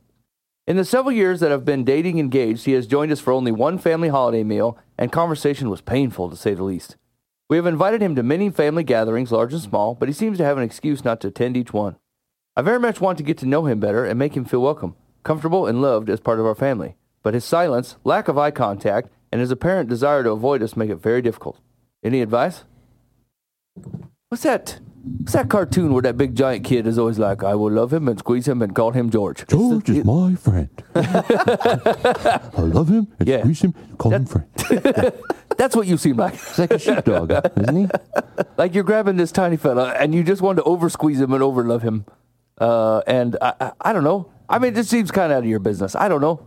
In 0.66 0.78
the 0.78 0.84
several 0.86 1.12
years 1.12 1.40
that 1.40 1.52
I've 1.52 1.66
been 1.66 1.84
dating 1.84 2.18
engaged, 2.18 2.64
he 2.64 2.72
has 2.72 2.86
joined 2.86 3.12
us 3.12 3.20
for 3.20 3.30
only 3.30 3.52
one 3.52 3.76
family 3.76 4.08
holiday 4.08 4.42
meal, 4.42 4.78
and 4.96 5.12
conversation 5.12 5.68
was 5.68 5.82
painful 5.82 6.30
to 6.30 6.36
say 6.36 6.54
the 6.54 6.64
least. 6.64 6.96
We 7.50 7.58
have 7.58 7.66
invited 7.66 8.00
him 8.00 8.14
to 8.14 8.22
many 8.22 8.48
family 8.48 8.82
gatherings, 8.82 9.30
large 9.30 9.52
and 9.52 9.60
small, 9.60 9.94
but 9.94 10.08
he 10.08 10.14
seems 10.14 10.38
to 10.38 10.44
have 10.46 10.56
an 10.56 10.64
excuse 10.64 11.04
not 11.04 11.20
to 11.20 11.28
attend 11.28 11.58
each 11.58 11.74
one. 11.74 11.96
I 12.56 12.62
very 12.62 12.80
much 12.80 12.98
want 12.98 13.18
to 13.18 13.24
get 13.24 13.36
to 13.38 13.46
know 13.46 13.66
him 13.66 13.80
better 13.80 14.06
and 14.06 14.18
make 14.18 14.34
him 14.34 14.46
feel 14.46 14.62
welcome, 14.62 14.96
comfortable, 15.22 15.66
and 15.66 15.82
loved 15.82 16.08
as 16.08 16.18
part 16.18 16.40
of 16.40 16.46
our 16.46 16.54
family. 16.54 16.96
But 17.22 17.34
his 17.34 17.44
silence, 17.44 17.96
lack 18.04 18.28
of 18.28 18.38
eye 18.38 18.52
contact, 18.52 19.10
and 19.30 19.42
his 19.42 19.50
apparent 19.50 19.90
desire 19.90 20.22
to 20.22 20.30
avoid 20.30 20.62
us 20.62 20.78
make 20.78 20.88
it 20.88 20.96
very 20.96 21.20
difficult. 21.20 21.60
Any 22.02 22.22
advice? 22.22 22.64
What's 24.30 24.44
that? 24.44 24.80
What's 25.18 25.34
that 25.34 25.50
cartoon 25.50 25.92
where 25.92 26.00
that 26.02 26.16
big 26.16 26.34
giant 26.34 26.64
kid 26.64 26.86
is 26.86 26.98
always 26.98 27.18
like, 27.18 27.44
I 27.44 27.54
will 27.54 27.70
love 27.70 27.92
him 27.92 28.08
and 28.08 28.18
squeeze 28.18 28.48
him 28.48 28.62
and 28.62 28.74
call 28.74 28.92
him 28.92 29.10
George? 29.10 29.46
George 29.46 29.90
is 29.90 30.04
my 30.04 30.34
friend. 30.34 30.70
I 30.94 32.40
love 32.56 32.88
him 32.88 33.08
and 33.18 33.28
Yeah. 33.28 33.40
squeeze 33.40 33.60
him, 33.62 33.74
call 33.98 34.12
him 34.12 34.24
friend. 34.24 34.48
That's 35.58 35.76
what 35.76 35.86
you 35.86 35.98
seem 35.98 36.16
like. 36.16 36.32
He's 36.34 36.58
like 36.58 36.72
a 36.72 36.78
sheepdog, 36.78 37.30
isn't 37.58 37.76
he? 37.76 37.88
like 38.56 38.74
you're 38.74 38.84
grabbing 38.84 39.16
this 39.16 39.30
tiny 39.30 39.56
fella 39.58 39.90
and 39.90 40.14
you 40.14 40.22
just 40.24 40.40
want 40.40 40.56
to 40.56 40.62
over 40.64 40.88
squeeze 40.88 41.20
him 41.20 41.32
and 41.34 41.42
over 41.42 41.62
love 41.64 41.82
him. 41.82 42.06
Uh, 42.58 43.00
and 43.06 43.36
I, 43.42 43.52
I, 43.60 43.72
I 43.82 43.92
don't 43.92 44.04
know. 44.04 44.30
I 44.48 44.58
mean, 44.58 44.72
this 44.74 44.88
seems 44.88 45.10
kind 45.10 45.32
of 45.32 45.36
out 45.38 45.42
of 45.44 45.48
your 45.48 45.58
business. 45.58 45.94
I 45.94 46.08
don't 46.08 46.20
know. 46.22 46.46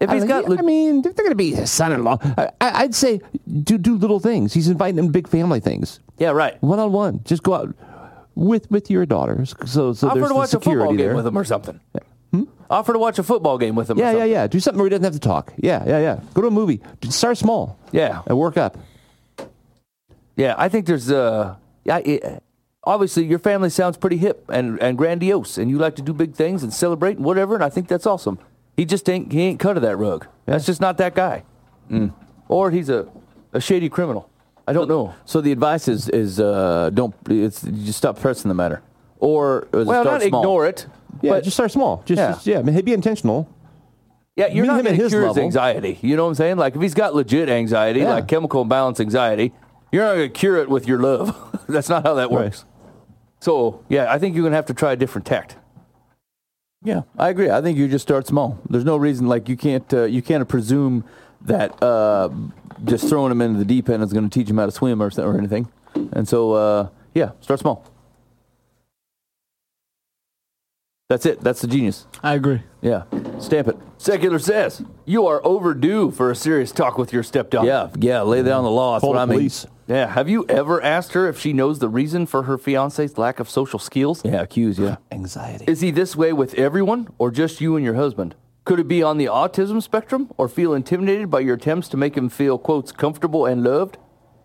If 0.00 0.10
he's 0.10 0.24
I, 0.24 0.26
got, 0.26 0.58
I 0.58 0.62
mean, 0.62 1.02
they're 1.02 1.12
going 1.12 1.30
to 1.30 1.34
be 1.36 1.52
his 1.54 1.70
son-in-law. 1.70 2.18
I, 2.36 2.50
I'd 2.60 2.94
say 2.94 3.20
do 3.62 3.78
do 3.78 3.96
little 3.96 4.20
things. 4.20 4.52
He's 4.52 4.68
inviting 4.68 4.96
them 4.96 5.06
to 5.06 5.12
big 5.12 5.28
family 5.28 5.60
things, 5.60 6.00
yeah, 6.18 6.30
right. 6.30 6.60
one 6.62 6.78
on 6.78 6.92
one. 6.92 7.20
Just 7.24 7.42
go 7.42 7.54
out 7.54 7.74
with 8.34 8.70
with 8.70 8.90
your 8.90 9.06
daughters. 9.06 9.54
So 9.66 9.92
so 9.92 10.08
Offer 10.08 10.18
there's 10.18 10.28
to 10.28 10.28
the 10.28 10.34
watch 10.34 10.48
a 10.48 10.50
football 10.52 10.60
security 10.72 10.96
game 10.96 11.06
there. 11.06 11.16
with 11.16 11.26
him 11.26 11.38
or 11.38 11.44
something. 11.44 11.80
Offer 12.70 12.94
to 12.94 12.98
watch 12.98 13.18
a 13.18 13.22
football 13.22 13.58
game 13.58 13.76
with 13.76 13.90
him. 13.90 13.98
or 13.98 14.00
Yeah, 14.00 14.06
yeah, 14.10 14.12
something. 14.16 14.30
yeah. 14.32 14.46
Do 14.48 14.60
something 14.60 14.78
where 14.78 14.86
he 14.86 14.90
doesn't 14.90 15.04
have 15.04 15.12
to 15.12 15.20
talk. 15.20 15.52
Yeah, 15.58 15.84
yeah, 15.86 15.98
yeah. 16.00 16.20
Go 16.32 16.40
to 16.40 16.48
a 16.48 16.50
movie. 16.50 16.80
Start 17.08 17.36
small. 17.38 17.78
Yeah. 17.92 18.22
and 18.26 18.36
work 18.38 18.56
up. 18.56 18.78
Yeah, 20.36 20.54
I 20.58 20.68
think 20.68 20.86
there's 20.86 21.10
uh, 21.10 21.54
yeah, 21.84 21.98
it, 21.98 22.42
obviously 22.82 23.24
your 23.26 23.38
family 23.38 23.70
sounds 23.70 23.96
pretty 23.96 24.16
hip 24.16 24.44
and, 24.48 24.80
and 24.82 24.98
grandiose, 24.98 25.58
and 25.58 25.70
you 25.70 25.78
like 25.78 25.94
to 25.96 26.02
do 26.02 26.12
big 26.12 26.34
things 26.34 26.62
and 26.64 26.72
celebrate 26.72 27.16
and 27.16 27.24
whatever, 27.24 27.54
and 27.54 27.62
I 27.62 27.68
think 27.68 27.86
that's 27.86 28.06
awesome. 28.06 28.38
He 28.76 28.84
just 28.84 29.08
ain't 29.08 29.32
he 29.32 29.42
ain't 29.42 29.60
cut 29.60 29.76
of 29.76 29.82
that 29.82 29.96
rug. 29.96 30.26
That's 30.46 30.66
just 30.66 30.80
not 30.80 30.98
that 30.98 31.14
guy. 31.14 31.44
Mm. 31.90 32.12
Or 32.48 32.70
he's 32.70 32.88
a, 32.88 33.06
a 33.52 33.60
shady 33.60 33.88
criminal. 33.88 34.28
I 34.66 34.72
don't 34.72 34.88
know. 34.88 35.14
So 35.26 35.40
the 35.40 35.52
advice 35.52 35.88
is 35.88 36.08
is 36.08 36.40
uh, 36.40 36.90
don't 36.92 37.14
it's 37.28 37.62
just 37.62 37.98
stop 37.98 38.18
pressing 38.18 38.48
the 38.48 38.54
matter, 38.54 38.82
or 39.18 39.68
is 39.72 39.82
it 39.82 39.86
Well, 39.86 40.02
start 40.02 40.20
not 40.22 40.28
small? 40.28 40.40
ignore 40.42 40.66
it. 40.66 40.86
Yeah, 41.22 41.30
but 41.32 41.44
just 41.44 41.54
start 41.56 41.70
small. 41.70 42.02
Just 42.06 42.46
Yeah. 42.46 42.60
yeah, 42.62 42.70
yeah. 42.72 42.80
Be 42.80 42.92
intentional. 42.92 43.48
yeah, 44.36 44.46
you're 44.48 44.62
meet 44.62 44.68
not 44.68 44.78
at 44.80 44.84
going 44.84 44.96
to 44.96 45.02
his 45.02 45.12
cure 45.12 45.22
his 45.22 45.28
level. 45.28 45.44
anxiety. 45.44 45.98
You 46.02 46.16
know 46.16 46.24
what 46.24 46.30
I'm 46.30 46.34
saying? 46.34 46.56
Like 46.56 46.74
if 46.74 46.82
he's 46.82 46.94
got 46.94 47.14
legit 47.14 47.48
anxiety, 47.48 48.00
Yeah. 48.00 48.14
like 48.14 48.26
chemical 48.28 48.62
imbalance 48.62 48.98
anxiety, 49.00 49.52
you're 49.92 50.02
not 50.04 50.14
going 50.16 50.28
to 50.32 50.38
cure 50.38 50.56
it 50.56 50.68
with 50.68 50.88
your 50.88 50.98
love. 51.00 51.36
that's 51.68 51.88
not 51.88 52.02
how 52.04 52.14
that 52.14 52.30
Right. 52.30 52.44
works. 52.46 52.64
So 53.40 53.84
yeah, 53.88 54.12
I 54.12 54.18
think 54.18 54.34
you're 54.34 54.42
going 54.42 54.52
to 54.52 54.56
have 54.56 54.66
to 54.66 54.74
try 54.74 54.92
a 54.92 54.96
different 54.96 55.26
tact. 55.26 55.56
Yeah, 56.84 57.02
I 57.18 57.30
agree. 57.30 57.50
I 57.50 57.62
think 57.62 57.78
you 57.78 57.88
just 57.88 58.02
start 58.02 58.26
small. 58.26 58.58
There's 58.68 58.84
no 58.84 58.98
reason 58.98 59.26
like 59.26 59.48
you 59.48 59.56
can't 59.56 59.92
uh, 59.92 60.04
you 60.04 60.20
can't 60.20 60.46
presume 60.46 61.04
that 61.40 61.82
uh, 61.82 62.28
just 62.84 63.08
throwing 63.08 63.32
him 63.32 63.40
into 63.40 63.58
the 63.58 63.64
deep 63.64 63.88
end 63.88 64.02
is 64.02 64.12
going 64.12 64.28
to 64.28 64.38
teach 64.38 64.48
him 64.48 64.58
how 64.58 64.66
to 64.66 64.72
swim 64.72 65.02
or 65.02 65.10
or 65.18 65.38
anything. 65.38 65.72
And 66.12 66.28
so 66.28 66.52
uh, 66.52 66.88
yeah, 67.14 67.30
start 67.40 67.60
small. 67.60 67.86
That's 71.08 71.24
it. 71.26 71.40
That's 71.40 71.62
the 71.62 71.68
genius. 71.68 72.06
I 72.22 72.34
agree. 72.34 72.62
Yeah, 72.82 73.04
stamp 73.38 73.68
it. 73.68 73.76
Secular 73.96 74.38
says 74.38 74.82
you 75.06 75.26
are 75.26 75.44
overdue 75.44 76.10
for 76.10 76.30
a 76.30 76.36
serious 76.36 76.70
talk 76.70 76.98
with 76.98 77.14
your 77.14 77.22
stepdaughter. 77.22 77.66
Yeah, 77.66 77.88
yeah. 77.98 78.20
Lay 78.22 78.42
down 78.42 78.64
the 78.64 78.70
law. 78.70 78.94
That's 78.94 79.02
Call 79.02 79.14
what 79.14 79.26
the 79.26 79.34
I 79.34 79.36
mean. 79.38 79.50
Yeah. 79.86 80.08
Have 80.08 80.28
you 80.28 80.46
ever 80.48 80.82
asked 80.82 81.12
her 81.12 81.28
if 81.28 81.38
she 81.38 81.52
knows 81.52 81.78
the 81.78 81.88
reason 81.88 82.26
for 82.26 82.44
her 82.44 82.56
fiance's 82.56 83.18
lack 83.18 83.40
of 83.40 83.50
social 83.50 83.78
skills? 83.78 84.24
Yeah, 84.24 84.42
accuse. 84.42 84.78
Yeah. 84.78 84.96
Anxiety. 85.12 85.64
Is 85.66 85.80
he 85.80 85.90
this 85.90 86.16
way 86.16 86.32
with 86.32 86.54
everyone 86.54 87.08
or 87.18 87.30
just 87.30 87.60
you 87.60 87.76
and 87.76 87.84
your 87.84 87.94
husband? 87.94 88.34
Could 88.64 88.80
it 88.80 88.88
be 88.88 89.02
on 89.02 89.18
the 89.18 89.26
autism 89.26 89.82
spectrum 89.82 90.30
or 90.38 90.48
feel 90.48 90.72
intimidated 90.72 91.30
by 91.30 91.40
your 91.40 91.56
attempts 91.56 91.88
to 91.88 91.98
make 91.98 92.16
him 92.16 92.30
feel, 92.30 92.56
quotes, 92.56 92.92
comfortable 92.92 93.44
and 93.44 93.62
loved? 93.62 93.98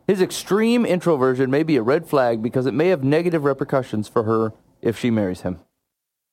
His 0.07 0.21
extreme 0.21 0.85
introversion 0.85 1.49
may 1.49 1.63
be 1.63 1.77
a 1.77 1.81
red 1.81 2.05
flag 2.05 2.41
because 2.41 2.65
it 2.65 2.73
may 2.73 2.87
have 2.89 3.03
negative 3.03 3.45
repercussions 3.45 4.07
for 4.07 4.23
her 4.23 4.53
if 4.81 4.99
she 4.99 5.09
marries 5.09 5.41
him. 5.41 5.59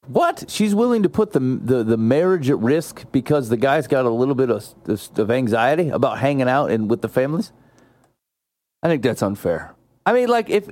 What? 0.06 0.44
She's 0.48 0.74
willing 0.74 1.02
to 1.02 1.08
put 1.08 1.32
the, 1.32 1.40
the 1.40 1.82
the 1.82 1.96
marriage 1.96 2.48
at 2.48 2.58
risk 2.58 3.04
because 3.10 3.48
the 3.48 3.56
guy's 3.56 3.86
got 3.86 4.04
a 4.04 4.10
little 4.10 4.36
bit 4.36 4.50
of 4.50 4.64
of 5.18 5.30
anxiety 5.30 5.88
about 5.88 6.18
hanging 6.18 6.48
out 6.48 6.70
and 6.70 6.88
with 6.88 7.02
the 7.02 7.08
families. 7.08 7.52
I 8.82 8.88
think 8.88 9.02
that's 9.02 9.22
unfair. 9.22 9.74
I 10.04 10.12
mean, 10.12 10.28
like 10.28 10.48
if 10.50 10.68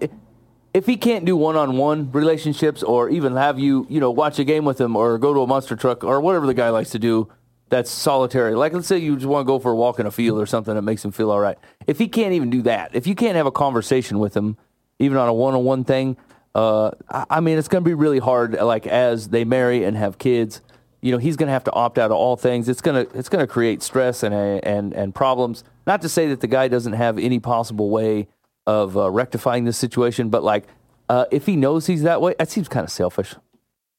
if 0.73 0.87
he 0.87 0.97
can't 0.97 1.25
do 1.25 1.37
one-on-one 1.37 2.11
relationships 2.13 2.83
or 2.83 3.09
even 3.09 3.37
have 3.37 3.59
you, 3.59 3.87
you 3.89 4.01
know, 4.01 4.11
watch 4.11 4.39
a 4.39 4.45
game 4.45 4.65
with 4.65 4.81
him 4.81 4.97
or 4.97 5.19
go 5.19 5.33
to 5.33 5.41
a 5.41 5.47
monster 5.47 5.77
truck 5.77 6.03
or 6.03 6.21
whatever 6.21 6.47
the 6.47 6.55
guy 6.55 6.71
likes 6.71 6.91
to 6.91 6.99
do, 6.99 7.29
that's 7.69 7.91
solitary. 7.91 8.55
Like 8.55 8.73
let's 8.73 8.87
say 8.87 8.99
you 8.99 9.15
just 9.17 9.27
want 9.27 9.47
to 9.47 9.47
go 9.47 9.59
for 9.59 9.73
a 9.73 9.77
walk 9.77 9.99
in 9.99 10.07
a 10.07 10.11
field 10.11 10.41
or 10.41 10.47
something 10.47 10.75
that 10.75 10.83
makes 10.83 11.05
him 11.05 11.13
feel 11.13 11.31
all 11.31 11.41
right. 11.41 11.59
If 11.87 11.99
he 11.99 12.09
can't 12.09 12.33
even 12.33 12.51
do 12.51 12.63
that, 12.63 12.95
if 12.95 13.07
you 13.07 13.15
can't 13.15 13.37
have 13.37 13.47
a 13.47 13.53
conversation 13.53 14.19
with 14.19 14.37
him, 14.37 14.57
even 14.99 15.17
on 15.17 15.29
a 15.29 15.35
one-on-one 15.35 15.85
thing, 15.85 16.17
uh, 16.55 16.93
I, 17.09 17.27
I 17.31 17.41
mean, 17.41 17.59
it's 17.59 17.69
going 17.69 17.83
to 17.83 17.89
be 17.89 17.95
really 17.95 18.21
hard. 18.21 18.55
Like 18.55 18.87
as 18.87 19.29
they 19.29 19.45
marry 19.45 19.85
and 19.85 19.97
have 19.97 20.19
kids, 20.19 20.61
you 21.05 21.13
know 21.13 21.19
he's 21.19 21.37
going 21.37 21.49
to 21.49 21.53
have 21.53 21.65
to 21.65 21.73
opt 21.73 21.99
out 21.99 22.11
of 22.11 22.17
all 22.17 22.35
things. 22.35 22.67
It's 22.67 22.81
going 22.81 23.05
to 23.05 23.19
it's 23.19 23.29
going 23.29 23.47
to 23.47 23.47
create 23.47 23.83
stress 23.83 24.23
and 24.23 24.35
and 24.35 24.95
and 24.95 25.15
problems. 25.15 25.63
Not 25.87 26.01
to 26.01 26.09
say 26.09 26.29
that 26.29 26.41
the 26.41 26.47
guy 26.47 26.67
doesn't 26.67 26.95
have 26.95 27.19
any 27.19 27.39
possible 27.39 27.91
way 27.91 28.27
of 28.67 28.97
uh, 28.97 29.11
rectifying 29.11 29.67
this 29.67 29.77
situation, 29.77 30.31
but 30.31 30.43
like 30.43 30.65
uh, 31.11 31.27
if 31.31 31.45
he 31.45 31.57
knows 31.57 31.87
he's 31.87 32.05
that 32.05 32.23
way, 32.23 32.35
that 32.39 32.49
seems 32.49 32.69
kind 32.69 32.85
of 32.85 32.91
selfish. 32.91 33.35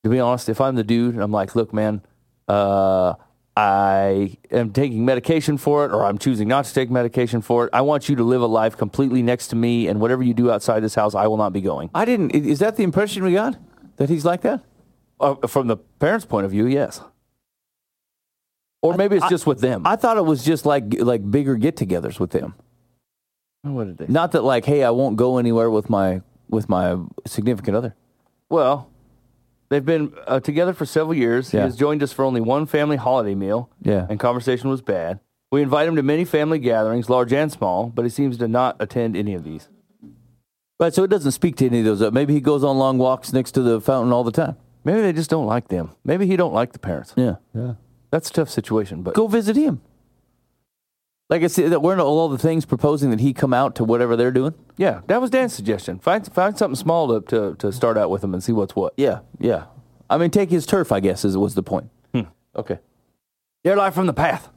To 0.04 0.10
be 0.10 0.20
honest, 0.20 0.50
if 0.50 0.60
I'm 0.60 0.74
the 0.74 0.84
dude 0.84 1.14
and 1.14 1.22
I'm 1.22 1.32
like, 1.32 1.56
look, 1.56 1.76
man, 1.76 2.02
uh, 2.48 3.14
I 3.56 4.38
am 4.50 4.72
taking 4.72 5.06
medication 5.06 5.60
for 5.60 5.86
it, 5.86 5.92
or 5.92 6.06
I'm 6.06 6.18
choosing 6.18 6.48
not 6.48 6.66
to 6.66 6.74
take 6.74 6.90
medication 6.90 7.44
for 7.44 7.66
it. 7.66 7.70
I 7.72 7.82
want 7.82 8.10
you 8.10 8.16
to 8.16 8.24
live 8.24 8.42
a 8.42 8.48
life 8.48 8.78
completely 8.78 9.22
next 9.22 9.50
to 9.50 9.56
me, 9.56 9.88
and 9.88 10.02
whatever 10.02 10.24
you 10.24 10.34
do 10.34 10.50
outside 10.50 10.80
this 10.80 10.96
house, 10.96 11.14
I 11.14 11.28
will 11.28 11.38
not 11.38 11.54
be 11.54 11.62
going. 11.62 11.92
I 11.94 12.04
didn't. 12.04 12.32
Is 12.32 12.58
that 12.60 12.78
the 12.78 12.84
impression 12.84 13.24
we 13.24 13.34
got? 13.34 13.58
That 13.98 14.10
he's 14.10 14.26
like 14.26 14.42
that? 14.42 14.64
Uh, 15.20 15.36
from 15.48 15.68
the 15.68 15.78
parents' 15.78 16.26
point 16.26 16.46
of 16.46 16.52
view, 16.52 16.66
yes. 16.66 17.02
Or 18.82 18.96
maybe 18.96 19.16
it's 19.16 19.30
just 19.30 19.48
with 19.48 19.62
them. 19.62 19.82
I 19.86 19.96
thought 19.96 20.18
it 20.18 20.26
was 20.26 20.44
just 20.44 20.66
like 20.66 20.84
like 21.00 21.30
bigger 21.30 21.56
get-togethers 21.56 22.20
with 22.20 22.32
them. 22.32 22.54
what 23.64 23.86
did 23.86 23.98
they? 23.98 24.06
Not 24.08 24.34
that 24.34 24.44
like, 24.44 24.66
hey, 24.66 24.84
I 24.84 24.92
won't 24.92 25.16
go 25.16 25.38
anywhere 25.38 25.72
with 25.72 25.90
my 25.90 26.22
with 26.50 26.70
my 26.70 26.98
significant 27.26 27.76
other. 27.76 27.96
Well, 28.50 28.92
they've 29.70 29.84
been 29.86 30.14
uh, 30.28 30.40
together 30.40 30.74
for 30.74 30.86
several 30.86 31.16
years. 31.16 31.52
He 31.52 31.58
has 31.58 31.76
joined 31.76 32.04
us 32.04 32.14
for 32.14 32.24
only 32.24 32.42
one 32.42 32.68
family 32.68 32.98
holiday 32.98 33.34
meal. 33.34 33.70
Yeah. 33.82 34.06
And 34.08 34.20
conversation 34.20 34.70
was 34.70 34.82
bad. 34.82 35.20
We 35.52 35.62
invite 35.62 35.88
him 35.88 35.96
to 35.96 36.04
many 36.04 36.26
family 36.26 36.60
gatherings, 36.60 37.10
large 37.10 37.32
and 37.34 37.52
small, 37.52 37.88
but 37.88 38.04
he 38.04 38.10
seems 38.10 38.38
to 38.40 38.48
not 38.48 38.76
attend 38.80 39.16
any 39.16 39.34
of 39.34 39.44
these. 39.44 39.70
Right, 40.80 40.94
so 40.94 41.04
it 41.04 41.10
doesn't 41.10 41.32
speak 41.32 41.56
to 41.58 41.66
any 41.66 41.80
of 41.80 41.86
those. 41.86 42.02
Uh, 42.02 42.12
maybe 42.12 42.34
he 42.34 42.42
goes 42.42 42.64
on 42.64 42.78
long 42.78 42.98
walks 42.98 43.32
next 43.32 43.54
to 43.54 43.62
the 43.62 43.80
fountain 43.80 44.12
all 44.12 44.26
the 44.26 44.32
time. 44.32 44.58
Maybe 44.86 45.02
they 45.02 45.12
just 45.12 45.30
don't 45.30 45.46
like 45.48 45.68
them. 45.68 45.92
Maybe 46.06 46.26
he 46.28 46.38
don't 46.38 46.54
like 46.54 46.72
the 46.72 46.80
parents. 46.80 47.14
Yeah, 47.18 47.36
Yeah. 47.54 47.74
That's 48.12 48.30
a 48.30 48.34
tough 48.34 48.50
situation, 48.50 49.02
but 49.02 49.14
go 49.16 49.28
visit 49.28 49.58
him. 49.58 49.82
Like 51.28 51.42
I 51.42 51.48
said, 51.48 51.72
that 51.72 51.82
weren't 51.82 52.00
all 52.00 52.30
the 52.30 52.38
things 52.38 52.66
proposing 52.66 53.10
that 53.10 53.20
he 53.20 53.34
come 53.34 53.52
out 53.54 53.76
to 53.76 53.84
whatever 53.84 54.16
they're 54.16 54.32
doing. 54.32 54.54
yeah, 54.78 55.02
that 55.08 55.20
was 55.20 55.32
Dan's 55.32 55.54
suggestion. 55.54 55.98
Find 56.00 56.26
find 56.32 56.56
something 56.58 56.76
small 56.76 57.08
to, 57.20 57.22
to, 57.28 57.56
to 57.56 57.72
start 57.74 57.98
out 57.98 58.10
with 58.12 58.24
him 58.24 58.34
and 58.34 58.44
see 58.44 58.52
what's 58.54 58.76
what. 58.76 58.94
Yeah, 58.96 59.20
yeah. 59.40 59.66
I 60.10 60.18
mean, 60.20 60.30
take 60.30 60.52
his 60.52 60.66
turf. 60.68 60.92
I 60.92 61.00
guess 61.00 61.26
is 61.26 61.36
was 61.36 61.56
the 61.56 61.64
point. 61.64 61.90
Hmm. 62.14 62.22
Okay. 62.56 62.78
Dear 63.64 63.76
Live 63.76 63.96
from 63.96 64.06
the 64.06 64.14
Path. 64.14 64.50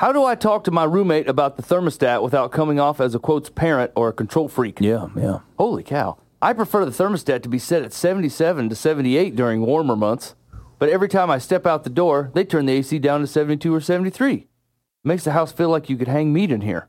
How 0.00 0.10
do 0.12 0.24
I 0.24 0.34
talk 0.34 0.64
to 0.64 0.72
my 0.72 0.82
roommate 0.82 1.28
about 1.28 1.56
the 1.56 1.62
thermostat 1.62 2.20
without 2.22 2.50
coming 2.50 2.80
off 2.80 3.00
as 3.00 3.14
a 3.14 3.20
quotes 3.20 3.48
parent 3.48 3.92
or 3.94 4.08
a 4.08 4.12
control 4.12 4.48
freak? 4.48 4.80
Yeah, 4.80 5.06
yeah. 5.16 5.38
Holy 5.56 5.84
cow. 5.84 6.18
I 6.44 6.52
prefer 6.52 6.84
the 6.84 6.90
thermostat 6.90 7.42
to 7.44 7.48
be 7.48 7.58
set 7.58 7.84
at 7.84 7.94
77 7.94 8.68
to 8.68 8.76
78 8.76 9.34
during 9.34 9.62
warmer 9.62 9.96
months, 9.96 10.34
but 10.78 10.90
every 10.90 11.08
time 11.08 11.30
I 11.30 11.38
step 11.38 11.64
out 11.64 11.84
the 11.84 11.88
door, 11.88 12.30
they 12.34 12.44
turn 12.44 12.66
the 12.66 12.74
AC 12.74 12.98
down 12.98 13.22
to 13.22 13.26
72 13.26 13.74
or 13.74 13.80
73. 13.80 14.46
Makes 15.02 15.24
the 15.24 15.32
house 15.32 15.52
feel 15.52 15.70
like 15.70 15.88
you 15.88 15.96
could 15.96 16.08
hang 16.08 16.34
meat 16.34 16.50
in 16.50 16.60
here. 16.60 16.86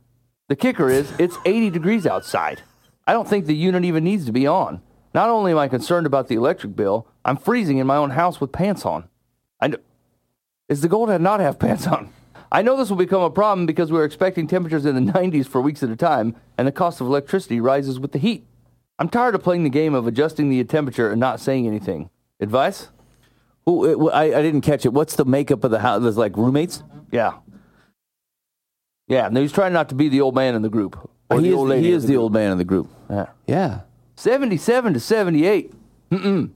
The 0.50 0.58
kicker 0.58 0.90
is 0.90 1.10
it's 1.18 1.38
80 1.46 1.70
degrees 1.70 2.06
outside. 2.06 2.64
I 3.08 3.14
don't 3.14 3.30
think 3.30 3.46
the 3.46 3.56
unit 3.56 3.86
even 3.86 4.04
needs 4.04 4.26
to 4.26 4.34
be 4.34 4.46
on. 4.46 4.82
Not 5.14 5.30
only 5.30 5.54
am 5.54 5.58
I 5.58 5.70
concerned 5.70 6.06
about 6.06 6.28
the 6.28 6.36
electric 6.36 6.76
bill, 6.76 7.08
I'm 7.24 7.38
freezing 7.38 7.78
in 7.78 7.88
my 7.88 7.96
own 7.96 8.10
house 8.10 8.42
with 8.42 8.52
pants 8.52 8.86
on. 8.86 9.08
I 9.62 9.68
know, 9.68 9.78
is 10.68 10.82
the 10.82 10.90
goal 10.90 11.08
to 11.08 11.18
not 11.18 11.40
have 11.40 11.60
pants 11.60 11.88
on? 11.88 12.12
I 12.52 12.62
know 12.62 12.76
this 12.76 12.90
will 12.90 12.98
become 12.98 13.22
a 13.22 13.30
problem 13.30 13.66
because 13.66 13.90
we're 13.90 14.04
expecting 14.04 14.48
temperatures 14.48 14.86
in 14.86 14.96
the 14.96 15.14
90s 15.14 15.48
for 15.48 15.62
weeks 15.62 15.82
at 15.82 15.90
a 15.92 15.96
time, 15.96 16.36
and 16.58 16.68
the 16.68 16.74
cost 16.74 17.00
of 17.00 17.08
electricity 17.08 17.62
rises 17.62 18.02
with 18.02 18.12
the 18.12 18.20
heat. 18.20 18.46
I'm 18.98 19.10
tired 19.10 19.36
of 19.36 19.44
playing 19.44 19.64
the 19.64 19.70
game 19.70 19.94
of 19.94 20.08
adjusting 20.08 20.50
the 20.50 20.64
temperature 20.64 21.10
and 21.12 21.20
not 21.20 21.40
saying 21.40 21.68
anything. 21.68 22.10
Advice? 22.40 22.90
Ooh, 23.70 23.84
it- 24.08 24.14
I, 24.14 24.40
I 24.40 24.42
didn't 24.42 24.62
catch 24.62 24.86
it. 24.86 24.94
What's 24.94 25.16
the 25.16 25.26
makeup 25.26 25.64
of 25.64 25.72
the 25.72 25.80
house? 25.80 26.02
There's 26.02 26.18
like 26.18 26.38
roommates. 26.38 26.84
Yeah. 27.12 27.34
Yeah, 29.08 29.28
and 29.28 29.38
he's 29.38 29.52
trying 29.52 29.74
not 29.74 29.90
to 29.90 29.96
be 29.96 30.10
the 30.10 30.22
old 30.22 30.36
man 30.36 30.56
in 30.56 30.62
the 30.62 30.70
group. 30.70 30.98
Or 31.30 31.38
he 31.40 31.44
the 31.44 31.50
is, 31.50 31.56
old 31.56 31.70
lady 31.70 31.88
he 31.88 31.92
in 31.92 31.98
is 31.98 32.04
the 32.04 32.14
group. 32.14 32.22
old 32.22 32.34
man 32.34 32.52
in 32.52 32.58
the 32.58 32.64
group. 32.64 32.90
Yeah. 33.10 33.28
Yeah. 33.48 33.80
77 34.16 34.94
to 34.94 35.00
78. 35.00 35.74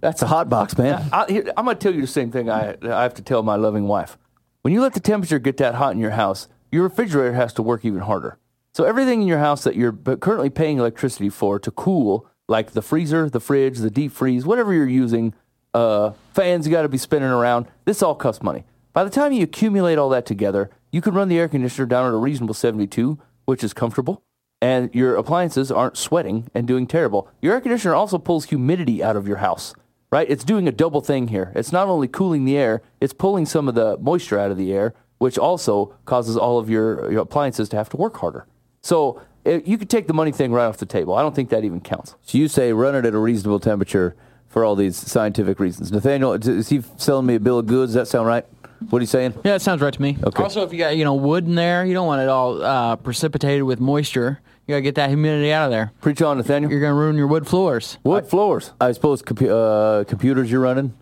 That's 0.01 0.21
a 0.21 0.27
hot 0.27 0.49
box, 0.49 0.77
man. 0.77 1.09
I, 1.11 1.43
I'm 1.57 1.65
going 1.65 1.75
to 1.77 1.81
tell 1.81 1.93
you 1.93 2.01
the 2.01 2.07
same 2.07 2.31
thing 2.31 2.49
I, 2.49 2.75
I 2.81 3.03
have 3.03 3.13
to 3.15 3.21
tell 3.21 3.43
my 3.43 3.55
loving 3.55 3.87
wife. 3.87 4.17
When 4.61 4.73
you 4.73 4.81
let 4.81 4.93
the 4.93 4.99
temperature 4.99 5.39
get 5.39 5.57
that 5.57 5.75
hot 5.75 5.93
in 5.93 5.99
your 5.99 6.11
house, 6.11 6.47
your 6.71 6.83
refrigerator 6.83 7.33
has 7.33 7.51
to 7.53 7.63
work 7.63 7.83
even 7.83 8.01
harder. 8.01 8.37
So 8.73 8.83
everything 8.85 9.21
in 9.21 9.27
your 9.27 9.39
house 9.39 9.63
that 9.63 9.75
you're 9.75 9.91
currently 9.91 10.49
paying 10.49 10.77
electricity 10.77 11.29
for 11.29 11.59
to 11.59 11.71
cool, 11.71 12.27
like 12.49 12.71
the 12.71 12.81
freezer, 12.81 13.29
the 13.29 13.39
fridge, 13.39 13.77
the 13.77 13.91
deep 13.91 14.11
freeze, 14.11 14.45
whatever 14.45 14.73
you're 14.73 14.87
using, 14.87 15.33
uh, 15.73 16.11
fans 16.33 16.65
you 16.65 16.71
got 16.71 16.81
to 16.81 16.89
be 16.89 16.97
spinning 16.97 17.29
around, 17.29 17.67
this 17.85 18.01
all 18.01 18.15
costs 18.15 18.43
money. 18.43 18.65
By 18.93 19.03
the 19.03 19.09
time 19.09 19.31
you 19.31 19.43
accumulate 19.43 19.97
all 19.97 20.09
that 20.09 20.25
together, 20.25 20.69
you 20.91 21.01
can 21.01 21.13
run 21.13 21.29
the 21.29 21.37
air 21.37 21.47
conditioner 21.47 21.85
down 21.85 22.07
at 22.07 22.13
a 22.13 22.17
reasonable 22.17 22.55
72, 22.55 23.19
which 23.45 23.63
is 23.63 23.73
comfortable, 23.73 24.23
and 24.61 24.93
your 24.93 25.15
appliances 25.15 25.71
aren't 25.71 25.97
sweating 25.97 26.49
and 26.55 26.67
doing 26.67 26.87
terrible. 26.87 27.29
Your 27.41 27.53
air 27.53 27.61
conditioner 27.61 27.93
also 27.93 28.17
pulls 28.17 28.45
humidity 28.45 29.03
out 29.03 29.15
of 29.15 29.27
your 29.27 29.37
house, 29.37 29.73
right? 30.11 30.29
It's 30.29 30.43
doing 30.43 30.67
a 30.67 30.71
double 30.71 31.01
thing 31.01 31.27
here. 31.27 31.53
It's 31.55 31.71
not 31.71 31.87
only 31.87 32.07
cooling 32.07 32.45
the 32.45 32.57
air, 32.57 32.81
it's 32.99 33.13
pulling 33.13 33.45
some 33.45 33.67
of 33.67 33.75
the 33.75 33.97
moisture 33.99 34.39
out 34.39 34.51
of 34.51 34.57
the 34.57 34.73
air, 34.73 34.95
which 35.19 35.37
also 35.37 35.95
causes 36.05 36.35
all 36.35 36.57
of 36.57 36.69
your, 36.69 37.11
your 37.11 37.21
appliances 37.21 37.69
to 37.69 37.77
have 37.77 37.89
to 37.89 37.97
work 37.97 38.17
harder. 38.17 38.47
So 38.81 39.21
you 39.65 39.77
could 39.77 39.89
take 39.89 40.07
the 40.07 40.13
money 40.13 40.31
thing 40.31 40.51
right 40.51 40.65
off 40.65 40.77
the 40.77 40.85
table. 40.85 41.13
I 41.15 41.21
don't 41.21 41.35
think 41.35 41.49
that 41.49 41.63
even 41.63 41.81
counts. 41.81 42.15
So 42.23 42.37
you 42.37 42.47
say 42.47 42.71
run 42.73 42.95
it 42.95 43.05
at 43.05 43.13
a 43.13 43.19
reasonable 43.19 43.59
temperature 43.59 44.15
for 44.47 44.63
all 44.65 44.75
these 44.75 44.95
scientific 44.97 45.59
reasons. 45.59 45.91
Nathaniel, 45.91 46.33
is- 46.33 46.47
is 46.47 46.69
he 46.69 46.81
selling 46.97 47.25
me 47.25 47.35
a 47.35 47.39
bill 47.39 47.59
of 47.59 47.65
goods? 47.67 47.89
Does 47.93 47.95
that 47.95 48.07
sound 48.07 48.27
right? 48.27 48.45
What 48.89 48.99
are 48.99 49.01
you 49.01 49.07
saying? 49.07 49.33
Yeah, 49.43 49.55
it 49.55 49.61
sounds 49.61 49.81
right 49.81 49.93
to 49.93 50.01
me. 50.01 50.17
Okay. 50.23 50.41
Also, 50.41 50.63
if 50.63 50.71
you 50.71 50.79
got 50.79 50.95
you 50.95 51.03
know 51.03 51.13
wood 51.13 51.45
in 51.45 51.55
there, 51.55 51.85
you 51.85 51.93
don't 51.93 52.07
want 52.07 52.21
it 52.21 52.29
all 52.29 52.63
uh, 52.63 52.95
precipitated 52.95 53.63
with 53.63 53.79
moisture. 53.81 54.39
You 54.67 54.73
gotta 54.73 54.81
get 54.83 54.95
that 54.95 55.09
humidity 55.09 55.51
out 55.51 55.65
of 55.65 55.71
there. 55.71 55.91
Preach 55.99 56.21
on, 56.21 56.37
Nathaniel. 56.37 56.71
You're 56.71 56.79
gonna 56.79 56.93
ruin 56.93 57.17
your 57.17 57.27
wood 57.27 57.45
floors. 57.47 57.97
Wood 58.03 58.25
floors. 58.27 58.71
I 58.79 58.91
suppose 58.93 59.21
compu- 59.21 59.49
uh, 59.49 60.03
computers 60.05 60.49
you're 60.51 60.61
running, 60.61 60.93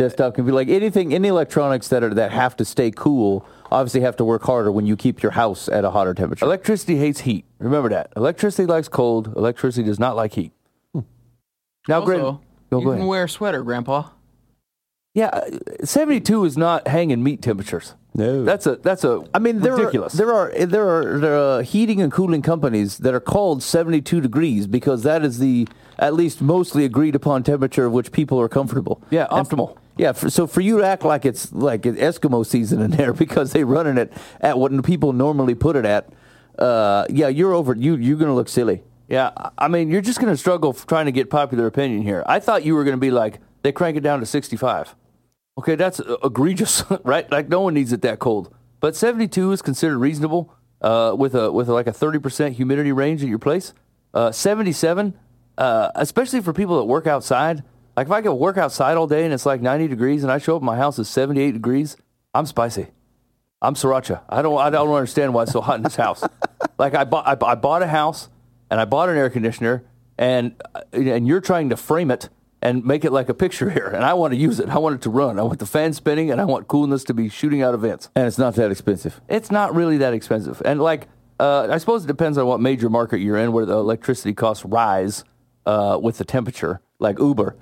desktop 0.00 0.34
computer, 0.34 0.54
like 0.54 0.68
anything, 0.68 1.12
any 1.14 1.28
electronics 1.28 1.88
that 1.88 2.02
are 2.02 2.12
that 2.14 2.32
have 2.32 2.56
to 2.56 2.64
stay 2.64 2.90
cool, 2.90 3.44
obviously 3.70 4.00
have 4.00 4.16
to 4.16 4.24
work 4.24 4.42
harder 4.42 4.72
when 4.72 4.86
you 4.86 4.96
keep 4.96 5.22
your 5.22 5.32
house 5.32 5.68
at 5.68 5.84
a 5.84 5.90
hotter 5.90 6.14
temperature. 6.14 6.44
Electricity 6.44 6.96
hates 6.96 7.20
heat. 7.20 7.44
Remember 7.58 7.88
that. 7.90 8.10
Electricity 8.16 8.66
likes 8.66 8.88
cold. 8.88 9.28
Electricity 9.36 9.86
does 9.86 9.98
not 10.00 10.16
like 10.16 10.32
heat. 10.32 10.52
Now, 11.88 12.00
great. 12.02 12.20
Also, 12.20 12.40
Go, 12.70 12.78
you 12.78 12.84
go 12.84 12.90
can 12.92 12.98
ahead. 13.00 13.08
wear 13.08 13.24
a 13.24 13.28
sweater, 13.28 13.62
Grandpa. 13.62 14.08
Yeah, 15.14 15.26
uh, 15.26 15.84
72 15.84 16.44
is 16.44 16.56
not 16.56 16.86
hanging 16.88 17.22
meat 17.22 17.42
temperatures. 17.42 17.94
No. 18.14 18.44
That's 18.44 18.66
a 18.66 18.76
that's 18.76 19.04
a 19.04 19.22
I 19.34 19.38
mean, 19.38 19.60
there 19.60 19.76
ridiculous. 19.76 20.14
Are, 20.14 20.16
there 20.18 20.32
are 20.34 20.66
there 20.66 20.88
are 20.88 21.18
there 21.18 21.36
are 21.36 21.62
heating 21.62 22.00
and 22.00 22.10
cooling 22.12 22.42
companies 22.42 22.98
that 22.98 23.14
are 23.14 23.20
called 23.20 23.62
72 23.62 24.20
degrees 24.20 24.66
because 24.66 25.02
that 25.04 25.24
is 25.24 25.38
the 25.38 25.68
at 25.98 26.14
least 26.14 26.40
mostly 26.40 26.84
agreed 26.84 27.14
upon 27.14 27.42
temperature 27.44 27.86
of 27.86 27.92
which 27.92 28.10
people 28.12 28.40
are 28.40 28.48
comfortable. 28.48 29.00
Yeah, 29.10 29.26
And- 29.30 29.46
optimal. 29.46 29.76
Yeah, 30.00 30.12
for, 30.12 30.30
so 30.30 30.46
for 30.46 30.62
you 30.62 30.78
to 30.78 30.86
act 30.86 31.04
like 31.04 31.26
it's 31.26 31.52
like 31.52 31.82
Eskimo 31.82 32.46
season 32.46 32.80
in 32.80 32.90
there 32.90 33.12
because 33.24 33.52
they're 33.52 33.66
running 33.66 33.98
it 33.98 34.10
at 34.40 34.58
what 34.58 34.72
people 34.82 35.12
normally 35.12 35.54
put 35.54 35.76
it 35.76 35.84
at, 35.84 36.08
uh, 36.58 37.04
yeah, 37.10 37.28
you're 37.28 37.52
over. 37.52 37.74
You 37.76 37.96
you're 37.96 38.16
gonna 38.16 38.34
look 38.34 38.48
silly. 38.48 38.82
Yeah, 39.08 39.30
I- 39.58 39.68
mean, 39.68 39.90
you're 39.90 40.00
just 40.00 40.18
to 40.32 40.38
struggle 40.38 40.72
trying 40.72 41.04
to 41.04 41.12
get 41.12 41.28
popular 41.28 41.66
opinion 41.66 42.00
here. 42.00 42.22
I 42.26 42.40
thought 42.40 42.64
you 42.64 42.74
were 42.74 42.84
to 42.96 43.00
be 43.00 43.10
like, 43.10 43.40
they 43.62 43.72
crank 43.72 43.98
it 43.98 44.00
down 44.00 44.20
to 44.20 44.26
65. 44.26 44.94
Okay, 45.58 45.74
that's 45.74 46.00
uh, 46.00 46.16
egregious, 46.24 46.82
right? 47.04 47.30
Like 47.30 47.50
no 47.50 47.60
one 47.60 47.74
needs 47.74 47.92
it 47.92 48.00
that 48.00 48.20
cold. 48.20 48.54
But 48.80 48.96
72 48.96 49.52
is 49.52 49.60
considered 49.60 49.98
reasonable 49.98 50.54
uh, 50.80 51.14
with 51.14 51.34
a 51.34 51.52
with 51.52 51.68
like 51.68 51.86
a 51.86 51.92
30% 51.92 52.52
humidity 52.52 52.92
range 52.92 53.22
at 53.22 53.28
your 53.28 53.38
place. 53.38 53.74
Uh, 54.14 54.32
77, 54.32 55.12
uh, 55.58 55.90
especially 55.94 56.40
for 56.40 56.54
people 56.54 56.78
that 56.78 56.86
work 56.86 57.06
outside. 57.06 57.64
Like 58.00 58.06
if 58.06 58.12
I 58.12 58.22
could 58.22 58.32
work 58.32 58.56
outside 58.56 58.96
all 58.96 59.06
day 59.06 59.26
and 59.26 59.34
it's 59.34 59.44
like 59.44 59.60
90 59.60 59.86
degrees 59.88 60.22
and 60.22 60.32
I 60.32 60.38
show 60.38 60.56
up 60.56 60.62
my 60.62 60.78
house 60.78 60.98
is 60.98 61.06
78 61.06 61.52
degrees, 61.52 61.98
I'm 62.32 62.46
spicy. 62.46 62.86
I'm 63.60 63.74
sriracha. 63.74 64.22
I 64.26 64.40
don't. 64.40 64.58
I 64.58 64.70
don't 64.70 64.90
understand 64.90 65.34
why 65.34 65.42
it's 65.42 65.52
so 65.52 65.60
hot 65.60 65.76
in 65.76 65.82
this 65.82 65.96
house. 65.96 66.24
like 66.78 66.94
I 66.94 67.04
bought. 67.04 67.26
I, 67.26 67.46
I 67.46 67.54
bought 67.56 67.82
a 67.82 67.86
house 67.86 68.30
and 68.70 68.80
I 68.80 68.86
bought 68.86 69.10
an 69.10 69.18
air 69.18 69.28
conditioner 69.28 69.84
and 70.16 70.54
uh, 70.74 70.80
and 70.94 71.28
you're 71.28 71.42
trying 71.42 71.68
to 71.68 71.76
frame 71.76 72.10
it 72.10 72.30
and 72.62 72.86
make 72.86 73.04
it 73.04 73.12
like 73.12 73.28
a 73.28 73.34
picture 73.34 73.68
here. 73.68 73.88
And 73.88 74.02
I 74.02 74.14
want 74.14 74.32
to 74.32 74.38
use 74.38 74.60
it. 74.60 74.70
I 74.70 74.78
want 74.78 74.94
it 74.94 75.02
to 75.02 75.10
run. 75.10 75.38
I 75.38 75.42
want 75.42 75.58
the 75.58 75.66
fan 75.66 75.92
spinning 75.92 76.30
and 76.30 76.40
I 76.40 76.46
want 76.46 76.68
coolness 76.68 77.04
to 77.04 77.12
be 77.12 77.28
shooting 77.28 77.60
out 77.60 77.74
of 77.74 77.82
vents. 77.82 78.08
And 78.14 78.26
it's 78.26 78.38
not 78.38 78.54
that 78.54 78.70
expensive. 78.70 79.20
It's 79.28 79.50
not 79.50 79.74
really 79.74 79.98
that 79.98 80.14
expensive. 80.14 80.62
And 80.64 80.80
like, 80.80 81.08
uh, 81.38 81.68
I 81.70 81.76
suppose 81.76 82.04
it 82.04 82.06
depends 82.06 82.38
on 82.38 82.46
what 82.46 82.60
major 82.60 82.88
market 82.88 83.18
you're 83.18 83.36
in, 83.36 83.52
where 83.52 83.66
the 83.66 83.76
electricity 83.76 84.32
costs 84.32 84.64
rise 84.64 85.22
uh, 85.66 85.98
with 86.02 86.16
the 86.16 86.24
temperature. 86.24 86.80
Like 86.98 87.18
Uber, 87.18 87.56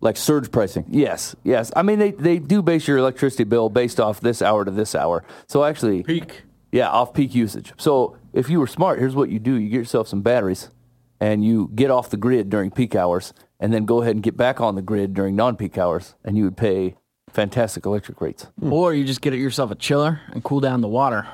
like 0.00 0.16
surge 0.16 0.50
pricing. 0.50 0.84
Yes, 0.88 1.36
yes. 1.44 1.70
I 1.76 1.82
mean, 1.82 1.98
they, 1.98 2.10
they 2.12 2.38
do 2.38 2.62
base 2.62 2.88
your 2.88 2.98
electricity 2.98 3.44
bill 3.44 3.68
based 3.68 4.00
off 4.00 4.20
this 4.20 4.42
hour 4.42 4.64
to 4.64 4.70
this 4.70 4.94
hour. 4.94 5.24
So 5.46 5.64
actually, 5.64 6.02
Peak. 6.02 6.42
Yeah, 6.72 6.88
off 6.88 7.12
peak 7.14 7.34
usage. 7.34 7.72
So 7.78 8.16
if 8.32 8.48
you 8.48 8.60
were 8.60 8.66
smart, 8.66 9.00
here's 9.00 9.14
what 9.14 9.28
you 9.28 9.38
do: 9.38 9.54
you 9.54 9.68
get 9.68 9.78
yourself 9.78 10.08
some 10.08 10.22
batteries, 10.22 10.70
and 11.18 11.44
you 11.44 11.70
get 11.74 11.90
off 11.90 12.10
the 12.10 12.16
grid 12.16 12.48
during 12.48 12.70
peak 12.70 12.94
hours, 12.94 13.34
and 13.58 13.72
then 13.72 13.84
go 13.84 14.02
ahead 14.02 14.14
and 14.14 14.22
get 14.22 14.36
back 14.36 14.60
on 14.60 14.76
the 14.76 14.82
grid 14.82 15.12
during 15.12 15.34
non-peak 15.34 15.76
hours, 15.76 16.14
and 16.24 16.36
you 16.36 16.44
would 16.44 16.56
pay 16.56 16.94
fantastic 17.28 17.86
electric 17.86 18.20
rates. 18.20 18.46
Hmm. 18.60 18.72
Or 18.72 18.94
you 18.94 19.04
just 19.04 19.20
get 19.20 19.34
yourself 19.34 19.70
a 19.70 19.74
chiller 19.74 20.20
and 20.32 20.44
cool 20.44 20.60
down 20.60 20.80
the 20.80 20.88
water 20.88 21.26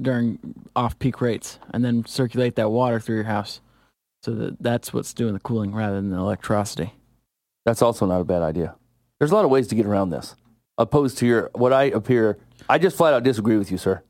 during 0.00 0.38
off-peak 0.76 1.20
rates, 1.20 1.58
and 1.72 1.84
then 1.84 2.04
circulate 2.04 2.56
that 2.56 2.70
water 2.70 3.00
through 3.00 3.16
your 3.16 3.24
house, 3.24 3.60
so 4.22 4.34
that 4.34 4.62
that's 4.62 4.92
what's 4.92 5.14
doing 5.14 5.32
the 5.32 5.40
cooling 5.40 5.74
rather 5.74 5.96
than 5.96 6.10
the 6.10 6.18
electricity. 6.18 6.92
That's 7.64 7.82
also 7.82 8.06
not 8.06 8.20
a 8.20 8.24
bad 8.24 8.42
idea. 8.42 8.74
There's 9.18 9.30
a 9.30 9.34
lot 9.34 9.44
of 9.44 9.50
ways 9.50 9.68
to 9.68 9.74
get 9.74 9.86
around 9.86 10.10
this. 10.10 10.36
Opposed 10.76 11.18
to 11.18 11.26
your 11.26 11.50
what 11.54 11.72
I 11.72 11.84
appear, 11.84 12.38
I 12.68 12.78
just 12.78 12.96
flat 12.96 13.14
out 13.14 13.22
disagree 13.22 13.56
with 13.56 13.70
you, 13.70 13.78
sir. 13.78 14.02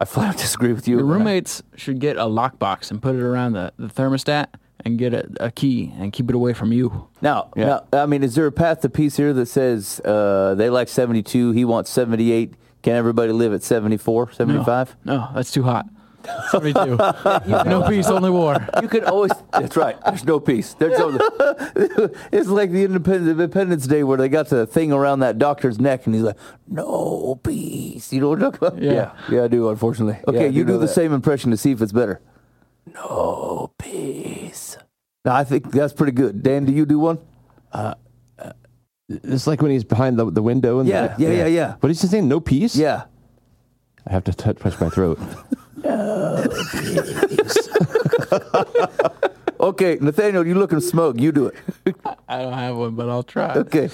I 0.00 0.04
flat 0.04 0.28
out 0.30 0.36
disagree 0.38 0.72
with 0.72 0.88
you. 0.88 0.96
Your 0.98 1.06
roommates 1.06 1.62
should 1.76 1.98
get 2.00 2.16
a 2.16 2.24
lockbox 2.24 2.90
and 2.90 3.00
put 3.00 3.14
it 3.14 3.22
around 3.22 3.52
the, 3.52 3.72
the 3.78 3.86
thermostat 3.88 4.48
and 4.84 4.98
get 4.98 5.12
a, 5.14 5.28
a 5.40 5.50
key 5.50 5.92
and 5.98 6.12
keep 6.12 6.28
it 6.30 6.34
away 6.34 6.52
from 6.52 6.72
you. 6.72 7.08
Now, 7.20 7.50
Yeah. 7.54 7.80
now, 7.92 8.02
I 8.02 8.06
mean, 8.06 8.22
is 8.24 8.34
there 8.34 8.46
a 8.46 8.52
path 8.52 8.80
to 8.80 8.88
peace 8.88 9.16
here 9.16 9.32
that 9.34 9.46
says 9.46 10.00
uh, 10.04 10.54
they 10.56 10.68
like 10.70 10.88
72, 10.88 11.52
he 11.52 11.64
wants 11.64 11.90
78? 11.90 12.54
Can 12.82 12.94
everybody 12.94 13.30
live 13.32 13.52
at 13.52 13.62
74, 13.62 14.32
75? 14.32 14.96
No, 15.04 15.28
that's 15.34 15.50
too 15.52 15.62
hot. 15.64 15.86
72. 16.50 16.96
no 16.96 17.84
peace, 17.88 18.08
only 18.08 18.30
war. 18.30 18.56
you 18.82 18.88
could 18.88 19.04
always. 19.04 19.32
That's 19.52 19.76
right. 19.76 19.96
There's 20.04 20.24
no 20.24 20.40
peace. 20.40 20.74
There's 20.74 20.98
no. 20.98 21.16
it's 22.32 22.48
like 22.48 22.70
the 22.70 22.84
Independence, 22.84 23.28
Independence 23.30 23.86
Day 23.86 24.02
where 24.04 24.18
they 24.18 24.28
got 24.28 24.48
the 24.48 24.66
thing 24.66 24.92
around 24.92 25.20
that 25.20 25.38
doctor's 25.38 25.78
neck 25.80 26.06
and 26.06 26.14
he's 26.14 26.24
like, 26.24 26.36
no 26.68 27.40
peace. 27.42 28.12
You 28.12 28.20
know 28.20 28.28
what 28.30 28.42
I'm 28.42 28.52
talking 28.52 28.68
about? 28.68 28.82
Yeah. 28.82 28.92
Yeah, 28.92 29.12
yeah, 29.30 29.44
I 29.44 29.48
do. 29.48 29.68
Unfortunately. 29.68 30.18
Okay, 30.28 30.38
Yeah, 30.40 30.44
I 30.46 30.48
you 30.48 30.64
do 30.64 30.72
the 30.74 30.80
that. 30.80 30.88
same 30.88 31.12
impression 31.12 31.50
to 31.50 31.56
see 31.56 31.70
if 31.72 31.80
it's 31.80 31.92
better. 31.92 32.20
No 32.94 33.72
peace. 33.78 34.76
No, 35.24 35.32
I 35.32 35.44
think 35.44 35.70
that's 35.70 35.92
pretty 35.92 36.12
good. 36.12 36.42
Dan, 36.42 36.64
do 36.64 36.72
you 36.72 36.86
do 36.86 36.98
one? 36.98 37.18
Uh, 37.72 37.94
uh, 38.38 38.52
it's 39.08 39.46
like 39.46 39.60
when 39.62 39.70
he's 39.70 39.84
behind 39.84 40.18
the, 40.18 40.30
the 40.30 40.42
window. 40.42 40.78
And 40.80 40.88
Yeah, 40.88 41.08
the, 41.08 41.22
yeah, 41.22 41.30
yeah, 41.30 41.46
yeah. 41.46 41.74
What 41.80 41.90
is 41.90 42.00
he 42.00 42.08
saying? 42.08 42.26
No 42.28 42.40
peace? 42.40 42.74
Yeah. 42.76 43.04
I 44.06 44.12
have 44.12 44.24
to 44.24 44.32
touch, 44.32 44.58
touch 44.58 44.80
my 44.80 44.88
throat. 44.88 45.18
Oh, 45.84 46.44
okay, 49.68 49.98
Nathaniel, 50.00 50.46
you 50.46 50.54
looking 50.54 50.80
smoke. 50.80 51.18
You 51.18 51.32
do 51.32 51.46
it. 51.46 51.54
I 52.28 52.42
don't 52.42 52.52
have 52.52 52.76
one, 52.76 52.94
but 52.94 53.08
I'll 53.08 53.22
try. 53.22 53.54
Okay. 53.54 53.88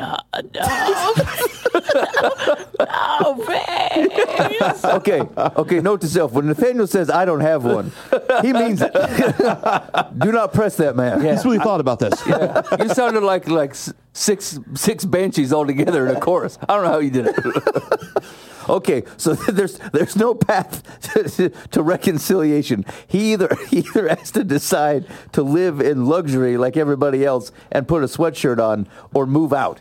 No, 0.00 0.16
no, 0.32 0.50
no, 2.80 3.34
please. 3.44 4.84
okay, 4.84 5.20
okay. 5.36 5.80
Note 5.80 6.00
to 6.00 6.08
self: 6.08 6.32
when 6.32 6.46
Nathaniel 6.46 6.86
says 6.86 7.10
"I 7.10 7.26
don't 7.26 7.40
have 7.40 7.62
one," 7.62 7.92
he 8.40 8.54
means 8.54 8.80
it. 8.80 8.90
do 10.18 10.32
not 10.32 10.54
press 10.54 10.76
that 10.76 10.96
man. 10.96 11.20
He's 11.20 11.44
really 11.44 11.58
thought 11.58 11.80
about 11.80 11.98
this. 11.98 12.14
You 12.26 12.88
sounded 12.94 13.22
like 13.22 13.48
like 13.48 13.74
six 14.14 14.58
six 14.74 15.04
banshees 15.04 15.52
all 15.52 15.66
together 15.66 16.08
in 16.08 16.16
a 16.16 16.20
chorus. 16.20 16.58
I 16.66 16.74
don't 16.74 16.84
know 16.84 16.92
how 16.92 16.98
you 17.00 17.10
did 17.10 17.26
it. 17.26 17.36
Okay, 18.68 19.04
so 19.16 19.34
there's 19.50 19.78
there's 19.92 20.16
no 20.16 20.34
path 20.34 20.82
to, 21.14 21.50
to 21.70 21.82
reconciliation. 21.82 22.84
He 23.06 23.32
either 23.32 23.56
he 23.68 23.78
either 23.78 24.08
has 24.08 24.30
to 24.32 24.44
decide 24.44 25.06
to 25.32 25.42
live 25.42 25.80
in 25.80 26.06
luxury 26.06 26.56
like 26.56 26.76
everybody 26.76 27.24
else 27.24 27.52
and 27.70 27.88
put 27.88 28.02
a 28.02 28.06
sweatshirt 28.06 28.58
on, 28.58 28.88
or 29.14 29.26
move 29.26 29.52
out. 29.52 29.80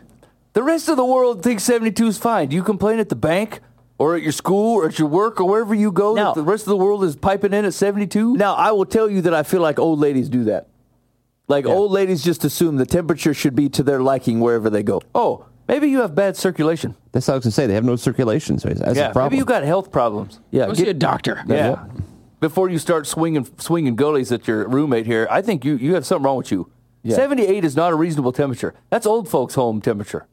The 0.53 0.63
rest 0.63 0.89
of 0.89 0.97
the 0.97 1.05
world 1.05 1.43
thinks 1.43 1.63
72 1.63 2.07
is 2.07 2.17
fine. 2.17 2.49
Do 2.49 2.55
you 2.55 2.63
complain 2.63 2.99
at 2.99 3.07
the 3.07 3.15
bank 3.15 3.61
or 3.97 4.15
at 4.15 4.21
your 4.21 4.33
school 4.33 4.75
or 4.75 4.87
at 4.87 4.99
your 4.99 5.07
work 5.07 5.39
or 5.39 5.47
wherever 5.47 5.73
you 5.73 5.91
go 5.93 6.13
Now- 6.13 6.33
that 6.33 6.35
the 6.35 6.43
rest 6.45 6.63
of 6.63 6.71
the 6.71 6.77
world 6.77 7.05
is 7.05 7.15
piping 7.15 7.53
in 7.53 7.63
at 7.63 7.73
72? 7.73 8.35
Now, 8.35 8.55
I 8.55 8.71
will 8.71 8.85
tell 8.85 9.09
you 9.09 9.21
that 9.21 9.33
I 9.33 9.43
feel 9.43 9.61
like 9.61 9.79
old 9.79 9.99
ladies 9.99 10.27
do 10.27 10.43
that. 10.45 10.67
Like 11.47 11.65
old 11.65 11.91
ladies 11.91 12.23
just 12.23 12.45
assume 12.45 12.77
the 12.77 12.85
temperature 12.85 13.33
should 13.33 13.55
be 13.55 13.69
to 13.69 13.83
their 13.83 14.01
liking 14.01 14.39
wherever 14.39 14.69
they 14.69 14.83
go. 14.83 15.01
Oh, 15.13 15.45
maybe 15.71 15.89
you 15.89 16.01
have 16.01 16.13
bad 16.13 16.37
circulation. 16.37 16.95
That's 17.11 17.27
what 17.27 17.33
I 17.33 17.37
was 17.37 17.45
going 17.45 17.49
to 17.51 17.55
say. 17.55 17.65
They 17.67 17.73
have 17.73 17.83
no 17.83 17.95
circulation. 17.95 18.59
So 18.59 18.69
that's 18.69 18.95
yeah, 18.97 19.09
a 19.09 19.13
problem. 19.13 19.31
maybe 19.31 19.37
you 19.37 19.45
got 19.45 19.63
health 19.63 19.91
problems. 19.91 20.39
Yeah, 20.51 20.67
Go 20.67 20.73
get- 20.73 20.77
see 20.85 20.89
a 20.89 20.93
doctor. 20.93 21.43
Yeah. 21.47 21.83
Before 22.39 22.69
you 22.69 22.77
start 22.79 23.07
swinging 23.07 23.47
swinging 23.57 23.95
goalies 23.95 24.31
at 24.31 24.47
your 24.47 24.67
roommate 24.67 25.05
here, 25.07 25.27
I 25.31 25.41
think 25.41 25.63
you, 25.65 25.75
you 25.77 25.93
have 25.95 26.05
something 26.05 26.23
wrong 26.25 26.37
with 26.37 26.51
you. 26.51 26.69
78 27.07 27.63
is 27.65 27.75
not 27.75 27.91
a 27.91 27.95
reasonable 27.95 28.31
temperature. 28.31 28.75
That's 28.91 29.07
old 29.07 29.27
folks' 29.27 29.55
home 29.55 29.81
temperature. 29.81 30.27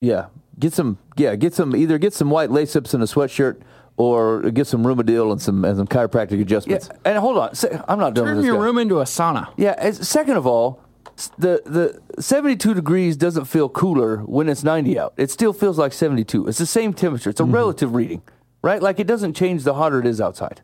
yeah. 0.00 0.26
Get 0.58 0.74
some, 0.74 0.98
yeah, 1.16 1.36
get 1.36 1.54
some. 1.54 1.74
Either 1.74 1.96
get 1.96 2.12
some 2.12 2.28
white 2.28 2.50
lace 2.50 2.76
ups 2.76 2.92
and 2.92 3.02
a 3.02 3.06
sweatshirt, 3.06 3.62
or 3.96 4.42
get 4.50 4.66
some 4.66 4.82
Rheumadil 4.84 5.32
and 5.32 5.40
some 5.40 5.64
and 5.64 5.74
some 5.78 5.86
chiropractic 5.86 6.38
adjustments. 6.38 6.68
Yeah, 6.68 6.76
adjustments. 6.76 7.02
and 7.06 7.18
hold 7.18 7.38
on. 7.38 7.54
Se- 7.54 7.80
I'm 7.88 7.98
not 7.98 8.12
done 8.12 8.24
with 8.24 8.30
Turn 8.32 8.36
this. 8.38 8.46
your 8.46 8.56
guy. 8.56 8.62
room 8.64 8.76
into 8.76 9.00
a 9.00 9.04
sauna. 9.04 9.48
Yeah. 9.56 9.74
As, 9.78 10.06
second 10.06 10.36
of 10.36 10.46
all, 10.46 10.68
s- 10.74 10.88
the 11.28 11.62
the 11.64 12.22
72 12.22 12.74
degrees 12.74 13.16
doesn't 13.16 13.44
feel 13.46 13.68
cooler 13.68 14.18
when 14.18 14.48
it's 14.48 14.64
90 14.64 14.98
out. 14.98 15.14
It 15.16 15.30
still 15.30 15.52
feels 15.52 15.78
like 15.78 15.92
72. 15.92 16.46
It's 16.48 16.58
the 16.58 16.66
same 16.66 16.92
temperature. 16.92 17.30
It's 17.30 17.40
a 17.40 17.44
relative 17.44 17.94
reading, 17.94 18.22
right? 18.62 18.82
Like 18.82 18.98
it 19.00 19.06
doesn't 19.06 19.34
change 19.34 19.64
the 19.64 19.74
hotter 19.74 20.00
it 20.00 20.06
is 20.06 20.20
outside. 20.20 20.62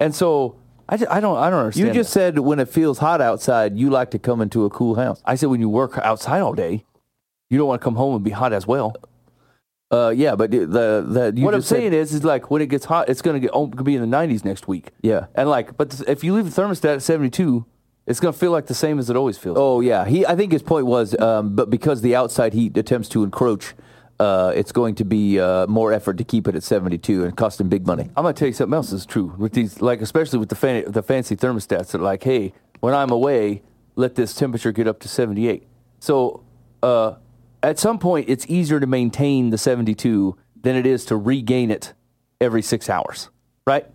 And 0.00 0.14
so 0.14 0.56
I, 0.88 0.96
ju- 0.96 1.06
I 1.10 1.20
don't 1.20 1.36
I 1.36 1.50
don't 1.50 1.60
understand. 1.60 1.88
You 1.88 1.94
just 1.94 2.12
that. 2.14 2.20
said 2.20 2.38
when 2.40 2.58
it 2.60 2.68
feels 2.68 2.98
hot 2.98 3.20
outside, 3.20 3.76
you 3.76 3.90
like 3.90 4.10
to 4.12 4.18
come 4.18 4.40
into 4.40 4.64
a 4.64 4.70
cool 4.70 4.94
house. 4.94 5.20
I 5.24 5.34
said 5.34 5.46
when 5.46 5.60
you 5.60 5.68
work 5.68 5.98
outside 5.98 6.40
all 6.40 6.54
day, 6.54 6.84
you 7.50 7.58
don't 7.58 7.66
want 7.68 7.80
to 7.80 7.84
come 7.84 7.96
home 7.96 8.14
and 8.14 8.24
be 8.24 8.30
hot 8.30 8.52
as 8.52 8.66
well. 8.66 8.94
Uh, 9.90 10.08
yeah, 10.14 10.34
but 10.34 10.50
the 10.50 10.66
the 10.66 11.32
you 11.36 11.44
what 11.44 11.54
I'm 11.54 11.60
just 11.60 11.68
said- 11.68 11.76
saying 11.76 11.92
is, 11.92 12.12
is 12.12 12.24
like 12.24 12.50
when 12.50 12.60
it 12.60 12.66
gets 12.66 12.84
hot, 12.84 13.08
it's 13.08 13.22
gonna 13.22 13.38
get 13.40 13.50
oh, 13.52 13.66
be 13.68 13.94
in 13.94 14.08
the 14.08 14.16
90s 14.16 14.44
next 14.44 14.66
week. 14.66 14.90
Yeah. 15.00 15.26
And 15.34 15.48
like, 15.48 15.76
but 15.76 15.90
th- 15.92 16.08
if 16.08 16.24
you 16.24 16.34
leave 16.34 16.52
the 16.52 16.60
thermostat 16.62 16.94
at 16.96 17.02
72, 17.02 17.64
it's 18.06 18.20
gonna 18.20 18.32
feel 18.32 18.52
like 18.52 18.66
the 18.66 18.74
same 18.74 18.98
as 18.98 19.10
it 19.10 19.16
always 19.16 19.36
feels. 19.36 19.56
Oh 19.58 19.80
yeah, 19.80 20.04
he. 20.04 20.24
I 20.24 20.36
think 20.36 20.52
his 20.52 20.62
point 20.62 20.86
was, 20.86 21.18
um, 21.18 21.56
but 21.56 21.70
because 21.70 22.02
the 22.02 22.14
outside 22.14 22.52
heat 22.52 22.76
attempts 22.76 23.08
to 23.10 23.24
encroach, 23.24 23.74
uh, 24.20 24.52
it's 24.54 24.72
going 24.72 24.94
to 24.96 25.04
be 25.04 25.40
uh, 25.40 25.66
more 25.66 25.92
effort 25.92 26.18
to 26.18 26.24
keep 26.24 26.48
it 26.48 26.54
at 26.54 26.62
72 26.62 27.24
and 27.24 27.36
cost 27.36 27.60
him 27.60 27.68
big 27.68 27.86
money. 27.86 28.04
I'm 28.16 28.22
gonna 28.22 28.32
tell 28.32 28.48
you 28.48 28.54
something 28.54 28.74
else 28.74 28.92
is 28.92 29.06
true 29.06 29.34
with 29.36 29.52
these, 29.52 29.82
like 29.82 30.00
especially 30.00 30.38
with 30.38 30.48
the 30.48 30.54
fan, 30.54 30.84
the 30.90 31.02
fancy 31.02 31.36
thermostats 31.36 31.90
that 31.90 32.00
like, 32.00 32.22
hey, 32.22 32.52
when 32.80 32.94
I'm 32.94 33.10
away, 33.10 33.62
let 33.96 34.14
this 34.14 34.34
temperature 34.34 34.72
get 34.72 34.86
up 34.86 35.00
to 35.00 35.08
78. 35.08 35.66
So, 35.98 36.44
uh, 36.82 37.14
at 37.62 37.78
some 37.78 37.98
point, 37.98 38.28
it's 38.28 38.46
easier 38.48 38.78
to 38.78 38.86
maintain 38.86 39.50
the 39.50 39.58
72 39.58 40.36
than 40.60 40.76
it 40.76 40.86
is 40.86 41.04
to 41.06 41.16
regain 41.16 41.70
it 41.70 41.94
every 42.40 42.62
six 42.62 42.88
hours, 42.88 43.30
right? 43.66 43.86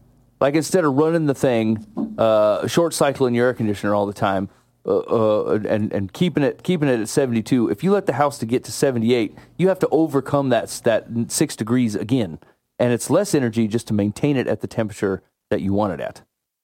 Like 0.42 0.56
instead 0.56 0.84
of 0.84 0.96
running 0.96 1.28
the 1.28 1.36
thing, 1.36 1.86
uh, 2.18 2.68
short 2.68 2.94
cycling 2.96 3.36
your 3.36 3.46
air 3.48 3.54
conditioner 3.54 3.94
all 3.94 4.08
the 4.08 4.14
time, 4.14 4.50
uh, 4.86 4.98
uh, 4.98 5.60
and 5.70 5.94
and 5.94 6.12
keeping 6.12 6.42
it 6.44 6.64
keeping 6.64 6.90
it 6.90 7.00
at 7.00 7.08
72. 7.08 7.70
If 7.70 7.84
you 7.84 7.92
let 7.92 8.08
the 8.08 8.14
house 8.14 8.40
to 8.40 8.48
get 8.48 8.64
to 8.64 8.72
78, 8.72 9.38
you 9.58 9.68
have 9.68 9.78
to 9.80 9.88
overcome 9.90 10.50
that 10.50 10.70
that 10.84 11.08
six 11.28 11.56
degrees 11.56 11.96
again, 11.96 12.40
and 12.80 12.92
it's 12.92 13.12
less 13.12 13.36
energy 13.36 13.68
just 13.68 13.88
to 13.90 13.94
maintain 13.94 14.36
it 14.36 14.48
at 14.48 14.62
the 14.62 14.68
temperature 14.68 15.22
that 15.52 15.62
you 15.62 15.74
want 15.74 15.94
it 15.94 16.00
at, 16.00 16.24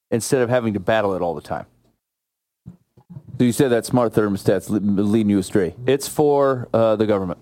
instead 0.09 0.41
of 0.41 0.49
having 0.49 0.73
to 0.73 0.79
battle 0.79 1.13
it 1.13 1.21
all 1.21 1.35
the 1.35 1.41
time. 1.41 1.67
So 3.37 3.43
you 3.43 3.51
said 3.51 3.69
that 3.69 3.85
smart 3.85 4.13
thermostats 4.13 4.71
le- 4.71 4.79
leading 4.79 5.29
you 5.29 5.37
astray, 5.37 5.75
It's 5.85 6.07
for 6.07 6.67
uh, 6.73 6.95
the 6.95 7.05
government. 7.05 7.39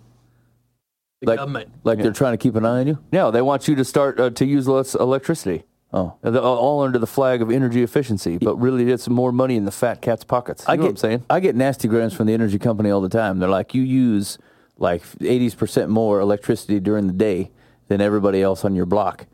like 1.22 1.38
government. 1.40 1.70
like 1.86 2.00
they're 2.00 2.12
trying 2.12 2.34
to 2.34 2.38
keep 2.38 2.56
an 2.56 2.66
eye 2.66 2.82
on 2.82 2.88
you. 2.88 3.00
No, 3.14 3.32
they 3.32 3.42
want 3.42 3.70
you 3.70 3.76
to 3.76 3.86
start 3.86 4.20
uh, 4.20 4.30
to 4.32 4.46
use 4.46 4.68
less 4.68 4.94
electricity. 4.96 5.64
Oh, 5.96 6.18
all 6.38 6.82
under 6.82 7.00
the 7.00 7.08
flag 7.08 7.42
of 7.42 7.50
energy 7.50 7.82
efficiency, 7.82 8.38
but 8.38 8.58
really 8.58 8.92
it's 8.92 9.08
more 9.08 9.32
money 9.32 9.56
in 9.56 9.64
the 9.64 9.72
fat 9.72 10.02
cat's 10.02 10.26
pockets. 10.26 10.66
You 10.68 10.74
I 10.74 10.76
know 10.76 10.82
get 10.82 10.88
what 10.88 10.92
I'm 10.92 10.98
saying? 10.98 11.26
I 11.30 11.40
get 11.40 11.56
nasty 11.56 11.88
grams 11.88 12.14
from 12.14 12.28
the 12.28 12.34
energy 12.34 12.60
company 12.60 12.90
all 12.90 13.00
the 13.00 13.08
time. 13.08 13.40
They're 13.40 13.48
like, 13.48 13.74
you 13.74 13.82
use 13.82 14.38
like 14.78 15.04
80 15.22 15.52
percent 15.52 15.90
more 15.90 16.20
electricity 16.20 16.82
during 16.82 17.08
the 17.08 17.14
day 17.14 17.52
than 17.88 18.02
everybody 18.02 18.42
else 18.42 18.66
on 18.66 18.76
your 18.76 18.86
block. 18.86 19.26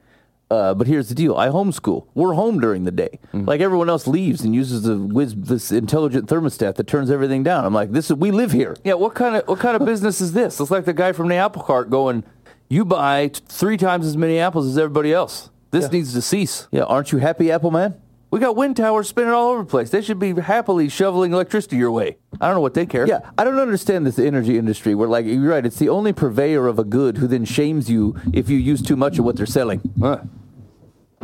Uh, 0.51 0.75
but 0.75 0.85
here's 0.85 1.09
the 1.09 1.15
deal: 1.15 1.35
I 1.35 1.47
homeschool. 1.47 2.05
We're 2.13 2.33
home 2.33 2.59
during 2.59 2.83
the 2.83 2.91
day. 2.91 3.19
Mm-hmm. 3.33 3.45
Like 3.45 3.61
everyone 3.61 3.89
else 3.89 4.05
leaves 4.05 4.41
and 4.41 4.53
uses 4.53 4.83
the 4.83 4.97
whiz, 4.97 5.33
this 5.33 5.71
intelligent 5.71 6.27
thermostat 6.27 6.75
that 6.75 6.85
turns 6.85 7.09
everything 7.09 7.41
down. 7.41 7.65
I'm 7.65 7.73
like, 7.73 7.91
this 7.91 8.11
is 8.11 8.17
we 8.17 8.29
live 8.29 8.51
here. 8.51 8.75
Yeah, 8.83 8.95
what 8.95 9.15
kind 9.15 9.37
of 9.37 9.47
what 9.47 9.59
kind 9.59 9.75
of 9.75 9.85
business 9.91 10.21
is 10.21 10.33
this? 10.33 10.59
It's 10.59 10.69
like 10.69 10.85
the 10.85 10.93
guy 10.93 11.13
from 11.13 11.29
the 11.29 11.35
apple 11.35 11.63
cart 11.63 11.89
going, 11.89 12.23
"You 12.69 12.85
buy 12.85 13.29
t- 13.29 13.41
three 13.47 13.77
times 13.77 14.05
as 14.05 14.15
many 14.15 14.37
apples 14.37 14.67
as 14.67 14.77
everybody 14.77 15.11
else. 15.11 15.49
This 15.71 15.91
needs 15.91 16.13
to 16.13 16.21
cease." 16.21 16.67
Yeah, 16.71 16.83
aren't 16.83 17.11
you 17.11 17.17
happy, 17.17 17.51
Apple 17.51 17.71
Man? 17.71 17.95
We 18.31 18.39
got 18.39 18.55
wind 18.55 18.77
towers 18.77 19.09
spinning 19.09 19.31
all 19.31 19.49
over 19.49 19.63
the 19.63 19.69
place. 19.69 19.89
They 19.89 20.01
should 20.01 20.17
be 20.17 20.33
happily 20.33 20.87
shoveling 20.87 21.33
electricity 21.33 21.75
your 21.75 21.91
way. 21.91 22.17
I 22.39 22.47
don't 22.47 22.55
know 22.55 22.61
what 22.61 22.73
they 22.75 22.85
care. 22.85 23.05
Yeah, 23.05 23.29
I 23.37 23.43
don't 23.43 23.59
understand 23.59 24.05
this 24.05 24.17
energy 24.17 24.57
industry 24.57 24.95
where, 24.95 25.09
like, 25.09 25.25
you're 25.25 25.49
right, 25.49 25.65
it's 25.65 25.77
the 25.77 25.89
only 25.89 26.13
purveyor 26.13 26.65
of 26.67 26.79
a 26.79 26.85
good 26.85 27.17
who 27.17 27.27
then 27.27 27.43
shames 27.43 27.89
you 27.89 28.15
if 28.31 28.49
you 28.49 28.57
use 28.57 28.81
too 28.81 28.95
much 28.95 29.19
of 29.19 29.25
what 29.25 29.35
they're 29.35 29.45
selling. 29.45 29.81
Huh. 29.99 30.21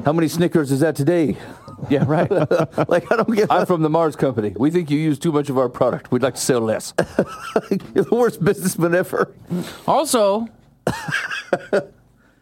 How 0.03 0.11
many 0.11 0.27
Snickers 0.27 0.69
is 0.69 0.81
that 0.81 0.97
today? 0.97 1.37
yeah, 1.89 2.03
right. 2.05 2.29
like, 2.89 3.09
I 3.09 3.15
don't 3.15 3.33
get. 3.33 3.49
I'm 3.49 3.65
from 3.65 3.83
the 3.83 3.89
Mars 3.89 4.17
Company. 4.17 4.53
We 4.57 4.69
think 4.69 4.91
you 4.91 4.99
use 4.99 5.17
too 5.17 5.31
much 5.31 5.49
of 5.49 5.57
our 5.57 5.69
product. 5.69 6.11
We'd 6.11 6.23
like 6.23 6.35
to 6.35 6.41
sell 6.41 6.59
less. 6.59 6.93
You're 7.95 8.03
the 8.03 8.15
worst 8.15 8.43
businessman 8.43 8.93
ever. 8.93 9.33
Also, 9.87 10.49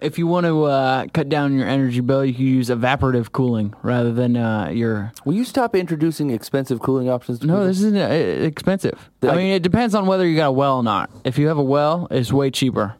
if 0.01 0.17
you 0.19 0.27
want 0.27 0.45
to 0.45 0.63
uh, 0.65 1.05
cut 1.13 1.29
down 1.29 1.57
your 1.57 1.67
energy 1.67 1.99
bill, 2.01 2.23
you 2.25 2.33
can 2.33 2.45
use 2.45 2.69
evaporative 2.69 3.31
cooling 3.31 3.73
rather 3.81 4.11
than 4.11 4.35
uh, 4.37 4.69
your. 4.69 5.11
Will 5.25 5.33
you 5.33 5.45
stop 5.45 5.75
introducing 5.75 6.29
expensive 6.31 6.79
cooling 6.79 7.09
options? 7.09 7.39
To 7.39 7.47
No, 7.47 7.53
people? 7.55 7.67
this 7.67 7.77
isn't 7.81 7.97
uh, 7.97 8.45
expensive. 8.45 9.09
I 9.23 9.27
Like- 9.27 9.37
mean, 9.37 9.51
it 9.53 9.63
depends 9.63 9.95
on 9.95 10.05
whether 10.05 10.27
you 10.27 10.35
got 10.35 10.47
a 10.47 10.51
well 10.51 10.77
or 10.77 10.83
not. 10.83 11.09
If 11.23 11.37
you 11.37 11.47
have 11.47 11.57
a 11.57 11.63
well, 11.63 12.07
it's 12.11 12.31
way 12.33 12.51
cheaper. 12.51 12.95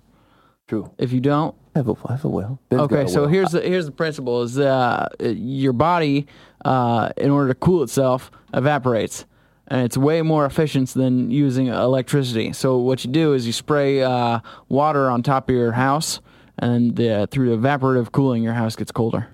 true. 0.67 0.91
If 0.97 1.11
you 1.11 1.19
don't, 1.22 1.53
I 1.76 1.80
have 1.80 1.89
a, 1.89 1.95
I 2.05 2.13
have 2.13 2.26
a 2.26 2.30
well. 2.30 2.59
Ben's 2.69 2.81
okay. 2.84 3.03
a 3.03 3.07
So 3.07 3.22
well. 3.22 3.30
here's 3.30 3.51
the 3.51 3.61
here's 3.61 3.85
the 3.85 3.91
principle: 3.91 4.41
is 4.43 4.57
uh, 4.57 5.09
your 5.19 5.73
body, 5.73 6.26
uh, 6.63 7.09
in 7.17 7.30
order 7.30 7.49
to 7.49 7.55
cool 7.55 7.84
itself, 7.84 8.31
evaporates, 8.53 9.26
and 9.67 9.81
it's 9.81 9.97
way 9.97 10.22
more 10.22 10.45
efficient 10.45 10.89
than 10.93 11.30
using 11.31 11.67
electricity. 11.67 12.53
So 12.53 12.77
what 12.77 13.03
you 13.03 13.11
do 13.11 13.34
is 13.34 13.45
you 13.45 13.51
spray 13.53 14.01
uh, 14.01 14.39
water 14.69 15.09
on 15.09 15.22
top 15.22 15.49
of 15.49 15.55
your 15.55 15.73
house, 15.73 16.22
and 16.60 16.95
the, 16.95 17.27
through 17.32 17.57
evaporative 17.57 18.11
cooling, 18.11 18.44
your 18.44 18.53
house 18.53 18.76
gets 18.76 18.91
colder. 18.91 19.27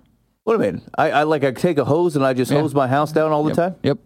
What 0.43 0.57
do 0.57 0.65
you 0.65 0.71
mean? 0.73 0.81
I, 0.97 1.11
I 1.11 1.23
like 1.23 1.43
I 1.43 1.51
take 1.51 1.77
a 1.77 1.85
hose 1.85 2.15
and 2.15 2.25
I 2.25 2.33
just 2.33 2.51
Yeah. 2.51 2.59
hose 2.61 2.73
my 2.73 2.87
house 2.87 3.11
down 3.11 3.31
all 3.31 3.43
the 3.43 3.49
Yep. 3.49 3.55
time. 3.57 3.75
Yep. 3.83 3.97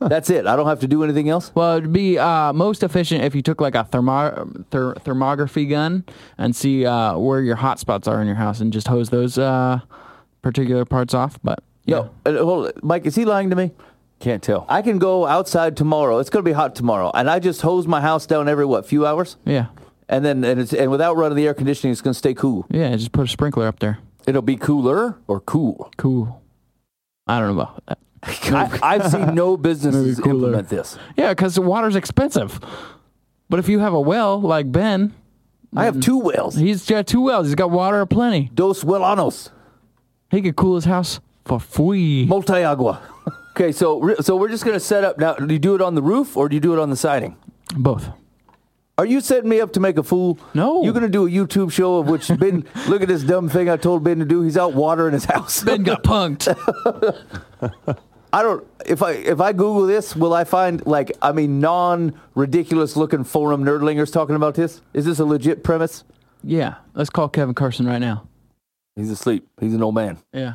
That's 0.00 0.30
it. 0.30 0.46
I 0.46 0.54
don't 0.54 0.66
have 0.66 0.78
to 0.80 0.86
do 0.86 1.02
anything 1.02 1.28
else. 1.28 1.50
Well, 1.56 1.76
it'd 1.78 1.92
be 1.92 2.18
uh, 2.18 2.52
most 2.52 2.84
efficient 2.84 3.24
if 3.24 3.34
you 3.34 3.42
took 3.42 3.60
like 3.60 3.74
a 3.74 3.82
thermo- 3.84 4.48
ther- 4.70 4.94
thermography 5.04 5.68
gun 5.68 6.04
and 6.36 6.54
see 6.54 6.86
uh, 6.86 7.18
where 7.18 7.40
your 7.40 7.56
hot 7.56 7.80
spots 7.80 8.06
are 8.06 8.20
in 8.20 8.26
your 8.28 8.36
house 8.36 8.60
and 8.60 8.72
just 8.72 8.86
hose 8.86 9.10
those 9.10 9.38
uh, 9.38 9.80
particular 10.42 10.84
parts 10.84 11.14
off. 11.14 11.40
But 11.42 11.58
Yo, 11.84 12.10
uh, 12.26 12.32
hold 12.36 12.66
on. 12.66 12.72
Mike, 12.82 13.06
is 13.06 13.16
he 13.16 13.24
lying 13.24 13.50
to 13.50 13.56
me? 13.56 13.72
Can't 14.20 14.42
tell. 14.42 14.66
I 14.68 14.82
can 14.82 14.98
go 14.98 15.26
outside 15.26 15.76
tomorrow. 15.76 16.18
It's 16.18 16.30
going 16.30 16.44
to 16.44 16.48
be 16.48 16.52
hot 16.54 16.74
tomorrow, 16.76 17.10
and 17.14 17.28
I 17.30 17.38
just 17.38 17.62
hose 17.62 17.86
my 17.88 18.00
house 18.00 18.26
down 18.26 18.48
every 18.48 18.66
what 18.66 18.84
few 18.86 19.06
hours, 19.06 19.36
yeah, 19.44 19.66
and 20.08 20.24
then 20.24 20.44
and 20.44 20.60
it's 20.60 20.72
and 20.72 20.90
without 20.90 21.16
running 21.16 21.36
the 21.36 21.46
air 21.46 21.54
conditioning, 21.54 21.92
it's 21.92 22.00
going 22.00 22.12
to 22.14 22.18
stay 22.18 22.34
cool. 22.34 22.66
yeah, 22.70 22.94
just 22.96 23.12
put 23.12 23.24
a 23.24 23.28
sprinkler 23.28 23.66
up 23.66 23.78
there. 23.80 23.98
It'll 24.26 24.42
be 24.42 24.56
cooler 24.56 25.16
or 25.26 25.40
cool. 25.40 25.90
Cool. 25.96 26.42
I 27.26 27.38
don't 27.40 27.54
know 27.56 27.62
about 27.62 27.82
that. 27.86 27.98
I, 28.82 28.94
I've 28.96 29.10
seen 29.10 29.34
no 29.34 29.56
businesses 29.68 30.18
Maybe 30.18 30.30
cooler. 30.30 30.46
implement 30.48 30.68
this. 30.68 30.98
Yeah, 31.16 31.30
because 31.30 31.54
the 31.54 31.62
water's 31.62 31.96
expensive. 31.96 32.58
But 33.48 33.58
if 33.58 33.68
you 33.68 33.78
have 33.78 33.94
a 33.94 34.00
well 34.00 34.40
like 34.40 34.70
Ben, 34.72 35.14
I 35.76 35.84
have 35.84 36.00
two 36.00 36.18
wells. 36.18 36.54
he's 36.56 36.84
got 36.86 37.06
two 37.06 37.20
wells. 37.20 37.46
He's 37.46 37.54
got 37.54 37.70
water 37.70 38.00
aplenty. 38.00 38.50
Dos 38.54 38.82
welanos, 38.84 39.50
He 40.30 40.42
could 40.42 40.56
cool 40.56 40.74
his 40.76 40.84
house 40.86 41.20
for 41.44 41.60
free. 41.60 42.26
multi 42.26 42.62
agua. 42.64 43.00
Okay, 43.58 43.72
so 43.72 43.98
re- 43.98 44.14
so 44.20 44.36
we're 44.36 44.48
just 44.50 44.64
gonna 44.64 44.78
set 44.78 45.02
up 45.02 45.18
now. 45.18 45.34
Do 45.34 45.52
you 45.52 45.58
do 45.58 45.74
it 45.74 45.80
on 45.82 45.96
the 45.96 46.02
roof 46.02 46.36
or 46.36 46.48
do 46.48 46.54
you 46.54 46.60
do 46.60 46.72
it 46.74 46.78
on 46.78 46.90
the 46.90 46.96
siding? 46.96 47.36
Both. 47.76 48.08
Are 48.98 49.06
you 49.06 49.20
setting 49.20 49.48
me 49.48 49.60
up 49.60 49.72
to 49.74 49.80
make 49.80 49.96
a 49.96 50.02
fool? 50.02 50.38
No. 50.54 50.82
You're 50.82 50.92
going 50.92 51.04
to 51.04 51.08
do 51.08 51.26
a 51.26 51.30
YouTube 51.30 51.70
show 51.72 51.98
of 51.98 52.08
which 52.08 52.28
Ben. 52.36 52.66
look 52.88 53.00
at 53.00 53.06
this 53.08 53.22
dumb 53.22 53.48
thing 53.48 53.70
I 53.70 53.76
told 53.76 54.02
Ben 54.02 54.18
to 54.18 54.24
do. 54.24 54.42
He's 54.42 54.56
out 54.58 54.74
watering 54.74 55.12
his 55.12 55.24
house. 55.24 55.62
Ben 55.62 55.84
got 55.84 56.02
punked. 56.04 56.48
I 58.32 58.42
don't. 58.42 58.66
If 58.84 59.02
I 59.02 59.12
if 59.12 59.40
I 59.40 59.52
Google 59.52 59.86
this, 59.86 60.14
will 60.14 60.34
I 60.34 60.44
find 60.44 60.84
like 60.86 61.12
I 61.22 61.32
mean 61.32 61.60
non 61.60 62.12
ridiculous 62.34 62.96
looking 62.96 63.24
forum 63.24 63.64
nerdlingers 63.64 64.12
talking 64.12 64.34
about 64.36 64.54
this? 64.54 64.82
Is 64.92 65.04
this 65.06 65.18
a 65.18 65.24
legit 65.24 65.62
premise? 65.64 66.04
yeah, 66.44 66.76
let's 66.94 67.10
call 67.10 67.28
Kevin 67.28 67.54
Carson 67.54 67.86
right 67.86 67.98
now. 67.98 68.26
He's 68.96 69.10
asleep. 69.10 69.48
He's 69.60 69.74
an 69.74 69.82
old 69.82 69.94
man. 69.94 70.18
Yeah. 70.32 70.54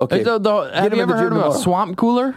Okay. 0.00 0.22
The- 0.22 0.38
the- 0.38 0.70
have 0.74 0.94
you 0.94 1.02
ever 1.02 1.16
heard 1.16 1.32
of 1.32 1.54
a 1.54 1.58
swamp 1.58 1.96
cooler? 1.96 2.36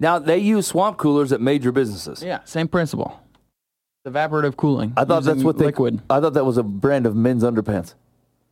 Now 0.00 0.18
they 0.18 0.38
use 0.38 0.66
swamp 0.66 0.96
coolers 0.96 1.32
at 1.32 1.40
major 1.40 1.70
businesses. 1.72 2.22
Yeah, 2.22 2.38
same 2.44 2.68
principle. 2.68 3.20
Evaporative 4.06 4.56
cooling. 4.56 4.92
I 4.96 5.04
thought 5.04 5.24
that's 5.24 5.42
what 5.42 5.56
they. 5.58 5.66
liquid. 5.66 6.02
I 6.10 6.20
thought 6.20 6.34
that 6.34 6.44
was 6.44 6.58
a 6.58 6.62
brand 6.62 7.06
of 7.06 7.16
men's 7.16 7.42
underpants. 7.42 7.94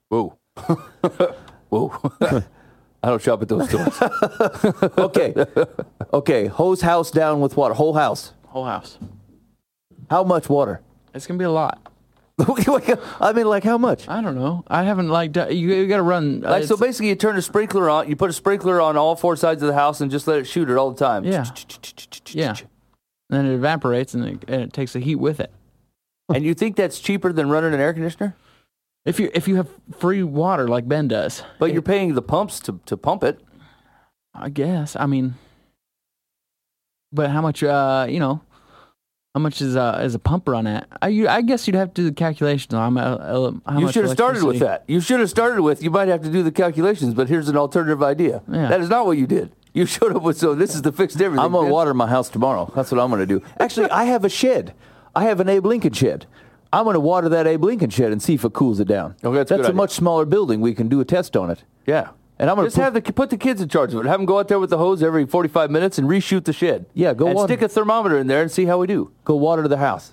Whoa, 0.08 0.36
whoa. 1.68 1.92
I 3.04 3.08
don't 3.08 3.20
shop 3.20 3.42
at 3.42 3.48
those 3.48 3.68
stores. 3.68 3.98
Okay. 4.98 5.34
okay. 6.12 6.46
Hose 6.46 6.80
house 6.82 7.10
down 7.10 7.40
with 7.40 7.56
water. 7.56 7.74
Whole 7.74 7.94
house. 7.94 8.32
Whole 8.46 8.64
house. 8.64 8.96
How 10.08 10.22
much 10.22 10.48
water? 10.48 10.80
It's 11.12 11.26
gonna 11.26 11.38
be 11.38 11.44
a 11.44 11.50
lot. 11.50 11.80
I 12.38 13.32
mean, 13.34 13.46
like 13.46 13.62
how 13.64 13.76
much? 13.76 14.08
I 14.08 14.20
don't 14.22 14.34
know. 14.36 14.64
I 14.68 14.84
haven't 14.84 15.08
like 15.08 15.32
d- 15.32 15.52
you. 15.54 15.74
You 15.74 15.86
got 15.86 15.98
to 15.98 16.02
run. 16.02 16.44
uh, 16.44 16.50
like 16.50 16.64
so, 16.64 16.76
basically, 16.76 17.08
you 17.08 17.14
turn 17.14 17.36
a 17.36 17.42
sprinkler 17.42 17.90
on. 17.90 18.08
You 18.08 18.16
put 18.16 18.30
a 18.30 18.32
sprinkler 18.32 18.80
on 18.80 18.96
all 18.96 19.14
four 19.16 19.36
sides 19.36 19.62
of 19.62 19.68
the 19.68 19.74
house 19.74 20.00
and 20.00 20.10
just 20.10 20.26
let 20.26 20.38
it 20.38 20.46
shoot 20.46 20.70
it 20.70 20.76
all 20.76 20.90
the 20.90 20.98
time. 21.04 21.24
Yeah. 21.24 21.44
Yeah. 22.30 22.54
And 23.32 23.40
then 23.40 23.50
it 23.50 23.54
evaporates 23.54 24.12
and 24.12 24.24
it, 24.26 24.44
and 24.46 24.60
it 24.60 24.74
takes 24.74 24.92
the 24.92 25.00
heat 25.00 25.14
with 25.14 25.40
it. 25.40 25.50
And 26.28 26.44
you 26.44 26.52
think 26.52 26.76
that's 26.76 27.00
cheaper 27.00 27.32
than 27.32 27.48
running 27.48 27.72
an 27.72 27.80
air 27.80 27.94
conditioner? 27.94 28.36
If 29.06 29.18
you 29.18 29.30
if 29.32 29.48
you 29.48 29.56
have 29.56 29.68
free 29.98 30.22
water 30.22 30.68
like 30.68 30.86
Ben 30.86 31.08
does, 31.08 31.42
But 31.58 31.72
you're 31.72 31.80
paying 31.80 32.14
the 32.14 32.20
pumps 32.20 32.60
to, 32.60 32.78
to 32.84 32.96
pump 32.96 33.24
it. 33.24 33.40
I 34.34 34.50
guess. 34.50 34.96
I 34.96 35.06
mean, 35.06 35.34
but 37.10 37.30
how 37.30 37.40
much? 37.40 37.62
Uh, 37.62 38.06
you 38.08 38.20
know, 38.20 38.42
how 39.34 39.40
much 39.40 39.62
is 39.62 39.76
uh 39.76 40.02
is 40.04 40.14
a 40.14 40.18
pump 40.18 40.46
run 40.46 40.66
at? 40.66 40.86
I 41.00 41.08
you, 41.08 41.26
I 41.26 41.40
guess 41.40 41.66
you'd 41.66 41.74
have 41.74 41.88
to 41.94 42.02
do 42.02 42.04
the 42.10 42.14
calculations 42.14 42.74
on 42.74 42.96
how, 42.96 43.50
mu- 43.50 43.60
how 43.66 43.78
you 43.78 43.90
should 43.90 44.04
have 44.04 44.12
started 44.12 44.44
with 44.44 44.60
that. 44.60 44.84
You 44.86 45.00
should 45.00 45.20
have 45.20 45.30
started 45.30 45.62
with. 45.62 45.82
You 45.82 45.90
might 45.90 46.08
have 46.08 46.22
to 46.22 46.30
do 46.30 46.42
the 46.42 46.52
calculations, 46.52 47.14
but 47.14 47.28
here's 47.28 47.48
an 47.48 47.56
alternative 47.56 48.02
idea. 48.02 48.42
Yeah. 48.46 48.68
That 48.68 48.82
is 48.82 48.90
not 48.90 49.06
what 49.06 49.16
you 49.16 49.26
did. 49.26 49.52
You 49.74 49.86
showed 49.86 50.14
up 50.14 50.22
with 50.22 50.36
so 50.38 50.54
this 50.54 50.74
is 50.74 50.82
the 50.82 50.92
fixed 50.92 51.20
everything. 51.20 51.44
I'm 51.44 51.52
gonna 51.52 51.64
man. 51.64 51.72
water 51.72 51.94
my 51.94 52.06
house 52.06 52.28
tomorrow. 52.28 52.70
That's 52.74 52.92
what 52.92 53.00
I'm 53.00 53.10
gonna 53.10 53.26
do. 53.26 53.42
Actually, 53.58 53.90
I 53.90 54.04
have 54.04 54.24
a 54.24 54.28
shed. 54.28 54.74
I 55.14 55.24
have 55.24 55.40
an 55.40 55.48
Abe 55.48 55.66
Lincoln 55.66 55.92
shed. 55.92 56.26
I'm 56.72 56.84
gonna 56.84 57.00
water 57.00 57.28
that 57.30 57.46
Abe 57.46 57.64
Lincoln 57.64 57.90
shed 57.90 58.12
and 58.12 58.22
see 58.22 58.34
if 58.34 58.44
it 58.44 58.52
cools 58.52 58.80
it 58.80 58.88
down. 58.88 59.14
Okay, 59.24 59.36
that's 59.38 59.50
a 59.50 59.56
good 59.56 59.66
a 59.66 59.72
much 59.72 59.92
smaller 59.92 60.24
building. 60.24 60.60
We 60.60 60.74
can 60.74 60.88
do 60.88 61.00
a 61.00 61.04
test 61.04 61.36
on 61.36 61.50
it. 61.50 61.64
Yeah. 61.86 62.10
And 62.38 62.50
I'm 62.50 62.56
gonna 62.56 62.66
just 62.66 62.76
put- 62.76 62.82
have 62.82 62.94
the 62.94 63.12
put 63.12 63.30
the 63.30 63.36
kids 63.36 63.60
in 63.60 63.68
charge 63.68 63.94
of 63.94 64.04
it. 64.04 64.08
Have 64.08 64.18
them 64.18 64.26
go 64.26 64.38
out 64.38 64.48
there 64.48 64.58
with 64.58 64.70
the 64.70 64.78
hose 64.78 65.02
every 65.02 65.26
45 65.26 65.70
minutes 65.70 65.98
and 65.98 66.08
reshoot 66.08 66.44
the 66.44 66.52
shed. 66.52 66.86
Yeah, 66.92 67.14
go 67.14 67.26
and 67.26 67.36
water. 67.36 67.48
stick 67.48 67.62
a 67.62 67.68
thermometer 67.68 68.18
in 68.18 68.26
there 68.26 68.42
and 68.42 68.50
see 68.50 68.64
how 68.66 68.78
we 68.78 68.86
do. 68.86 69.10
Go 69.24 69.36
water 69.36 69.66
the 69.68 69.76
house. 69.78 70.12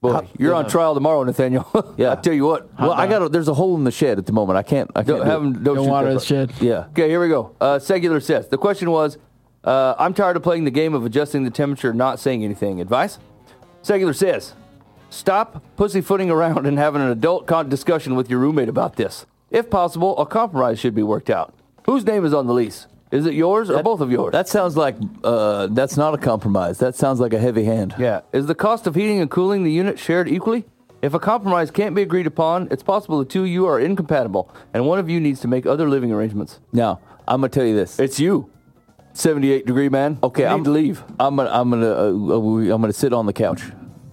Boy, 0.00 0.26
you're 0.38 0.54
on 0.54 0.66
trial 0.66 0.94
tomorrow, 0.94 1.22
Nathaniel. 1.24 1.68
Yeah. 1.98 2.12
I 2.12 2.14
tell 2.16 2.32
you 2.32 2.46
what. 2.46 2.72
Well, 2.80 2.92
I 2.92 3.06
got. 3.06 3.20
A, 3.22 3.28
there's 3.28 3.48
a 3.48 3.54
hole 3.54 3.76
in 3.76 3.84
the 3.84 3.90
shed 3.90 4.16
at 4.18 4.24
the 4.24 4.32
moment. 4.32 4.56
I 4.56 4.62
can't. 4.62 4.90
I 4.96 5.02
can't. 5.02 5.08
Don't 5.08 5.18
do 5.18 5.30
have 5.30 5.42
it. 5.42 5.46
'em- 5.46 5.52
don't, 5.52 5.64
Don't 5.64 5.84
shoot 5.84 5.90
water 5.90 6.08
that 6.14 6.20
the 6.20 6.24
shed. 6.24 6.52
Yeah. 6.60 6.86
Okay, 6.90 7.08
here 7.10 7.20
we 7.20 7.28
go. 7.28 7.54
Uh, 7.60 7.78
Segular 7.78 8.20
says 8.20 8.48
the 8.48 8.56
question 8.56 8.90
was, 8.90 9.18
uh, 9.64 9.94
I'm 9.98 10.14
tired 10.14 10.36
of 10.38 10.42
playing 10.42 10.64
the 10.64 10.70
game 10.70 10.94
of 10.94 11.04
adjusting 11.04 11.44
the 11.44 11.50
temperature, 11.50 11.92
not 11.92 12.18
saying 12.18 12.42
anything. 12.44 12.80
Advice? 12.80 13.18
Segular 13.82 14.14
says, 14.14 14.54
stop 15.10 15.62
pussyfooting 15.76 16.30
around 16.30 16.66
and 16.66 16.78
having 16.78 17.02
an 17.02 17.08
adult 17.10 17.46
con- 17.46 17.68
discussion 17.68 18.14
with 18.14 18.30
your 18.30 18.38
roommate 18.38 18.70
about 18.70 18.96
this. 18.96 19.26
If 19.50 19.68
possible, 19.68 20.16
a 20.18 20.24
compromise 20.24 20.78
should 20.78 20.94
be 20.94 21.02
worked 21.02 21.28
out. 21.28 21.52
Whose 21.84 22.06
name 22.06 22.24
is 22.24 22.32
on 22.32 22.46
the 22.46 22.54
lease? 22.54 22.86
Is 23.10 23.26
it 23.26 23.34
yours 23.34 23.70
or 23.70 23.82
both 23.82 24.00
of 24.00 24.10
yours? 24.12 24.32
That 24.32 24.48
sounds 24.48 24.76
like. 24.76 24.96
Uh, 25.24 25.66
that's 25.68 25.96
not 25.96 26.14
a 26.14 26.18
compromise. 26.18 26.78
That 26.78 26.94
sounds 26.94 27.18
like 27.20 27.32
a 27.32 27.38
heavy 27.40 27.64
hand. 27.64 27.94
yeah. 27.98 28.20
Is 28.32 28.46
the 28.46 28.54
cost 28.54 28.86
of 28.86 28.94
heating 28.94 29.20
and 29.20 29.30
cooling 29.30 29.64
the 29.64 29.72
unit 29.72 29.98
shared 29.98 30.28
equally? 30.28 30.64
If 31.02 31.14
a 31.14 31.18
compromise 31.18 31.70
can't 31.70 31.94
be 31.94 32.02
agreed 32.02 32.26
upon, 32.26 32.68
it's 32.70 32.82
possible 32.82 33.18
the 33.18 33.24
two 33.24 33.42
of 33.42 33.48
you 33.48 33.66
are 33.66 33.80
incompatible, 33.80 34.54
and 34.74 34.86
one 34.86 34.98
of 34.98 35.08
you 35.08 35.18
needs 35.18 35.40
to 35.40 35.48
make 35.48 35.64
other 35.66 35.88
living 35.88 36.12
arrangements. 36.12 36.60
Now, 36.72 37.00
I'm 37.26 37.40
gonna 37.40 37.48
tell 37.48 37.64
you 37.64 37.74
this. 37.74 37.98
It's 37.98 38.20
you, 38.20 38.50
78 39.14 39.66
degree 39.66 39.88
man. 39.88 40.18
Okay, 40.22 40.44
I'm 40.46 40.58
need 40.58 40.64
to 40.66 40.70
leave. 40.70 41.02
I'm 41.18 41.36
gonna 41.36 41.50
I'm 41.50 41.70
gonna 41.70 41.90
uh, 41.90 42.36
uh, 42.36 42.74
I'm 42.74 42.80
gonna 42.82 42.92
sit 42.92 43.12
on 43.12 43.26
the 43.26 43.32
couch. 43.32 43.62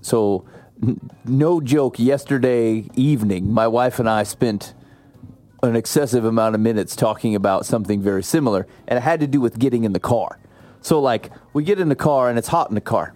So, 0.02 0.46
n- 0.82 1.00
no 1.26 1.60
joke. 1.62 2.00
Yesterday 2.00 2.88
evening, 2.96 3.52
my 3.52 3.68
wife 3.68 4.00
and 4.00 4.10
I 4.10 4.24
spent 4.24 4.74
an 5.64 5.76
excessive 5.76 6.24
amount 6.26 6.56
of 6.56 6.62
minutes 6.62 6.96
talking 6.96 7.36
about 7.36 7.66
something 7.66 8.02
very 8.02 8.24
similar, 8.24 8.68
and 8.88 8.98
it 8.98 9.02
had 9.02 9.20
to 9.22 9.28
do 9.28 9.42
with 9.42 9.58
getting 9.58 9.84
in 9.84 9.94
the 9.94 10.00
car. 10.00 10.40
So, 10.82 11.00
like, 11.00 11.32
we 11.54 11.64
get 11.64 11.80
in 11.80 11.90
the 11.90 11.96
car 11.96 12.30
and 12.30 12.38
it's 12.38 12.48
hot 12.48 12.70
in 12.70 12.76
the 12.76 12.82
car. 12.82 13.14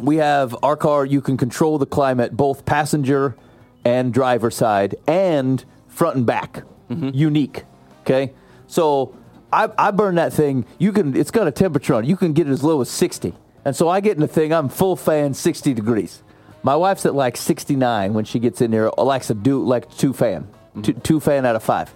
We 0.00 0.16
have 0.16 0.56
our 0.62 0.76
car. 0.76 1.04
You 1.04 1.20
can 1.20 1.36
control 1.36 1.78
the 1.78 1.86
climate, 1.86 2.36
both 2.36 2.64
passenger 2.64 3.36
and 3.84 4.14
driver 4.14 4.50
side, 4.50 4.94
and 5.06 5.64
front 5.88 6.16
and 6.16 6.24
back. 6.26 6.62
Mm-hmm. 6.88 7.10
Unique. 7.12 7.64
Okay, 8.02 8.32
so 8.66 9.16
I, 9.52 9.70
I 9.76 9.90
burn 9.90 10.14
that 10.14 10.32
thing. 10.32 10.64
You 10.78 10.92
can. 10.92 11.16
It's 11.16 11.30
got 11.30 11.48
a 11.48 11.50
temperature 11.50 11.94
on. 11.94 12.04
it. 12.04 12.08
You 12.08 12.16
can 12.16 12.32
get 12.32 12.46
it 12.46 12.50
as 12.50 12.62
low 12.62 12.80
as 12.80 12.88
sixty. 12.88 13.34
And 13.64 13.74
so 13.76 13.88
I 13.88 14.00
get 14.00 14.14
in 14.14 14.20
the 14.20 14.28
thing. 14.28 14.52
I'm 14.52 14.68
full 14.68 14.96
fan, 14.96 15.34
sixty 15.34 15.74
degrees. 15.74 16.22
My 16.62 16.76
wife's 16.76 17.04
at 17.04 17.14
like 17.14 17.36
sixty 17.36 17.76
nine 17.76 18.14
when 18.14 18.24
she 18.24 18.38
gets 18.38 18.60
in 18.60 18.70
there. 18.70 18.90
Likes 18.96 19.30
a 19.30 19.34
do 19.34 19.62
like 19.64 19.90
two 19.96 20.12
fan, 20.12 20.48
two, 20.82 20.92
two 20.94 21.20
fan 21.20 21.46
out 21.46 21.56
of 21.56 21.62
five. 21.62 21.92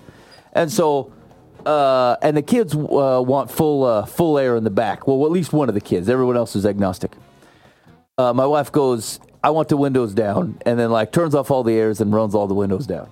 And 0.52 0.70
so 0.70 1.12
uh, 1.66 2.16
and 2.22 2.36
the 2.36 2.42
kids 2.42 2.74
uh, 2.74 3.22
want 3.24 3.50
full 3.50 3.84
uh, 3.84 4.04
full 4.04 4.38
air 4.38 4.56
in 4.56 4.64
the 4.64 4.70
back. 4.70 5.06
Well, 5.06 5.24
at 5.24 5.32
least 5.32 5.52
one 5.52 5.68
of 5.68 5.74
the 5.74 5.80
kids. 5.80 6.08
Everyone 6.08 6.36
else 6.36 6.56
is 6.56 6.66
agnostic. 6.66 7.12
Uh, 8.18 8.32
my 8.32 8.46
wife 8.46 8.72
goes, 8.72 9.20
"I 9.42 9.50
want 9.50 9.68
the 9.68 9.76
windows 9.76 10.14
down," 10.14 10.58
and 10.66 10.78
then 10.78 10.90
like 10.90 11.12
turns 11.12 11.34
off 11.34 11.50
all 11.50 11.62
the 11.62 11.74
airs 11.74 12.00
and 12.00 12.12
runs 12.12 12.34
all 12.34 12.46
the 12.46 12.54
windows 12.54 12.86
down. 12.86 13.10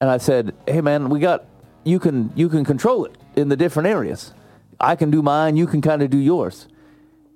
And 0.00 0.10
I 0.10 0.18
said, 0.18 0.54
"Hey, 0.66 0.80
man, 0.80 1.08
we 1.08 1.20
got 1.20 1.46
you 1.84 1.98
can 1.98 2.32
you 2.34 2.48
can 2.48 2.64
control 2.64 3.04
it 3.04 3.16
in 3.34 3.48
the 3.48 3.56
different 3.56 3.88
areas. 3.88 4.34
I 4.78 4.94
can 4.96 5.10
do 5.10 5.22
mine. 5.22 5.56
You 5.56 5.66
can 5.66 5.80
kind 5.80 6.02
of 6.02 6.10
do 6.10 6.18
yours." 6.18 6.68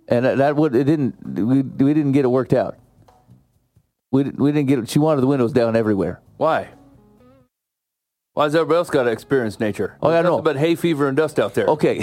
And 0.09 0.25
that, 0.25 0.39
that 0.39 0.57
would 0.57 0.75
it 0.75 0.85
didn't 0.85 1.15
we, 1.25 1.63
we 1.63 1.95
didn't 1.95 2.13
get 2.13 2.25
it 2.25 2.29
worked 2.29 2.53
out. 2.53 2.77
We, 4.13 4.25
we 4.25 4.51
didn't 4.51 4.67
get 4.67 4.81
it. 4.81 4.91
She 4.91 4.99
wanted 4.99 5.21
the 5.21 5.29
windows 5.29 5.53
down 5.53 5.77
everywhere. 5.77 6.21
Why? 6.37 6.71
Why 8.41 8.47
has 8.47 8.55
everybody 8.55 8.79
else 8.79 8.89
got 8.89 9.03
to 9.03 9.11
experience 9.11 9.61
nature? 9.61 9.99
Oh, 10.03 10.09
I 10.09 10.23
know. 10.23 10.31
nothing 10.31 10.45
But 10.45 10.57
hay 10.57 10.75
fever 10.75 11.09
and 11.09 11.15
dust 11.15 11.39
out 11.39 11.53
there. 11.53 11.67
Okay. 11.67 12.03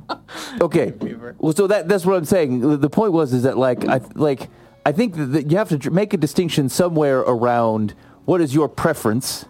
okay. 0.62 0.94
Well, 1.36 1.52
so 1.52 1.66
that 1.66 1.88
that's 1.88 2.06
what 2.06 2.16
I'm 2.16 2.24
saying. 2.24 2.60
The- 2.60 2.78
The 2.78 2.88
point 2.88 3.12
was 3.12 3.34
is 3.34 3.42
that 3.42 3.58
like 3.58 3.86
I 3.86 4.00
like 4.14 4.48
I 4.86 4.92
think 4.92 5.14
that- 5.16 5.26
that 5.32 5.50
you 5.50 5.58
have 5.58 5.68
to 5.78 5.90
make 5.90 6.14
a 6.14 6.16
distinction 6.16 6.70
somewhere 6.70 7.20
around 7.20 7.92
what 8.24 8.40
is 8.40 8.54
your 8.54 8.66
preference, 8.66 9.44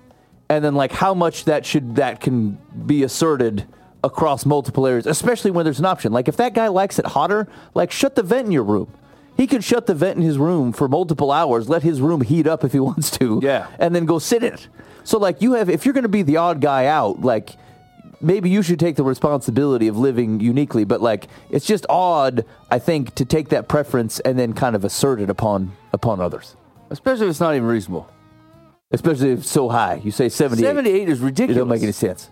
and 0.49 0.65
then 0.65 0.75
like 0.75 0.91
how 0.91 1.15
much 1.15 1.45
that 1.45 1.65
should 1.65 1.95
that 1.95 2.21
can 2.21 2.59
be 2.85 3.05
asserted 3.05 3.65
across 4.03 4.45
multiple 4.45 4.89
areas, 4.89 5.07
especially 5.07 5.53
when 5.53 5.63
there's 5.65 5.79
an 5.79 5.85
option. 5.87 6.11
Like 6.13 6.27
if 6.27 6.37
that 6.39 6.55
guy 6.55 6.67
likes 6.67 6.99
it 6.99 7.07
hotter, 7.07 7.47
like 7.75 7.93
shut 7.93 8.17
the 8.17 8.25
vent 8.25 8.47
in 8.47 8.51
your 8.51 8.65
room. 8.65 8.93
He 9.36 9.47
could 9.47 9.65
shut 9.65 9.86
the 9.86 9.94
vent 9.94 10.16
in 10.16 10.23
his 10.23 10.39
room 10.39 10.73
for 10.73 10.86
multiple 10.89 11.32
hours, 11.32 11.69
let 11.69 11.82
his 11.82 12.01
room 12.01 12.20
heat 12.20 12.47
up 12.47 12.62
if 12.65 12.73
he 12.73 12.81
wants 12.90 13.11
to, 13.19 13.40
Yeah. 13.43 13.66
and 13.78 13.94
then 13.94 14.05
go 14.06 14.19
sit 14.19 14.43
in 14.44 14.55
it. 14.55 14.69
So 15.02 15.19
like 15.19 15.43
you 15.43 15.52
have, 15.55 15.69
if 15.69 15.85
you're 15.85 15.93
going 15.94 16.02
to 16.02 16.09
be 16.09 16.23
the 16.23 16.36
odd 16.39 16.61
guy 16.61 16.86
out, 16.86 17.20
like 17.20 17.56
maybe 18.20 18.48
you 18.48 18.62
should 18.62 18.78
take 18.78 18.97
the 18.97 19.05
responsibility 19.05 19.89
of 19.89 19.98
living 19.98 20.40
uniquely, 20.40 20.85
but 20.85 21.01
like 21.02 21.27
it's 21.51 21.66
just 21.66 21.85
odd, 21.89 22.44
I 22.70 22.78
think, 22.78 23.15
to 23.16 23.24
take 23.24 23.48
that 23.51 23.69
preference 23.69 24.20
and 24.20 24.39
then 24.39 24.52
kind 24.55 24.74
of 24.77 24.85
assert 24.85 25.20
it 25.20 25.28
upon 25.31 25.73
upon 25.93 26.20
others, 26.20 26.56
Especially 26.90 27.27
if 27.27 27.31
it's 27.31 27.40
not 27.40 27.55
even 27.55 27.66
reasonable. 27.69 28.09
especially 28.93 29.31
if 29.32 29.40
it's 29.40 29.51
so 29.51 29.69
high. 29.69 30.01
You 30.05 30.11
say 30.12 30.28
78. 30.28 30.65
78 30.66 31.09
is 31.09 31.20
ridiculous. 31.20 31.56
It 31.56 31.59
don't 31.59 31.69
make 31.69 31.82
any 31.82 31.93
sense. 31.93 32.31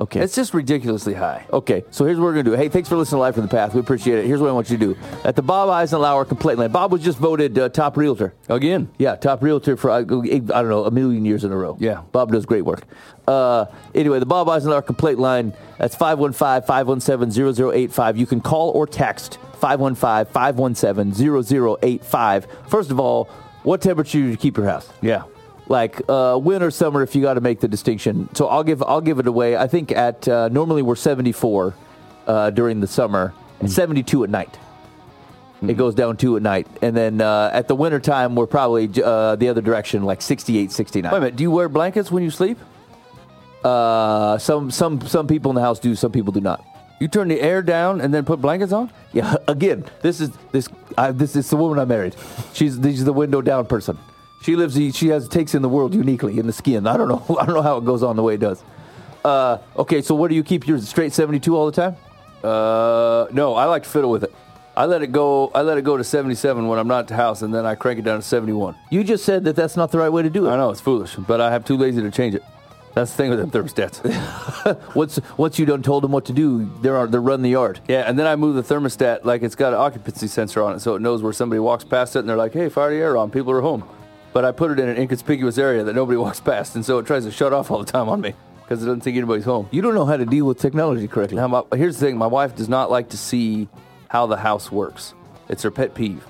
Okay. 0.00 0.20
It's 0.20 0.34
just 0.34 0.54
ridiculously 0.54 1.14
high. 1.14 1.44
Okay, 1.52 1.84
so 1.90 2.04
here's 2.04 2.18
what 2.18 2.24
we're 2.24 2.32
gonna 2.32 2.44
do. 2.44 2.52
Hey, 2.52 2.68
thanks 2.68 2.88
for 2.88 2.96
listening 2.96 3.16
to 3.18 3.20
Live 3.20 3.34
from 3.34 3.42
the 3.42 3.48
Path. 3.48 3.74
We 3.74 3.80
appreciate 3.80 4.18
it. 4.18 4.26
Here's 4.26 4.40
what 4.40 4.48
I 4.48 4.52
want 4.52 4.70
you 4.70 4.78
to 4.78 4.94
do. 4.94 4.98
At 5.24 5.34
the 5.34 5.42
Bob 5.42 5.68
Eisenhower 5.70 6.24
Complaint 6.24 6.60
Line, 6.60 6.70
Bob 6.70 6.92
was 6.92 7.02
just 7.02 7.18
voted 7.18 7.58
uh, 7.58 7.68
top 7.68 7.96
realtor. 7.96 8.34
Again. 8.48 8.90
Yeah, 8.98 9.16
top 9.16 9.42
realtor 9.42 9.76
for, 9.76 9.90
I 9.90 9.98
I 9.98 10.02
don't 10.02 10.68
know, 10.68 10.84
a 10.84 10.90
million 10.90 11.24
years 11.24 11.44
in 11.44 11.50
a 11.50 11.56
row. 11.56 11.76
Yeah. 11.80 12.02
Bob 12.12 12.30
does 12.30 12.46
great 12.46 12.64
work. 12.64 12.84
Uh, 13.26 13.66
anyway, 13.94 14.20
the 14.20 14.26
Bob 14.26 14.48
Eisenhower 14.48 14.82
Complaint 14.82 15.18
Line, 15.18 15.52
that's 15.78 15.96
515 15.96 16.62
517 16.66 17.54
0085. 17.54 18.16
You 18.16 18.26
can 18.26 18.40
call 18.40 18.70
or 18.70 18.86
text 18.86 19.38
515 19.54 20.32
517 20.32 21.12
0085. 21.44 22.46
First 22.68 22.90
of 22.90 23.00
all, 23.00 23.24
what 23.64 23.82
temperature 23.82 24.18
do 24.18 24.24
you 24.24 24.36
keep 24.36 24.56
your 24.56 24.66
house? 24.66 24.88
Yeah. 25.02 25.24
Like 25.68 26.00
uh, 26.08 26.38
winter, 26.42 26.70
summer, 26.70 27.02
if 27.02 27.14
you 27.14 27.22
got 27.22 27.34
to 27.34 27.40
make 27.40 27.60
the 27.60 27.68
distinction. 27.68 28.28
So 28.34 28.48
I'll 28.48 28.64
give 28.64 28.82
I'll 28.82 29.00
give 29.00 29.18
it 29.18 29.26
away. 29.26 29.56
I 29.56 29.66
think 29.66 29.92
at 29.92 30.28
uh, 30.28 30.48
normally 30.48 30.82
we're 30.82 30.96
74 30.96 31.74
uh, 32.26 32.50
during 32.50 32.80
the 32.80 32.86
summer 32.86 33.34
and 33.60 33.70
72 33.70 34.24
at 34.24 34.30
night. 34.30 34.58
It 35.60 35.76
goes 35.76 35.96
down 35.96 36.16
two 36.16 36.36
at 36.36 36.42
night, 36.42 36.68
and 36.82 36.96
then 36.96 37.20
uh, 37.20 37.50
at 37.52 37.66
the 37.66 37.74
winter 37.74 37.98
time 37.98 38.36
we're 38.36 38.46
probably 38.46 38.88
uh, 39.02 39.34
the 39.34 39.48
other 39.48 39.60
direction, 39.60 40.04
like 40.04 40.22
68, 40.22 40.70
69. 40.70 41.10
Wait 41.10 41.18
a 41.18 41.20
minute. 41.20 41.34
Do 41.34 41.42
you 41.42 41.50
wear 41.50 41.68
blankets 41.68 42.12
when 42.12 42.22
you 42.22 42.30
sleep? 42.30 42.58
Uh, 43.64 44.38
some 44.38 44.70
some 44.70 45.00
some 45.00 45.26
people 45.26 45.50
in 45.50 45.56
the 45.56 45.60
house 45.60 45.80
do, 45.80 45.96
some 45.96 46.12
people 46.12 46.32
do 46.32 46.40
not. 46.40 46.64
You 47.00 47.08
turn 47.08 47.26
the 47.26 47.40
air 47.40 47.60
down 47.62 48.00
and 48.00 48.14
then 48.14 48.24
put 48.24 48.40
blankets 48.40 48.72
on? 48.72 48.92
Yeah, 49.12 49.34
again, 49.48 49.84
this 50.00 50.20
is 50.20 50.30
this 50.52 50.68
I, 50.96 51.10
this 51.10 51.34
is 51.34 51.50
the 51.50 51.56
woman 51.56 51.80
I 51.80 51.84
married. 51.84 52.14
She's 52.52 52.78
she's 52.80 53.04
the 53.04 53.12
window 53.12 53.40
down 53.40 53.66
person. 53.66 53.98
She 54.42 54.56
lives. 54.56 54.74
She 54.96 55.08
has 55.08 55.28
takes 55.28 55.54
in 55.54 55.62
the 55.62 55.68
world 55.68 55.94
uniquely 55.94 56.38
in 56.38 56.46
the 56.46 56.52
skin. 56.52 56.86
I 56.86 56.96
don't 56.96 57.08
know. 57.08 57.36
I 57.40 57.44
don't 57.46 57.54
know 57.54 57.62
how 57.62 57.76
it 57.78 57.84
goes 57.84 58.02
on 58.02 58.16
the 58.16 58.22
way 58.22 58.34
it 58.34 58.40
does. 58.40 58.62
Uh, 59.24 59.58
okay, 59.76 60.00
so 60.00 60.14
what 60.14 60.28
do 60.28 60.34
you 60.34 60.44
keep 60.44 60.66
yours 60.66 60.88
straight 60.88 61.12
seventy 61.12 61.40
two 61.40 61.56
all 61.56 61.66
the 61.66 61.72
time? 61.72 61.96
Uh, 62.42 63.26
no, 63.32 63.54
I 63.54 63.64
like 63.64 63.82
to 63.82 63.88
fiddle 63.88 64.10
with 64.10 64.22
it. 64.24 64.32
I 64.76 64.84
let 64.86 65.02
it 65.02 65.10
go. 65.10 65.50
I 65.56 65.62
let 65.62 65.76
it 65.76 65.82
go 65.82 65.96
to 65.96 66.04
77 66.04 66.68
when 66.68 66.78
I'm 66.78 66.86
not 66.86 67.00
at 67.00 67.08
the 67.08 67.16
house, 67.16 67.42
and 67.42 67.52
then 67.52 67.66
I 67.66 67.74
crank 67.74 67.98
it 67.98 68.02
down 68.02 68.20
to 68.20 68.22
71. 68.22 68.76
You 68.90 69.02
just 69.02 69.24
said 69.24 69.42
that 69.42 69.56
that's 69.56 69.76
not 69.76 69.90
the 69.90 69.98
right 69.98 70.08
way 70.08 70.22
to 70.22 70.30
do 70.30 70.46
it. 70.46 70.50
I 70.50 70.56
know 70.56 70.70
it's 70.70 70.80
foolish, 70.80 71.16
but 71.16 71.40
I 71.40 71.50
have 71.50 71.64
too 71.64 71.76
lazy 71.76 72.00
to 72.00 72.12
change 72.12 72.36
it. 72.36 72.44
That's 72.94 73.10
the 73.10 73.16
thing 73.16 73.30
with 73.30 73.40
them 73.40 73.50
thermostats. 73.50 74.94
Once 74.94 75.18
once 75.36 75.58
you 75.58 75.66
done 75.66 75.82
told 75.82 76.04
them 76.04 76.12
what 76.12 76.26
to 76.26 76.32
do, 76.32 76.70
they're 76.80 77.06
they're 77.08 77.20
run 77.20 77.42
the 77.42 77.50
yard. 77.50 77.80
yeah, 77.88 78.02
and 78.06 78.16
then 78.18 78.26
I 78.28 78.36
move 78.36 78.54
the 78.54 78.74
thermostat 78.74 79.24
like 79.24 79.42
it's 79.42 79.54
got 79.56 79.72
an 79.72 79.80
occupancy 79.80 80.28
sensor 80.28 80.62
on 80.62 80.76
it, 80.76 80.80
so 80.80 80.94
it 80.94 81.02
knows 81.02 81.22
where 81.22 81.32
somebody 81.32 81.58
walks 81.58 81.82
past 81.84 82.14
it, 82.16 82.20
and 82.20 82.28
they're 82.28 82.36
like, 82.36 82.52
"Hey, 82.52 82.68
fire 82.68 82.90
the 82.90 82.96
air 82.96 83.16
on. 83.16 83.30
People 83.30 83.52
are 83.52 83.60
home." 83.60 83.82
But 84.32 84.44
I 84.44 84.52
put 84.52 84.70
it 84.70 84.78
in 84.78 84.88
an 84.88 84.96
inconspicuous 84.96 85.58
area 85.58 85.84
that 85.84 85.94
nobody 85.94 86.16
walks 86.24 86.40
past, 86.40 86.74
and 86.74 86.84
so 86.84 86.98
it 86.98 87.06
tries 87.06 87.24
to 87.24 87.30
shut 87.30 87.52
off 87.52 87.70
all 87.70 87.78
the 87.78 87.90
time 87.90 88.08
on 88.08 88.20
me 88.20 88.34
because 88.62 88.82
it 88.82 88.86
doesn't 88.86 89.00
think 89.00 89.16
anybody's 89.16 89.44
home. 89.44 89.68
You 89.70 89.82
don't 89.82 89.94
know 89.94 90.04
how 90.04 90.16
to 90.16 90.26
deal 90.26 90.44
with 90.46 90.58
technology 90.58 91.08
correctly. 91.08 91.36
Now, 91.36 91.48
my, 91.48 91.62
here's 91.74 91.98
the 91.98 92.06
thing: 92.06 92.18
my 92.18 92.26
wife 92.26 92.54
does 92.54 92.68
not 92.68 92.90
like 92.90 93.10
to 93.10 93.16
see 93.16 93.68
how 94.08 94.26
the 94.26 94.36
house 94.36 94.70
works. 94.70 95.14
It's 95.48 95.62
her 95.62 95.70
pet 95.70 95.94
peeve. 95.94 96.24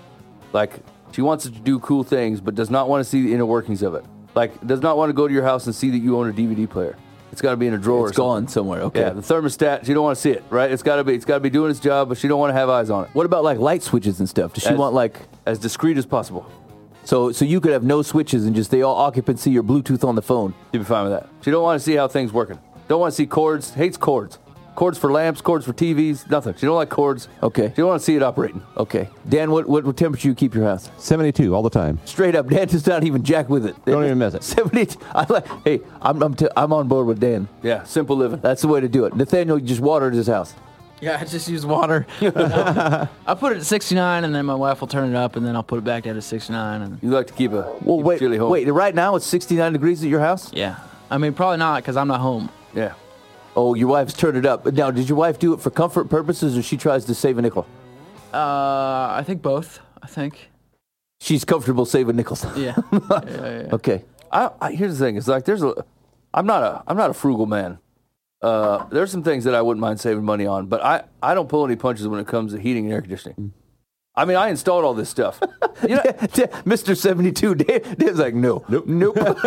Like 0.52 0.80
she 1.12 1.22
wants 1.22 1.46
it 1.46 1.54
to 1.54 1.60
do 1.60 1.78
cool 1.80 2.04
things, 2.04 2.40
but 2.40 2.54
does 2.54 2.70
not 2.70 2.88
want 2.88 3.00
to 3.02 3.08
see 3.08 3.22
the 3.22 3.34
inner 3.34 3.46
workings 3.46 3.82
of 3.82 3.94
it. 3.94 4.04
Like 4.34 4.64
does 4.66 4.80
not 4.80 4.96
want 4.96 5.10
to 5.10 5.12
go 5.14 5.26
to 5.26 5.34
your 5.34 5.42
house 5.42 5.66
and 5.66 5.74
see 5.74 5.90
that 5.90 5.98
you 5.98 6.16
own 6.18 6.28
a 6.28 6.32
DVD 6.32 6.68
player. 6.68 6.96
It's 7.32 7.42
got 7.42 7.50
to 7.50 7.56
be 7.56 7.66
in 7.66 7.74
a 7.74 7.78
drawer. 7.78 8.08
It's 8.08 8.16
gone 8.16 8.48
somewhere. 8.48 8.80
Okay. 8.82 9.00
Yeah, 9.00 9.10
the 9.10 9.20
thermostat. 9.20 9.84
She 9.84 9.92
don't 9.92 10.02
want 10.02 10.16
to 10.16 10.20
see 10.20 10.30
it. 10.30 10.42
Right? 10.48 10.70
It's 10.70 10.82
got 10.82 10.96
to 10.96 11.04
be. 11.04 11.14
It's 11.14 11.24
got 11.24 11.34
to 11.34 11.40
be 11.40 11.50
doing 11.50 11.70
its 11.70 11.80
job, 11.80 12.08
but 12.08 12.18
she 12.18 12.26
don't 12.26 12.40
want 12.40 12.50
to 12.50 12.54
have 12.54 12.68
eyes 12.70 12.88
on 12.90 13.04
it. 13.04 13.10
What 13.12 13.26
about 13.26 13.44
like 13.44 13.58
light 13.58 13.82
switches 13.82 14.18
and 14.20 14.28
stuff? 14.28 14.54
Does 14.54 14.62
she 14.62 14.70
As- 14.70 14.78
want 14.78 14.94
like 14.94 15.20
As 15.44 15.58
discreet 15.58 15.98
as 15.98 16.06
possible. 16.06 16.50
So 17.08 17.32
so 17.32 17.46
you 17.46 17.58
could 17.58 17.72
have 17.72 17.84
no 17.84 18.02
switches 18.02 18.44
and 18.44 18.54
just 18.54 18.70
they 18.70 18.82
all 18.82 18.94
occupancy 18.94 19.50
your 19.50 19.62
Bluetooth 19.62 20.06
on 20.06 20.14
the 20.14 20.20
phone? 20.20 20.52
She'd 20.72 20.78
be 20.78 20.84
fine 20.84 21.08
with 21.08 21.18
that. 21.18 21.26
You 21.42 21.52
don't 21.52 21.62
want 21.62 21.80
to 21.80 21.82
see 21.82 21.94
how 21.94 22.06
things 22.06 22.34
working. 22.34 22.58
Don't 22.86 23.00
want 23.00 23.12
to 23.12 23.16
see 23.16 23.26
cords. 23.26 23.72
Hates 23.72 23.96
cords. 23.96 24.38
Cords 24.74 24.98
for 24.98 25.10
lamps. 25.10 25.40
Cords 25.40 25.64
for 25.64 25.72
TVs. 25.72 26.28
Nothing. 26.30 26.54
She 26.54 26.66
don't 26.66 26.76
like 26.76 26.90
cords. 26.90 27.28
Okay. 27.42 27.70
She 27.70 27.76
don't 27.76 27.88
want 27.88 28.02
to 28.02 28.04
see 28.04 28.14
it 28.14 28.22
operating. 28.22 28.62
Okay, 28.76 29.08
Dan, 29.26 29.50
what 29.50 29.66
what, 29.66 29.84
what 29.84 29.96
temperature 29.96 30.28
you 30.28 30.34
keep 30.34 30.54
your 30.54 30.64
house? 30.64 30.90
72 30.98 31.54
all 31.54 31.62
the 31.62 31.70
time. 31.70 31.98
Straight 32.04 32.34
up, 32.34 32.46
Dan 32.46 32.68
does 32.68 32.86
not 32.86 33.02
even 33.04 33.22
jack 33.22 33.48
with 33.48 33.64
it. 33.64 33.74
Don't 33.86 34.04
even 34.04 34.18
mess 34.18 34.34
it. 34.34 34.44
Seventy. 34.44 34.86
I 35.14 35.24
like. 35.30 35.46
Hey, 35.64 35.80
I'm 36.02 36.22
I'm, 36.22 36.34
t- 36.34 36.48
I'm 36.58 36.74
on 36.74 36.88
board 36.88 37.06
with 37.06 37.20
Dan. 37.20 37.48
Yeah. 37.62 37.84
Simple 37.84 38.16
living. 38.16 38.40
That's 38.40 38.60
the 38.60 38.68
way 38.68 38.82
to 38.82 38.88
do 38.88 39.06
it. 39.06 39.16
Nathaniel 39.16 39.58
just 39.58 39.80
watered 39.80 40.12
his 40.12 40.26
house. 40.26 40.54
Yeah, 41.00 41.18
I 41.20 41.24
just 41.24 41.48
use 41.48 41.64
water. 41.64 42.06
I 42.20 43.34
put 43.38 43.52
it 43.52 43.58
at 43.58 43.64
69, 43.66 44.24
and 44.24 44.34
then 44.34 44.46
my 44.46 44.54
wife 44.54 44.80
will 44.80 44.88
turn 44.88 45.08
it 45.10 45.16
up, 45.16 45.36
and 45.36 45.46
then 45.46 45.54
I'll 45.54 45.62
put 45.62 45.78
it 45.78 45.84
back 45.84 46.02
down 46.04 46.14
to 46.16 46.22
69. 46.22 46.82
And 46.82 46.98
You 47.02 47.10
like 47.10 47.28
to 47.28 47.32
keep 47.34 47.52
a 47.52 47.72
Well, 47.82 47.98
keep 47.98 48.06
wait, 48.06 48.18
chilly 48.18 48.36
home. 48.36 48.50
wait. 48.50 48.66
Right 48.68 48.94
now 48.94 49.14
it's 49.16 49.26
69 49.26 49.72
degrees 49.72 50.02
at 50.02 50.08
your 50.10 50.20
house. 50.20 50.52
yeah, 50.52 50.76
I 51.10 51.18
mean 51.18 51.34
probably 51.34 51.58
not 51.58 51.82
because 51.82 51.96
I'm 51.96 52.08
not 52.08 52.20
home. 52.20 52.48
Yeah. 52.74 52.94
Oh, 53.56 53.74
your 53.74 53.88
wife's 53.88 54.12
turned 54.14 54.36
it 54.36 54.46
up. 54.46 54.66
Now, 54.66 54.90
did 54.90 55.08
your 55.08 55.18
wife 55.18 55.38
do 55.38 55.52
it 55.52 55.60
for 55.60 55.70
comfort 55.70 56.08
purposes, 56.08 56.56
or 56.56 56.62
she 56.62 56.76
tries 56.76 57.04
to 57.06 57.14
save 57.14 57.38
a 57.38 57.42
nickel? 57.42 57.66
Uh, 58.32 58.38
I 59.16 59.22
think 59.26 59.42
both. 59.42 59.80
I 60.02 60.06
think. 60.06 60.50
She's 61.20 61.44
comfortable 61.44 61.84
saving 61.84 62.14
nickels. 62.16 62.44
Yeah. 62.56 62.76
yeah, 62.92 63.00
yeah, 63.26 63.62
yeah. 63.62 63.68
okay. 63.72 64.04
I, 64.30 64.50
I 64.60 64.72
here's 64.72 64.98
the 64.98 65.04
thing. 65.04 65.16
It's 65.16 65.26
like 65.28 65.44
there's 65.44 65.62
a. 65.62 65.74
I'm 66.34 66.46
not 66.46 66.62
a. 66.62 66.82
I'm 66.86 66.96
not 66.96 67.10
a 67.10 67.14
frugal 67.14 67.46
man. 67.46 67.78
Uh, 68.40 68.86
there's 68.90 69.10
some 69.10 69.22
things 69.22 69.44
that 69.44 69.54
I 69.54 69.62
wouldn't 69.62 69.80
mind 69.80 70.00
saving 70.00 70.24
money 70.24 70.46
on, 70.46 70.66
but 70.66 70.82
I, 70.84 71.04
I 71.22 71.34
don't 71.34 71.48
pull 71.48 71.64
any 71.64 71.76
punches 71.76 72.06
when 72.06 72.20
it 72.20 72.26
comes 72.26 72.52
to 72.52 72.60
heating 72.60 72.84
and 72.84 72.94
air 72.94 73.00
conditioning. 73.00 73.52
I 74.18 74.24
mean, 74.24 74.36
I 74.36 74.48
installed 74.48 74.84
all 74.84 74.94
this 74.94 75.08
stuff. 75.08 75.38
You 75.82 75.94
know, 75.94 76.02
Mr. 76.02 76.96
72, 76.96 77.54
Dave, 77.54 77.98
Dave's 77.98 78.18
like, 78.18 78.34
no. 78.34 78.64
Nope. 78.68 78.86
Nope. 78.88 79.16
you 79.16 79.22
know 79.22 79.38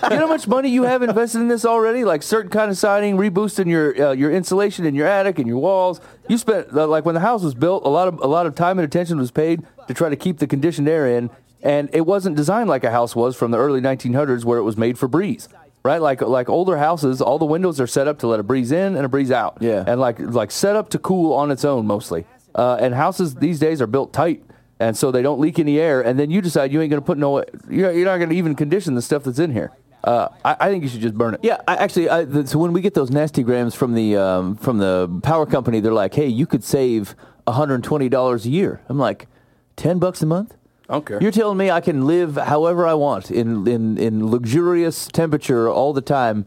how 0.00 0.26
much 0.26 0.48
money 0.48 0.70
you 0.70 0.84
have 0.84 1.02
invested 1.02 1.42
in 1.42 1.48
this 1.48 1.66
already? 1.66 2.04
Like 2.04 2.22
certain 2.22 2.50
kind 2.50 2.70
of 2.70 2.78
siding, 2.78 3.18
reboosting 3.18 3.66
your 3.66 4.08
uh, 4.08 4.12
your 4.12 4.32
insulation 4.32 4.86
in 4.86 4.94
your 4.94 5.06
attic 5.06 5.38
and 5.38 5.46
your 5.46 5.58
walls. 5.58 6.00
You 6.26 6.38
spent 6.38 6.68
uh, 6.74 6.86
like 6.86 7.04
when 7.04 7.14
the 7.14 7.20
house 7.20 7.42
was 7.42 7.54
built, 7.54 7.84
a 7.84 7.90
lot 7.90 8.08
of 8.08 8.18
a 8.20 8.26
lot 8.26 8.46
of 8.46 8.54
time 8.54 8.78
and 8.78 8.86
attention 8.86 9.18
was 9.18 9.30
paid 9.30 9.62
to 9.88 9.92
try 9.92 10.08
to 10.08 10.16
keep 10.16 10.38
the 10.38 10.46
conditioned 10.46 10.88
air 10.88 11.06
in, 11.06 11.28
and 11.62 11.90
it 11.92 12.06
wasn't 12.06 12.34
designed 12.34 12.70
like 12.70 12.84
a 12.84 12.90
house 12.90 13.14
was 13.14 13.36
from 13.36 13.50
the 13.50 13.58
early 13.58 13.82
1900s, 13.82 14.42
where 14.42 14.58
it 14.58 14.62
was 14.62 14.78
made 14.78 14.98
for 14.98 15.06
breeze. 15.06 15.50
Right, 15.84 16.02
like 16.02 16.20
like 16.20 16.48
older 16.48 16.76
houses, 16.76 17.22
all 17.22 17.38
the 17.38 17.46
windows 17.46 17.80
are 17.80 17.86
set 17.86 18.08
up 18.08 18.18
to 18.18 18.26
let 18.26 18.40
a 18.40 18.42
breeze 18.42 18.72
in 18.72 18.96
and 18.96 19.06
a 19.06 19.08
breeze 19.08 19.30
out. 19.30 19.58
Yeah. 19.60 19.84
and 19.86 20.00
like 20.00 20.18
like 20.18 20.50
set 20.50 20.76
up 20.76 20.90
to 20.90 20.98
cool 20.98 21.32
on 21.32 21.50
its 21.50 21.64
own 21.64 21.86
mostly. 21.86 22.26
Uh, 22.54 22.76
and 22.80 22.94
houses 22.94 23.36
these 23.36 23.58
days 23.60 23.80
are 23.80 23.86
built 23.86 24.12
tight, 24.12 24.42
and 24.80 24.96
so 24.96 25.10
they 25.12 25.22
don't 25.22 25.38
leak 25.40 25.58
any 25.58 25.78
air. 25.78 26.00
And 26.02 26.18
then 26.18 26.30
you 26.30 26.40
decide 26.42 26.72
you 26.72 26.80
ain't 26.82 26.90
going 26.90 27.00
to 27.00 27.06
put 27.06 27.16
no, 27.16 27.44
you're, 27.70 27.92
you're 27.92 28.04
not 28.04 28.16
going 28.16 28.30
to 28.30 28.34
even 28.34 28.54
condition 28.56 28.94
the 28.96 29.02
stuff 29.02 29.22
that's 29.24 29.38
in 29.38 29.52
here. 29.52 29.70
Uh, 30.02 30.28
I, 30.44 30.56
I 30.60 30.68
think 30.70 30.82
you 30.82 30.88
should 30.88 31.00
just 31.00 31.14
burn 31.14 31.34
it. 31.34 31.40
Yeah, 31.42 31.60
I, 31.66 31.76
actually, 31.76 32.08
I, 32.08 32.24
the, 32.24 32.46
so 32.46 32.58
when 32.58 32.72
we 32.72 32.80
get 32.80 32.94
those 32.94 33.10
nasty 33.10 33.42
grams 33.42 33.74
from 33.74 33.94
the 33.94 34.16
um, 34.16 34.56
from 34.56 34.78
the 34.78 35.20
power 35.22 35.46
company, 35.46 35.80
they're 35.80 35.92
like, 35.92 36.14
"Hey, 36.14 36.26
you 36.26 36.46
could 36.46 36.64
save 36.64 37.14
one 37.44 37.56
hundred 37.56 37.82
twenty 37.84 38.08
dollars 38.08 38.44
a 38.46 38.50
year." 38.50 38.80
I'm 38.88 38.98
like, 38.98 39.28
10 39.76 39.98
bucks 40.00 40.22
a 40.22 40.26
month." 40.26 40.56
I 40.88 40.94
don't 40.94 41.06
care. 41.06 41.20
You're 41.22 41.32
telling 41.32 41.58
me 41.58 41.70
I 41.70 41.80
can 41.80 42.06
live 42.06 42.36
however 42.36 42.86
I 42.86 42.94
want 42.94 43.30
in 43.30 43.66
in, 43.66 43.98
in 43.98 44.30
luxurious 44.30 45.06
temperature 45.08 45.68
all 45.68 45.92
the 45.92 46.00
time 46.00 46.46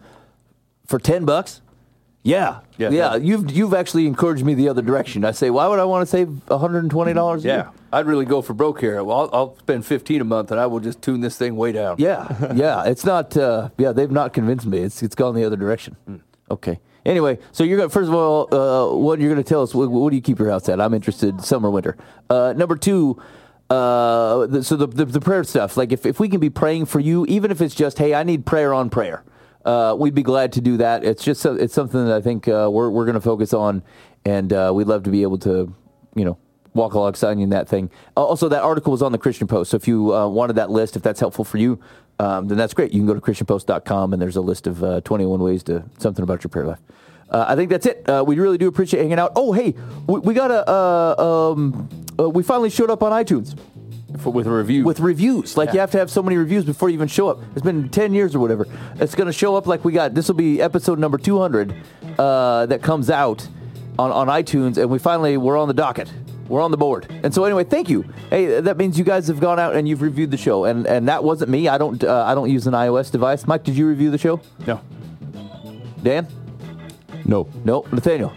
for 0.88 1.00
ten 1.00 1.26
bucks? 1.26 1.62
Yeah, 2.24 2.60
Yeah, 2.78 2.90
yeah. 2.92 3.16
You've 3.16 3.52
you've 3.52 3.74
actually 3.74 4.06
encouraged 4.06 4.46
me 4.46 4.54
the 4.54 4.70
other 4.70 4.84
direction. 4.84 5.26
I 5.26 5.32
say, 5.32 5.50
why 5.50 5.68
would 5.68 5.80
I 5.80 5.86
want 5.86 6.04
to 6.04 6.06
save 6.06 6.30
one 6.48 6.60
hundred 6.60 6.84
and 6.84 6.92
twenty 6.92 7.14
dollars? 7.14 7.44
Yeah, 7.44 7.70
I'd 7.92 8.06
really 8.06 8.26
go 8.26 8.44
for 8.44 8.54
broke 8.54 8.80
here. 8.80 9.04
Well, 9.04 9.22
I'll, 9.22 9.30
I'll 9.34 9.58
spend 9.58 9.88
15 9.88 10.22
a 10.22 10.24
month, 10.24 10.52
and 10.52 10.60
I 10.60 10.68
will 10.68 10.80
just 10.80 11.02
tune 11.02 11.22
this 11.22 11.36
thing 11.36 11.56
way 11.56 11.72
down. 11.72 11.96
Yeah, 11.98 12.54
yeah. 12.56 12.84
It's 12.86 13.06
not. 13.06 13.36
Uh, 13.36 13.70
yeah, 13.80 13.92
they've 13.92 14.12
not 14.12 14.34
convinced 14.34 14.68
me. 14.68 14.80
It's 14.80 15.02
it's 15.02 15.16
gone 15.16 15.34
the 15.34 15.44
other 15.44 15.56
direction. 15.58 15.96
Okay. 16.52 16.80
Anyway, 17.04 17.40
so 17.52 17.64
you're 17.64 17.78
gonna 17.80 17.90
first 17.90 18.08
of 18.08 18.14
all, 18.14 18.48
uh, 18.54 18.96
what 18.96 19.20
you're 19.20 19.30
gonna 19.30 19.44
tell 19.44 19.64
us? 19.64 19.74
What, 19.74 19.90
what 19.90 20.12
do 20.12 20.16
you 20.16 20.22
keep 20.22 20.38
your 20.38 20.52
house 20.52 20.70
at? 20.70 20.80
I'm 20.80 20.94
interested. 20.94 21.42
Summer, 21.42 21.72
winter. 21.72 21.98
Uh, 22.30 22.54
number 22.56 22.76
two. 22.76 23.20
Uh, 23.76 24.48
the, 24.48 24.64
so 24.64 24.76
the, 24.76 24.88
the 24.88 25.06
the 25.06 25.22
prayer 25.22 25.44
stuff. 25.46 25.78
Like 25.78 25.92
if 25.94 26.06
if 26.06 26.20
we 26.20 26.28
can 26.30 26.40
be 26.42 26.50
praying 26.50 26.86
for 26.88 27.00
you, 27.00 27.26
even 27.28 27.52
if 27.52 27.62
it's 27.62 27.76
just, 27.76 27.98
hey, 28.00 28.14
I 28.14 28.24
need 28.24 28.46
prayer 28.46 28.74
on 28.74 28.90
prayer. 28.90 29.24
uh, 29.66 29.96
we'd 29.98 30.16
be 30.16 30.24
glad 30.24 30.52
to 30.54 30.62
do 30.62 30.78
that. 30.78 31.04
It's 31.06 31.24
just 31.24 31.46
it's 31.46 31.74
something 31.74 32.06
that 32.06 32.16
I 32.16 32.22
think 32.22 32.48
uh, 32.48 32.70
we're 32.72 32.90
we're 32.90 33.06
going 33.06 33.16
to 33.16 33.22
focus 33.34 33.54
on, 33.54 33.84
and 34.26 34.52
uh, 34.54 34.72
we'd 34.76 34.88
love 34.88 35.04
to 35.04 35.10
be 35.12 35.22
able 35.24 35.38
to, 35.40 35.74
you 36.16 36.26
know, 36.26 36.38
walk 36.74 36.94
alongside 36.96 37.38
you 37.38 37.44
in 37.44 37.50
that 37.52 37.70
thing. 37.70 37.90
Uh, 38.18 38.26
Also, 38.26 38.50
that 38.50 38.64
article 38.64 38.92
was 38.92 39.02
on 39.04 39.12
the 39.14 39.18
Christian 39.20 39.48
Post, 39.48 39.72
so 39.72 39.78
if 39.78 39.88
you 39.88 40.14
uh, 40.16 40.28
wanted 40.28 40.56
that 40.58 40.70
list, 40.72 40.96
if 40.98 41.04
that's 41.04 41.20
helpful 41.22 41.46
for 41.46 41.58
you, 41.60 41.80
um, 42.20 42.48
then 42.50 42.58
that's 42.58 42.74
great. 42.74 42.92
You 42.94 43.00
can 43.00 43.08
go 43.08 43.14
to 43.14 43.22
christianpost.com, 43.22 44.14
and 44.14 44.22
there's 44.22 44.36
a 44.38 44.42
list 44.42 44.68
of 44.68 44.84
uh, 44.84 45.02
21 45.02 45.40
ways 45.40 45.64
to 45.64 45.84
something 46.00 46.24
about 46.24 46.44
your 46.44 46.50
prayer 46.50 46.66
life. 46.68 46.80
I 47.34 47.56
think 47.56 47.70
that's 47.70 47.86
it. 47.86 48.04
We 48.28 48.38
really 48.40 48.58
do 48.58 48.68
appreciate 48.68 49.00
hanging 49.00 49.18
out. 49.18 49.32
Oh, 49.38 49.54
hey, 49.54 49.74
we, 50.08 50.20
we 50.20 50.34
got 50.34 50.52
a. 50.52 50.62
Um, 51.22 51.88
uh, 52.22 52.30
we 52.30 52.44
finally 52.44 52.70
showed 52.70 52.90
up 52.90 53.02
on 53.04 53.12
iTunes 53.12 53.58
For, 54.20 54.30
with 54.32 54.48
a 54.48 54.52
review. 54.52 54.84
with 54.84 55.00
reviews. 55.00 55.58
Like 55.58 55.74
you 55.74 55.80
have 55.80 55.92
to 55.92 55.98
have 55.98 56.10
so 56.12 56.22
many 56.22 56.38
reviews 56.38 56.66
before 56.66 56.90
you 56.90 56.94
even 56.96 57.08
show 57.08 57.30
up. 57.30 57.40
It's 57.54 57.62
been 57.64 57.90
10 57.90 58.14
years 58.14 58.36
or 58.36 58.40
whatever. 58.40 58.68
It's 58.96 59.16
going 59.16 59.28
to 59.28 59.34
show 59.34 59.56
up 59.56 59.68
like 59.68 59.84
we 59.86 59.92
got. 59.94 60.14
This 60.14 60.28
will 60.28 60.36
be 60.36 60.62
episode 60.62 61.00
number 61.00 61.18
200 61.18 61.74
uh, 62.18 62.66
that 62.68 62.82
comes 62.82 63.10
out 63.10 63.48
on, 63.98 64.12
on 64.12 64.28
iTunes, 64.28 64.78
and 64.78 64.90
we 64.90 65.00
finally 65.00 65.38
we're 65.38 65.58
on 65.58 65.68
the 65.68 65.74
docket. 65.74 66.12
We're 66.48 66.62
on 66.62 66.72
the 66.72 66.78
board. 66.78 67.08
And 67.24 67.34
so 67.34 67.46
anyway, 67.46 67.64
thank 67.64 67.90
you. 67.90 68.04
Hey, 68.30 68.60
that 68.60 68.76
means 68.76 68.98
you 68.98 69.06
guys 69.06 69.28
have 69.28 69.40
gone 69.40 69.58
out 69.58 69.74
and 69.74 69.88
you've 69.88 70.02
reviewed 70.02 70.32
the 70.32 70.38
show, 70.38 70.66
and 70.66 70.86
and 70.86 71.08
that 71.08 71.24
wasn't 71.24 71.50
me. 71.50 71.70
I 71.70 71.78
don't 71.78 72.04
uh, 72.04 72.26
I 72.26 72.36
don't 72.36 72.50
use 72.50 72.68
an 72.68 72.74
iOS 72.74 73.10
device. 73.10 73.48
Mike, 73.48 73.64
did 73.64 73.78
you 73.78 73.88
review 73.88 74.12
the 74.12 74.18
show? 74.18 74.42
no. 74.68 74.82
Dan? 76.04 76.28
No. 77.24 77.48
No. 77.64 77.86
Nathaniel? 77.92 78.34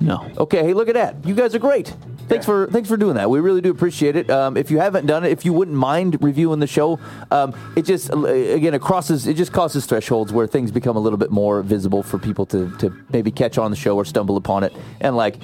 No. 0.00 0.30
Okay, 0.38 0.62
hey, 0.62 0.72
look 0.72 0.88
at 0.88 0.94
that. 0.94 1.16
You 1.26 1.34
guys 1.34 1.54
are 1.54 1.58
great. 1.58 1.94
Thanks 2.28 2.46
for 2.46 2.66
thanks 2.68 2.88
for 2.88 2.96
doing 2.96 3.16
that. 3.16 3.28
We 3.28 3.40
really 3.40 3.60
do 3.60 3.70
appreciate 3.70 4.16
it. 4.16 4.30
Um, 4.30 4.56
if 4.56 4.70
you 4.70 4.78
haven't 4.78 5.06
done 5.06 5.24
it, 5.24 5.30
if 5.30 5.44
you 5.44 5.52
wouldn't 5.52 5.76
mind 5.76 6.22
reviewing 6.22 6.60
the 6.60 6.66
show, 6.66 6.98
um, 7.30 7.54
it 7.76 7.82
just 7.82 8.12
uh, 8.12 8.24
again 8.24 8.74
it 8.74 8.80
crosses 8.80 9.26
it 9.26 9.34
just 9.34 9.52
crosses 9.52 9.86
thresholds 9.86 10.32
where 10.32 10.46
things 10.46 10.70
become 10.70 10.96
a 10.96 11.00
little 11.00 11.18
bit 11.18 11.30
more 11.30 11.62
visible 11.62 12.02
for 12.02 12.18
people 12.18 12.46
to 12.46 12.74
to 12.78 12.90
maybe 13.12 13.30
catch 13.30 13.58
on 13.58 13.70
the 13.70 13.76
show 13.76 13.96
or 13.96 14.04
stumble 14.04 14.36
upon 14.36 14.64
it 14.64 14.72
and 15.00 15.16
like 15.16 15.36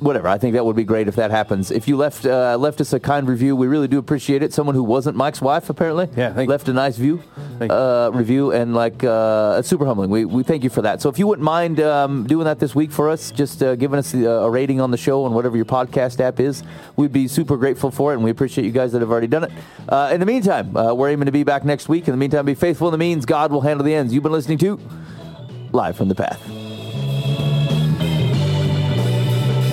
whatever. 0.00 0.28
I 0.28 0.38
think 0.38 0.54
that 0.54 0.64
would 0.64 0.76
be 0.76 0.84
great 0.84 1.08
if 1.08 1.16
that 1.16 1.30
happens. 1.30 1.70
If 1.70 1.88
you 1.88 1.96
left 1.96 2.24
uh, 2.26 2.56
left 2.58 2.80
us 2.80 2.92
a 2.92 3.00
kind 3.00 3.26
review, 3.28 3.56
we 3.56 3.66
really 3.66 3.88
do 3.88 3.98
appreciate 3.98 4.42
it. 4.42 4.52
Someone 4.52 4.74
who 4.74 4.82
wasn't 4.82 5.16
Mike's 5.16 5.40
wife 5.40 5.70
apparently, 5.70 6.08
Yeah, 6.16 6.32
thank 6.32 6.46
you. 6.46 6.50
left 6.50 6.68
a 6.68 6.72
nice 6.72 6.96
view 6.96 7.22
uh, 7.60 8.10
review 8.12 8.52
and 8.52 8.74
like 8.74 9.02
uh, 9.04 9.56
it's 9.58 9.68
super 9.68 9.86
humbling. 9.86 10.10
We, 10.10 10.24
we 10.24 10.42
thank 10.42 10.64
you 10.64 10.70
for 10.70 10.82
that. 10.82 11.00
So 11.00 11.08
if 11.08 11.18
you 11.18 11.26
wouldn't 11.26 11.44
mind 11.44 11.80
um, 11.80 12.26
doing 12.26 12.44
that 12.44 12.58
this 12.58 12.74
week 12.74 12.90
for 12.92 13.08
us, 13.10 13.30
just 13.30 13.62
uh, 13.62 13.74
giving 13.76 13.98
us 13.98 14.12
the, 14.12 14.26
uh, 14.30 14.44
a 14.46 14.50
rating 14.50 14.80
on 14.80 14.90
the 14.90 14.96
show 14.96 15.24
on 15.24 15.32
whatever 15.34 15.56
your 15.56 15.64
podcast 15.66 16.20
app 16.20 16.40
is, 16.40 16.62
we'd 16.96 17.12
be 17.12 17.28
super 17.28 17.56
grateful 17.56 17.90
for 17.90 18.12
it, 18.12 18.16
and 18.16 18.24
we 18.24 18.30
appreciate 18.30 18.64
you 18.64 18.72
guys 18.72 18.92
that 18.92 19.00
have 19.00 19.10
already 19.10 19.26
done 19.26 19.44
it. 19.44 19.52
Uh, 19.88 20.10
in 20.12 20.20
the 20.20 20.26
meantime, 20.26 20.76
uh, 20.76 20.92
we're 20.94 21.10
aiming 21.10 21.26
to 21.26 21.32
be 21.32 21.44
back 21.44 21.64
next 21.64 21.88
week. 21.88 22.08
In 22.08 22.12
the 22.12 22.18
meantime, 22.18 22.44
be 22.44 22.54
faithful 22.54 22.88
in 22.88 22.92
the 22.92 22.98
means. 22.98 23.24
God 23.26 23.52
will 23.52 23.60
handle 23.62 23.84
the 23.84 23.94
ends. 23.94 24.12
You've 24.12 24.22
been 24.22 24.32
listening 24.32 24.58
to 24.58 24.80
Live 25.72 25.96
from 25.96 26.08
the 26.08 26.14
Path. 26.14 27.53